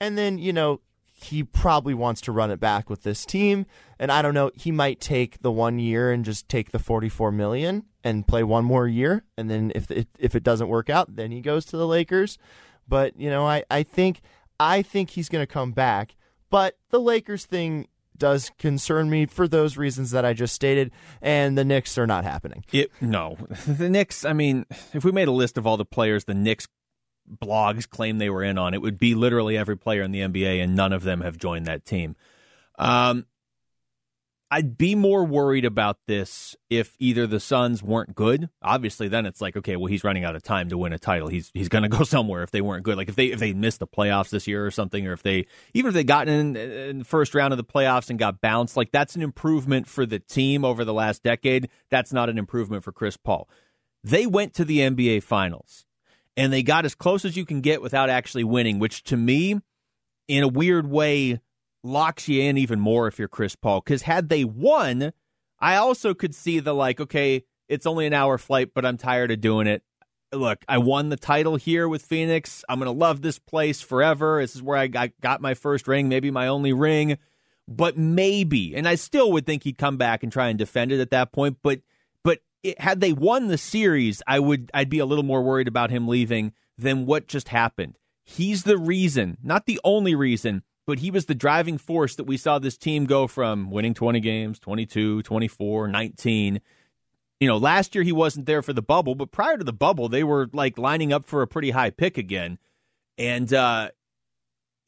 And 0.00 0.16
then 0.16 0.38
you 0.38 0.52
know 0.52 0.80
he 1.04 1.44
probably 1.44 1.92
wants 1.92 2.22
to 2.22 2.32
run 2.32 2.50
it 2.50 2.58
back 2.58 2.88
with 2.88 3.02
this 3.02 3.24
team. 3.24 3.66
And 3.98 4.10
i 4.10 4.22
don't 4.22 4.34
know 4.34 4.50
he 4.54 4.72
might 4.72 5.00
take 5.00 5.42
the 5.42 5.52
one 5.52 5.78
year 5.78 6.10
and 6.10 6.24
just 6.24 6.48
take 6.48 6.72
the 6.72 6.78
44 6.78 7.30
million 7.30 7.84
and 8.02 8.26
play 8.26 8.42
one 8.42 8.64
more 8.64 8.88
year. 8.88 9.24
And 9.36 9.50
then 9.50 9.72
if 9.74 9.90
it, 9.90 10.08
if 10.18 10.34
it 10.34 10.42
doesn't 10.42 10.68
work 10.68 10.90
out 10.90 11.14
then 11.16 11.30
he 11.30 11.40
goes 11.40 11.64
to 11.66 11.76
the 11.76 11.86
lakers 11.86 12.38
but 12.90 13.18
you 13.18 13.30
know 13.30 13.46
i, 13.46 13.64
I 13.70 13.82
think 13.82 14.20
i 14.58 14.82
think 14.82 15.10
he's 15.10 15.30
going 15.30 15.42
to 15.42 15.50
come 15.50 15.72
back 15.72 16.14
but 16.50 16.76
the 16.90 17.00
lakers 17.00 17.46
thing 17.46 17.88
does 18.20 18.52
concern 18.58 19.10
me 19.10 19.26
for 19.26 19.48
those 19.48 19.76
reasons 19.76 20.12
that 20.12 20.24
I 20.24 20.34
just 20.34 20.54
stated, 20.54 20.92
and 21.20 21.58
the 21.58 21.64
Knicks 21.64 21.98
are 21.98 22.06
not 22.06 22.22
happening. 22.22 22.64
It, 22.70 22.92
no, 23.00 23.36
the 23.66 23.88
Knicks. 23.88 24.24
I 24.24 24.32
mean, 24.32 24.66
if 24.92 25.04
we 25.04 25.10
made 25.10 25.26
a 25.26 25.32
list 25.32 25.58
of 25.58 25.66
all 25.66 25.76
the 25.76 25.84
players 25.84 26.26
the 26.26 26.34
Knicks 26.34 26.68
blogs 27.28 27.88
claim 27.88 28.18
they 28.18 28.30
were 28.30 28.44
in 28.44 28.58
on, 28.58 28.74
it 28.74 28.82
would 28.82 28.98
be 28.98 29.16
literally 29.16 29.56
every 29.56 29.76
player 29.76 30.02
in 30.02 30.12
the 30.12 30.20
NBA, 30.20 30.62
and 30.62 30.76
none 30.76 30.92
of 30.92 31.02
them 31.02 31.22
have 31.22 31.38
joined 31.38 31.66
that 31.66 31.84
team. 31.84 32.14
Um, 32.78 33.26
I'd 34.52 34.76
be 34.76 34.96
more 34.96 35.24
worried 35.24 35.64
about 35.64 35.98
this 36.08 36.56
if 36.68 36.96
either 36.98 37.26
the 37.28 37.38
Suns 37.38 37.84
weren't 37.84 38.16
good. 38.16 38.48
Obviously, 38.62 39.06
then 39.06 39.24
it's 39.24 39.40
like, 39.40 39.56
okay, 39.56 39.76
well, 39.76 39.86
he's 39.86 40.02
running 40.02 40.24
out 40.24 40.34
of 40.34 40.42
time 40.42 40.68
to 40.70 40.78
win 40.78 40.92
a 40.92 40.98
title. 40.98 41.28
He's 41.28 41.52
he's 41.54 41.68
going 41.68 41.84
to 41.84 41.88
go 41.88 42.02
somewhere 42.04 42.42
if 42.42 42.50
they 42.50 42.60
weren't 42.60 42.82
good. 42.82 42.96
Like 42.96 43.08
if 43.08 43.14
they 43.14 43.26
if 43.26 43.38
they 43.38 43.52
missed 43.52 43.78
the 43.78 43.86
playoffs 43.86 44.30
this 44.30 44.48
year 44.48 44.66
or 44.66 44.72
something, 44.72 45.06
or 45.06 45.12
if 45.12 45.22
they 45.22 45.46
even 45.72 45.90
if 45.90 45.94
they 45.94 46.02
got 46.02 46.28
in, 46.28 46.56
in 46.56 46.98
the 46.98 47.04
first 47.04 47.34
round 47.34 47.52
of 47.52 47.58
the 47.58 47.64
playoffs 47.64 48.10
and 48.10 48.18
got 48.18 48.40
bounced, 48.40 48.76
like 48.76 48.90
that's 48.90 49.14
an 49.14 49.22
improvement 49.22 49.86
for 49.86 50.04
the 50.04 50.18
team 50.18 50.64
over 50.64 50.84
the 50.84 50.94
last 50.94 51.22
decade. 51.22 51.68
That's 51.88 52.12
not 52.12 52.28
an 52.28 52.36
improvement 52.36 52.82
for 52.82 52.90
Chris 52.90 53.16
Paul. 53.16 53.48
They 54.02 54.26
went 54.26 54.54
to 54.54 54.64
the 54.64 54.78
NBA 54.78 55.22
Finals 55.22 55.86
and 56.36 56.52
they 56.52 56.62
got 56.64 56.84
as 56.84 56.94
close 56.94 57.24
as 57.24 57.36
you 57.36 57.44
can 57.44 57.60
get 57.60 57.82
without 57.82 58.10
actually 58.10 58.44
winning, 58.44 58.78
which 58.80 59.04
to 59.04 59.16
me, 59.16 59.60
in 60.26 60.42
a 60.42 60.48
weird 60.48 60.88
way, 60.88 61.40
locks 61.82 62.28
you 62.28 62.42
in 62.42 62.58
even 62.58 62.80
more 62.80 63.06
if 63.06 63.18
you're 63.18 63.28
Chris 63.28 63.56
Paul. 63.56 63.80
Because 63.80 64.02
had 64.02 64.28
they 64.28 64.44
won, 64.44 65.12
I 65.58 65.76
also 65.76 66.14
could 66.14 66.34
see 66.34 66.60
the 66.60 66.74
like, 66.74 67.00
okay, 67.00 67.44
it's 67.68 67.86
only 67.86 68.06
an 68.06 68.12
hour 68.12 68.38
flight, 68.38 68.70
but 68.74 68.84
I'm 68.84 68.96
tired 68.96 69.30
of 69.30 69.40
doing 69.40 69.66
it. 69.66 69.82
Look, 70.32 70.64
I 70.68 70.78
won 70.78 71.08
the 71.08 71.16
title 71.16 71.56
here 71.56 71.88
with 71.88 72.02
Phoenix. 72.02 72.64
I'm 72.68 72.78
going 72.78 72.86
to 72.86 72.98
love 72.98 73.20
this 73.20 73.38
place 73.38 73.80
forever. 73.80 74.40
This 74.40 74.54
is 74.54 74.62
where 74.62 74.76
I 74.76 74.86
got 74.86 75.40
my 75.40 75.54
first 75.54 75.88
ring, 75.88 76.08
maybe 76.08 76.30
my 76.30 76.46
only 76.46 76.72
ring. 76.72 77.18
But 77.66 77.96
maybe, 77.96 78.74
and 78.74 78.88
I 78.88 78.96
still 78.96 79.30
would 79.32 79.46
think 79.46 79.62
he'd 79.62 79.78
come 79.78 79.96
back 79.96 80.22
and 80.22 80.32
try 80.32 80.48
and 80.48 80.58
defend 80.58 80.92
it 80.92 81.00
at 81.00 81.10
that 81.10 81.32
point. 81.32 81.58
But 81.62 81.80
but 82.24 82.40
it, 82.64 82.80
had 82.80 83.00
they 83.00 83.12
won 83.12 83.46
the 83.46 83.58
series, 83.58 84.22
I 84.26 84.40
would 84.40 84.70
I'd 84.74 84.90
be 84.90 84.98
a 84.98 85.06
little 85.06 85.24
more 85.24 85.42
worried 85.42 85.68
about 85.68 85.90
him 85.90 86.08
leaving 86.08 86.52
than 86.76 87.06
what 87.06 87.28
just 87.28 87.48
happened. 87.48 87.96
He's 88.24 88.64
the 88.64 88.78
reason, 88.78 89.36
not 89.42 89.66
the 89.66 89.80
only 89.84 90.16
reason, 90.16 90.62
but 90.90 90.98
he 90.98 91.12
was 91.12 91.26
the 91.26 91.36
driving 91.36 91.78
force 91.78 92.16
that 92.16 92.24
we 92.24 92.36
saw 92.36 92.58
this 92.58 92.76
team 92.76 93.06
go 93.06 93.28
from 93.28 93.70
winning 93.70 93.94
20 93.94 94.18
games, 94.18 94.58
22, 94.58 95.22
24, 95.22 95.86
19. 95.86 96.60
You 97.38 97.46
know, 97.46 97.58
last 97.58 97.94
year 97.94 98.02
he 98.02 98.10
wasn't 98.10 98.46
there 98.46 98.60
for 98.60 98.72
the 98.72 98.82
bubble, 98.82 99.14
but 99.14 99.30
prior 99.30 99.56
to 99.56 99.62
the 99.62 99.72
bubble, 99.72 100.08
they 100.08 100.24
were 100.24 100.50
like 100.52 100.78
lining 100.78 101.12
up 101.12 101.26
for 101.26 101.42
a 101.42 101.46
pretty 101.46 101.70
high 101.70 101.90
pick 101.90 102.18
again. 102.18 102.58
And 103.16 103.54
uh, 103.54 103.90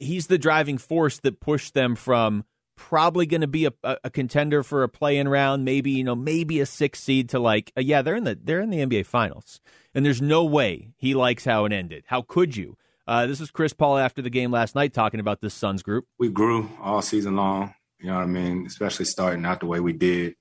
he's 0.01 0.27
the 0.27 0.39
driving 0.39 0.77
force 0.77 1.21
that 1.21 1.39
pushed 1.39 1.73
them 1.73 1.95
from 1.95 2.47
probably 2.75 3.25
going 3.25 3.43
to 3.43 3.47
be 3.47 3.67
a, 3.67 3.73
a, 3.85 4.11
contender 4.11 4.65
for 4.65 4.83
a 4.83 4.89
play-in 4.89 5.29
round, 5.29 5.65
maybe 5.65 5.93
you 5.93 6.03
know, 6.03 6.17
maybe 6.17 6.59
a 6.59 6.67
six 6.67 7.01
seed 7.01 7.29
to 7.29 7.39
like, 7.39 7.71
uh, 7.77 7.81
yeah, 7.81 8.03
they're 8.03 8.17
in 8.17 8.25
the 8.25 8.37
they're 8.43 8.61
in 8.61 8.71
the 8.71 8.79
NBA 8.79 9.07
Finals, 9.07 9.61
and 9.95 10.05
there's 10.05 10.21
no 10.21 10.45
way 10.45 10.89
he 10.97 11.15
likes 11.15 11.45
how 11.45 11.65
it 11.65 11.73
ended. 11.73 12.03
How 12.09 12.23
could 12.23 12.57
you? 12.57 12.77
Uh, 13.07 13.27
this 13.27 13.41
is 13.41 13.51
Chris 13.51 13.73
Paul 13.73 13.99
after 13.99 14.23
the 14.23 14.31
game 14.31 14.51
last 14.51 14.75
night 14.75 14.93
talking 14.93 15.21
about 15.21 15.41
this 15.41 15.55
Suns 15.55 15.83
group. 15.83 16.07
We 16.19 16.29
grew 16.29 16.71
all 16.81 17.03
season 17.03 17.37
long. 17.37 17.75
You 17.99 18.09
know 18.09 18.17
what 18.17 18.23
I 18.23 18.27
mean? 18.27 18.67
Especially 18.67 19.05
starting 19.05 19.45
out 19.45 19.61
the 19.61 19.67
way 19.67 19.81
we 19.81 19.93
did. 19.93 20.35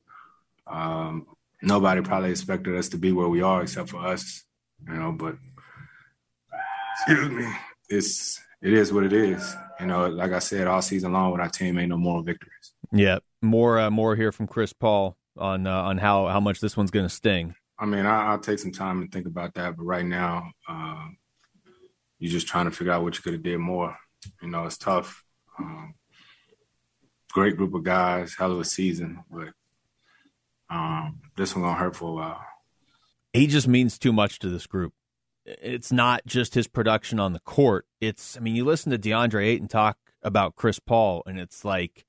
Um, 0.67 1.27
nobody 1.61 2.01
probably 2.01 2.31
expected 2.31 2.75
us 2.75 2.89
to 2.89 2.97
be 2.97 3.11
where 3.11 3.29
we 3.29 3.41
are 3.41 3.61
except 3.61 3.89
for 3.89 4.05
us. 4.05 4.43
You 4.87 4.93
know, 4.93 5.11
but 5.11 5.35
excuse 6.93 7.29
me, 7.29 7.47
it's 7.89 8.41
it 8.61 8.73
is 8.73 8.93
what 8.93 9.03
it 9.03 9.13
is. 9.13 9.55
You 9.79 9.87
know, 9.87 10.09
like 10.09 10.31
I 10.31 10.39
said, 10.39 10.67
all 10.67 10.81
season 10.81 11.13
long 11.13 11.31
with 11.31 11.41
our 11.41 11.49
team, 11.49 11.77
ain't 11.77 11.89
no 11.89 11.97
moral 11.97 12.23
victories. 12.23 12.73
Yeah, 12.91 13.19
more 13.41 13.79
uh, 13.79 13.91
more 13.91 14.15
here 14.15 14.31
from 14.31 14.47
Chris 14.47 14.73
Paul 14.73 15.17
on 15.37 15.67
uh, 15.67 15.81
on 15.81 15.97
how 15.97 16.27
how 16.27 16.39
much 16.39 16.59
this 16.59 16.77
one's 16.77 16.91
going 16.91 17.05
to 17.05 17.13
sting. 17.13 17.55
I 17.79 17.85
mean, 17.85 18.05
I, 18.05 18.31
will 18.31 18.39
take 18.39 18.59
some 18.59 18.71
time 18.71 19.01
and 19.01 19.11
think 19.11 19.25
about 19.25 19.55
that, 19.55 19.75
but 19.75 19.83
right 19.83 20.05
now, 20.05 20.51
uh, 20.69 21.07
you're 22.21 22.31
just 22.31 22.47
trying 22.47 22.65
to 22.65 22.71
figure 22.71 22.93
out 22.93 23.01
what 23.01 23.17
you 23.17 23.23
could 23.23 23.33
have 23.33 23.41
did 23.41 23.57
more. 23.57 23.97
You 24.43 24.49
know, 24.49 24.65
it's 24.65 24.77
tough. 24.77 25.23
Um, 25.57 25.95
great 27.33 27.57
group 27.57 27.73
of 27.73 27.83
guys, 27.83 28.35
hell 28.37 28.51
of 28.51 28.59
a 28.59 28.63
season, 28.63 29.23
but 29.31 29.49
um, 30.69 31.19
this 31.35 31.55
one 31.55 31.63
gonna 31.65 31.77
hurt 31.77 31.95
for 31.95 32.09
a 32.09 32.13
while. 32.13 32.45
He 33.33 33.47
just 33.47 33.67
means 33.67 33.97
too 33.97 34.13
much 34.13 34.37
to 34.39 34.49
this 34.49 34.67
group. 34.67 34.93
It's 35.45 35.91
not 35.91 36.23
just 36.27 36.53
his 36.53 36.67
production 36.67 37.19
on 37.19 37.33
the 37.33 37.39
court. 37.39 37.87
It's, 37.99 38.37
I 38.37 38.39
mean, 38.39 38.55
you 38.55 38.65
listen 38.65 38.91
to 38.91 38.99
DeAndre 38.99 39.47
Ayton 39.47 39.67
talk 39.67 39.97
about 40.21 40.55
Chris 40.55 40.77
Paul, 40.77 41.23
and 41.25 41.39
it's 41.39 41.65
like, 41.65 42.05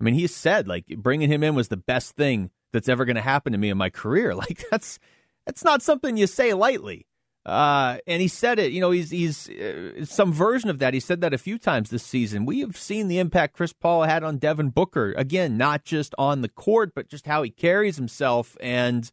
I 0.00 0.04
mean, 0.04 0.14
he 0.14 0.28
said 0.28 0.68
like 0.68 0.86
bringing 0.86 1.28
him 1.28 1.42
in 1.42 1.56
was 1.56 1.68
the 1.68 1.76
best 1.76 2.14
thing 2.14 2.50
that's 2.72 2.88
ever 2.88 3.04
going 3.04 3.16
to 3.16 3.22
happen 3.22 3.50
to 3.50 3.58
me 3.58 3.70
in 3.70 3.78
my 3.78 3.90
career. 3.90 4.32
Like 4.36 4.64
that's 4.70 5.00
that's 5.44 5.64
not 5.64 5.82
something 5.82 6.16
you 6.16 6.28
say 6.28 6.54
lightly. 6.54 7.06
Uh, 7.46 7.98
and 8.08 8.20
he 8.20 8.26
said 8.26 8.58
it, 8.58 8.72
you 8.72 8.80
know, 8.80 8.90
he's 8.90 9.10
he's 9.10 9.48
uh, 9.48 10.04
some 10.04 10.32
version 10.32 10.68
of 10.68 10.80
that. 10.80 10.94
He 10.94 10.98
said 10.98 11.20
that 11.20 11.32
a 11.32 11.38
few 11.38 11.58
times 11.58 11.90
this 11.90 12.02
season. 12.02 12.44
We 12.44 12.58
have 12.58 12.76
seen 12.76 13.06
the 13.06 13.20
impact 13.20 13.54
Chris 13.54 13.72
Paul 13.72 14.02
had 14.02 14.24
on 14.24 14.38
Devin 14.38 14.70
Booker. 14.70 15.14
Again, 15.16 15.56
not 15.56 15.84
just 15.84 16.12
on 16.18 16.40
the 16.40 16.48
court, 16.48 16.90
but 16.92 17.08
just 17.08 17.24
how 17.26 17.44
he 17.44 17.50
carries 17.50 17.96
himself. 17.96 18.56
And 18.58 19.08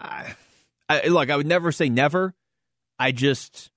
I, 0.00 0.34
I, 0.88 1.08
look, 1.08 1.28
I 1.28 1.36
would 1.36 1.46
never 1.46 1.70
say 1.70 1.90
never. 1.90 2.34
I 2.98 3.12
just, 3.12 3.70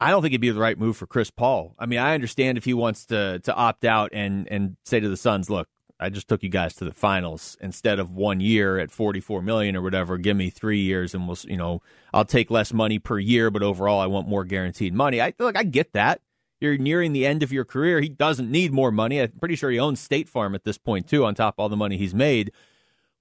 I 0.00 0.12
don't 0.12 0.22
think 0.22 0.30
it'd 0.30 0.40
be 0.40 0.50
the 0.50 0.60
right 0.60 0.78
move 0.78 0.96
for 0.96 1.08
Chris 1.08 1.32
Paul. 1.32 1.74
I 1.80 1.86
mean, 1.86 1.98
I 1.98 2.14
understand 2.14 2.56
if 2.56 2.64
he 2.64 2.72
wants 2.72 3.04
to 3.06 3.40
to 3.40 3.52
opt 3.52 3.84
out 3.84 4.10
and 4.12 4.46
and 4.46 4.76
say 4.84 5.00
to 5.00 5.08
the 5.08 5.16
Suns, 5.16 5.50
look, 5.50 5.66
I 5.98 6.10
just 6.10 6.28
took 6.28 6.42
you 6.42 6.48
guys 6.48 6.74
to 6.74 6.84
the 6.84 6.92
finals 6.92 7.56
instead 7.60 7.98
of 7.98 8.12
one 8.12 8.40
year 8.40 8.78
at 8.78 8.90
44 8.90 9.40
million 9.40 9.76
or 9.76 9.82
whatever. 9.82 10.18
Give 10.18 10.36
me 10.36 10.50
three 10.50 10.80
years 10.80 11.14
and 11.14 11.26
we'll, 11.26 11.38
you 11.44 11.56
know, 11.56 11.80
I'll 12.12 12.24
take 12.24 12.50
less 12.50 12.72
money 12.72 12.98
per 12.98 13.18
year, 13.18 13.50
but 13.50 13.62
overall 13.62 14.00
I 14.00 14.06
want 14.06 14.28
more 14.28 14.44
guaranteed 14.44 14.92
money. 14.92 15.20
I 15.20 15.32
look, 15.38 15.56
I 15.56 15.62
get 15.62 15.92
that. 15.94 16.20
You're 16.60 16.78
nearing 16.78 17.12
the 17.12 17.26
end 17.26 17.42
of 17.42 17.52
your 17.52 17.64
career. 17.64 18.00
He 18.00 18.08
doesn't 18.08 18.50
need 18.50 18.72
more 18.72 18.90
money. 18.90 19.20
I'm 19.20 19.32
pretty 19.32 19.56
sure 19.56 19.70
he 19.70 19.78
owns 19.78 20.00
State 20.00 20.28
Farm 20.28 20.54
at 20.54 20.64
this 20.64 20.78
point 20.78 21.08
too, 21.08 21.24
on 21.24 21.34
top 21.34 21.54
of 21.54 21.60
all 21.60 21.68
the 21.68 21.76
money 21.76 21.96
he's 21.96 22.14
made. 22.14 22.52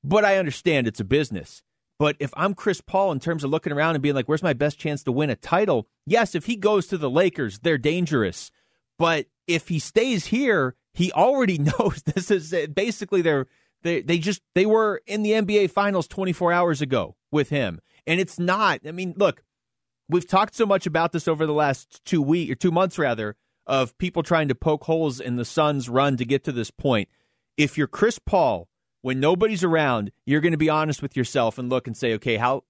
But 0.04 0.26
I 0.26 0.38
understand 0.38 0.88
it's 0.88 1.00
a 1.00 1.06
business. 1.06 1.64
But 1.98 2.18
if 2.20 2.32
I'm 2.36 2.54
Chris 2.54 2.82
Paul 2.82 3.12
in 3.14 3.20
terms 3.20 3.44
of 3.44 3.52
looking 3.52 3.72
around 3.72 3.96
and 3.96 4.02
being 4.02 4.16
like, 4.16 4.28
where's 4.28 4.44
my 4.44 4.54
best 4.54 4.78
chance 4.78 5.02
to 5.04 5.12
win 5.12 5.30
a 5.30 5.36
title? 5.36 5.88
Yes, 6.06 6.36
if 6.36 6.46
he 6.46 6.58
goes 6.58 6.88
to 6.88 6.98
the 6.98 7.10
Lakers, 7.10 7.60
they're 7.60 7.78
dangerous. 7.78 8.52
But 9.00 9.28
if 9.48 9.70
he 9.70 9.80
stays 9.80 10.26
here, 10.28 10.76
he 10.96 11.12
already 11.12 11.58
knows 11.80 12.02
this 12.06 12.32
is 12.32 12.54
basically 12.74 13.22
their 13.22 13.48
they 13.84 14.02
they 14.02 14.18
just 14.18 14.42
they 14.56 14.66
were 14.66 15.02
in 15.06 15.22
the 15.22 15.32
NBA 15.32 15.70
finals 15.70 16.08
24 16.08 16.52
hours 16.52 16.82
ago 16.82 17.16
with 17.32 17.50
him. 17.50 17.80
And 18.08 18.20
it's 18.20 18.40
not. 18.40 18.82
I 18.88 18.92
mean, 18.92 19.14
look, 19.18 19.44
we've 20.10 20.28
talked 20.28 20.56
so 20.56 20.66
much 20.66 20.86
about 20.86 21.12
this 21.12 21.28
over 21.28 21.46
the 21.46 21.54
last 21.54 22.04
2 22.06 22.22
week 22.22 22.52
or 22.52 22.56
2 22.56 22.72
months 22.72 22.98
rather 22.98 23.36
of 23.68 23.98
people 23.98 24.24
trying 24.24 24.48
to 24.48 24.56
poke 24.56 24.84
holes 24.84 25.20
in 25.20 25.38
the 25.38 25.46
Suns 25.46 25.90
run 25.90 26.18
to 26.18 26.26
get 26.26 26.44
to 26.44 26.52
this 26.52 26.72
point. 26.72 27.10
If 27.58 27.78
you're 27.78 27.88
Chris 27.88 28.20
Paul, 28.20 28.68
when 29.02 29.20
nobody's 29.20 29.64
around, 29.64 30.12
you're 30.26 30.42
going 30.42 30.52
to 30.52 30.58
be 30.58 30.70
honest 30.70 31.02
with 31.02 31.16
yourself 31.16 31.58
and 31.58 31.70
look 31.70 31.88
and 31.88 31.96
say, 31.96 32.14
"Okay, 32.16 32.38
how 32.38 32.64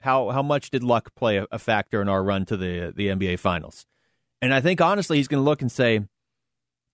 how 0.00 0.30
how 0.30 0.42
much 0.42 0.70
did 0.70 0.82
luck 0.82 1.14
play 1.14 1.36
a, 1.36 1.46
a 1.50 1.58
factor 1.58 2.00
in 2.00 2.08
our 2.08 2.22
run 2.22 2.44
to 2.46 2.56
the 2.56 2.92
the 2.94 3.08
NBA 3.08 3.38
finals?" 3.38 3.86
And 4.42 4.54
I 4.54 4.60
think 4.60 4.80
honestly, 4.80 5.18
he's 5.18 5.28
going 5.28 5.42
to 5.42 5.48
look 5.48 5.62
and 5.62 5.70
say, 5.70 6.00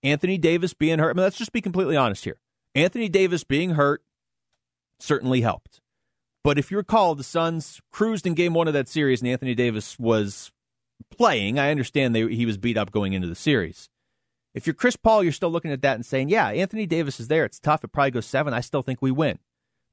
Anthony 0.03 0.37
Davis 0.37 0.73
being 0.73 0.99
hurt. 0.99 1.11
I 1.11 1.13
mean, 1.13 1.23
let's 1.23 1.37
just 1.37 1.51
be 1.51 1.61
completely 1.61 1.95
honest 1.95 2.23
here. 2.23 2.39
Anthony 2.75 3.09
Davis 3.09 3.43
being 3.43 3.71
hurt 3.71 4.03
certainly 4.99 5.41
helped. 5.41 5.81
But 6.43 6.57
if 6.57 6.71
you 6.71 6.77
recall, 6.77 7.15
the 7.15 7.23
Suns 7.23 7.81
cruised 7.91 8.25
in 8.25 8.33
game 8.33 8.53
one 8.53 8.67
of 8.67 8.73
that 8.73 8.87
series, 8.87 9.21
and 9.21 9.29
Anthony 9.29 9.55
Davis 9.55 9.99
was 9.99 10.51
playing. 11.11 11.59
I 11.59 11.71
understand 11.71 12.15
they, 12.15 12.27
he 12.33 12.45
was 12.45 12.57
beat 12.57 12.77
up 12.77 12.91
going 12.91 13.13
into 13.13 13.27
the 13.27 13.35
series. 13.35 13.89
If 14.53 14.65
you're 14.65 14.73
Chris 14.73 14.95
Paul, 14.95 15.23
you're 15.23 15.33
still 15.33 15.51
looking 15.51 15.71
at 15.71 15.81
that 15.81 15.95
and 15.95 16.05
saying, 16.05 16.29
yeah, 16.29 16.47
Anthony 16.47 16.85
Davis 16.85 17.19
is 17.19 17.27
there. 17.27 17.45
It's 17.45 17.59
tough. 17.59 17.83
It 17.83 17.91
probably 17.91 18.11
goes 18.11 18.25
seven. 18.25 18.53
I 18.53 18.61
still 18.61 18.81
think 18.81 19.01
we 19.01 19.11
win. 19.11 19.39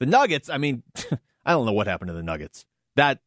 The 0.01 0.07
Nuggets, 0.07 0.49
I 0.49 0.59
mean, 0.59 0.83
I 1.45 1.53
don't 1.53 1.67
know 1.67 1.73
what 1.73 1.87
happened 1.87 2.09
to 2.09 2.15
the 2.15 2.23
Nuggets. 2.23 2.65
That 2.97 3.21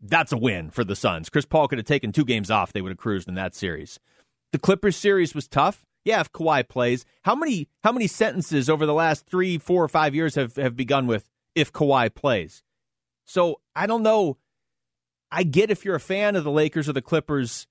that's 0.00 0.32
a 0.32 0.36
win 0.36 0.70
for 0.70 0.84
the 0.84 0.96
Suns. 0.96 1.30
Chris 1.30 1.44
Paul 1.44 1.68
could 1.68 1.78
have 1.78 1.86
taken 1.86 2.12
two 2.12 2.24
games 2.24 2.50
off. 2.50 2.72
They 2.72 2.82
would 2.82 2.90
have 2.90 2.98
cruised 2.98 3.28
in 3.28 3.34
that 3.34 3.54
series. 3.54 3.98
The 4.52 4.58
Clippers 4.58 4.96
series 4.96 5.34
was 5.34 5.48
tough. 5.48 5.84
Yeah, 6.04 6.20
if 6.20 6.32
Kawhi 6.32 6.68
plays, 6.68 7.04
how 7.22 7.34
many 7.34 7.68
how 7.84 7.92
many 7.92 8.06
sentences 8.06 8.70
over 8.70 8.86
the 8.86 8.94
last 8.94 9.26
three, 9.26 9.58
four, 9.58 9.84
or 9.84 9.88
five 9.88 10.14
years 10.14 10.34
have 10.36 10.56
have 10.56 10.76
begun 10.76 11.06
with 11.06 11.28
if 11.54 11.72
Kawhi 11.72 12.14
plays? 12.14 12.62
So 13.24 13.60
I 13.76 13.86
don't 13.86 14.02
know. 14.02 14.38
I 15.30 15.42
get 15.42 15.70
if 15.70 15.84
you're 15.84 15.96
a 15.96 16.00
fan 16.00 16.36
of 16.36 16.44
the 16.44 16.50
Lakers 16.50 16.88
or 16.88 16.94
the 16.94 17.02
Clippers, 17.02 17.66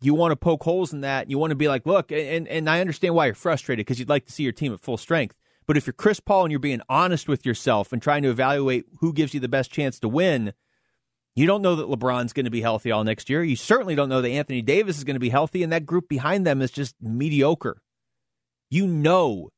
you 0.00 0.14
want 0.14 0.32
to 0.32 0.36
poke 0.36 0.62
holes 0.64 0.92
in 0.92 1.00
that. 1.00 1.30
You 1.30 1.38
want 1.38 1.50
to 1.50 1.56
be 1.56 1.68
like, 1.68 1.86
look, 1.86 2.12
and 2.12 2.46
and 2.46 2.68
I 2.68 2.80
understand 2.80 3.14
why 3.14 3.26
you're 3.26 3.34
frustrated 3.34 3.86
because 3.86 3.98
you'd 3.98 4.08
like 4.08 4.26
to 4.26 4.32
see 4.32 4.42
your 4.42 4.52
team 4.52 4.72
at 4.72 4.80
full 4.80 4.98
strength. 4.98 5.34
But 5.66 5.76
if 5.76 5.86
you're 5.86 5.94
Chris 5.94 6.18
Paul 6.18 6.44
and 6.44 6.50
you're 6.50 6.58
being 6.58 6.80
honest 6.88 7.28
with 7.28 7.44
yourself 7.44 7.92
and 7.92 8.00
trying 8.00 8.22
to 8.22 8.30
evaluate 8.30 8.86
who 9.00 9.12
gives 9.12 9.34
you 9.34 9.40
the 9.40 9.48
best 9.48 9.70
chance 9.70 10.00
to 10.00 10.08
win, 10.08 10.54
you 11.38 11.46
don't 11.46 11.62
know 11.62 11.76
that 11.76 11.88
LeBron's 11.88 12.32
going 12.32 12.46
to 12.46 12.50
be 12.50 12.60
healthy 12.60 12.90
all 12.90 13.04
next 13.04 13.30
year. 13.30 13.42
You 13.44 13.56
certainly 13.56 13.94
don't 13.94 14.08
know 14.08 14.20
that 14.20 14.30
Anthony 14.30 14.62
Davis 14.62 14.98
is 14.98 15.04
going 15.04 15.14
to 15.14 15.20
be 15.20 15.28
healthy, 15.28 15.62
and 15.62 15.72
that 15.72 15.86
group 15.86 16.08
behind 16.08 16.46
them 16.46 16.60
is 16.60 16.70
just 16.70 16.94
mediocre. 17.00 17.80
You 18.70 18.86
know 18.86 19.50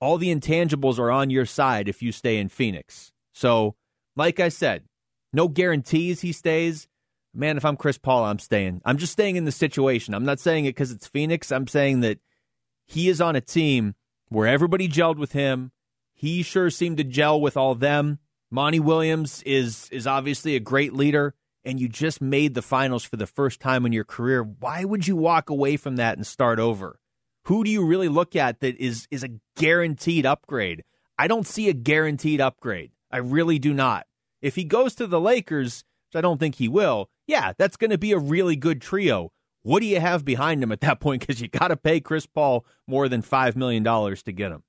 all 0.00 0.18
the 0.18 0.34
intangibles 0.34 0.98
are 0.98 1.10
on 1.10 1.30
your 1.30 1.46
side 1.46 1.88
if 1.88 2.02
you 2.02 2.10
stay 2.10 2.38
in 2.38 2.48
Phoenix. 2.48 3.12
So, 3.32 3.76
like 4.16 4.40
I 4.40 4.48
said, 4.48 4.84
no 5.32 5.46
guarantees 5.46 6.22
he 6.22 6.32
stays. 6.32 6.88
Man, 7.32 7.56
if 7.56 7.64
I'm 7.64 7.76
Chris 7.76 7.98
Paul, 7.98 8.24
I'm 8.24 8.38
staying. 8.38 8.80
I'm 8.84 8.98
just 8.98 9.12
staying 9.12 9.36
in 9.36 9.44
the 9.44 9.52
situation. 9.52 10.14
I'm 10.14 10.24
not 10.24 10.40
saying 10.40 10.64
it 10.64 10.70
because 10.70 10.90
it's 10.90 11.06
Phoenix. 11.06 11.52
I'm 11.52 11.68
saying 11.68 12.00
that 12.00 12.18
he 12.86 13.08
is 13.08 13.20
on 13.20 13.36
a 13.36 13.40
team 13.40 13.94
where 14.30 14.48
everybody 14.48 14.88
gelled 14.88 15.18
with 15.18 15.32
him. 15.32 15.70
He 16.12 16.42
sure 16.42 16.70
seemed 16.70 16.96
to 16.96 17.04
gel 17.04 17.40
with 17.40 17.56
all 17.56 17.74
them. 17.74 18.18
Monty 18.50 18.80
Williams 18.80 19.42
is 19.44 19.88
is 19.90 20.06
obviously 20.06 20.56
a 20.56 20.60
great 20.60 20.92
leader, 20.92 21.34
and 21.64 21.78
you 21.78 21.88
just 21.88 22.20
made 22.20 22.54
the 22.54 22.62
finals 22.62 23.04
for 23.04 23.16
the 23.16 23.26
first 23.26 23.60
time 23.60 23.86
in 23.86 23.92
your 23.92 24.04
career. 24.04 24.42
Why 24.42 24.84
would 24.84 25.06
you 25.06 25.16
walk 25.16 25.50
away 25.50 25.76
from 25.76 25.96
that 25.96 26.16
and 26.16 26.26
start 26.26 26.58
over? 26.58 26.98
Who 27.44 27.62
do 27.62 27.70
you 27.70 27.86
really 27.86 28.08
look 28.08 28.34
at 28.34 28.60
that 28.60 28.76
is 28.76 29.06
is 29.10 29.22
a 29.22 29.38
guaranteed 29.56 30.26
upgrade? 30.26 30.82
I 31.16 31.28
don't 31.28 31.46
see 31.46 31.68
a 31.68 31.72
guaranteed 31.74 32.40
upgrade. 32.40 32.90
I 33.10 33.18
really 33.18 33.58
do 33.58 33.72
not. 33.72 34.06
If 34.42 34.56
he 34.56 34.64
goes 34.64 34.94
to 34.96 35.06
the 35.06 35.20
Lakers, 35.20 35.84
which 36.08 36.18
I 36.18 36.20
don't 36.20 36.40
think 36.40 36.56
he 36.56 36.66
will, 36.66 37.08
yeah, 37.26 37.52
that's 37.56 37.76
going 37.76 37.90
to 37.90 37.98
be 37.98 38.12
a 38.12 38.18
really 38.18 38.56
good 38.56 38.80
trio. 38.80 39.30
What 39.62 39.80
do 39.80 39.86
you 39.86 40.00
have 40.00 40.24
behind 40.24 40.62
him 40.62 40.72
at 40.72 40.80
that 40.80 40.98
point? 40.98 41.20
Because 41.20 41.40
you 41.40 41.48
got 41.48 41.68
to 41.68 41.76
pay 41.76 42.00
Chris 42.00 42.26
Paul 42.26 42.64
more 42.86 43.08
than 43.08 43.22
$5 43.22 43.56
million 43.56 43.84
to 43.84 44.32
get 44.32 44.50
him. 44.50 44.62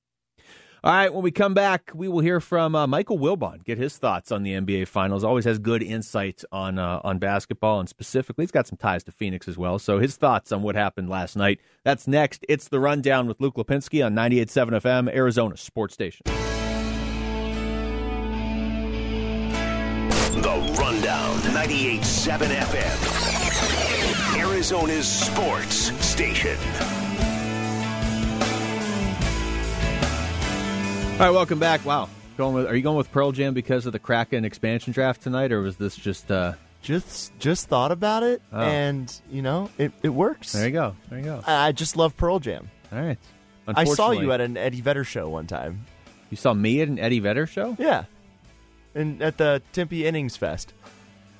All 0.84 0.92
right, 0.92 1.14
when 1.14 1.22
we 1.22 1.30
come 1.30 1.54
back, 1.54 1.92
we 1.94 2.08
will 2.08 2.22
hear 2.22 2.40
from 2.40 2.74
uh, 2.74 2.88
Michael 2.88 3.20
Wilbon, 3.20 3.64
get 3.64 3.78
his 3.78 4.00
thoughts 4.00 4.32
on 4.32 4.42
the 4.42 4.54
NBA 4.54 4.88
Finals. 4.88 5.24
Always 5.24 5.46
has 5.46 5.60
good 5.60 5.84
insight 5.84 6.44
on 6.52 6.80
uh, 6.80 7.00
on 7.04 7.20
basketball, 7.20 7.80
and 7.80 7.88
specifically, 7.88 8.46
he's 8.46 8.52
got 8.52 8.66
some 8.66 8.80
ties 8.80 9.04
to 9.04 9.12
Phoenix 9.12 9.48
as 9.48 9.60
well. 9.60 9.78
So 9.78 10.00
his 10.00 10.18
thoughts 10.18 10.52
on 10.52 10.64
what 10.64 10.74
happened 10.74 11.08
last 11.08 11.36
night. 11.36 11.60
That's 11.84 12.08
next. 12.08 12.44
It's 12.50 12.68
the 12.68 12.80
rundown 12.80 13.28
with 13.28 13.40
Luke 13.40 13.58
Lapinski 13.58 14.04
on 14.04 14.16
98.7 14.16 14.82
FM, 14.82 15.14
Arizona 15.14 15.56
Sports 15.56 15.94
Station. 15.94 16.24
The 20.42 20.76
rundown, 20.80 21.36
98.7 21.42 22.40
FM, 22.58 24.40
Arizona's 24.40 25.08
sports 25.08 25.92
station. 26.04 26.58
All 31.14 31.28
right, 31.28 31.36
welcome 31.36 31.60
back. 31.60 31.86
Wow, 31.86 32.10
going 32.36 32.56
with 32.56 32.66
are 32.66 32.76
you 32.76 32.82
going 32.82 32.98
with 32.98 33.12
Pearl 33.12 33.32
Jam 33.32 33.54
because 33.54 33.86
of 33.86 33.94
the 33.94 34.00
Kraken 34.00 34.44
expansion 34.44 34.92
draft 34.92 35.22
tonight, 35.22 35.52
or 35.52 35.62
was 35.62 35.78
this 35.78 35.96
just 35.96 36.32
uh 36.32 36.54
just 36.82 37.38
just 37.38 37.68
thought 37.68 37.92
about 37.92 38.24
it, 38.24 38.42
oh. 38.52 38.60
and 38.60 39.22
you 39.30 39.44
know 39.44 39.70
it, 39.78 39.92
it 40.02 40.10
works. 40.10 40.54
There 40.54 40.66
you 40.66 40.72
go. 40.72 40.96
There 41.10 41.20
you 41.20 41.26
go. 41.26 41.44
I 41.46 41.74
just 41.74 41.96
love 41.96 42.18
Pearl 42.18 42.40
Jam. 42.40 42.72
All 42.92 43.00
right. 43.00 43.20
I 43.68 43.84
saw 43.84 44.12
you 44.12 44.32
at 44.32 44.42
an 44.42 44.58
Eddie 44.58 44.82
Vedder 44.82 45.04
show 45.04 45.30
one 45.30 45.46
time. 45.46 45.86
You 46.32 46.38
saw 46.38 46.54
me 46.54 46.82
at 46.82 46.88
an 46.88 46.98
Eddie 46.98 47.20
Vedder 47.20 47.46
show? 47.46 47.76
Yeah, 47.78 48.06
and 48.96 49.22
at 49.22 49.38
the 49.38 49.62
Tempe 49.74 50.06
Innings 50.06 50.36
Fest. 50.38 50.74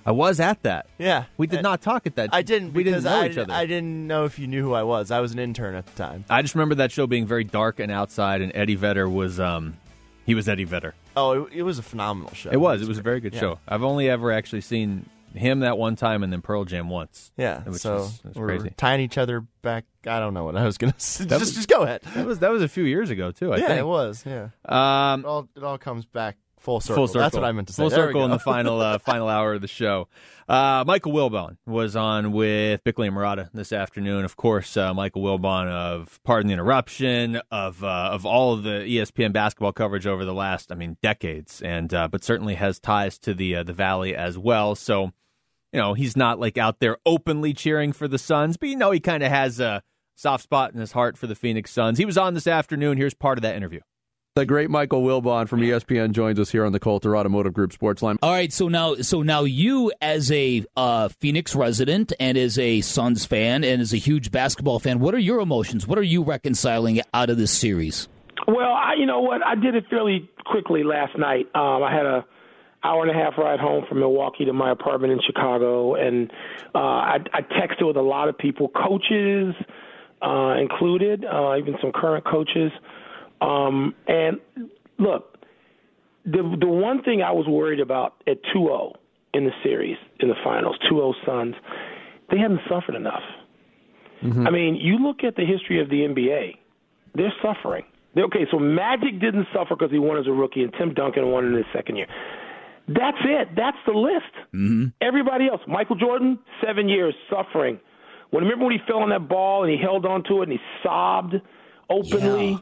I 0.06 0.12
was 0.12 0.40
at 0.40 0.64
that. 0.64 0.88
Yeah, 0.98 1.26
we 1.38 1.48
did 1.48 1.62
not 1.62 1.82
talk 1.82 2.08
at 2.08 2.16
that. 2.16 2.30
I 2.34 2.42
didn't. 2.42 2.74
We 2.74 2.84
didn't 2.84 3.04
know 3.04 3.22
I, 3.22 3.28
each 3.28 3.38
other. 3.38 3.54
I 3.54 3.66
didn't 3.66 4.08
know 4.08 4.26
if 4.26 4.40
you 4.40 4.48
knew 4.48 4.64
who 4.64 4.74
I 4.74 4.84
was. 4.84 5.12
I 5.12 5.20
was 5.20 5.32
an 5.32 5.40
intern 5.40 5.76
at 5.76 5.86
the 5.86 5.92
time. 5.92 6.26
I 6.30 6.42
just 6.42 6.56
remember 6.56 6.76
that 6.76 6.92
show 6.92 7.08
being 7.08 7.26
very 7.28 7.44
dark 7.44 7.80
and 7.80 7.92
outside, 7.92 8.42
and 8.42 8.52
Eddie 8.56 8.76
Vedder 8.76 9.08
was 9.08 9.40
um, 9.40 9.78
he 10.26 10.36
was 10.36 10.50
Eddie 10.50 10.64
Vedder. 10.64 10.96
Oh, 11.16 11.44
it, 11.44 11.54
it 11.54 11.64
was 11.64 11.78
a 11.78 11.84
phenomenal 11.84 12.34
show. 12.34 12.50
It 12.52 12.60
was. 12.60 12.82
It 12.82 12.84
was, 12.84 12.88
it 12.88 12.92
was 12.92 12.98
a 13.00 13.04
very 13.04 13.20
good 13.20 13.34
yeah. 13.34 13.40
show. 13.40 13.60
I've 13.68 13.84
only 13.84 14.10
ever 14.10 14.32
actually 14.32 14.62
seen 14.62 15.06
him 15.34 15.62
that 15.62 15.78
one 15.78 15.96
time 15.96 16.24
and 16.24 16.32
then 16.32 16.42
Pearl 16.42 16.66
Jam 16.66 16.90
once. 16.90 17.32
Yeah, 17.38 17.62
which 17.62 17.82
so 17.82 17.98
is, 17.98 18.22
is 18.26 18.36
we're 18.36 18.48
crazy. 18.48 18.74
tying 18.78 19.02
each 19.02 19.18
other 19.18 19.42
back. 19.62 19.86
I 20.06 20.20
don't 20.20 20.34
know 20.34 20.46
what 20.46 20.56
I 20.56 20.66
was 20.66 20.78
going 20.78 20.94
to 20.94 21.00
say. 21.00 21.26
Just, 21.26 21.40
was- 21.40 21.56
just 21.56 21.70
go 21.70 21.84
ahead. 21.84 22.02
That 22.16 22.26
was 22.26 22.40
that 22.40 22.52
was 22.52 22.62
a 22.62 22.68
few 22.68 22.84
years 22.84 23.10
ago 23.10 23.32
too. 23.32 23.54
I 23.54 23.58
yeah, 23.58 23.68
think 23.68 23.80
it 23.80 23.86
was. 23.86 24.24
Yeah, 24.26 24.50
Um, 24.66 25.22
it 25.22 25.28
all 25.28 25.50
it 25.56 25.64
all 25.64 25.78
comes 25.78 26.06
back 26.06 26.38
full 26.62 26.80
circle. 26.80 26.96
Full 26.96 27.08
circle. 27.08 27.22
That's 27.22 27.36
what 27.36 27.44
I 27.44 27.52
meant 27.52 27.68
to 27.68 27.74
say. 27.74 27.84
Full 27.84 27.90
There 27.90 28.08
circle 28.08 28.24
in 28.24 28.32
the 28.32 28.40
final 28.40 28.80
uh, 28.80 28.98
final 29.00 29.28
hour 29.28 29.54
of 29.54 29.62
the 29.62 29.68
show. 29.68 30.08
Uh, 30.48 30.84
Michael 30.86 31.14
Wilbon 31.14 31.58
was 31.66 31.96
on 31.96 32.32
with 32.32 32.84
Bickley 32.84 33.08
and 33.08 33.16
Marotta 33.16 33.50
this 33.54 33.72
afternoon. 33.72 34.26
Of 34.26 34.36
course, 34.36 34.76
uh, 34.78 34.94
Michael 34.94 35.22
Wilbon 35.22 35.68
of 35.68 36.20
Pardon 36.24 36.48
the 36.48 36.54
Interruption, 36.54 37.42
of 37.52 37.84
uh, 37.84 38.10
of 38.12 38.26
all 38.26 38.54
of 38.54 38.64
the 38.64 38.82
ESPN 38.82 39.34
basketball 39.34 39.74
coverage 39.74 40.08
over 40.08 40.26
the 40.26 40.34
last, 40.34 40.72
I 40.72 40.76
mean, 40.76 40.98
decades, 41.02 41.62
and 41.62 41.94
uh, 41.94 42.08
but 42.08 42.24
certainly 42.24 42.56
has 42.56 42.80
ties 42.80 43.18
to 43.20 43.34
the 43.34 43.58
uh, 43.58 43.64
the 43.64 43.74
Valley 43.74 44.16
as 44.16 44.38
well. 44.38 44.76
So, 44.76 45.12
you 45.72 45.80
know, 45.80 45.94
he's 45.94 46.16
not 46.16 46.40
like 46.40 46.58
out 46.58 46.80
there 46.80 46.98
openly 47.06 47.54
cheering 47.54 47.94
for 47.94 48.08
the 48.08 48.20
Suns, 48.20 48.58
but 48.58 48.70
you 48.70 48.76
know, 48.76 48.92
he 48.92 49.00
kind 49.00 49.24
of 49.24 49.30
has 49.30 49.60
a 49.60 49.84
soft 50.16 50.44
spot 50.44 50.74
in 50.74 50.80
his 50.80 50.92
heart 50.92 51.18
for 51.18 51.28
the 51.28 51.36
Phoenix 51.36 51.72
Suns. 51.72 51.98
He 51.98 52.06
was 52.06 52.18
on 52.18 52.34
this 52.34 52.48
afternoon. 52.48 52.98
Here's 52.98 53.14
part 53.14 53.38
of 53.38 53.42
that 53.42 53.56
interview. 53.56 53.82
The 54.34 54.46
great 54.46 54.70
Michael 54.70 55.04
Wilbon 55.04 55.50
from 55.50 55.60
ESPN 55.60 56.14
joins 56.14 56.40
us 56.40 56.50
here 56.50 56.64
on 56.64 56.72
the 56.72 56.80
Coulter 56.80 57.18
Automotive 57.18 57.54
Group 57.54 57.74
Sports 57.74 58.02
Line. 58.02 58.18
All 58.22 58.32
right, 58.32 58.54
so 58.54 58.70
now, 58.70 58.96
so 58.96 59.24
now 59.24 59.44
you, 59.44 59.92
as 60.02 60.32
a 60.32 60.64
uh, 60.78 61.10
Phoenix 61.10 61.54
resident 61.54 62.14
and 62.18 62.38
as 62.38 62.58
a 62.58 62.80
Suns 62.80 63.26
fan 63.26 63.66
and 63.66 63.82
as 63.82 63.92
a 63.92 63.98
huge 63.98 64.32
basketball 64.32 64.80
fan, 64.80 65.02
what 65.02 65.14
are 65.14 65.20
your 65.20 65.42
emotions? 65.42 65.86
What 65.86 65.98
are 65.98 66.02
you 66.02 66.24
reconciling 66.24 67.02
out 67.14 67.30
of 67.30 67.36
this 67.36 67.52
series? 67.52 68.08
Well, 68.48 68.72
I, 68.72 68.94
you 68.98 69.06
know 69.06 69.20
what? 69.20 69.46
I 69.46 69.56
did 69.56 69.76
it 69.76 69.84
fairly 69.90 70.30
quickly 70.46 70.86
last 70.86 71.18
night. 71.18 71.48
Um, 71.54 71.84
I 71.84 71.94
had 71.94 72.06
a 72.06 72.26
hour 72.86 73.06
and 73.06 73.12
a 73.12 73.14
half 73.14 73.38
ride 73.38 73.60
home 73.60 73.84
from 73.90 74.00
Milwaukee 74.00 74.46
to 74.46 74.54
my 74.54 74.72
apartment 74.72 75.12
in 75.12 75.20
Chicago, 75.28 75.96
and 75.96 76.32
uh, 76.74 76.78
I, 76.78 77.18
I 77.34 77.42
texted 77.42 77.86
with 77.86 77.98
a 77.98 78.02
lot 78.02 78.30
of 78.30 78.38
people, 78.38 78.70
coaches 78.70 79.54
uh, 80.22 80.56
included, 80.58 81.26
uh, 81.26 81.58
even 81.58 81.76
some 81.82 81.92
current 81.92 82.24
coaches. 82.24 82.72
Um, 83.42 83.96
and 84.08 84.40
look, 85.00 85.38
the 86.26 86.44
the 86.60 86.68
one 86.68 87.02
thing 87.04 87.22
I 87.24 87.32
was 87.32 87.48
worried 87.48 87.80
about 87.80 88.22
at 88.28 88.38
2-0 88.56 88.94
in 89.34 89.46
the 89.46 89.52
series 89.64 89.98
in 90.20 90.28
the 90.30 90.36
finals, 90.44 90.76
2-0 90.92 91.14
Suns, 91.26 91.56
they 92.30 92.38
hadn't 92.38 92.62
suffered 92.70 92.96
enough. 92.96 93.24
I 94.24 94.52
mean, 94.52 94.76
you 94.76 95.00
look 95.00 95.24
at 95.24 95.36
the 95.36 95.46
history 95.46 95.82
of 95.82 95.90
the 95.90 96.02
NBA, 96.06 96.56
they're 97.16 97.34
suffering. 97.42 97.84
They- 98.14 98.22
Okay, 98.22 98.46
so 98.52 98.60
Magic 98.60 99.20
didn't 99.20 99.48
suffer 99.52 99.76
because 99.76 99.90
he 99.92 99.98
won 99.98 100.18
as 100.20 100.28
a 100.28 100.32
rookie, 100.32 100.62
and 100.64 100.72
Tim 100.78 100.94
Duncan 100.94 101.32
won 101.32 101.46
in 101.46 101.54
his 101.56 101.66
second 101.74 101.96
year. 101.96 102.06
That's 102.88 103.18
it. 103.24 103.56
That's 103.56 103.78
the 103.88 103.94
list. 103.94 104.34
Mm-hmm. 104.54 104.86
Everybody 105.02 105.48
else, 105.48 105.62
Michael 105.68 105.96
Jordan, 105.96 106.38
seven 106.64 106.88
years 106.88 107.16
suffering. 107.32 107.80
When 108.30 108.44
remember 108.44 108.66
when 108.66 108.74
he 108.74 108.80
fell 108.86 109.00
on 109.00 109.10
that 109.10 109.28
ball 109.28 109.64
and 109.64 109.72
he 109.72 109.78
held 109.82 110.06
onto 110.06 110.42
it 110.42 110.50
and 110.50 110.52
he 110.52 110.60
sobbed 110.84 111.36
openly. 111.90 112.60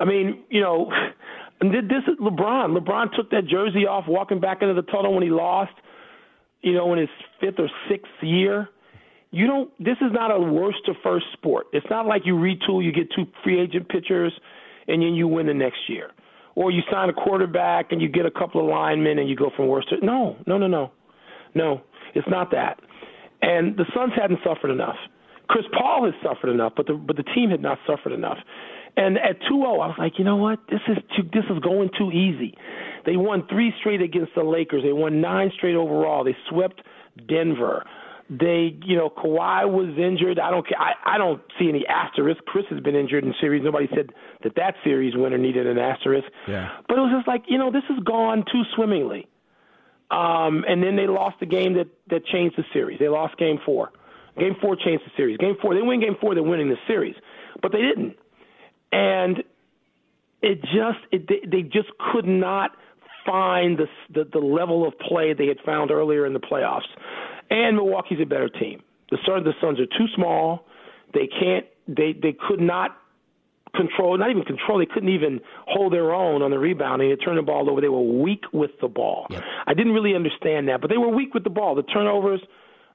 I 0.00 0.04
mean, 0.06 0.42
you 0.48 0.60
know, 0.60 0.90
and 1.60 1.72
this 1.72 2.02
is 2.08 2.18
LeBron. 2.18 2.76
LeBron 2.76 3.14
took 3.14 3.30
that 3.30 3.46
jersey 3.46 3.86
off, 3.86 4.06
walking 4.08 4.40
back 4.40 4.62
into 4.62 4.74
the 4.74 4.82
tunnel 4.82 5.14
when 5.14 5.22
he 5.22 5.30
lost. 5.30 5.72
You 6.62 6.74
know, 6.74 6.92
in 6.92 6.98
his 6.98 7.08
fifth 7.40 7.58
or 7.58 7.70
sixth 7.88 8.12
year. 8.20 8.68
You 9.30 9.46
don't. 9.46 9.70
This 9.78 9.96
is 10.00 10.12
not 10.12 10.34
a 10.34 10.38
worst 10.38 10.78
to 10.86 10.92
first 11.02 11.26
sport. 11.32 11.66
It's 11.72 11.86
not 11.88 12.06
like 12.06 12.22
you 12.26 12.34
retool, 12.34 12.84
you 12.84 12.92
get 12.92 13.08
two 13.14 13.26
free 13.44 13.60
agent 13.60 13.88
pitchers, 13.88 14.32
and 14.88 15.02
then 15.02 15.14
you 15.14 15.28
win 15.28 15.46
the 15.46 15.54
next 15.54 15.88
year, 15.88 16.10
or 16.56 16.70
you 16.70 16.82
sign 16.92 17.08
a 17.08 17.12
quarterback 17.12 17.92
and 17.92 18.02
you 18.02 18.08
get 18.08 18.26
a 18.26 18.30
couple 18.30 18.60
of 18.60 18.66
linemen 18.66 19.18
and 19.18 19.28
you 19.28 19.36
go 19.36 19.50
from 19.56 19.68
worst 19.68 19.88
to 19.90 20.04
no, 20.04 20.36
no, 20.46 20.58
no, 20.58 20.66
no, 20.66 20.90
no. 21.54 21.80
It's 22.14 22.28
not 22.28 22.50
that. 22.50 22.80
And 23.40 23.76
the 23.76 23.84
Suns 23.94 24.12
hadn't 24.20 24.40
suffered 24.44 24.70
enough. 24.70 24.96
Chris 25.48 25.64
Paul 25.72 26.04
has 26.04 26.14
suffered 26.22 26.50
enough, 26.50 26.72
but 26.76 26.86
the 26.86 26.94
but 26.94 27.16
the 27.16 27.24
team 27.34 27.50
had 27.50 27.62
not 27.62 27.78
suffered 27.86 28.12
enough. 28.12 28.38
And 28.96 29.18
at 29.18 29.40
2-0, 29.42 29.50
I 29.50 29.86
was 29.86 29.96
like, 29.98 30.18
you 30.18 30.24
know 30.24 30.36
what? 30.36 30.58
This 30.68 30.80
is 30.88 30.98
too, 31.16 31.22
this 31.32 31.44
is 31.50 31.58
going 31.60 31.90
too 31.96 32.10
easy. 32.10 32.54
They 33.06 33.16
won 33.16 33.46
three 33.48 33.72
straight 33.80 34.02
against 34.02 34.34
the 34.34 34.42
Lakers. 34.42 34.82
They 34.82 34.92
won 34.92 35.20
nine 35.20 35.50
straight 35.56 35.76
overall. 35.76 36.24
They 36.24 36.36
swept 36.48 36.82
Denver. 37.28 37.84
They, 38.28 38.78
you 38.84 38.96
know, 38.96 39.10
Kawhi 39.10 39.68
was 39.68 39.96
injured. 39.98 40.38
I 40.38 40.50
don't, 40.50 40.66
I, 40.78 40.92
I 41.04 41.18
don't 41.18 41.42
see 41.58 41.68
any 41.68 41.84
asterisk. 41.86 42.44
Chris 42.46 42.64
has 42.70 42.80
been 42.80 42.94
injured 42.94 43.24
in 43.24 43.34
series. 43.40 43.64
Nobody 43.64 43.88
said 43.94 44.10
that 44.44 44.54
that 44.56 44.74
series 44.84 45.16
winner 45.16 45.38
needed 45.38 45.66
an 45.66 45.78
asterisk. 45.78 46.28
Yeah. 46.46 46.70
But 46.86 46.98
it 46.98 47.00
was 47.00 47.12
just 47.16 47.26
like, 47.26 47.44
you 47.48 47.58
know, 47.58 47.72
this 47.72 47.82
has 47.88 47.98
gone 48.04 48.44
too 48.52 48.62
swimmingly. 48.76 49.26
Um, 50.10 50.64
and 50.68 50.82
then 50.82 50.96
they 50.96 51.06
lost 51.06 51.40
the 51.40 51.46
game 51.46 51.74
that, 51.74 51.88
that 52.10 52.24
changed 52.26 52.56
the 52.56 52.64
series. 52.72 52.98
They 52.98 53.08
lost 53.08 53.36
game 53.36 53.58
four. 53.64 53.90
Game 54.38 54.54
four 54.60 54.76
changed 54.76 55.04
the 55.04 55.10
series. 55.16 55.36
Game 55.38 55.56
four, 55.60 55.74
they 55.74 55.82
win 55.82 56.00
game 56.00 56.16
four, 56.20 56.34
they're 56.34 56.42
winning 56.42 56.68
the 56.68 56.78
series. 56.86 57.14
But 57.62 57.72
they 57.72 57.82
didn't. 57.82 58.16
And 58.92 59.42
it 60.42 60.60
just, 60.62 60.98
it, 61.12 61.28
they, 61.28 61.40
they 61.46 61.62
just 61.62 61.88
could 62.12 62.26
not 62.26 62.72
find 63.26 63.78
the, 63.78 63.86
the, 64.12 64.28
the 64.32 64.38
level 64.38 64.86
of 64.86 64.98
play 64.98 65.34
they 65.34 65.46
had 65.46 65.58
found 65.64 65.90
earlier 65.90 66.26
in 66.26 66.32
the 66.32 66.40
playoffs. 66.40 66.88
And 67.50 67.76
Milwaukee's 67.76 68.20
a 68.22 68.26
better 68.26 68.48
team. 68.48 68.82
The 69.10 69.18
Suns, 69.26 69.44
the 69.44 69.52
Suns 69.60 69.78
are 69.80 69.86
too 69.86 70.06
small. 70.14 70.66
They 71.12 71.26
can't, 71.26 71.66
they, 71.88 72.12
they 72.12 72.34
could 72.48 72.60
not 72.60 72.96
control, 73.74 74.16
not 74.18 74.30
even 74.30 74.42
control, 74.42 74.78
they 74.78 74.86
couldn't 74.86 75.10
even 75.10 75.40
hold 75.66 75.92
their 75.92 76.12
own 76.12 76.42
on 76.42 76.50
the 76.50 76.58
rebounding. 76.58 77.10
They 77.10 77.16
turned 77.16 77.38
the 77.38 77.42
ball 77.42 77.68
over. 77.70 77.80
They 77.80 77.88
were 77.88 78.00
weak 78.00 78.44
with 78.52 78.72
the 78.80 78.88
ball. 78.88 79.26
I 79.66 79.74
didn't 79.74 79.92
really 79.92 80.14
understand 80.14 80.68
that, 80.68 80.80
but 80.80 80.90
they 80.90 80.96
were 80.96 81.08
weak 81.08 81.34
with 81.34 81.44
the 81.44 81.50
ball. 81.50 81.74
The 81.74 81.82
turnovers, 81.82 82.40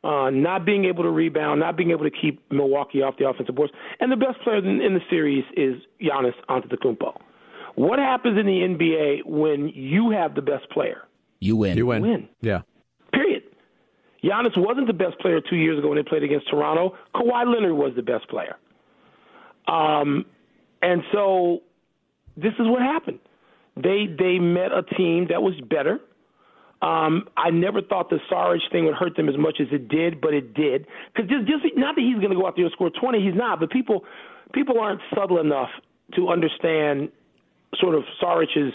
uh, 0.05 0.29
not 0.29 0.65
being 0.65 0.85
able 0.85 1.03
to 1.03 1.09
rebound, 1.09 1.59
not 1.59 1.75
being 1.75 1.89
able 1.89 2.03
to 2.03 2.11
keep 2.11 2.39
Milwaukee 2.51 3.01
off 3.01 3.15
the 3.17 3.27
offensive 3.27 3.55
boards. 3.55 3.73
And 3.99 4.11
the 4.11 4.15
best 4.15 4.39
player 4.43 4.57
in, 4.57 4.79
in 4.79 4.93
the 4.93 5.01
series 5.09 5.43
is 5.57 5.81
Giannis 5.99 6.35
Antetokounmpo. 6.47 7.19
What 7.73 7.97
happens 7.97 8.39
in 8.39 8.45
the 8.45 8.51
NBA 8.51 9.25
when 9.25 9.69
you 9.69 10.11
have 10.11 10.35
the 10.35 10.43
best 10.43 10.69
player? 10.69 11.01
You 11.39 11.55
win. 11.57 11.75
You 11.75 11.87
win. 11.87 12.01
Win. 12.03 12.29
Yeah. 12.41 12.61
Period. 13.11 13.43
Giannis 14.23 14.55
wasn't 14.55 14.87
the 14.87 14.93
best 14.93 15.19
player 15.19 15.41
two 15.41 15.55
years 15.55 15.79
ago 15.79 15.89
when 15.89 15.97
they 15.97 16.03
played 16.03 16.23
against 16.23 16.49
Toronto. 16.49 16.95
Kawhi 17.15 17.51
Leonard 17.51 17.73
was 17.73 17.93
the 17.95 18.03
best 18.03 18.29
player. 18.29 18.55
Um, 19.67 20.25
and 20.83 21.01
so 21.11 21.63
this 22.37 22.53
is 22.53 22.67
what 22.67 22.81
happened. 22.81 23.19
They 23.75 24.05
they 24.07 24.37
met 24.39 24.71
a 24.71 24.83
team 24.95 25.27
that 25.29 25.41
was 25.41 25.55
better. 25.67 25.99
Um, 26.81 27.27
I 27.37 27.49
never 27.51 27.81
thought 27.81 28.09
the 28.09 28.19
Sarge 28.29 28.61
thing 28.71 28.85
would 28.85 28.95
hurt 28.95 29.15
them 29.15 29.29
as 29.29 29.37
much 29.37 29.57
as 29.59 29.67
it 29.71 29.87
did, 29.87 30.19
but 30.21 30.33
it 30.33 30.53
did. 30.53 30.85
Because 31.13 31.29
just, 31.29 31.47
just 31.47 31.77
not 31.77 31.95
that 31.95 32.01
he's 32.01 32.17
going 32.17 32.29
to 32.29 32.35
go 32.35 32.45
out 32.45 32.55
there 32.55 32.65
and 32.65 32.73
score 32.73 32.89
20, 32.89 33.23
he's 33.23 33.35
not. 33.35 33.59
But 33.59 33.71
people 33.71 34.03
people 34.53 34.79
aren't 34.79 35.01
subtle 35.13 35.39
enough 35.39 35.69
to 36.15 36.29
understand 36.29 37.09
sort 37.79 37.95
of 37.95 38.03
Sarge's. 38.19 38.73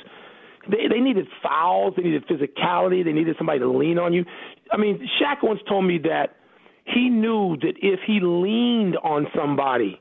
They 0.69 0.89
they 0.89 1.01
needed 1.01 1.27
fouls, 1.43 1.95
they 1.97 2.03
needed 2.03 2.27
physicality, 2.27 3.05
they 3.05 3.13
needed 3.13 3.37
somebody 3.39 3.61
to 3.61 3.69
lean 3.71 3.99
on 3.99 4.13
you. 4.13 4.25
I 4.73 4.77
mean, 4.77 5.09
Shaq 5.21 5.43
once 5.43 5.61
told 5.69 5.85
me 5.85 5.99
that 6.05 6.37
he 6.85 7.09
knew 7.09 7.57
that 7.59 7.75
if 7.83 8.01
he 8.07 8.21
leaned 8.21 8.97
on 8.99 9.27
somebody 9.35 10.01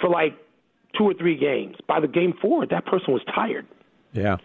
for 0.00 0.08
like 0.08 0.36
two 0.96 1.04
or 1.04 1.14
three 1.14 1.36
games, 1.36 1.76
by 1.86 2.00
the 2.00 2.08
game 2.08 2.34
four, 2.40 2.66
that 2.66 2.86
person 2.86 3.12
was 3.12 3.22
tired. 3.34 3.66
Yeah. 4.12 4.36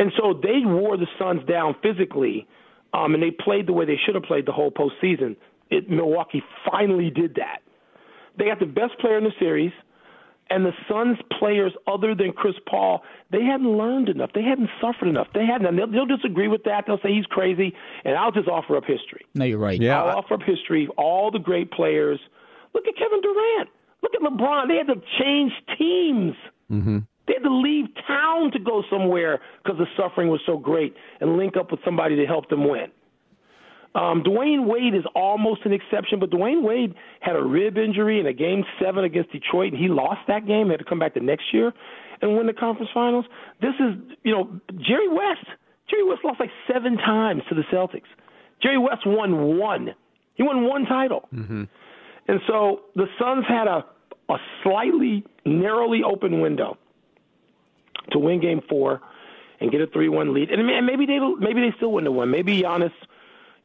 And 0.00 0.10
so 0.16 0.32
they 0.32 0.64
wore 0.64 0.96
the 0.96 1.06
Suns 1.18 1.46
down 1.46 1.76
physically, 1.82 2.48
um, 2.94 3.12
and 3.12 3.22
they 3.22 3.30
played 3.30 3.66
the 3.66 3.74
way 3.74 3.84
they 3.84 3.98
should 4.06 4.14
have 4.14 4.24
played 4.24 4.46
the 4.46 4.52
whole 4.52 4.70
postseason. 4.70 5.36
It, 5.70 5.90
Milwaukee 5.90 6.42
finally 6.64 7.10
did 7.10 7.34
that. 7.34 7.58
They 8.38 8.46
got 8.46 8.60
the 8.60 8.64
best 8.64 8.98
player 8.98 9.18
in 9.18 9.24
the 9.24 9.34
series, 9.38 9.72
and 10.48 10.64
the 10.64 10.72
Suns 10.88 11.18
players, 11.38 11.74
other 11.86 12.14
than 12.14 12.32
Chris 12.32 12.54
Paul, 12.66 13.02
they 13.30 13.44
hadn't 13.44 13.76
learned 13.76 14.08
enough. 14.08 14.30
They 14.34 14.42
hadn't 14.42 14.70
suffered 14.80 15.06
enough. 15.06 15.26
They 15.34 15.44
hadn't. 15.44 15.66
And 15.66 15.78
they'll, 15.78 15.90
they'll 15.92 16.16
disagree 16.16 16.48
with 16.48 16.64
that. 16.64 16.84
They'll 16.86 16.98
say 17.02 17.12
he's 17.12 17.26
crazy, 17.26 17.74
and 18.02 18.16
I'll 18.16 18.32
just 18.32 18.48
offer 18.48 18.78
up 18.78 18.84
history. 18.86 19.26
No, 19.34 19.44
you're 19.44 19.58
right. 19.58 19.78
Yeah, 19.78 20.02
I'll 20.02 20.16
offer 20.16 20.32
up 20.32 20.42
history. 20.42 20.88
All 20.96 21.30
the 21.30 21.38
great 21.38 21.70
players. 21.72 22.18
Look 22.72 22.86
at 22.88 22.96
Kevin 22.96 23.20
Durant. 23.20 23.68
Look 24.02 24.14
at 24.14 24.22
LeBron. 24.22 24.68
They 24.68 24.76
had 24.76 24.86
to 24.86 25.02
change 25.20 25.52
teams. 25.76 26.34
Mm-hmm. 26.72 26.98
They 27.30 27.34
had 27.34 27.44
to 27.44 27.54
leave 27.54 27.86
town 28.08 28.50
to 28.50 28.58
go 28.58 28.82
somewhere 28.90 29.38
because 29.62 29.78
the 29.78 29.86
suffering 29.96 30.30
was 30.30 30.40
so 30.44 30.58
great 30.58 30.96
and 31.20 31.36
link 31.36 31.56
up 31.56 31.70
with 31.70 31.78
somebody 31.84 32.16
to 32.16 32.26
help 32.26 32.48
them 32.48 32.68
win. 32.68 32.90
Um, 33.94 34.24
Dwyane 34.24 34.66
Wade 34.66 34.96
is 34.96 35.04
almost 35.14 35.60
an 35.64 35.72
exception, 35.72 36.18
but 36.18 36.30
Dwyane 36.30 36.64
Wade 36.64 36.92
had 37.20 37.36
a 37.36 37.42
rib 37.42 37.78
injury 37.78 38.18
in 38.18 38.26
a 38.26 38.32
game 38.32 38.64
seven 38.82 39.04
against 39.04 39.30
Detroit, 39.30 39.72
and 39.72 39.80
he 39.80 39.86
lost 39.86 40.22
that 40.26 40.44
game. 40.44 40.66
He 40.66 40.70
had 40.72 40.80
to 40.80 40.84
come 40.84 40.98
back 40.98 41.14
the 41.14 41.20
next 41.20 41.44
year 41.52 41.72
and 42.20 42.36
win 42.36 42.48
the 42.48 42.52
conference 42.52 42.90
finals. 42.92 43.26
This 43.60 43.74
is, 43.78 43.94
you 44.24 44.32
know, 44.32 44.60
Jerry 44.80 45.08
West. 45.08 45.46
Jerry 45.88 46.02
West 46.02 46.22
lost 46.24 46.40
like 46.40 46.50
seven 46.72 46.96
times 46.96 47.42
to 47.48 47.54
the 47.54 47.62
Celtics. 47.72 48.10
Jerry 48.60 48.78
West 48.78 49.06
won 49.06 49.56
one. 49.56 49.94
He 50.34 50.42
won 50.42 50.64
one 50.66 50.84
title. 50.84 51.28
Mm-hmm. 51.32 51.62
And 52.26 52.40
so 52.48 52.80
the 52.96 53.06
Suns 53.20 53.44
had 53.48 53.68
a, 53.68 53.84
a 54.28 54.36
slightly 54.64 55.24
narrowly 55.44 56.00
open 56.04 56.40
window 56.40 56.76
to 58.12 58.18
win 58.18 58.40
Game 58.40 58.60
Four 58.68 59.00
and 59.60 59.70
get 59.70 59.80
a 59.80 59.86
three-one 59.86 60.34
lead. 60.34 60.50
And 60.50 60.86
maybe 60.86 61.06
they 61.06 61.18
maybe 61.38 61.60
they 61.60 61.74
still 61.76 61.92
wouldn't 61.92 62.10
have 62.10 62.16
won. 62.16 62.30
Maybe 62.30 62.62
Giannis, 62.62 62.92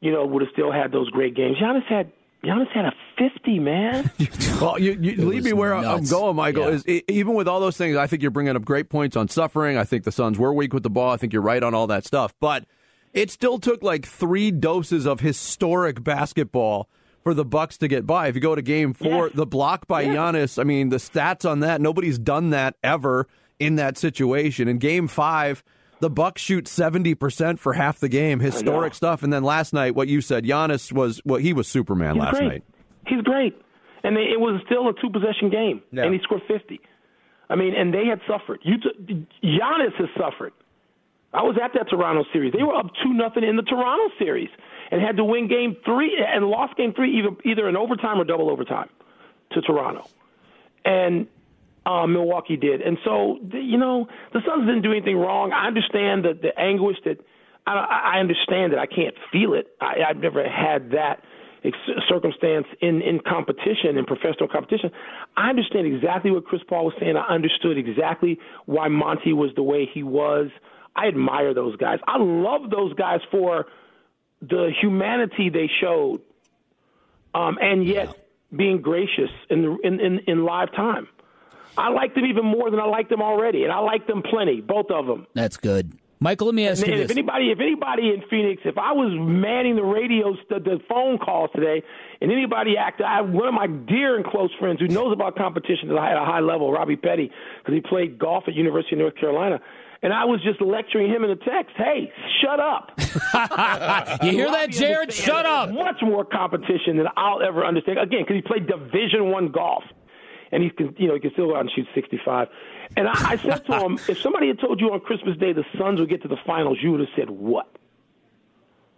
you 0.01 0.11
know, 0.11 0.25
would 0.25 0.41
have 0.41 0.51
still 0.51 0.71
had 0.71 0.91
those 0.91 1.09
great 1.09 1.35
games. 1.35 1.57
Giannis 1.57 1.85
had 1.85 2.11
Giannis 2.45 2.69
had 2.71 2.85
a 2.85 2.93
50, 3.17 3.59
man. 3.59 4.11
well, 4.61 4.77
you, 4.77 4.91
you 4.93 5.27
lead 5.27 5.43
me 5.43 5.53
where 5.53 5.73
I'm 5.73 6.03
going, 6.03 6.35
Michael. 6.35 6.69
Yeah. 6.69 6.75
Is 6.75 6.85
even 7.07 7.33
with 7.33 7.47
all 7.47 7.59
those 7.59 7.77
things, 7.77 7.97
I 7.97 8.07
think 8.07 8.21
you're 8.21 8.31
bringing 8.31 8.55
up 8.55 8.63
great 8.63 8.89
points 8.89 9.15
on 9.15 9.27
suffering. 9.27 9.77
I 9.77 9.83
think 9.83 10.03
the 10.03 10.11
Suns 10.11 10.37
were 10.37 10.53
weak 10.53 10.73
with 10.73 10.83
the 10.83 10.89
ball. 10.89 11.11
I 11.11 11.17
think 11.17 11.33
you're 11.33 11.41
right 11.41 11.63
on 11.63 11.73
all 11.73 11.87
that 11.87 12.05
stuff. 12.05 12.33
But 12.39 12.65
it 13.13 13.31
still 13.31 13.57
took 13.57 13.81
like 13.81 14.05
three 14.05 14.51
doses 14.51 15.05
of 15.05 15.21
historic 15.21 16.03
basketball 16.03 16.89
for 17.23 17.33
the 17.33 17.45
Bucks 17.45 17.77
to 17.79 17.87
get 17.87 18.05
by. 18.05 18.27
If 18.27 18.35
you 18.35 18.41
go 18.41 18.53
to 18.53 18.61
Game 18.61 18.93
Four, 18.93 19.31
the 19.33 19.47
block 19.47 19.87
by 19.87 20.05
Giannis. 20.05 20.59
I 20.59 20.63
mean, 20.63 20.89
the 20.89 20.97
stats 20.97 21.49
on 21.49 21.61
that. 21.61 21.81
Nobody's 21.81 22.19
done 22.19 22.51
that 22.51 22.75
ever 22.83 23.27
in 23.59 23.75
that 23.75 23.97
situation. 23.97 24.67
In 24.67 24.77
Game 24.77 25.07
Five. 25.07 25.63
The 26.01 26.09
Bucks 26.09 26.41
shoot 26.41 26.67
seventy 26.67 27.15
percent 27.15 27.57
for 27.57 27.71
half 27.71 27.99
the 27.99 28.09
game, 28.09 28.41
historic 28.41 28.93
stuff. 28.93 29.23
And 29.23 29.31
then 29.31 29.43
last 29.43 29.71
night, 29.71 29.95
what 29.95 30.09
you 30.09 30.19
said, 30.19 30.43
Giannis 30.43 30.91
was 30.91 31.21
well, 31.23 31.39
he 31.39 31.53
was 31.53 31.69
Superman 31.69 32.15
He's 32.15 32.21
last 32.21 32.35
great. 32.35 32.47
night. 32.49 32.63
He's 33.07 33.21
great. 33.21 33.55
And 34.03 34.15
they, 34.15 34.23
it 34.23 34.39
was 34.39 34.61
still 34.65 34.89
a 34.89 34.93
two 35.01 35.09
possession 35.09 35.49
game, 35.49 35.81
Yeah. 35.93 36.03
and 36.03 36.13
he 36.13 36.19
scored 36.21 36.41
50. 36.49 36.81
I 37.49 37.55
mean, 37.55 37.73
and 37.73 37.93
they 37.93 38.05
had 38.07 38.19
suffered. 38.27 38.59
You 38.63 38.75
t- 38.77 39.25
Giannis 39.41 39.95
has 39.97 40.09
suffered. 40.19 40.51
I 41.33 41.41
was 41.43 41.57
at 41.63 41.71
that 41.75 41.89
Toronto 41.89 42.25
series. 42.33 42.51
They 42.51 42.61
were 42.61 42.75
up 42.75 42.87
two 43.01 43.13
nothing 43.13 43.43
in 43.45 43.55
the 43.55 43.63
Toronto 43.63 44.13
series 44.19 44.49
and 44.91 45.01
had 45.01 45.15
to 45.15 45.23
win 45.23 45.47
game 45.47 45.77
three 45.85 46.11
and 46.21 46.45
lost 46.45 46.75
game 46.75 46.93
three 46.93 47.17
either 47.19 47.29
either 47.45 47.69
in 47.69 47.77
overtime 47.77 48.19
or 48.19 48.25
double 48.25 48.49
overtime 48.51 48.89
to 49.51 49.61
Toronto. 49.61 50.07
And 50.83 51.27
uh, 51.85 52.07
Milwaukee 52.07 52.57
did. 52.57 52.81
And 52.81 52.97
so, 53.05 53.37
you 53.53 53.77
know, 53.77 54.07
the 54.33 54.41
Suns 54.47 54.65
didn't 54.65 54.81
do 54.81 54.91
anything 54.91 55.17
wrong. 55.17 55.51
I 55.51 55.67
understand 55.67 56.25
the, 56.25 56.33
the 56.33 56.59
anguish 56.59 56.97
that 57.05 57.17
I, 57.67 58.13
I 58.15 58.19
understand 58.19 58.73
that 58.73 58.79
I 58.79 58.85
can't 58.87 59.15
feel 59.31 59.53
it. 59.53 59.67
I, 59.79 59.97
I've 60.09 60.17
never 60.17 60.47
had 60.47 60.91
that 60.91 61.23
ex- 61.63 61.77
circumstance 62.09 62.65
in, 62.81 63.01
in 63.01 63.19
competition, 63.19 63.97
in 63.97 64.05
professional 64.05 64.47
competition. 64.47 64.91
I 65.37 65.49
understand 65.49 65.87
exactly 65.87 66.31
what 66.31 66.45
Chris 66.45 66.61
Paul 66.67 66.85
was 66.85 66.93
saying. 66.99 67.15
I 67.17 67.33
understood 67.33 67.77
exactly 67.77 68.39
why 68.65 68.87
Monty 68.87 69.33
was 69.33 69.51
the 69.55 69.63
way 69.63 69.89
he 69.91 70.03
was. 70.03 70.49
I 70.95 71.07
admire 71.07 71.53
those 71.53 71.75
guys. 71.75 71.99
I 72.07 72.17
love 72.17 72.69
those 72.69 72.93
guys 72.93 73.19
for 73.29 73.65
the 74.41 74.71
humanity 74.81 75.49
they 75.49 75.69
showed, 75.81 76.21
um, 77.33 77.57
and 77.61 77.85
yet 77.85 78.15
being 78.55 78.81
gracious 78.81 79.29
in, 79.49 79.61
the, 79.61 79.77
in, 79.83 79.99
in, 79.99 80.19
in 80.27 80.45
live 80.45 80.71
time. 80.73 81.07
I 81.77 81.89
like 81.89 82.15
them 82.15 82.25
even 82.25 82.45
more 82.45 82.69
than 82.71 82.79
I 82.79 82.85
like 82.85 83.09
them 83.09 83.21
already, 83.21 83.63
and 83.63 83.71
I 83.71 83.79
like 83.79 84.07
them 84.07 84.21
plenty, 84.21 84.61
both 84.61 84.87
of 84.89 85.05
them. 85.07 85.27
That's 85.33 85.57
good. 85.57 85.93
Michael, 86.21 86.47
let 86.47 86.55
me 86.55 86.65
ask 86.65 86.81
And 86.81 86.95
you 86.95 87.01
if 87.01 87.07
this. 87.09 87.17
anybody, 87.17 87.51
if 87.51 87.59
anybody 87.59 88.09
in 88.09 88.23
Phoenix, 88.29 88.61
if 88.63 88.77
I 88.77 88.93
was 88.93 89.11
manning 89.19 89.75
the 89.75 89.83
radio, 89.83 90.33
the, 90.49 90.59
the 90.59 90.79
phone 90.87 91.17
calls 91.17 91.49
today, 91.53 91.83
and 92.21 92.31
anybody 92.31 92.77
acted, 92.77 93.05
I 93.05 93.19
one 93.21 93.47
of 93.49 93.53
my 93.53 93.67
dear 93.67 94.15
and 94.15 94.25
close 94.25 94.49
friends 94.57 94.79
who 94.79 94.87
knows 94.87 95.11
about 95.11 95.35
competition 95.35 95.91
at 95.91 95.97
a 95.97 95.99
high, 95.99 96.13
a 96.13 96.25
high 96.25 96.39
level, 96.39 96.71
Robbie 96.71 96.95
Petty, 96.95 97.29
because 97.59 97.73
he 97.75 97.81
played 97.81 98.17
golf 98.17 98.45
at 98.47 98.53
University 98.55 98.95
of 98.95 98.99
North 98.99 99.15
Carolina, 99.17 99.59
and 100.01 100.13
I 100.13 100.23
was 100.23 100.41
just 100.41 100.61
lecturing 100.61 101.09
him 101.11 101.25
in 101.25 101.31
a 101.31 101.35
text, 101.35 101.75
"Hey, 101.75 102.11
shut 102.41 102.59
up." 102.61 102.97
You 104.23 104.31
hear 104.31 104.49
that, 104.49 104.69
Jared? 104.69 105.11
Shut 105.11 105.45
up. 105.45 105.71
Much 105.71 105.97
more 106.01 106.23
competition 106.23 106.95
than 106.97 107.07
I'll 107.17 107.41
ever 107.43 107.65
understand. 107.65 107.99
Again, 107.99 108.21
because 108.21 108.35
he 108.37 108.41
played 108.41 108.67
Division 108.67 109.29
One 109.31 109.49
golf, 109.51 109.83
and 110.51 110.63
he 110.63 110.69
can, 110.69 110.95
you 110.97 111.07
know, 111.07 111.13
he 111.15 111.19
can 111.19 111.31
still 111.31 111.47
go 111.47 111.55
out 111.55 111.61
and 111.61 111.71
shoot 111.75 111.87
65. 111.95 112.47
And 112.97 113.07
I, 113.07 113.31
I 113.31 113.37
said 113.37 113.65
to 113.65 113.79
him, 113.79 113.99
if 114.07 114.19
somebody 114.19 114.47
had 114.47 114.59
told 114.59 114.79
you 114.79 114.91
on 114.91 114.99
Christmas 115.01 115.37
Day 115.37 115.53
the 115.53 115.65
Suns 115.77 115.99
would 115.99 116.09
get 116.09 116.21
to 116.23 116.27
the 116.27 116.37
finals, 116.45 116.77
you 116.81 116.91
would 116.91 116.99
have 117.01 117.09
said 117.15 117.29
what? 117.29 117.67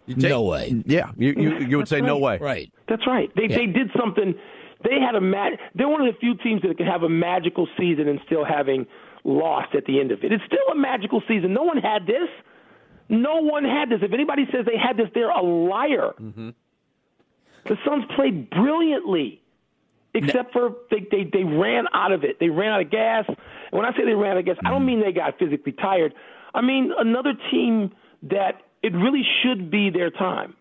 no 0.07 0.41
way. 0.43 0.73
Yeah, 0.85 1.11
you 1.17 1.33
you, 1.37 1.59
you 1.67 1.77
would 1.77 1.87
say 1.89 1.99
no 1.99 2.17
way. 2.17 2.37
Right. 2.37 2.71
That's 2.87 3.05
right. 3.05 3.29
They 3.35 3.47
Yeah. 3.49 3.57
they 3.57 3.65
did 3.65 3.91
something. 3.99 4.35
They 4.83 4.99
had 5.01 5.15
a 5.15 5.21
mag. 5.21 5.59
They're 5.75 5.89
one 5.89 6.05
of 6.07 6.13
the 6.13 6.17
few 6.19 6.35
teams 6.35 6.61
that 6.61 6.77
can 6.77 6.85
have 6.85 7.03
a 7.03 7.09
magical 7.09 7.67
season 7.77 8.07
and 8.07 8.19
still 8.25 8.45
having 8.45 8.85
lost 9.25 9.75
at 9.75 9.85
the 9.85 9.99
end 9.99 10.11
of 10.11 10.23
it. 10.23 10.31
It's 10.31 10.43
still 10.45 10.63
a 10.71 10.75
magical 10.75 11.21
season. 11.27 11.53
No 11.53 11.63
one 11.63 11.77
had 11.77 12.05
this. 12.07 12.29
No 13.09 13.41
one 13.41 13.63
had 13.65 13.89
this. 13.89 13.99
If 14.01 14.13
anybody 14.13 14.45
says 14.51 14.65
they 14.65 14.77
had 14.77 14.97
this, 14.97 15.07
they're 15.13 15.29
a 15.29 15.41
liar. 15.41 16.13
Mm-hmm. 16.21 16.49
The 17.65 17.77
Suns 17.85 18.05
played 18.15 18.49
brilliantly, 18.49 19.41
except 20.13 20.53
for 20.53 20.75
they, 20.89 21.07
they 21.11 21.29
they 21.31 21.43
ran 21.43 21.85
out 21.93 22.11
of 22.11 22.23
it. 22.23 22.39
They 22.39 22.49
ran 22.49 22.71
out 22.71 22.81
of 22.81 22.89
gas. 22.89 23.25
And 23.27 23.37
when 23.71 23.85
I 23.85 23.91
say 23.91 24.05
they 24.05 24.13
ran 24.13 24.31
out 24.31 24.37
of 24.37 24.45
gas, 24.45 24.57
I 24.65 24.69
don't 24.69 24.83
mm. 24.83 24.87
mean 24.87 25.01
they 25.01 25.11
got 25.11 25.37
physically 25.37 25.73
tired. 25.73 26.13
I 26.53 26.61
mean 26.61 26.91
another 26.97 27.33
team 27.51 27.91
that 28.23 28.61
it 28.81 28.93
really 28.93 29.23
should 29.43 29.69
be 29.69 29.89
their 29.89 30.09
time. 30.09 30.55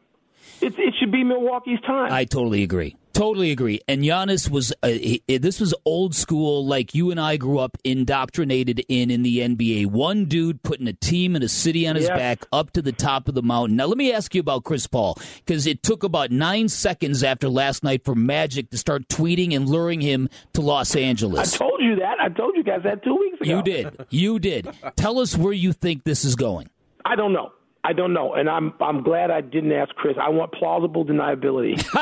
It, 0.60 0.78
it 0.78 0.94
should 0.98 1.12
be 1.12 1.24
Milwaukee's 1.24 1.81
time. 1.81 2.12
I 2.12 2.24
totally 2.24 2.62
agree. 2.62 2.97
Totally 3.16 3.51
agree. 3.51 3.80
And 3.88 4.02
Giannis 4.02 4.51
was 4.51 4.74
uh, 4.82 4.88
he, 4.88 5.22
this 5.26 5.59
was 5.59 5.74
old 5.86 6.14
school, 6.14 6.66
like 6.66 6.94
you 6.94 7.10
and 7.10 7.18
I 7.18 7.38
grew 7.38 7.59
up 7.59 7.78
indoctrinated 7.82 8.84
in 8.90 9.10
in 9.10 9.22
the 9.22 9.38
NBA. 9.38 9.86
One 9.86 10.26
dude 10.26 10.62
putting 10.62 10.86
a 10.86 10.93
team 10.93 11.34
and 11.34 11.43
a 11.43 11.48
city 11.48 11.88
on 11.88 11.97
his 11.97 12.09
back 12.09 12.44
up 12.52 12.72
to 12.72 12.82
the 12.82 12.93
top 12.93 13.26
of 13.26 13.34
the 13.34 13.43
mountain. 13.43 13.74
Now 13.76 13.86
let 13.86 13.97
me 13.97 14.12
ask 14.12 14.34
you 14.34 14.40
about 14.43 14.64
Chris 14.64 14.86
Paul 14.86 15.18
because 15.44 15.66
it 15.66 15.82
took 15.82 16.02
about 16.02 16.30
nine 16.30 16.68
seconds 16.68 17.22
after 17.22 17.48
last 17.48 17.82
night 17.82 18.05
for 18.05 18.14
Magic 18.14 18.68
to 18.68 18.76
start 18.76 19.09
tweeting 19.09 19.56
and 19.56 19.66
luring 19.66 20.02
him 20.02 20.28
to 20.52 20.60
Los 20.60 20.94
Angeles. 20.94 21.55
I 21.55 21.56
told 21.56 21.80
you 21.80 21.97
that. 21.97 22.20
I 22.20 22.28
told 22.28 22.55
you 22.55 22.64
guys 22.64 22.82
that 22.84 23.02
two 23.02 23.16
weeks 23.16 23.40
ago. 23.40 23.56
You 23.56 23.62
did. 23.62 24.06
You 24.10 24.38
did. 24.38 24.68
Tell 24.97 25.20
us 25.20 25.34
where 25.38 25.55
you 25.55 25.72
think 25.72 26.05
this 26.05 26.22
is 26.26 26.36
going. 26.36 26.68
I 27.06 27.16
don't 27.16 27.32
know. 27.32 27.52
I 27.86 27.92
don't 27.92 28.12
know, 28.12 28.34
and 28.34 28.50
I'm 28.50 28.74
I'm 28.80 29.04
glad 29.04 29.30
I 29.30 29.40
didn't 29.40 29.70
ask 29.70 29.94
Chris. 29.94 30.16
I 30.20 30.28
want 30.28 30.50
plausible 30.50 31.04
deniability. 31.04 31.80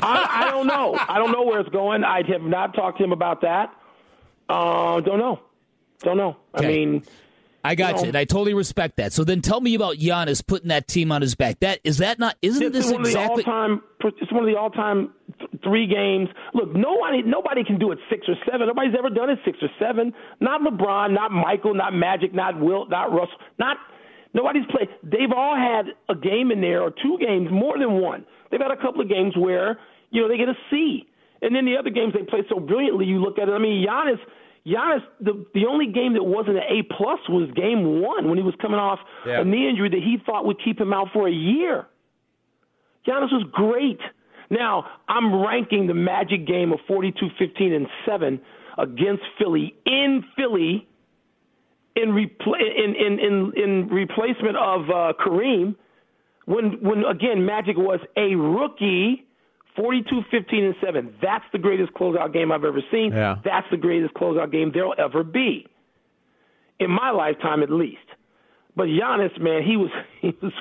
I, 0.00 0.28
I 0.30 0.50
don't 0.52 0.68
know. 0.68 0.96
I 1.08 1.18
don't 1.18 1.32
know 1.32 1.42
where 1.42 1.58
it's 1.58 1.68
going. 1.70 2.04
I 2.04 2.22
have 2.30 2.42
not 2.42 2.76
talked 2.76 2.98
to 2.98 3.04
him 3.04 3.10
about 3.10 3.40
that. 3.40 3.74
Uh, 4.48 5.00
don't 5.00 5.18
know. 5.18 5.40
Don't 5.98 6.16
know. 6.16 6.36
I 6.54 6.60
mean, 6.60 7.02
I 7.64 7.74
got 7.74 7.96
you 7.96 8.02
you, 8.02 8.08
and 8.10 8.16
I 8.16 8.24
totally 8.24 8.54
respect 8.54 8.98
that. 8.98 9.12
So 9.12 9.24
then, 9.24 9.40
tell 9.40 9.60
me 9.60 9.74
about 9.74 9.96
Giannis 9.96 10.46
putting 10.46 10.68
that 10.68 10.86
team 10.86 11.10
on 11.10 11.20
his 11.20 11.34
back. 11.34 11.58
That 11.58 11.80
is 11.82 11.98
that 11.98 12.20
not? 12.20 12.36
Isn't 12.40 12.62
it's 12.62 12.72
this 12.72 12.92
one 12.92 13.00
exactly? 13.00 13.40
of 13.42 13.46
the 13.46 13.50
all-time. 13.50 13.82
It's 14.04 14.30
one 14.30 14.44
of 14.44 14.48
the 14.48 14.56
all-time 14.60 15.12
three 15.62 15.86
games. 15.86 16.28
Look, 16.54 16.74
nobody 16.74 17.22
nobody 17.22 17.64
can 17.64 17.78
do 17.78 17.92
it 17.92 17.98
six 18.10 18.26
or 18.28 18.34
seven. 18.50 18.66
Nobody's 18.68 18.94
ever 18.98 19.10
done 19.10 19.30
it 19.30 19.38
six 19.44 19.58
or 19.62 19.68
seven. 19.78 20.12
Not 20.40 20.60
LeBron, 20.62 21.12
not 21.12 21.30
Michael, 21.32 21.74
not 21.74 21.94
Magic, 21.94 22.32
not 22.34 22.58
Wilt, 22.60 22.90
not 22.90 23.12
Russell, 23.12 23.36
not 23.58 23.76
nobody's 24.34 24.64
played. 24.70 24.88
They've 25.02 25.32
all 25.34 25.56
had 25.56 25.86
a 26.08 26.14
game 26.14 26.50
in 26.50 26.60
there 26.60 26.82
or 26.82 26.90
two 26.90 27.18
games, 27.20 27.48
more 27.50 27.78
than 27.78 27.92
one. 28.00 28.24
They've 28.50 28.60
had 28.60 28.70
a 28.70 28.76
couple 28.76 29.00
of 29.00 29.08
games 29.08 29.36
where 29.36 29.78
you 30.10 30.20
know 30.22 30.28
they 30.28 30.36
get 30.36 30.48
a 30.48 30.54
C, 30.70 31.06
and 31.42 31.54
then 31.54 31.64
the 31.64 31.76
other 31.76 31.90
games 31.90 32.12
they 32.14 32.22
play 32.22 32.42
so 32.48 32.60
brilliantly. 32.60 33.06
You 33.06 33.20
look 33.20 33.38
at 33.38 33.48
it. 33.48 33.52
I 33.52 33.58
mean, 33.58 33.86
Giannis. 33.86 34.18
Giannis, 34.64 35.02
the 35.20 35.44
the 35.54 35.66
only 35.66 35.86
game 35.86 36.12
that 36.14 36.22
wasn't 36.22 36.56
an 36.56 36.62
A 36.68 36.82
plus 36.84 37.18
was 37.28 37.50
Game 37.56 38.00
One 38.00 38.28
when 38.28 38.38
he 38.38 38.44
was 38.44 38.54
coming 38.62 38.78
off 38.78 39.00
Yeah. 39.26 39.40
a 39.40 39.44
knee 39.44 39.68
injury 39.68 39.88
that 39.88 39.98
he 39.98 40.18
thought 40.24 40.46
would 40.46 40.62
keep 40.64 40.80
him 40.80 40.92
out 40.92 41.08
for 41.12 41.26
a 41.26 41.32
year. 41.32 41.86
Giannis 43.06 43.32
was 43.32 43.44
great. 43.50 43.98
Now, 44.52 44.84
I'm 45.08 45.42
ranking 45.42 45.86
the 45.86 45.94
Magic 45.94 46.46
game 46.46 46.72
of 46.72 46.78
42 46.86 47.28
15 47.38 47.72
and 47.72 47.86
7 48.06 48.40
against 48.78 49.22
Philly 49.38 49.74
in 49.86 50.22
Philly 50.36 50.86
in, 51.96 52.10
repl- 52.10 52.60
in, 52.60 52.94
in, 52.94 53.18
in, 53.18 53.52
in 53.56 53.88
replacement 53.88 54.56
of 54.58 54.90
uh, 54.90 55.12
Kareem 55.24 55.74
when, 56.44 56.82
when, 56.82 57.04
again, 57.04 57.46
Magic 57.46 57.78
was 57.78 58.00
a 58.16 58.34
rookie 58.34 59.26
42 59.74 60.20
15 60.30 60.64
and 60.64 60.74
7. 60.84 61.14
That's 61.22 61.44
the 61.52 61.58
greatest 61.58 61.94
closeout 61.94 62.34
game 62.34 62.52
I've 62.52 62.64
ever 62.64 62.82
seen. 62.90 63.12
Yeah. 63.12 63.36
That's 63.42 63.66
the 63.70 63.78
greatest 63.78 64.12
closeout 64.12 64.52
game 64.52 64.70
there'll 64.74 64.94
ever 64.98 65.24
be. 65.24 65.66
In 66.78 66.90
my 66.90 67.10
lifetime, 67.10 67.62
at 67.62 67.70
least. 67.70 68.00
But 68.76 68.88
Giannis, 68.88 69.38
man, 69.40 69.62
he 69.62 69.78
was 69.78 69.90
he 70.20 70.34
was 70.42 70.52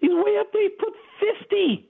he's 0.00 0.10
way 0.10 0.36
up 0.38 0.52
there. 0.52 0.62
He 0.62 0.68
put 0.68 0.92
fifty, 1.18 1.87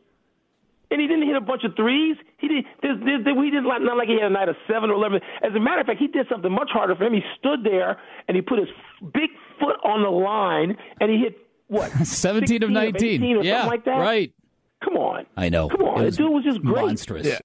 and 0.91 1.01
he 1.01 1.07
didn't 1.07 1.27
hit 1.27 1.37
a 1.37 1.41
bunch 1.41 1.65
of 1.65 1.77
threes. 1.77 2.17
He 2.39 2.49
did. 2.49 2.65
There's, 2.83 2.99
there's, 3.05 3.25
there, 3.25 3.35
we 3.35 3.51
didn't 3.51 3.67
like 3.67 3.83
not 3.83 3.97
like 3.97 4.09
he 4.09 4.15
had 4.15 4.31
a 4.31 4.35
night 4.35 4.49
of 4.49 4.57
seven 4.67 4.91
or 4.91 4.95
eleven. 4.95 5.21
As 5.43 5.55
a 5.55 5.61
matter 5.61 5.81
of 5.81 5.87
fact, 5.87 6.01
he 6.01 6.09
did 6.09 6.27
something 6.31 6.51
much 6.51 6.71
harder 6.73 6.97
for 6.97 7.05
him. 7.05 7.15
He 7.15 7.23
stood 7.39 7.65
there 7.65 7.99
and 8.27 8.37
he 8.37 8.43
put 8.43 8.59
his 8.59 8.69
big 9.13 9.31
foot 9.61 9.77
on 9.85 10.03
the 10.03 10.11
line 10.11 10.77
and 11.01 11.11
he 11.11 11.19
hit 11.19 11.37
what 11.69 11.91
17 12.05 12.63
of 12.63 12.69
16 12.69 12.73
19. 12.73 13.09
18 13.23 13.37
or 13.37 13.43
yeah, 13.43 13.63
something 13.63 13.71
like 13.71 13.85
that. 13.85 13.99
right. 13.99 14.33
Come 14.83 14.97
on. 14.97 15.27
I 15.37 15.49
know. 15.49 15.69
Come 15.69 15.83
on. 15.83 16.05
The 16.05 16.11
dude 16.11 16.31
was 16.31 16.45
just 16.45 16.63
great. 16.63 16.85
monstrous. 16.85 17.27
Yeah. 17.27 17.39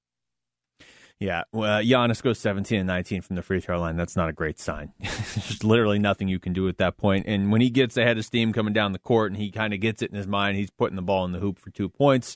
Yeah, 1.19 1.43
well, 1.53 1.77
uh, 1.77 1.81
Giannis 1.81 2.21
goes 2.21 2.37
17 2.39 2.79
and 2.79 2.87
19 2.87 3.21
from 3.21 3.37
the 3.37 3.41
free 3.41 3.61
throw 3.61 3.79
line. 3.79 3.95
That's 3.95 4.17
not 4.17 4.27
a 4.27 4.33
great 4.33 4.59
sign. 4.59 4.91
There's 4.99 5.63
literally 5.63 5.97
nothing 5.97 6.27
you 6.27 6.37
can 6.37 6.51
do 6.51 6.67
at 6.67 6.79
that 6.79 6.97
point. 6.97 7.27
And 7.29 7.49
when 7.49 7.61
he 7.61 7.69
gets 7.69 7.95
ahead 7.95 8.17
of 8.17 8.25
steam 8.25 8.51
coming 8.51 8.73
down 8.73 8.91
the 8.91 8.99
court 8.99 9.31
and 9.31 9.39
he 9.39 9.49
kind 9.49 9.73
of 9.73 9.79
gets 9.79 10.01
it 10.01 10.09
in 10.09 10.17
his 10.17 10.27
mind, 10.27 10.57
he's 10.57 10.69
putting 10.69 10.97
the 10.97 11.01
ball 11.01 11.23
in 11.23 11.31
the 11.31 11.39
hoop 11.39 11.59
for 11.59 11.69
two 11.69 11.87
points. 11.87 12.35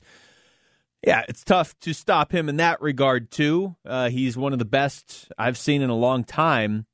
Yeah, 1.06 1.22
it's 1.28 1.44
tough 1.44 1.78
to 1.80 1.92
stop 1.94 2.32
him 2.32 2.48
in 2.48 2.56
that 2.56 2.80
regard, 2.82 3.30
too. 3.30 3.76
Uh, 3.86 4.10
he's 4.10 4.36
one 4.36 4.52
of 4.52 4.58
the 4.58 4.64
best 4.64 5.30
I've 5.38 5.56
seen 5.56 5.80
in 5.80 5.90
a 5.90 5.96
long 5.96 6.24
time 6.24 6.86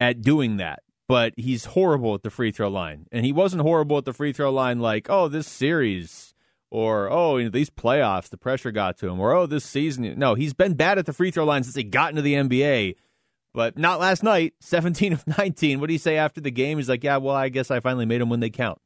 at 0.00 0.22
doing 0.22 0.56
that. 0.56 0.82
but 1.08 1.32
he's 1.36 1.66
horrible 1.66 2.14
at 2.14 2.22
the 2.22 2.30
free 2.30 2.50
throw 2.50 2.68
line. 2.68 3.06
And 3.12 3.24
he 3.24 3.32
wasn't 3.32 3.62
horrible 3.62 3.98
at 3.98 4.04
the 4.04 4.12
free 4.12 4.32
throw 4.32 4.50
line 4.50 4.80
like, 4.80 5.08
oh, 5.08 5.28
this 5.28 5.46
series 5.46 6.34
or 6.70 7.08
oh, 7.10 7.36
you 7.36 7.44
know, 7.44 7.50
these 7.50 7.70
playoffs, 7.70 8.28
the 8.28 8.36
pressure 8.36 8.72
got 8.72 8.98
to 8.98 9.08
him, 9.08 9.20
or 9.20 9.32
oh, 9.32 9.46
this 9.46 9.64
season. 9.64 10.18
No, 10.18 10.34
he's 10.34 10.52
been 10.52 10.74
bad 10.74 10.98
at 10.98 11.06
the 11.06 11.12
free 11.12 11.30
throw 11.30 11.44
line 11.44 11.62
since 11.62 11.76
he 11.76 11.84
got 11.84 12.10
into 12.10 12.22
the 12.22 12.34
NBA, 12.34 12.96
but 13.54 13.78
not 13.78 14.00
last 14.00 14.22
night. 14.22 14.54
17 14.60 15.12
of 15.12 15.26
19. 15.38 15.80
What 15.80 15.86
do 15.86 15.92
you 15.92 15.98
say 15.98 16.16
after 16.16 16.40
the 16.40 16.50
game? 16.50 16.78
He's 16.78 16.88
like, 16.88 17.04
yeah, 17.04 17.18
well, 17.18 17.36
I 17.36 17.48
guess 17.50 17.70
I 17.70 17.80
finally 17.80 18.06
made 18.06 18.20
them 18.20 18.30
when 18.30 18.40
they 18.40 18.50
count. 18.50 18.80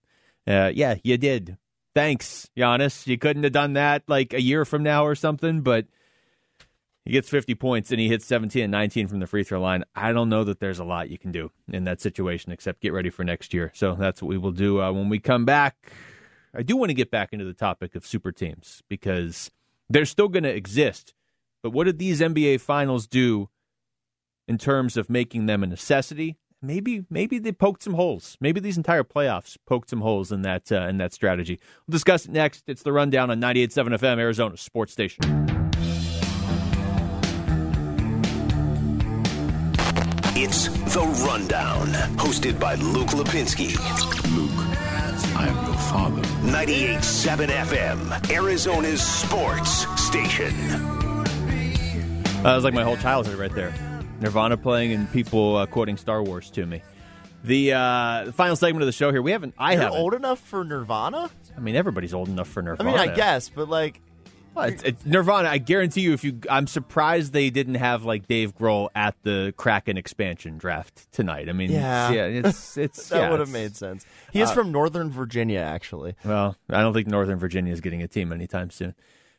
Uh, 0.46 0.70
yeah, 0.74 0.96
you 1.02 1.16
did. 1.16 1.56
Thanks, 1.94 2.48
Giannis. 2.56 3.06
You 3.06 3.18
couldn't 3.18 3.42
have 3.42 3.52
done 3.52 3.72
that 3.72 4.04
like 4.06 4.32
a 4.32 4.40
year 4.40 4.64
from 4.64 4.82
now 4.82 5.04
or 5.04 5.14
something, 5.14 5.62
but 5.62 5.86
he 7.04 7.12
gets 7.12 7.28
50 7.28 7.54
points 7.56 7.90
and 7.90 7.98
he 7.98 8.08
hits 8.08 8.24
17 8.26 8.62
and 8.62 8.70
19 8.70 9.08
from 9.08 9.20
the 9.20 9.26
free 9.26 9.42
throw 9.42 9.60
line. 9.60 9.84
I 9.94 10.12
don't 10.12 10.28
know 10.28 10.44
that 10.44 10.60
there's 10.60 10.78
a 10.78 10.84
lot 10.84 11.10
you 11.10 11.18
can 11.18 11.32
do 11.32 11.50
in 11.72 11.84
that 11.84 12.00
situation 12.00 12.52
except 12.52 12.80
get 12.80 12.92
ready 12.92 13.10
for 13.10 13.24
next 13.24 13.52
year. 13.52 13.72
So 13.74 13.94
that's 13.94 14.22
what 14.22 14.28
we 14.28 14.38
will 14.38 14.52
do 14.52 14.80
uh, 14.80 14.92
when 14.92 15.08
we 15.08 15.18
come 15.18 15.44
back. 15.44 15.90
I 16.54 16.62
do 16.62 16.76
want 16.76 16.90
to 16.90 16.94
get 16.94 17.10
back 17.10 17.32
into 17.32 17.44
the 17.44 17.54
topic 17.54 17.94
of 17.94 18.06
super 18.06 18.32
teams 18.32 18.82
because 18.88 19.50
they're 19.88 20.04
still 20.04 20.28
going 20.28 20.44
to 20.44 20.54
exist. 20.54 21.14
But 21.62 21.70
what 21.70 21.84
did 21.84 21.98
these 21.98 22.20
NBA 22.20 22.60
finals 22.60 23.06
do 23.06 23.48
in 24.46 24.58
terms 24.58 24.96
of 24.96 25.10
making 25.10 25.46
them 25.46 25.62
a 25.62 25.66
necessity? 25.66 26.36
Maybe 26.62 27.06
maybe 27.08 27.38
they 27.38 27.52
poked 27.52 27.82
some 27.82 27.94
holes. 27.94 28.36
Maybe 28.38 28.60
these 28.60 28.76
entire 28.76 29.02
playoffs 29.02 29.56
poked 29.66 29.88
some 29.88 30.02
holes 30.02 30.30
in 30.30 30.42
that 30.42 30.70
uh, 30.70 30.82
in 30.88 30.98
that 30.98 31.14
strategy. 31.14 31.58
We'll 31.86 31.92
discuss 31.92 32.26
it 32.26 32.32
next. 32.32 32.64
It's 32.66 32.82
the 32.82 32.92
rundown 32.92 33.30
on 33.30 33.40
98.7 33.40 33.98
FM 33.98 34.18
Arizona 34.18 34.56
Sports 34.58 34.92
Station. 34.92 35.24
It's 40.42 40.68
The 40.94 41.02
Rundown, 41.26 41.88
hosted 42.16 42.58
by 42.58 42.74
Luke 42.76 43.08
Lapinski. 43.08 43.76
Luke, 44.34 44.50
I 45.36 45.48
am 45.48 45.66
your 45.66 45.76
father. 45.76 46.22
98.7 46.42 47.48
FM, 47.48 48.30
Arizona's 48.30 49.02
sports 49.02 49.86
station. 50.02 50.54
That 52.42 52.54
was 52.54 52.64
like 52.64 52.74
my 52.74 52.84
whole 52.84 52.96
childhood 52.96 53.38
right 53.38 53.54
there. 53.54 53.74
Nirvana 54.20 54.56
playing 54.56 54.92
and 54.92 55.10
people 55.12 55.56
uh, 55.56 55.66
quoting 55.66 55.96
Star 55.96 56.22
Wars 56.22 56.50
to 56.50 56.66
me. 56.66 56.82
The, 57.42 57.72
uh, 57.72 58.22
the 58.26 58.32
final 58.32 58.54
segment 58.54 58.82
of 58.82 58.86
the 58.86 58.92
show 58.92 59.10
here. 59.10 59.22
We 59.22 59.30
haven't. 59.32 59.54
I 59.58 59.72
You're 59.72 59.82
haven't. 59.82 59.98
old 59.98 60.14
enough 60.14 60.40
for 60.40 60.62
Nirvana? 60.64 61.30
I 61.56 61.60
mean, 61.60 61.74
everybody's 61.74 62.12
old 62.12 62.28
enough 62.28 62.48
for 62.48 62.62
Nirvana. 62.62 62.90
I 62.90 62.92
Nirvana. 62.92 63.06
mean, 63.10 63.12
I 63.12 63.16
guess, 63.16 63.48
but 63.48 63.68
like, 63.70 64.00
Well, 64.54 64.66
it's, 64.66 64.82
it's 64.82 65.06
Nirvana. 65.06 65.48
I 65.48 65.56
guarantee 65.56 66.02
you, 66.02 66.12
if 66.12 66.22
you, 66.22 66.38
I'm 66.50 66.66
surprised 66.66 67.32
they 67.32 67.48
didn't 67.48 67.76
have 67.76 68.04
like 68.04 68.28
Dave 68.28 68.54
Grohl 68.58 68.90
at 68.94 69.14
the 69.22 69.54
Kraken 69.56 69.96
expansion 69.96 70.58
draft 70.58 71.10
tonight. 71.12 71.48
I 71.48 71.52
mean, 71.52 71.70
yeah, 71.72 72.10
yeah, 72.10 72.24
it's 72.26 72.76
it's 72.76 73.08
that 73.08 73.16
yeah, 73.16 73.30
would 73.30 73.40
have 73.40 73.48
it's- 73.48 73.62
made 73.62 73.74
sense. 73.76 74.04
He 74.32 74.42
is 74.42 74.50
uh, 74.50 74.54
from 74.54 74.70
Northern 74.70 75.10
Virginia, 75.10 75.60
actually. 75.60 76.16
Well, 76.24 76.56
I 76.68 76.82
don't 76.82 76.92
think 76.92 77.06
Northern 77.08 77.38
Virginia 77.38 77.72
is 77.72 77.80
getting 77.80 78.02
a 78.02 78.08
team 78.08 78.32
anytime 78.32 78.68
soon. 78.70 78.94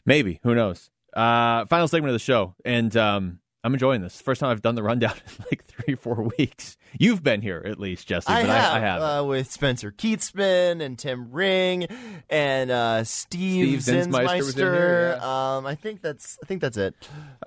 Maybe. 0.07 0.39
Who 0.41 0.55
knows? 0.55 0.89
Uh, 1.13 1.65
final 1.65 1.87
segment 1.87 2.09
of 2.09 2.15
the 2.15 2.19
show. 2.19 2.55
And 2.65 2.95
um, 2.97 3.40
I'm 3.63 3.73
enjoying 3.73 4.01
this. 4.01 4.19
First 4.19 4.41
time 4.41 4.49
I've 4.49 4.61
done 4.61 4.75
the 4.75 4.83
rundown 4.83 5.13
in 5.39 5.45
like 5.51 5.65
three 5.65 5.95
four 5.95 6.31
weeks. 6.37 6.77
You've 6.97 7.23
been 7.23 7.41
here 7.41 7.61
at 7.65 7.79
least, 7.79 8.07
Jesse. 8.07 8.31
I 8.31 8.41
but 8.41 8.49
have, 8.49 8.73
I, 8.73 8.77
I 8.77 8.79
have. 8.79 9.01
Uh, 9.01 9.25
with 9.25 9.51
Spencer 9.51 9.91
Keatsman 9.91 10.81
and 10.81 10.97
Tim 10.97 11.31
Ring 11.31 11.87
and 12.29 12.71
uh, 12.71 13.03
Steve, 13.03 13.83
Steve 13.83 13.95
Zinsmeister 13.95 14.37
was 14.37 14.57
in 14.57 14.65
here, 14.65 15.17
Zinsmeister. 15.19 15.21
Um, 15.21 15.65
I 15.65 15.75
think 15.75 16.01
that's 16.01 16.37
I 16.43 16.47
think 16.47 16.61
that's 16.61 16.77
it. 16.77 16.95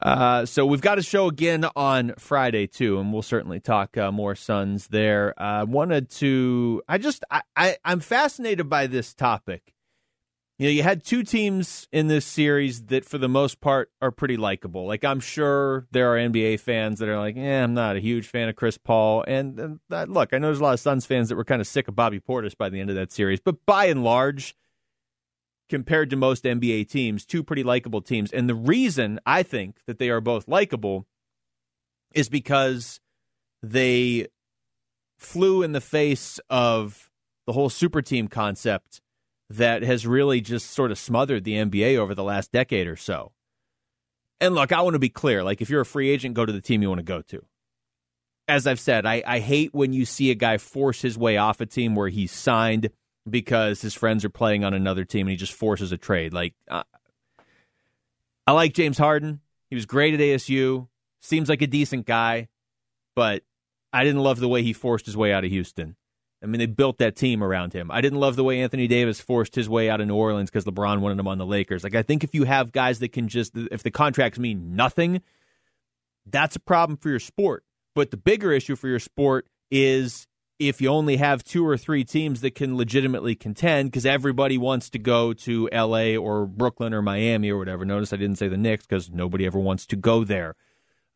Uh, 0.00 0.46
so 0.46 0.64
we've 0.64 0.80
got 0.80 0.98
a 0.98 1.02
show 1.02 1.28
again 1.28 1.66
on 1.76 2.14
Friday 2.18 2.66
too, 2.66 2.98
and 2.98 3.12
we'll 3.12 3.22
certainly 3.22 3.60
talk 3.60 3.96
uh, 3.96 4.12
more 4.12 4.34
Suns 4.34 4.88
there. 4.88 5.34
Uh, 5.40 5.64
wanted 5.64 6.10
to, 6.10 6.82
I 6.88 6.98
just, 6.98 7.24
I, 7.30 7.42
I, 7.56 7.76
I'm 7.84 8.00
fascinated 8.00 8.68
by 8.68 8.86
this 8.86 9.14
topic. 9.14 9.73
You 10.56 10.68
know, 10.68 10.72
you 10.72 10.84
had 10.84 11.02
two 11.02 11.24
teams 11.24 11.88
in 11.90 12.06
this 12.06 12.24
series 12.24 12.84
that, 12.84 13.04
for 13.04 13.18
the 13.18 13.28
most 13.28 13.60
part, 13.60 13.90
are 14.00 14.12
pretty 14.12 14.36
likable. 14.36 14.86
Like 14.86 15.04
I'm 15.04 15.18
sure 15.18 15.88
there 15.90 16.14
are 16.14 16.16
NBA 16.16 16.60
fans 16.60 17.00
that 17.00 17.08
are 17.08 17.18
like, 17.18 17.34
"Yeah, 17.34 17.64
I'm 17.64 17.74
not 17.74 17.96
a 17.96 18.00
huge 18.00 18.28
fan 18.28 18.48
of 18.48 18.54
Chris 18.54 18.78
Paul." 18.78 19.24
And, 19.26 19.58
uh, 19.58 19.64
and 19.64 19.80
that, 19.88 20.08
look, 20.08 20.32
I 20.32 20.38
know 20.38 20.46
there's 20.46 20.60
a 20.60 20.62
lot 20.62 20.74
of 20.74 20.80
Suns 20.80 21.06
fans 21.06 21.28
that 21.28 21.36
were 21.36 21.44
kind 21.44 21.60
of 21.60 21.66
sick 21.66 21.88
of 21.88 21.96
Bobby 21.96 22.20
Portis 22.20 22.56
by 22.56 22.68
the 22.68 22.80
end 22.80 22.88
of 22.88 22.96
that 22.96 23.10
series, 23.10 23.40
but 23.40 23.66
by 23.66 23.86
and 23.86 24.04
large, 24.04 24.54
compared 25.68 26.08
to 26.10 26.16
most 26.16 26.44
NBA 26.44 26.88
teams, 26.88 27.26
two 27.26 27.42
pretty 27.42 27.64
likable 27.64 28.00
teams. 28.00 28.30
And 28.32 28.48
the 28.48 28.54
reason 28.54 29.18
I 29.26 29.42
think 29.42 29.78
that 29.86 29.98
they 29.98 30.08
are 30.08 30.20
both 30.20 30.46
likable 30.46 31.06
is 32.14 32.28
because 32.28 33.00
they 33.60 34.28
flew 35.18 35.62
in 35.62 35.72
the 35.72 35.80
face 35.80 36.38
of 36.48 37.10
the 37.46 37.54
whole 37.54 37.70
super 37.70 38.02
team 38.02 38.28
concept 38.28 39.00
that 39.50 39.82
has 39.82 40.06
really 40.06 40.40
just 40.40 40.70
sort 40.70 40.90
of 40.90 40.98
smothered 40.98 41.44
the 41.44 41.54
NBA 41.54 41.96
over 41.96 42.14
the 42.14 42.24
last 42.24 42.52
decade 42.52 42.86
or 42.86 42.96
so. 42.96 43.32
And 44.40 44.54
look, 44.54 44.72
I 44.72 44.80
want 44.80 44.94
to 44.94 45.00
be 45.00 45.08
clear. 45.08 45.42
Like, 45.42 45.60
if 45.62 45.70
you're 45.70 45.82
a 45.82 45.86
free 45.86 46.10
agent, 46.10 46.34
go 46.34 46.44
to 46.44 46.52
the 46.52 46.60
team 46.60 46.82
you 46.82 46.88
want 46.88 46.98
to 46.98 47.04
go 47.04 47.22
to. 47.22 47.44
As 48.46 48.66
I've 48.66 48.80
said, 48.80 49.06
I, 49.06 49.22
I 49.26 49.38
hate 49.38 49.72
when 49.72 49.92
you 49.92 50.04
see 50.04 50.30
a 50.30 50.34
guy 50.34 50.58
force 50.58 51.00
his 51.00 51.16
way 51.16 51.36
off 51.36 51.60
a 51.60 51.66
team 51.66 51.94
where 51.94 52.08
he's 52.08 52.32
signed 52.32 52.90
because 53.28 53.80
his 53.80 53.94
friends 53.94 54.24
are 54.24 54.30
playing 54.30 54.64
on 54.64 54.74
another 54.74 55.04
team 55.04 55.26
and 55.26 55.30
he 55.30 55.36
just 55.36 55.54
forces 55.54 55.92
a 55.92 55.96
trade. 55.96 56.34
Like, 56.34 56.54
uh, 56.68 56.82
I 58.46 58.52
like 58.52 58.74
James 58.74 58.98
Harden. 58.98 59.40
He 59.70 59.74
was 59.74 59.86
great 59.86 60.14
at 60.14 60.20
ASU. 60.20 60.88
Seems 61.22 61.48
like 61.48 61.62
a 61.62 61.66
decent 61.66 62.04
guy, 62.04 62.48
but 63.16 63.42
I 63.94 64.04
didn't 64.04 64.22
love 64.22 64.40
the 64.40 64.48
way 64.48 64.62
he 64.62 64.74
forced 64.74 65.06
his 65.06 65.16
way 65.16 65.32
out 65.32 65.44
of 65.44 65.50
Houston. 65.50 65.96
I 66.44 66.46
mean, 66.46 66.58
they 66.58 66.66
built 66.66 66.98
that 66.98 67.16
team 67.16 67.42
around 67.42 67.72
him. 67.72 67.90
I 67.90 68.02
didn't 68.02 68.20
love 68.20 68.36
the 68.36 68.44
way 68.44 68.60
Anthony 68.60 68.86
Davis 68.86 69.18
forced 69.18 69.54
his 69.54 69.66
way 69.66 69.88
out 69.88 70.02
of 70.02 70.06
New 70.06 70.14
Orleans 70.14 70.50
because 70.50 70.66
LeBron 70.66 71.00
wanted 71.00 71.18
him 71.18 71.26
on 71.26 71.38
the 71.38 71.46
Lakers. 71.46 71.82
Like, 71.82 71.94
I 71.94 72.02
think 72.02 72.22
if 72.22 72.34
you 72.34 72.44
have 72.44 72.70
guys 72.70 72.98
that 72.98 73.12
can 73.12 73.28
just, 73.28 73.56
if 73.56 73.82
the 73.82 73.90
contracts 73.90 74.38
mean 74.38 74.76
nothing, 74.76 75.22
that's 76.26 76.54
a 76.54 76.60
problem 76.60 76.98
for 76.98 77.08
your 77.08 77.18
sport. 77.18 77.64
But 77.94 78.10
the 78.10 78.18
bigger 78.18 78.52
issue 78.52 78.76
for 78.76 78.88
your 78.88 78.98
sport 78.98 79.46
is 79.70 80.26
if 80.58 80.82
you 80.82 80.88
only 80.88 81.16
have 81.16 81.42
two 81.42 81.66
or 81.66 81.78
three 81.78 82.04
teams 82.04 82.42
that 82.42 82.54
can 82.54 82.76
legitimately 82.76 83.34
contend 83.34 83.90
because 83.90 84.04
everybody 84.04 84.58
wants 84.58 84.90
to 84.90 84.98
go 84.98 85.32
to 85.32 85.68
LA 85.72 86.14
or 86.14 86.46
Brooklyn 86.46 86.92
or 86.92 87.00
Miami 87.00 87.50
or 87.50 87.58
whatever. 87.58 87.86
Notice 87.86 88.12
I 88.12 88.16
didn't 88.16 88.36
say 88.36 88.48
the 88.48 88.58
Knicks 88.58 88.86
because 88.86 89.10
nobody 89.10 89.46
ever 89.46 89.58
wants 89.58 89.86
to 89.86 89.96
go 89.96 90.24
there. 90.24 90.56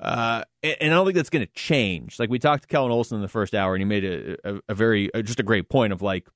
Uh, 0.00 0.44
and 0.62 0.76
and 0.80 0.92
I 0.92 0.96
don't 0.96 1.06
think 1.06 1.16
that's 1.16 1.30
going 1.30 1.44
to 1.46 1.52
change. 1.54 2.18
Like 2.18 2.30
we 2.30 2.38
talked 2.38 2.62
to 2.62 2.68
Kellan 2.68 2.92
Olson 2.92 3.16
in 3.16 3.22
the 3.22 3.28
first 3.28 3.54
hour, 3.54 3.74
and 3.74 3.80
he 3.80 3.84
made 3.84 4.04
a, 4.04 4.36
a, 4.44 4.60
a 4.68 4.74
very 4.74 5.12
uh, 5.12 5.22
just 5.22 5.40
a 5.40 5.44
great 5.44 5.68
point 5.68 5.92
of 5.92 6.02
like, 6.02 6.28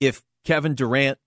if 0.00 0.22
Kevin 0.44 0.74
Durant 0.74 1.18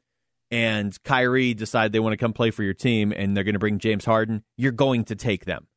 and 0.51 1.01
Kyrie 1.03 1.53
decide 1.53 1.91
they 1.91 1.99
want 1.99 2.13
to 2.13 2.17
come 2.17 2.33
play 2.33 2.51
for 2.51 2.63
your 2.63 2.73
team, 2.73 3.13
and 3.15 3.35
they're 3.35 3.43
going 3.45 3.53
to 3.53 3.59
bring 3.59 3.79
James 3.79 4.05
Harden, 4.05 4.43
you're 4.57 4.71
going 4.71 5.05
to 5.05 5.15
take 5.15 5.45
them. 5.45 5.67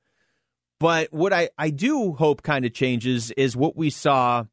But 0.81 1.12
what 1.12 1.32
I, 1.32 1.48
I 1.56 1.70
do 1.70 2.12
hope 2.12 2.43
kind 2.43 2.64
of 2.66 2.74
changes 2.74 3.31
is 3.31 3.56
what 3.56 3.77
we 3.77 3.89
saw 3.89 4.44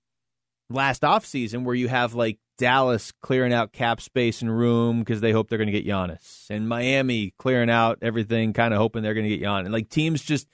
last 0.69 1.01
offseason, 1.01 1.63
where 1.63 1.75
you 1.75 1.87
have 1.87 2.13
like 2.13 2.37
Dallas 2.57 3.11
clearing 3.21 3.51
out 3.51 3.73
cap 3.73 3.99
space 3.99 4.41
and 4.41 4.55
room 4.55 4.99
because 4.99 5.21
they 5.21 5.31
hope 5.31 5.49
they're 5.49 5.57
going 5.57 5.71
to 5.71 5.81
get 5.81 5.85
Giannis, 5.85 6.45
and 6.49 6.69
Miami 6.69 7.33
clearing 7.39 7.69
out 7.69 7.97
everything, 8.01 8.53
kind 8.53 8.73
of 8.73 8.77
hoping 8.77 9.01
they're 9.01 9.15
going 9.15 9.27
to 9.27 9.35
get 9.35 9.43
Giannis. 9.43 9.71
Like 9.71 9.89
teams 9.89 10.21
just 10.21 10.47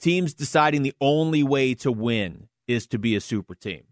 teams 0.00 0.34
deciding 0.34 0.82
the 0.82 0.94
only 1.00 1.42
way 1.42 1.74
to 1.74 1.90
win 1.92 2.48
is 2.68 2.86
to 2.88 2.98
be 2.98 3.14
a 3.14 3.20
super 3.20 3.54
team. 3.54 3.84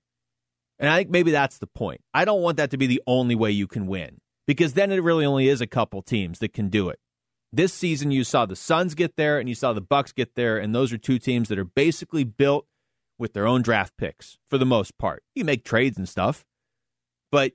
And 0.78 0.90
I 0.90 0.98
think 0.98 1.10
maybe 1.10 1.30
that's 1.30 1.58
the 1.58 1.66
point. 1.66 2.00
I 2.12 2.24
don't 2.24 2.42
want 2.42 2.56
that 2.56 2.70
to 2.72 2.76
be 2.76 2.86
the 2.86 3.02
only 3.06 3.34
way 3.34 3.50
you 3.50 3.66
can 3.66 3.86
win 3.86 4.20
because 4.46 4.74
then 4.74 4.90
it 4.90 5.02
really 5.02 5.24
only 5.24 5.48
is 5.48 5.60
a 5.60 5.66
couple 5.66 6.02
teams 6.02 6.40
that 6.40 6.52
can 6.52 6.68
do 6.68 6.88
it. 6.88 6.98
This 7.52 7.72
season 7.72 8.10
you 8.10 8.24
saw 8.24 8.46
the 8.46 8.56
Suns 8.56 8.94
get 8.94 9.16
there 9.16 9.38
and 9.38 9.48
you 9.48 9.54
saw 9.54 9.72
the 9.72 9.80
Bucks 9.80 10.12
get 10.12 10.34
there 10.34 10.58
and 10.58 10.74
those 10.74 10.92
are 10.92 10.98
two 10.98 11.18
teams 11.18 11.48
that 11.48 11.58
are 11.58 11.64
basically 11.64 12.24
built 12.24 12.66
with 13.18 13.32
their 13.32 13.46
own 13.46 13.62
draft 13.62 13.96
picks 13.96 14.38
for 14.50 14.58
the 14.58 14.66
most 14.66 14.98
part. 14.98 15.22
You 15.36 15.44
make 15.44 15.64
trades 15.64 15.96
and 15.96 16.08
stuff, 16.08 16.44
but 17.30 17.52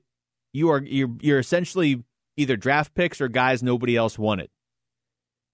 you 0.54 0.70
are 0.70 0.82
you're 0.82 1.12
you're 1.20 1.40
essentially 1.40 2.04
either 2.38 2.56
draft 2.56 2.94
picks 2.96 3.20
or 3.20 3.28
guys 3.28 3.62
nobody 3.62 3.98
else 3.98 4.18
wanted. 4.18 4.50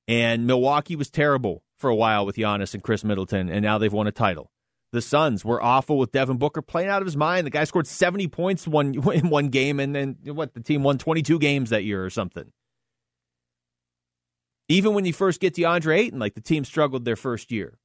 And 0.07 0.45
Milwaukee 0.45 0.95
was 0.95 1.09
terrible 1.09 1.63
for 1.77 1.89
a 1.89 1.95
while 1.95 2.25
with 2.25 2.35
Giannis 2.35 2.73
and 2.73 2.83
Khris 2.83 3.03
Middleton, 3.03 3.49
and 3.49 3.63
now 3.63 3.77
they've 3.77 3.91
won 3.91 4.07
a 4.07 4.11
title. 4.11 4.51
The 4.91 5.01
Suns 5.01 5.43
were 5.43 5.61
awful 5.61 5.97
with 5.97 6.11
Devin 6.11 6.37
Booker 6.37 6.61
playing 6.61 6.89
out 6.89 7.01
of 7.01 7.05
his 7.05 7.17
mind. 7.17 7.45
The 7.45 7.51
guy 7.51 7.65
scored 7.65 7.87
70 7.87 8.27
points 8.29 8.67
one 8.67 8.93
in 9.13 9.29
one 9.29 9.49
game, 9.49 9.79
and 9.79 9.93
then 9.95 10.17
what? 10.23 10.53
The 10.53 10.61
team 10.61 10.83
won 10.83 10.97
22 10.97 11.39
games 11.39 11.69
that 11.69 11.83
year 11.83 12.05
or 12.05 12.09
something. 12.09 12.51
Even 14.67 14.93
when 14.93 15.05
you 15.05 15.13
first 15.13 15.41
get 15.41 15.53
DeAndre 15.53 15.97
Ayton, 15.97 16.19
like 16.19 16.33
the 16.33 16.41
team 16.41 16.65
struggled 16.65 17.05
their 17.05 17.15
first 17.15 17.51
year 17.51 17.77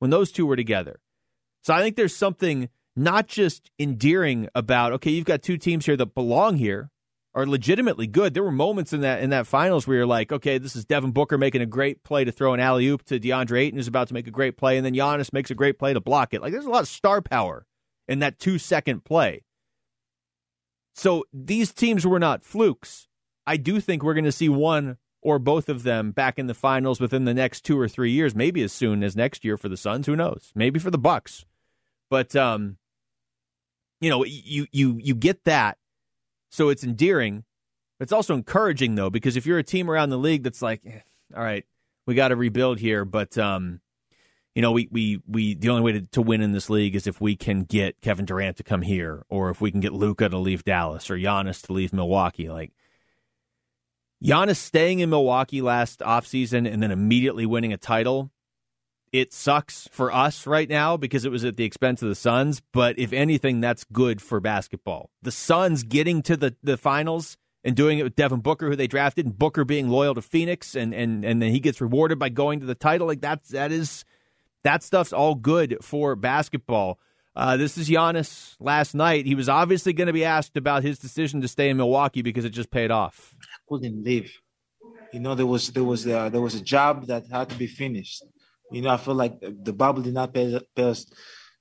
when 0.00 0.10
those 0.10 0.32
two 0.32 0.46
were 0.46 0.56
together. 0.56 1.00
So 1.62 1.74
I 1.74 1.82
think 1.82 1.96
there's 1.96 2.16
something 2.16 2.68
not 2.96 3.28
just 3.28 3.70
endearing 3.78 4.48
about 4.54 4.92
okay, 4.94 5.10
you've 5.10 5.24
got 5.24 5.42
two 5.42 5.56
teams 5.56 5.86
here 5.86 5.96
that 5.96 6.14
belong 6.14 6.56
here, 6.56 6.90
are 7.34 7.46
legitimately 7.46 8.06
good. 8.06 8.34
There 8.34 8.42
were 8.42 8.50
moments 8.50 8.92
in 8.92 9.02
that 9.02 9.22
in 9.22 9.30
that 9.30 9.46
finals 9.46 9.86
where 9.86 9.98
you're 9.98 10.06
like, 10.06 10.32
okay, 10.32 10.58
this 10.58 10.74
is 10.74 10.84
Devin 10.84 11.12
Booker 11.12 11.38
making 11.38 11.62
a 11.62 11.66
great 11.66 12.02
play 12.02 12.24
to 12.24 12.32
throw 12.32 12.54
an 12.54 12.60
alley 12.60 12.86
oop 12.88 13.04
to 13.04 13.20
DeAndre 13.20 13.60
Ayton, 13.60 13.78
who's 13.78 13.88
about 13.88 14.08
to 14.08 14.14
make 14.14 14.26
a 14.26 14.32
great 14.32 14.56
play, 14.56 14.76
and 14.76 14.84
then 14.84 14.94
Giannis 14.94 15.32
makes 15.32 15.50
a 15.50 15.54
great 15.54 15.78
play 15.78 15.92
to 15.92 16.00
block 16.00 16.34
it. 16.34 16.42
Like 16.42 16.52
there's 16.52 16.66
a 16.66 16.70
lot 16.70 16.82
of 16.82 16.88
star 16.88 17.22
power 17.22 17.66
in 18.08 18.18
that 18.18 18.38
two 18.38 18.58
second 18.58 19.04
play. 19.04 19.44
So 20.94 21.24
these 21.32 21.72
teams 21.72 22.06
were 22.06 22.18
not 22.18 22.44
flukes. 22.44 23.08
I 23.46 23.56
do 23.56 23.80
think 23.80 24.02
we're 24.02 24.14
going 24.14 24.24
to 24.24 24.32
see 24.32 24.48
one 24.48 24.98
or 25.22 25.38
both 25.38 25.68
of 25.68 25.82
them 25.82 26.12
back 26.12 26.38
in 26.38 26.46
the 26.46 26.54
finals 26.54 27.00
within 27.00 27.24
the 27.24 27.34
next 27.34 27.62
two 27.62 27.78
or 27.78 27.88
three 27.88 28.10
years, 28.10 28.34
maybe 28.34 28.62
as 28.62 28.72
soon 28.72 29.02
as 29.02 29.16
next 29.16 29.44
year 29.44 29.56
for 29.56 29.68
the 29.68 29.76
Suns. 29.76 30.06
Who 30.06 30.16
knows? 30.16 30.50
Maybe 30.54 30.78
for 30.78 30.90
the 30.90 30.98
Bucks. 30.98 31.44
But 32.08 32.34
um, 32.34 32.78
you 34.00 34.10
know, 34.10 34.24
you 34.24 34.66
you 34.72 34.98
you 35.00 35.14
get 35.14 35.44
that, 35.44 35.78
so 36.50 36.68
it's 36.68 36.84
endearing. 36.84 37.44
It's 37.98 38.12
also 38.12 38.34
encouraging 38.34 38.94
though, 38.94 39.10
because 39.10 39.36
if 39.36 39.46
you're 39.46 39.58
a 39.58 39.64
team 39.64 39.90
around 39.90 40.10
the 40.10 40.18
league 40.18 40.42
that's 40.42 40.62
like, 40.62 40.80
eh, 40.84 41.00
all 41.34 41.42
right, 41.42 41.64
we 42.06 42.14
got 42.14 42.28
to 42.28 42.36
rebuild 42.36 42.78
here, 42.78 43.04
but 43.04 43.38
um, 43.38 43.80
you 44.54 44.62
know, 44.62 44.72
we 44.72 44.88
we 44.90 45.22
we 45.28 45.54
the 45.54 45.68
only 45.68 45.82
way 45.82 45.92
to, 45.92 46.00
to 46.12 46.22
win 46.22 46.40
in 46.40 46.52
this 46.52 46.68
league 46.68 46.96
is 46.96 47.06
if 47.06 47.20
we 47.20 47.36
can 47.36 47.62
get 47.62 48.00
Kevin 48.00 48.24
Durant 48.24 48.56
to 48.56 48.64
come 48.64 48.82
here, 48.82 49.24
or 49.28 49.50
if 49.50 49.60
we 49.60 49.70
can 49.70 49.80
get 49.80 49.92
Luka 49.92 50.28
to 50.28 50.38
leave 50.38 50.64
Dallas, 50.64 51.10
or 51.10 51.16
Giannis 51.16 51.64
to 51.66 51.72
leave 51.72 51.92
Milwaukee. 51.92 52.48
Like 52.48 52.72
Giannis 54.24 54.56
staying 54.56 54.98
in 54.98 55.10
Milwaukee 55.10 55.62
last 55.62 56.00
offseason 56.00 56.70
and 56.70 56.82
then 56.82 56.90
immediately 56.90 57.46
winning 57.46 57.72
a 57.72 57.78
title. 57.78 58.30
It 59.12 59.32
sucks 59.32 59.88
for 59.90 60.12
us 60.12 60.46
right 60.46 60.68
now 60.68 60.96
because 60.96 61.24
it 61.24 61.32
was 61.32 61.44
at 61.44 61.56
the 61.56 61.64
expense 61.64 62.00
of 62.00 62.08
the 62.08 62.14
Suns. 62.14 62.62
But 62.72 62.98
if 62.98 63.12
anything, 63.12 63.60
that's 63.60 63.84
good 63.84 64.22
for 64.22 64.38
basketball. 64.38 65.10
The 65.22 65.32
Suns 65.32 65.82
getting 65.82 66.22
to 66.22 66.36
the, 66.36 66.54
the 66.62 66.76
finals 66.76 67.36
and 67.64 67.74
doing 67.74 67.98
it 67.98 68.04
with 68.04 68.14
Devin 68.14 68.40
Booker, 68.40 68.68
who 68.68 68.76
they 68.76 68.86
drafted, 68.86 69.26
and 69.26 69.38
Booker 69.38 69.64
being 69.64 69.88
loyal 69.88 70.14
to 70.14 70.22
Phoenix, 70.22 70.74
and 70.74 70.94
and 70.94 71.24
and 71.24 71.42
then 71.42 71.50
he 71.50 71.60
gets 71.60 71.80
rewarded 71.80 72.18
by 72.18 72.28
going 72.28 72.60
to 72.60 72.66
the 72.66 72.74
title. 72.74 73.06
Like 73.06 73.20
that's 73.20 73.48
that 73.50 73.72
is 73.72 74.04
that 74.62 74.82
stuff's 74.82 75.12
all 75.12 75.34
good 75.34 75.78
for 75.82 76.16
basketball. 76.16 76.98
Uh, 77.36 77.56
this 77.56 77.78
is 77.78 77.88
Giannis 77.88 78.56
last 78.60 78.94
night. 78.94 79.24
He 79.24 79.34
was 79.34 79.48
obviously 79.48 79.92
going 79.92 80.08
to 80.08 80.12
be 80.12 80.24
asked 80.24 80.56
about 80.56 80.82
his 80.82 80.98
decision 80.98 81.40
to 81.42 81.48
stay 81.48 81.68
in 81.68 81.76
Milwaukee 81.76 82.22
because 82.22 82.44
it 82.44 82.50
just 82.50 82.70
paid 82.70 82.90
off. 82.90 83.34
I 83.40 83.56
Couldn't 83.68 84.04
leave. 84.04 84.32
You 85.12 85.20
know, 85.20 85.34
there 85.34 85.46
was 85.46 85.70
there 85.70 85.84
was 85.84 86.06
uh, 86.06 86.28
there 86.28 86.40
was 86.40 86.54
a 86.54 86.60
job 86.60 87.06
that 87.06 87.26
had 87.26 87.48
to 87.50 87.56
be 87.56 87.66
finished. 87.66 88.24
You 88.70 88.82
know, 88.82 88.90
I 88.90 88.96
feel 88.96 89.14
like 89.14 89.40
the 89.40 89.72
bubble 89.72 90.02
did 90.02 90.14
not 90.14 90.32
pay, 90.32 90.60
pay 90.74 90.84
us 90.84 91.06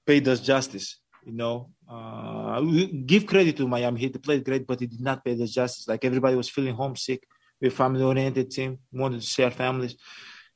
paid 0.05 0.27
us 0.27 0.39
justice. 0.39 0.99
You 1.25 1.33
know, 1.33 1.69
uh, 1.89 2.61
give 3.05 3.25
credit 3.25 3.57
to 3.57 3.67
Miami 3.67 3.99
Heat. 3.99 4.13
They 4.13 4.19
played 4.19 4.43
great, 4.45 4.65
but 4.65 4.81
it 4.81 4.89
did 4.89 5.01
not 5.01 5.23
pay 5.23 5.33
us 5.41 5.51
justice. 5.51 5.87
Like 5.87 6.05
everybody 6.05 6.35
was 6.35 6.49
feeling 6.49 6.75
homesick. 6.75 7.27
We're 7.61 7.71
family-oriented 7.71 8.51
team, 8.51 8.79
wanted 8.91 9.19
to 9.21 9.27
share 9.27 9.51
families, 9.51 9.95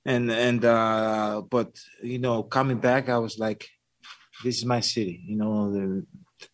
and 0.06 0.32
and 0.32 0.64
uh, 0.64 1.42
but 1.50 1.78
you 2.02 2.20
know, 2.20 2.44
coming 2.44 2.78
back, 2.78 3.10
I 3.10 3.18
was 3.18 3.38
like, 3.38 3.68
this 4.44 4.58
is 4.60 4.66
my 4.66 4.80
city. 4.80 5.22
You 5.28 5.36
know, 5.36 5.56
they 5.74 5.86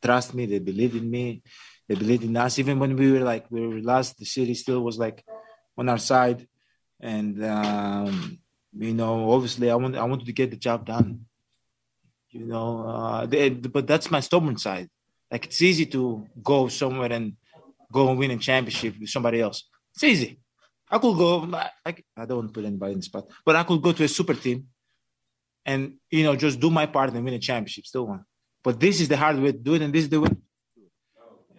trust 0.01 0.33
me. 0.33 0.47
They 0.47 0.59
believe 0.59 0.95
in 0.95 1.09
me. 1.09 1.43
They 1.87 1.95
believed 1.95 2.23
in 2.23 2.35
us. 2.35 2.57
Even 2.57 2.79
when 2.79 2.95
we 2.95 3.11
were 3.11 3.19
like 3.19 3.45
we 3.51 3.65
were 3.67 3.81
lost, 3.81 4.17
the 4.17 4.25
city 4.25 4.55
still 4.55 4.81
was 4.81 4.97
like 4.97 5.23
on 5.77 5.87
our 5.87 5.97
side. 5.99 6.47
And 6.99 7.43
um, 7.45 8.39
you 8.77 8.93
know, 8.93 9.31
obviously, 9.31 9.69
I 9.69 9.75
want 9.75 9.95
I 9.95 10.03
wanted 10.03 10.25
to 10.25 10.33
get 10.33 10.51
the 10.51 10.57
job 10.57 10.85
done. 10.85 11.25
You 12.29 12.45
know, 12.45 12.87
uh, 12.87 13.25
they, 13.25 13.49
but 13.49 13.87
that's 13.87 14.11
my 14.11 14.19
stubborn 14.19 14.57
side. 14.57 14.89
Like 15.31 15.45
it's 15.45 15.61
easy 15.61 15.85
to 15.87 16.27
go 16.43 16.67
somewhere 16.67 17.11
and 17.11 17.33
go 17.91 18.09
and 18.09 18.19
win 18.19 18.31
a 18.31 18.37
championship 18.37 18.99
with 18.99 19.09
somebody 19.09 19.41
else. 19.41 19.63
It's 19.95 20.03
easy. 20.03 20.39
I 20.89 20.97
could 20.97 21.17
go. 21.17 21.49
I, 21.53 21.95
I 22.17 22.25
don't 22.25 22.37
want 22.37 22.49
to 22.49 22.53
put 22.53 22.65
anybody 22.65 22.93
in 22.93 22.99
the 22.99 23.03
spot, 23.03 23.27
but 23.45 23.55
I 23.55 23.63
could 23.63 23.81
go 23.81 23.91
to 23.91 24.03
a 24.03 24.07
super 24.07 24.33
team 24.33 24.67
and 25.65 25.95
you 26.09 26.23
know 26.23 26.35
just 26.35 26.59
do 26.59 26.69
my 26.69 26.85
part 26.85 27.13
and 27.13 27.23
win 27.23 27.33
a 27.33 27.39
championship. 27.39 27.85
Still 27.85 28.07
won. 28.07 28.25
But 28.63 28.79
this 28.79 28.99
is 28.99 29.07
the 29.07 29.17
hard 29.17 29.39
way 29.39 29.51
to 29.51 29.57
do 29.57 29.75
it, 29.75 29.81
and 29.81 29.93
this 29.93 30.03
is 30.03 30.09
the 30.09 30.19
way, 30.19 30.29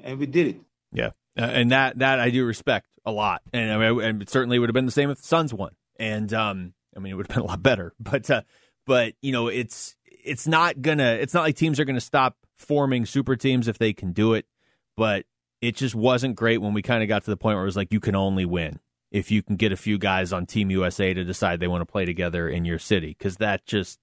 and 0.02 0.18
we 0.18 0.26
did 0.26 0.48
it. 0.48 0.60
Yeah, 0.92 1.10
uh, 1.38 1.42
and 1.42 1.70
that 1.70 1.98
that 1.98 2.20
I 2.20 2.30
do 2.30 2.44
respect 2.44 2.86
a 3.04 3.12
lot, 3.12 3.42
and 3.52 3.72
I 3.72 3.78
mean, 3.78 4.00
and 4.00 4.22
it 4.22 4.30
certainly 4.30 4.58
would 4.58 4.68
have 4.68 4.74
been 4.74 4.86
the 4.86 4.92
same 4.92 5.10
if 5.10 5.18
the 5.18 5.26
Suns 5.26 5.54
won, 5.54 5.72
and 5.98 6.32
um, 6.34 6.74
I 6.96 7.00
mean, 7.00 7.12
it 7.12 7.16
would 7.16 7.26
have 7.28 7.34
been 7.34 7.44
a 7.44 7.48
lot 7.48 7.62
better. 7.62 7.94
But 8.00 8.30
uh, 8.30 8.42
but 8.86 9.14
you 9.22 9.32
know, 9.32 9.48
it's 9.48 9.96
it's 10.06 10.46
not 10.46 10.82
gonna. 10.82 11.12
It's 11.20 11.34
not 11.34 11.42
like 11.42 11.56
teams 11.56 11.78
are 11.78 11.84
gonna 11.84 12.00
stop 12.00 12.36
forming 12.56 13.06
super 13.06 13.36
teams 13.36 13.68
if 13.68 13.78
they 13.78 13.92
can 13.92 14.12
do 14.12 14.34
it. 14.34 14.46
But 14.96 15.24
it 15.60 15.76
just 15.76 15.94
wasn't 15.94 16.36
great 16.36 16.58
when 16.58 16.74
we 16.74 16.82
kind 16.82 17.02
of 17.02 17.08
got 17.08 17.24
to 17.24 17.30
the 17.30 17.36
point 17.36 17.56
where 17.56 17.62
it 17.62 17.66
was 17.66 17.76
like 17.76 17.92
you 17.92 18.00
can 18.00 18.16
only 18.16 18.44
win 18.44 18.80
if 19.10 19.30
you 19.30 19.42
can 19.42 19.56
get 19.56 19.72
a 19.72 19.76
few 19.76 19.98
guys 19.98 20.32
on 20.32 20.46
Team 20.46 20.70
USA 20.70 21.12
to 21.12 21.24
decide 21.24 21.60
they 21.60 21.68
want 21.68 21.82
to 21.82 21.90
play 21.90 22.04
together 22.04 22.48
in 22.48 22.64
your 22.64 22.78
city 22.78 23.14
because 23.18 23.36
that 23.38 23.66
just 23.66 23.98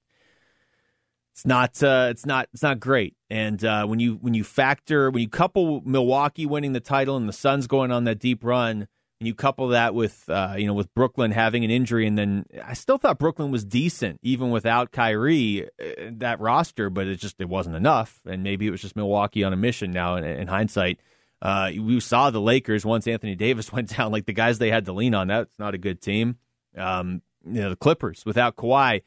it's 1.33 1.45
not 1.45 1.81
uh, 1.83 2.07
it's 2.09 2.25
not 2.25 2.49
it's 2.53 2.63
not 2.63 2.79
great. 2.79 3.15
And 3.29 3.63
uh, 3.63 3.85
when 3.85 3.99
you 3.99 4.15
when 4.15 4.33
you 4.33 4.43
factor 4.43 5.11
when 5.11 5.21
you 5.21 5.29
couple 5.29 5.81
Milwaukee 5.85 6.45
winning 6.45 6.73
the 6.73 6.79
title 6.79 7.15
and 7.15 7.29
the 7.29 7.33
Suns 7.33 7.67
going 7.67 7.91
on 7.91 8.05
that 8.05 8.19
deep 8.19 8.43
run, 8.43 8.87
and 9.19 9.27
you 9.27 9.33
couple 9.33 9.69
that 9.69 9.95
with 9.95 10.29
uh, 10.29 10.55
you 10.57 10.67
know 10.67 10.73
with 10.73 10.93
Brooklyn 10.93 11.31
having 11.31 11.63
an 11.63 11.71
injury, 11.71 12.05
and 12.05 12.17
then 12.17 12.45
I 12.63 12.73
still 12.73 12.97
thought 12.97 13.17
Brooklyn 13.17 13.51
was 13.51 13.65
decent 13.65 14.19
even 14.21 14.51
without 14.51 14.91
Kyrie 14.91 15.65
uh, 15.65 16.09
that 16.13 16.39
roster, 16.39 16.89
but 16.89 17.07
it 17.07 17.17
just 17.17 17.39
it 17.39 17.49
wasn't 17.49 17.75
enough, 17.75 18.19
and 18.25 18.43
maybe 18.43 18.67
it 18.67 18.71
was 18.71 18.81
just 18.81 18.95
Milwaukee 18.95 19.43
on 19.43 19.53
a 19.53 19.57
mission 19.57 19.91
now 19.91 20.15
in, 20.15 20.23
in 20.23 20.47
hindsight. 20.47 20.99
Uh, 21.41 21.71
we 21.79 21.99
saw 21.99 22.29
the 22.29 22.41
Lakers 22.41 22.85
once 22.85 23.07
Anthony 23.07 23.35
Davis 23.35 23.71
went 23.73 23.95
down, 23.95 24.11
like 24.11 24.25
the 24.25 24.33
guys 24.33 24.59
they 24.59 24.71
had 24.71 24.85
to 24.85 24.93
lean 24.93 25.15
on. 25.15 25.27
That's 25.27 25.59
not 25.59 25.73
a 25.73 25.79
good 25.79 26.01
team. 26.01 26.37
Um, 26.77 27.21
you 27.45 27.61
know, 27.61 27.69
the 27.69 27.75
Clippers 27.75 28.23
without 28.25 28.55
Kawhi, 28.55 29.01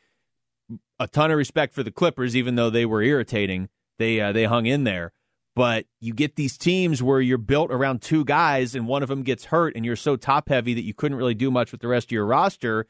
a 0.99 1.09
ton 1.09 1.31
of 1.31 1.39
respect 1.39 1.74
for 1.74 1.82
the 1.82 1.91
Clippers, 1.91 2.35
even 2.35 2.57
though 2.57 2.70
they 2.70 2.87
were 2.87 3.03
irritating. 3.03 3.69
They 3.99 4.20
uh, 4.20 4.32
they 4.32 4.45
hung 4.45 4.66
in 4.66 4.85
there. 4.85 5.12
But 5.61 5.85
you 6.01 6.15
get 6.15 6.37
these 6.37 6.57
teams 6.57 7.03
where 7.03 7.20
you're 7.20 7.37
built 7.37 7.70
around 7.70 8.01
two 8.01 8.24
guys, 8.24 8.74
and 8.74 8.89
one 8.89 9.03
of 9.03 9.11
them 9.11 9.23
gets 9.23 9.45
hurt, 9.45 9.77
and 9.77 9.85
you're 9.85 9.95
so 9.95 10.16
top 10.16 10.49
heavy 10.49 10.73
that 10.73 10.85
you 10.85 10.95
couldn't 10.95 11.19
really 11.19 11.35
do 11.35 11.51
much 11.51 11.70
with 11.70 11.82
the 11.82 11.87
rest 11.87 12.07
of 12.07 12.12
your 12.12 12.24
roster. 12.24 12.87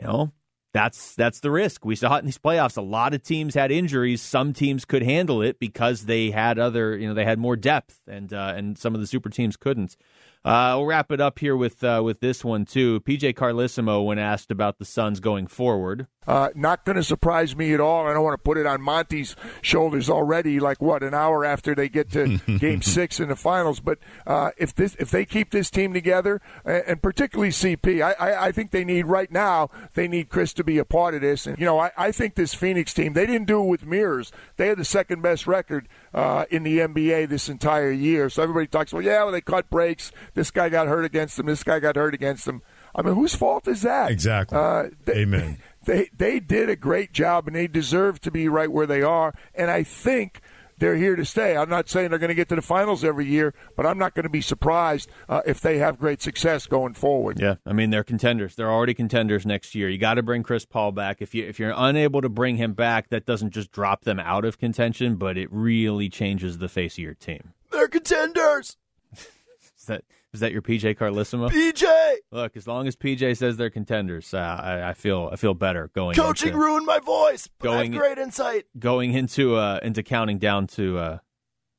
You 0.00 0.06
know, 0.08 0.32
that's 0.72 1.14
that's 1.14 1.38
the 1.38 1.52
risk. 1.52 1.84
We 1.84 1.94
saw 1.94 2.16
it 2.16 2.18
in 2.18 2.24
these 2.24 2.36
playoffs. 2.36 2.76
A 2.76 2.80
lot 2.80 3.14
of 3.14 3.22
teams 3.22 3.54
had 3.54 3.70
injuries. 3.70 4.20
Some 4.20 4.52
teams 4.52 4.84
could 4.84 5.04
handle 5.04 5.40
it 5.40 5.60
because 5.60 6.06
they 6.06 6.32
had 6.32 6.58
other, 6.58 6.98
you 6.98 7.06
know, 7.06 7.14
they 7.14 7.24
had 7.24 7.38
more 7.38 7.54
depth, 7.54 8.00
and 8.08 8.32
uh, 8.32 8.54
and 8.56 8.76
some 8.76 8.96
of 8.96 9.00
the 9.00 9.06
super 9.06 9.28
teams 9.28 9.56
couldn't. 9.56 9.96
Uh, 10.44 10.74
we'll 10.76 10.86
wrap 10.86 11.12
it 11.12 11.20
up 11.20 11.38
here 11.38 11.56
with 11.56 11.84
uh, 11.84 12.02
with 12.04 12.18
this 12.18 12.44
one 12.44 12.64
too. 12.64 13.02
PJ 13.02 13.34
Carlesimo, 13.34 14.04
when 14.04 14.18
asked 14.18 14.50
about 14.50 14.80
the 14.80 14.84
Suns 14.84 15.20
going 15.20 15.46
forward, 15.46 16.08
uh, 16.26 16.50
not 16.54 16.84
going 16.84 16.96
to 16.96 17.02
surprise 17.02 17.56
me 17.56 17.74
at 17.74 17.80
all. 17.80 18.06
I 18.06 18.12
don't 18.12 18.24
want 18.24 18.34
to 18.34 18.42
put 18.42 18.58
it 18.58 18.66
on 18.66 18.80
Monty's 18.80 19.36
shoulders 19.62 20.08
already. 20.08 20.60
Like 20.60 20.80
what, 20.80 21.02
an 21.02 21.14
hour 21.14 21.44
after 21.44 21.74
they 21.74 21.88
get 21.88 22.10
to 22.12 22.38
Game 22.58 22.82
Six 22.82 23.20
in 23.20 23.28
the 23.28 23.36
finals. 23.36 23.80
But 23.80 23.98
uh, 24.26 24.50
if 24.56 24.74
this, 24.74 24.96
if 24.98 25.10
they 25.10 25.24
keep 25.24 25.50
this 25.50 25.70
team 25.70 25.92
together, 25.92 26.40
and 26.64 27.02
particularly 27.02 27.50
CP, 27.50 28.02
I, 28.02 28.12
I, 28.12 28.46
I, 28.46 28.52
think 28.52 28.70
they 28.70 28.84
need 28.84 29.06
right 29.06 29.30
now. 29.30 29.70
They 29.94 30.08
need 30.08 30.28
Chris 30.28 30.52
to 30.54 30.64
be 30.64 30.78
a 30.78 30.84
part 30.84 31.14
of 31.14 31.20
this. 31.20 31.46
And 31.46 31.58
you 31.58 31.64
know, 31.64 31.78
I, 31.78 31.90
I 31.96 32.12
think 32.12 32.34
this 32.34 32.54
Phoenix 32.54 32.94
team, 32.94 33.12
they 33.12 33.26
didn't 33.26 33.46
do 33.46 33.62
it 33.62 33.66
with 33.66 33.86
mirrors. 33.86 34.32
They 34.56 34.68
had 34.68 34.78
the 34.78 34.84
second 34.84 35.22
best 35.22 35.46
record 35.46 35.88
uh, 36.12 36.44
in 36.50 36.62
the 36.62 36.78
NBA 36.78 37.28
this 37.28 37.48
entire 37.48 37.90
year. 37.90 38.30
So 38.30 38.42
everybody 38.42 38.66
talks 38.66 38.92
well, 38.92 39.02
yeah, 39.02 39.22
well, 39.24 39.32
they 39.32 39.40
cut 39.40 39.68
breaks. 39.70 40.12
This 40.34 40.50
guy 40.50 40.68
got 40.68 40.86
hurt 40.86 41.04
against 41.04 41.36
them. 41.36 41.46
This 41.46 41.62
guy 41.62 41.80
got 41.80 41.96
hurt 41.96 42.14
against 42.14 42.44
them. 42.44 42.62
I 42.94 43.02
mean, 43.02 43.14
whose 43.14 43.34
fault 43.34 43.66
is 43.66 43.82
that? 43.82 44.10
Exactly. 44.10 44.56
Uh, 44.56 44.90
they, 45.04 45.22
Amen. 45.22 45.58
They 45.84 46.10
they 46.16 46.40
did 46.40 46.68
a 46.68 46.76
great 46.76 47.12
job, 47.12 47.46
and 47.46 47.56
they 47.56 47.66
deserve 47.66 48.20
to 48.22 48.30
be 48.30 48.48
right 48.48 48.70
where 48.70 48.86
they 48.86 49.02
are. 49.02 49.34
And 49.54 49.70
I 49.70 49.82
think 49.82 50.40
they're 50.78 50.96
here 50.96 51.16
to 51.16 51.24
stay. 51.24 51.56
I'm 51.56 51.68
not 51.68 51.88
saying 51.88 52.10
they're 52.10 52.18
going 52.18 52.28
to 52.28 52.34
get 52.34 52.48
to 52.48 52.56
the 52.56 52.62
finals 52.62 53.04
every 53.04 53.26
year, 53.26 53.54
but 53.76 53.86
I'm 53.86 53.98
not 53.98 54.14
going 54.14 54.24
to 54.24 54.30
be 54.30 54.40
surprised 54.40 55.08
uh, 55.28 55.42
if 55.46 55.60
they 55.60 55.78
have 55.78 55.98
great 55.98 56.20
success 56.20 56.66
going 56.66 56.94
forward. 56.94 57.40
Yeah, 57.40 57.56
I 57.66 57.72
mean 57.72 57.90
they're 57.90 58.04
contenders. 58.04 58.54
They're 58.54 58.70
already 58.70 58.94
contenders 58.94 59.46
next 59.46 59.74
year. 59.74 59.88
You 59.88 59.98
got 59.98 60.14
to 60.14 60.22
bring 60.22 60.42
Chris 60.42 60.64
Paul 60.64 60.92
back. 60.92 61.22
If 61.22 61.34
you 61.34 61.44
if 61.44 61.58
you're 61.58 61.74
unable 61.76 62.20
to 62.20 62.28
bring 62.28 62.56
him 62.56 62.74
back, 62.74 63.10
that 63.10 63.26
doesn't 63.26 63.50
just 63.50 63.70
drop 63.70 64.04
them 64.04 64.18
out 64.18 64.44
of 64.44 64.58
contention, 64.58 65.16
but 65.16 65.36
it 65.36 65.48
really 65.50 66.08
changes 66.08 66.58
the 66.58 66.68
face 66.68 66.94
of 66.94 67.04
your 67.04 67.14
team. 67.14 67.52
They're 67.70 67.88
contenders. 67.88 68.76
Is 69.12 69.86
that 69.86 70.04
is 70.34 70.40
that 70.40 70.52
your 70.52 70.62
PJ 70.62 70.96
Carlesimo? 70.98 71.48
PJ. 71.48 72.16
Look, 72.32 72.56
as 72.56 72.66
long 72.66 72.88
as 72.88 72.96
PJ 72.96 73.36
says 73.36 73.56
they're 73.56 73.70
contenders, 73.70 74.34
uh, 74.34 74.38
I, 74.38 74.90
I, 74.90 74.92
feel 74.94 75.30
I 75.32 75.36
feel 75.36 75.54
better 75.54 75.90
going. 75.94 76.16
Coaching 76.16 76.48
into, 76.48 76.58
ruined 76.58 76.84
my 76.84 76.98
voice. 76.98 77.48
going 77.62 77.92
great 77.92 78.18
insight. 78.18 78.64
Going 78.76 79.14
into 79.14 79.54
uh, 79.54 79.78
into 79.82 80.02
counting 80.02 80.38
down 80.38 80.66
to 80.68 80.98
uh, 80.98 81.18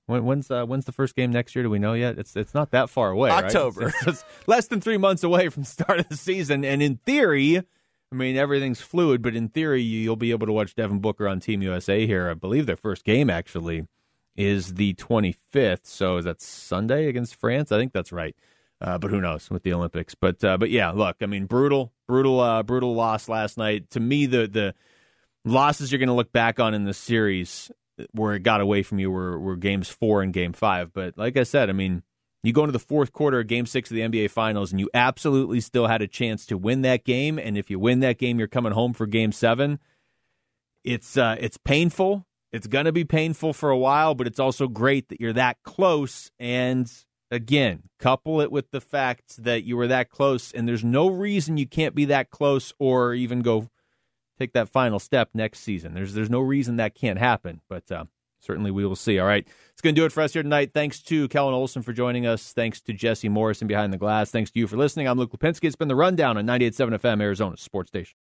when, 0.06 0.24
when's 0.24 0.50
uh, 0.50 0.66
when's 0.66 0.86
the 0.86 0.94
first 0.94 1.16
game 1.16 1.32
next 1.32 1.54
year? 1.54 1.64
Do 1.64 1.70
we 1.70 1.80
know 1.80 1.94
yet? 1.94 2.18
It's 2.18 2.36
it's 2.36 2.54
not 2.54 2.72
that 2.72 2.90
far 2.90 3.12
away. 3.12 3.30
October. 3.30 3.88
Right? 3.88 3.94
It's, 4.08 4.08
it's 4.08 4.24
less 4.48 4.68
than 4.68 4.80
three 4.80 4.98
months 4.98 5.24
away 5.24 5.50
from 5.50 5.64
the 5.64 5.70
start 5.70 6.00
of 6.00 6.10
the 6.10 6.18
season, 6.18 6.64
and 6.64 6.82
in 6.82 6.98
theory. 7.06 7.62
I 8.12 8.16
mean, 8.18 8.38
everything's 8.38 8.80
fluid, 8.80 9.24
but 9.24 9.36
in 9.36 9.50
theory, 9.50 9.82
you'll 9.82 10.16
be 10.16 10.30
able 10.32 10.46
to 10.46 10.54
watch 10.54 10.76
Devin 10.76 11.00
Booker 11.00 11.28
on 11.28 11.40
Team 11.40 11.62
USA 11.64 12.06
here. 12.06 12.30
I 12.30 12.36
believe 12.36 12.68
their 12.68 12.78
first 12.78 13.04
game 13.04 13.32
actually 13.32 13.88
is 14.36 14.76
the 14.76 14.94
25th. 14.96 15.86
So 15.86 16.22
that's 16.22 16.46
Sunday 16.46 17.08
against 17.08 17.36
France. 17.36 17.72
I 17.72 17.78
think 17.78 17.94
that's 17.94 18.12
right. 18.12 18.36
Uh, 18.82 18.98
but 18.98 19.10
who 19.10 19.22
knows 19.22 19.50
with 19.50 19.64
the 19.64 19.74
Olympics? 19.74 20.16
But 20.16 20.44
uh, 20.44 20.58
but 20.58 20.70
yeah, 20.70 20.92
look, 20.92 21.18
I 21.22 21.26
mean, 21.26 21.46
brutal, 21.46 21.94
brutal, 22.08 22.40
uh, 22.40 22.62
brutal 22.64 22.94
loss 22.94 23.30
last 23.30 23.58
night. 23.58 23.90
To 23.92 24.00
me, 24.00 24.26
the 24.26 24.48
the 24.48 24.76
losses 25.46 25.92
you're 25.92 26.00
going 26.00 26.08
to 26.08 26.14
look 26.14 26.34
back 26.34 26.60
on 26.60 26.74
in 26.74 26.84
this 26.84 26.98
series, 26.98 27.72
where 28.12 28.34
it 28.34 28.44
got 28.44 28.62
away 28.62 28.84
from 28.84 29.00
you 29.00 29.10
were, 29.10 29.40
were 29.40 29.56
games 29.56 29.90
four 29.90 30.22
and 30.22 30.34
game 30.34 30.52
five. 30.52 30.92
But 30.92 31.18
like 31.18 31.38
I 31.38 31.44
said, 31.44 31.70
I 31.70 31.74
mean, 31.74 32.04
you 32.44 32.52
go 32.52 32.62
into 32.64 32.74
the 32.74 32.80
fourth 32.80 33.14
quarter 33.14 33.40
of 33.40 33.48
game 33.48 33.66
six 33.66 33.90
of 33.90 33.96
the 33.96 34.02
NBA 34.02 34.30
Finals, 34.32 34.72
and 34.72 34.80
you 34.80 34.90
absolutely 34.94 35.62
still 35.62 35.88
had 35.88 36.02
a 36.02 36.08
chance 36.08 36.46
to 36.48 36.58
win 36.58 36.82
that 36.82 37.06
game. 37.06 37.40
And 37.40 37.58
if 37.58 37.70
you 37.70 37.80
win 37.80 38.02
that 38.02 38.18
game, 38.18 38.40
you're 38.40 38.48
coming 38.48 38.74
home 38.74 38.94
for 38.94 39.06
game 39.06 39.32
seven. 39.32 39.80
It's 40.84 41.18
uh, 41.18 41.38
it's 41.40 41.58
painful. 41.58 42.26
It's 42.56 42.68
going 42.68 42.86
to 42.86 42.94
be 42.94 43.04
painful 43.04 43.52
for 43.52 43.70
a 43.70 43.78
while, 43.78 44.16
but 44.16 44.28
it's 44.28 44.40
also 44.40 44.70
great 44.70 45.10
that 45.10 45.20
you're 45.20 45.34
that 45.34 45.62
close. 45.64 46.32
And 46.40 46.90
again, 47.30 47.84
couple 48.00 48.40
it 48.40 48.50
with 48.50 48.72
the 48.72 48.80
fact 48.80 49.44
that 49.44 49.66
you 49.66 49.76
were 49.76 49.88
that 49.88 50.10
close, 50.10 50.54
and 50.54 50.66
there's 50.66 50.84
no 50.84 51.10
reason 51.10 51.58
you 51.58 51.68
can't 51.68 51.94
be 51.94 52.06
that 52.06 52.30
close 52.30 52.72
or 52.80 53.14
even 53.14 53.42
go 53.42 53.68
take 54.40 54.54
that 54.54 54.70
final 54.70 55.00
step 55.00 55.32
next 55.34 55.60
season. 55.60 55.94
There's 55.94 56.14
there's 56.14 56.30
no 56.30 56.40
reason 56.40 56.78
that 56.78 56.96
can't 56.96 57.20
happen, 57.20 57.60
but 57.68 57.92
uh, 57.92 58.06
certainly 58.40 58.72
we 58.72 58.86
will 58.86 58.96
see. 58.96 59.20
All 59.20 59.28
right, 59.28 59.46
it's 59.74 59.82
going 59.82 59.94
to 59.94 60.00
do 60.00 60.06
it 60.06 60.14
for 60.14 60.24
us 60.24 60.32
here 60.32 60.44
tonight. 60.44 60.72
Thanks 60.74 61.02
to 61.04 61.28
Kellan 61.28 61.54
Olson 61.54 61.82
for 61.82 61.92
joining 61.92 62.26
us. 62.26 62.54
Thanks 62.54 62.80
to 62.84 62.94
Jesse 62.94 63.28
Morrison 63.28 63.68
behind 63.68 63.92
the 63.92 63.98
glass. 63.98 64.32
Thanks 64.32 64.50
to 64.52 64.60
you 64.60 64.68
for 64.68 64.78
listening. 64.78 65.10
I'm 65.10 65.18
Luke 65.18 65.34
Lapinski. 65.34 65.66
It's 65.66 65.76
been 65.76 65.90
the 65.90 65.96
rundown 65.98 66.38
on 66.38 66.46
98.7 66.46 67.00
FM, 67.00 67.22
Arizona 67.22 67.58
Sports 67.58 67.90
Station. 67.90 68.14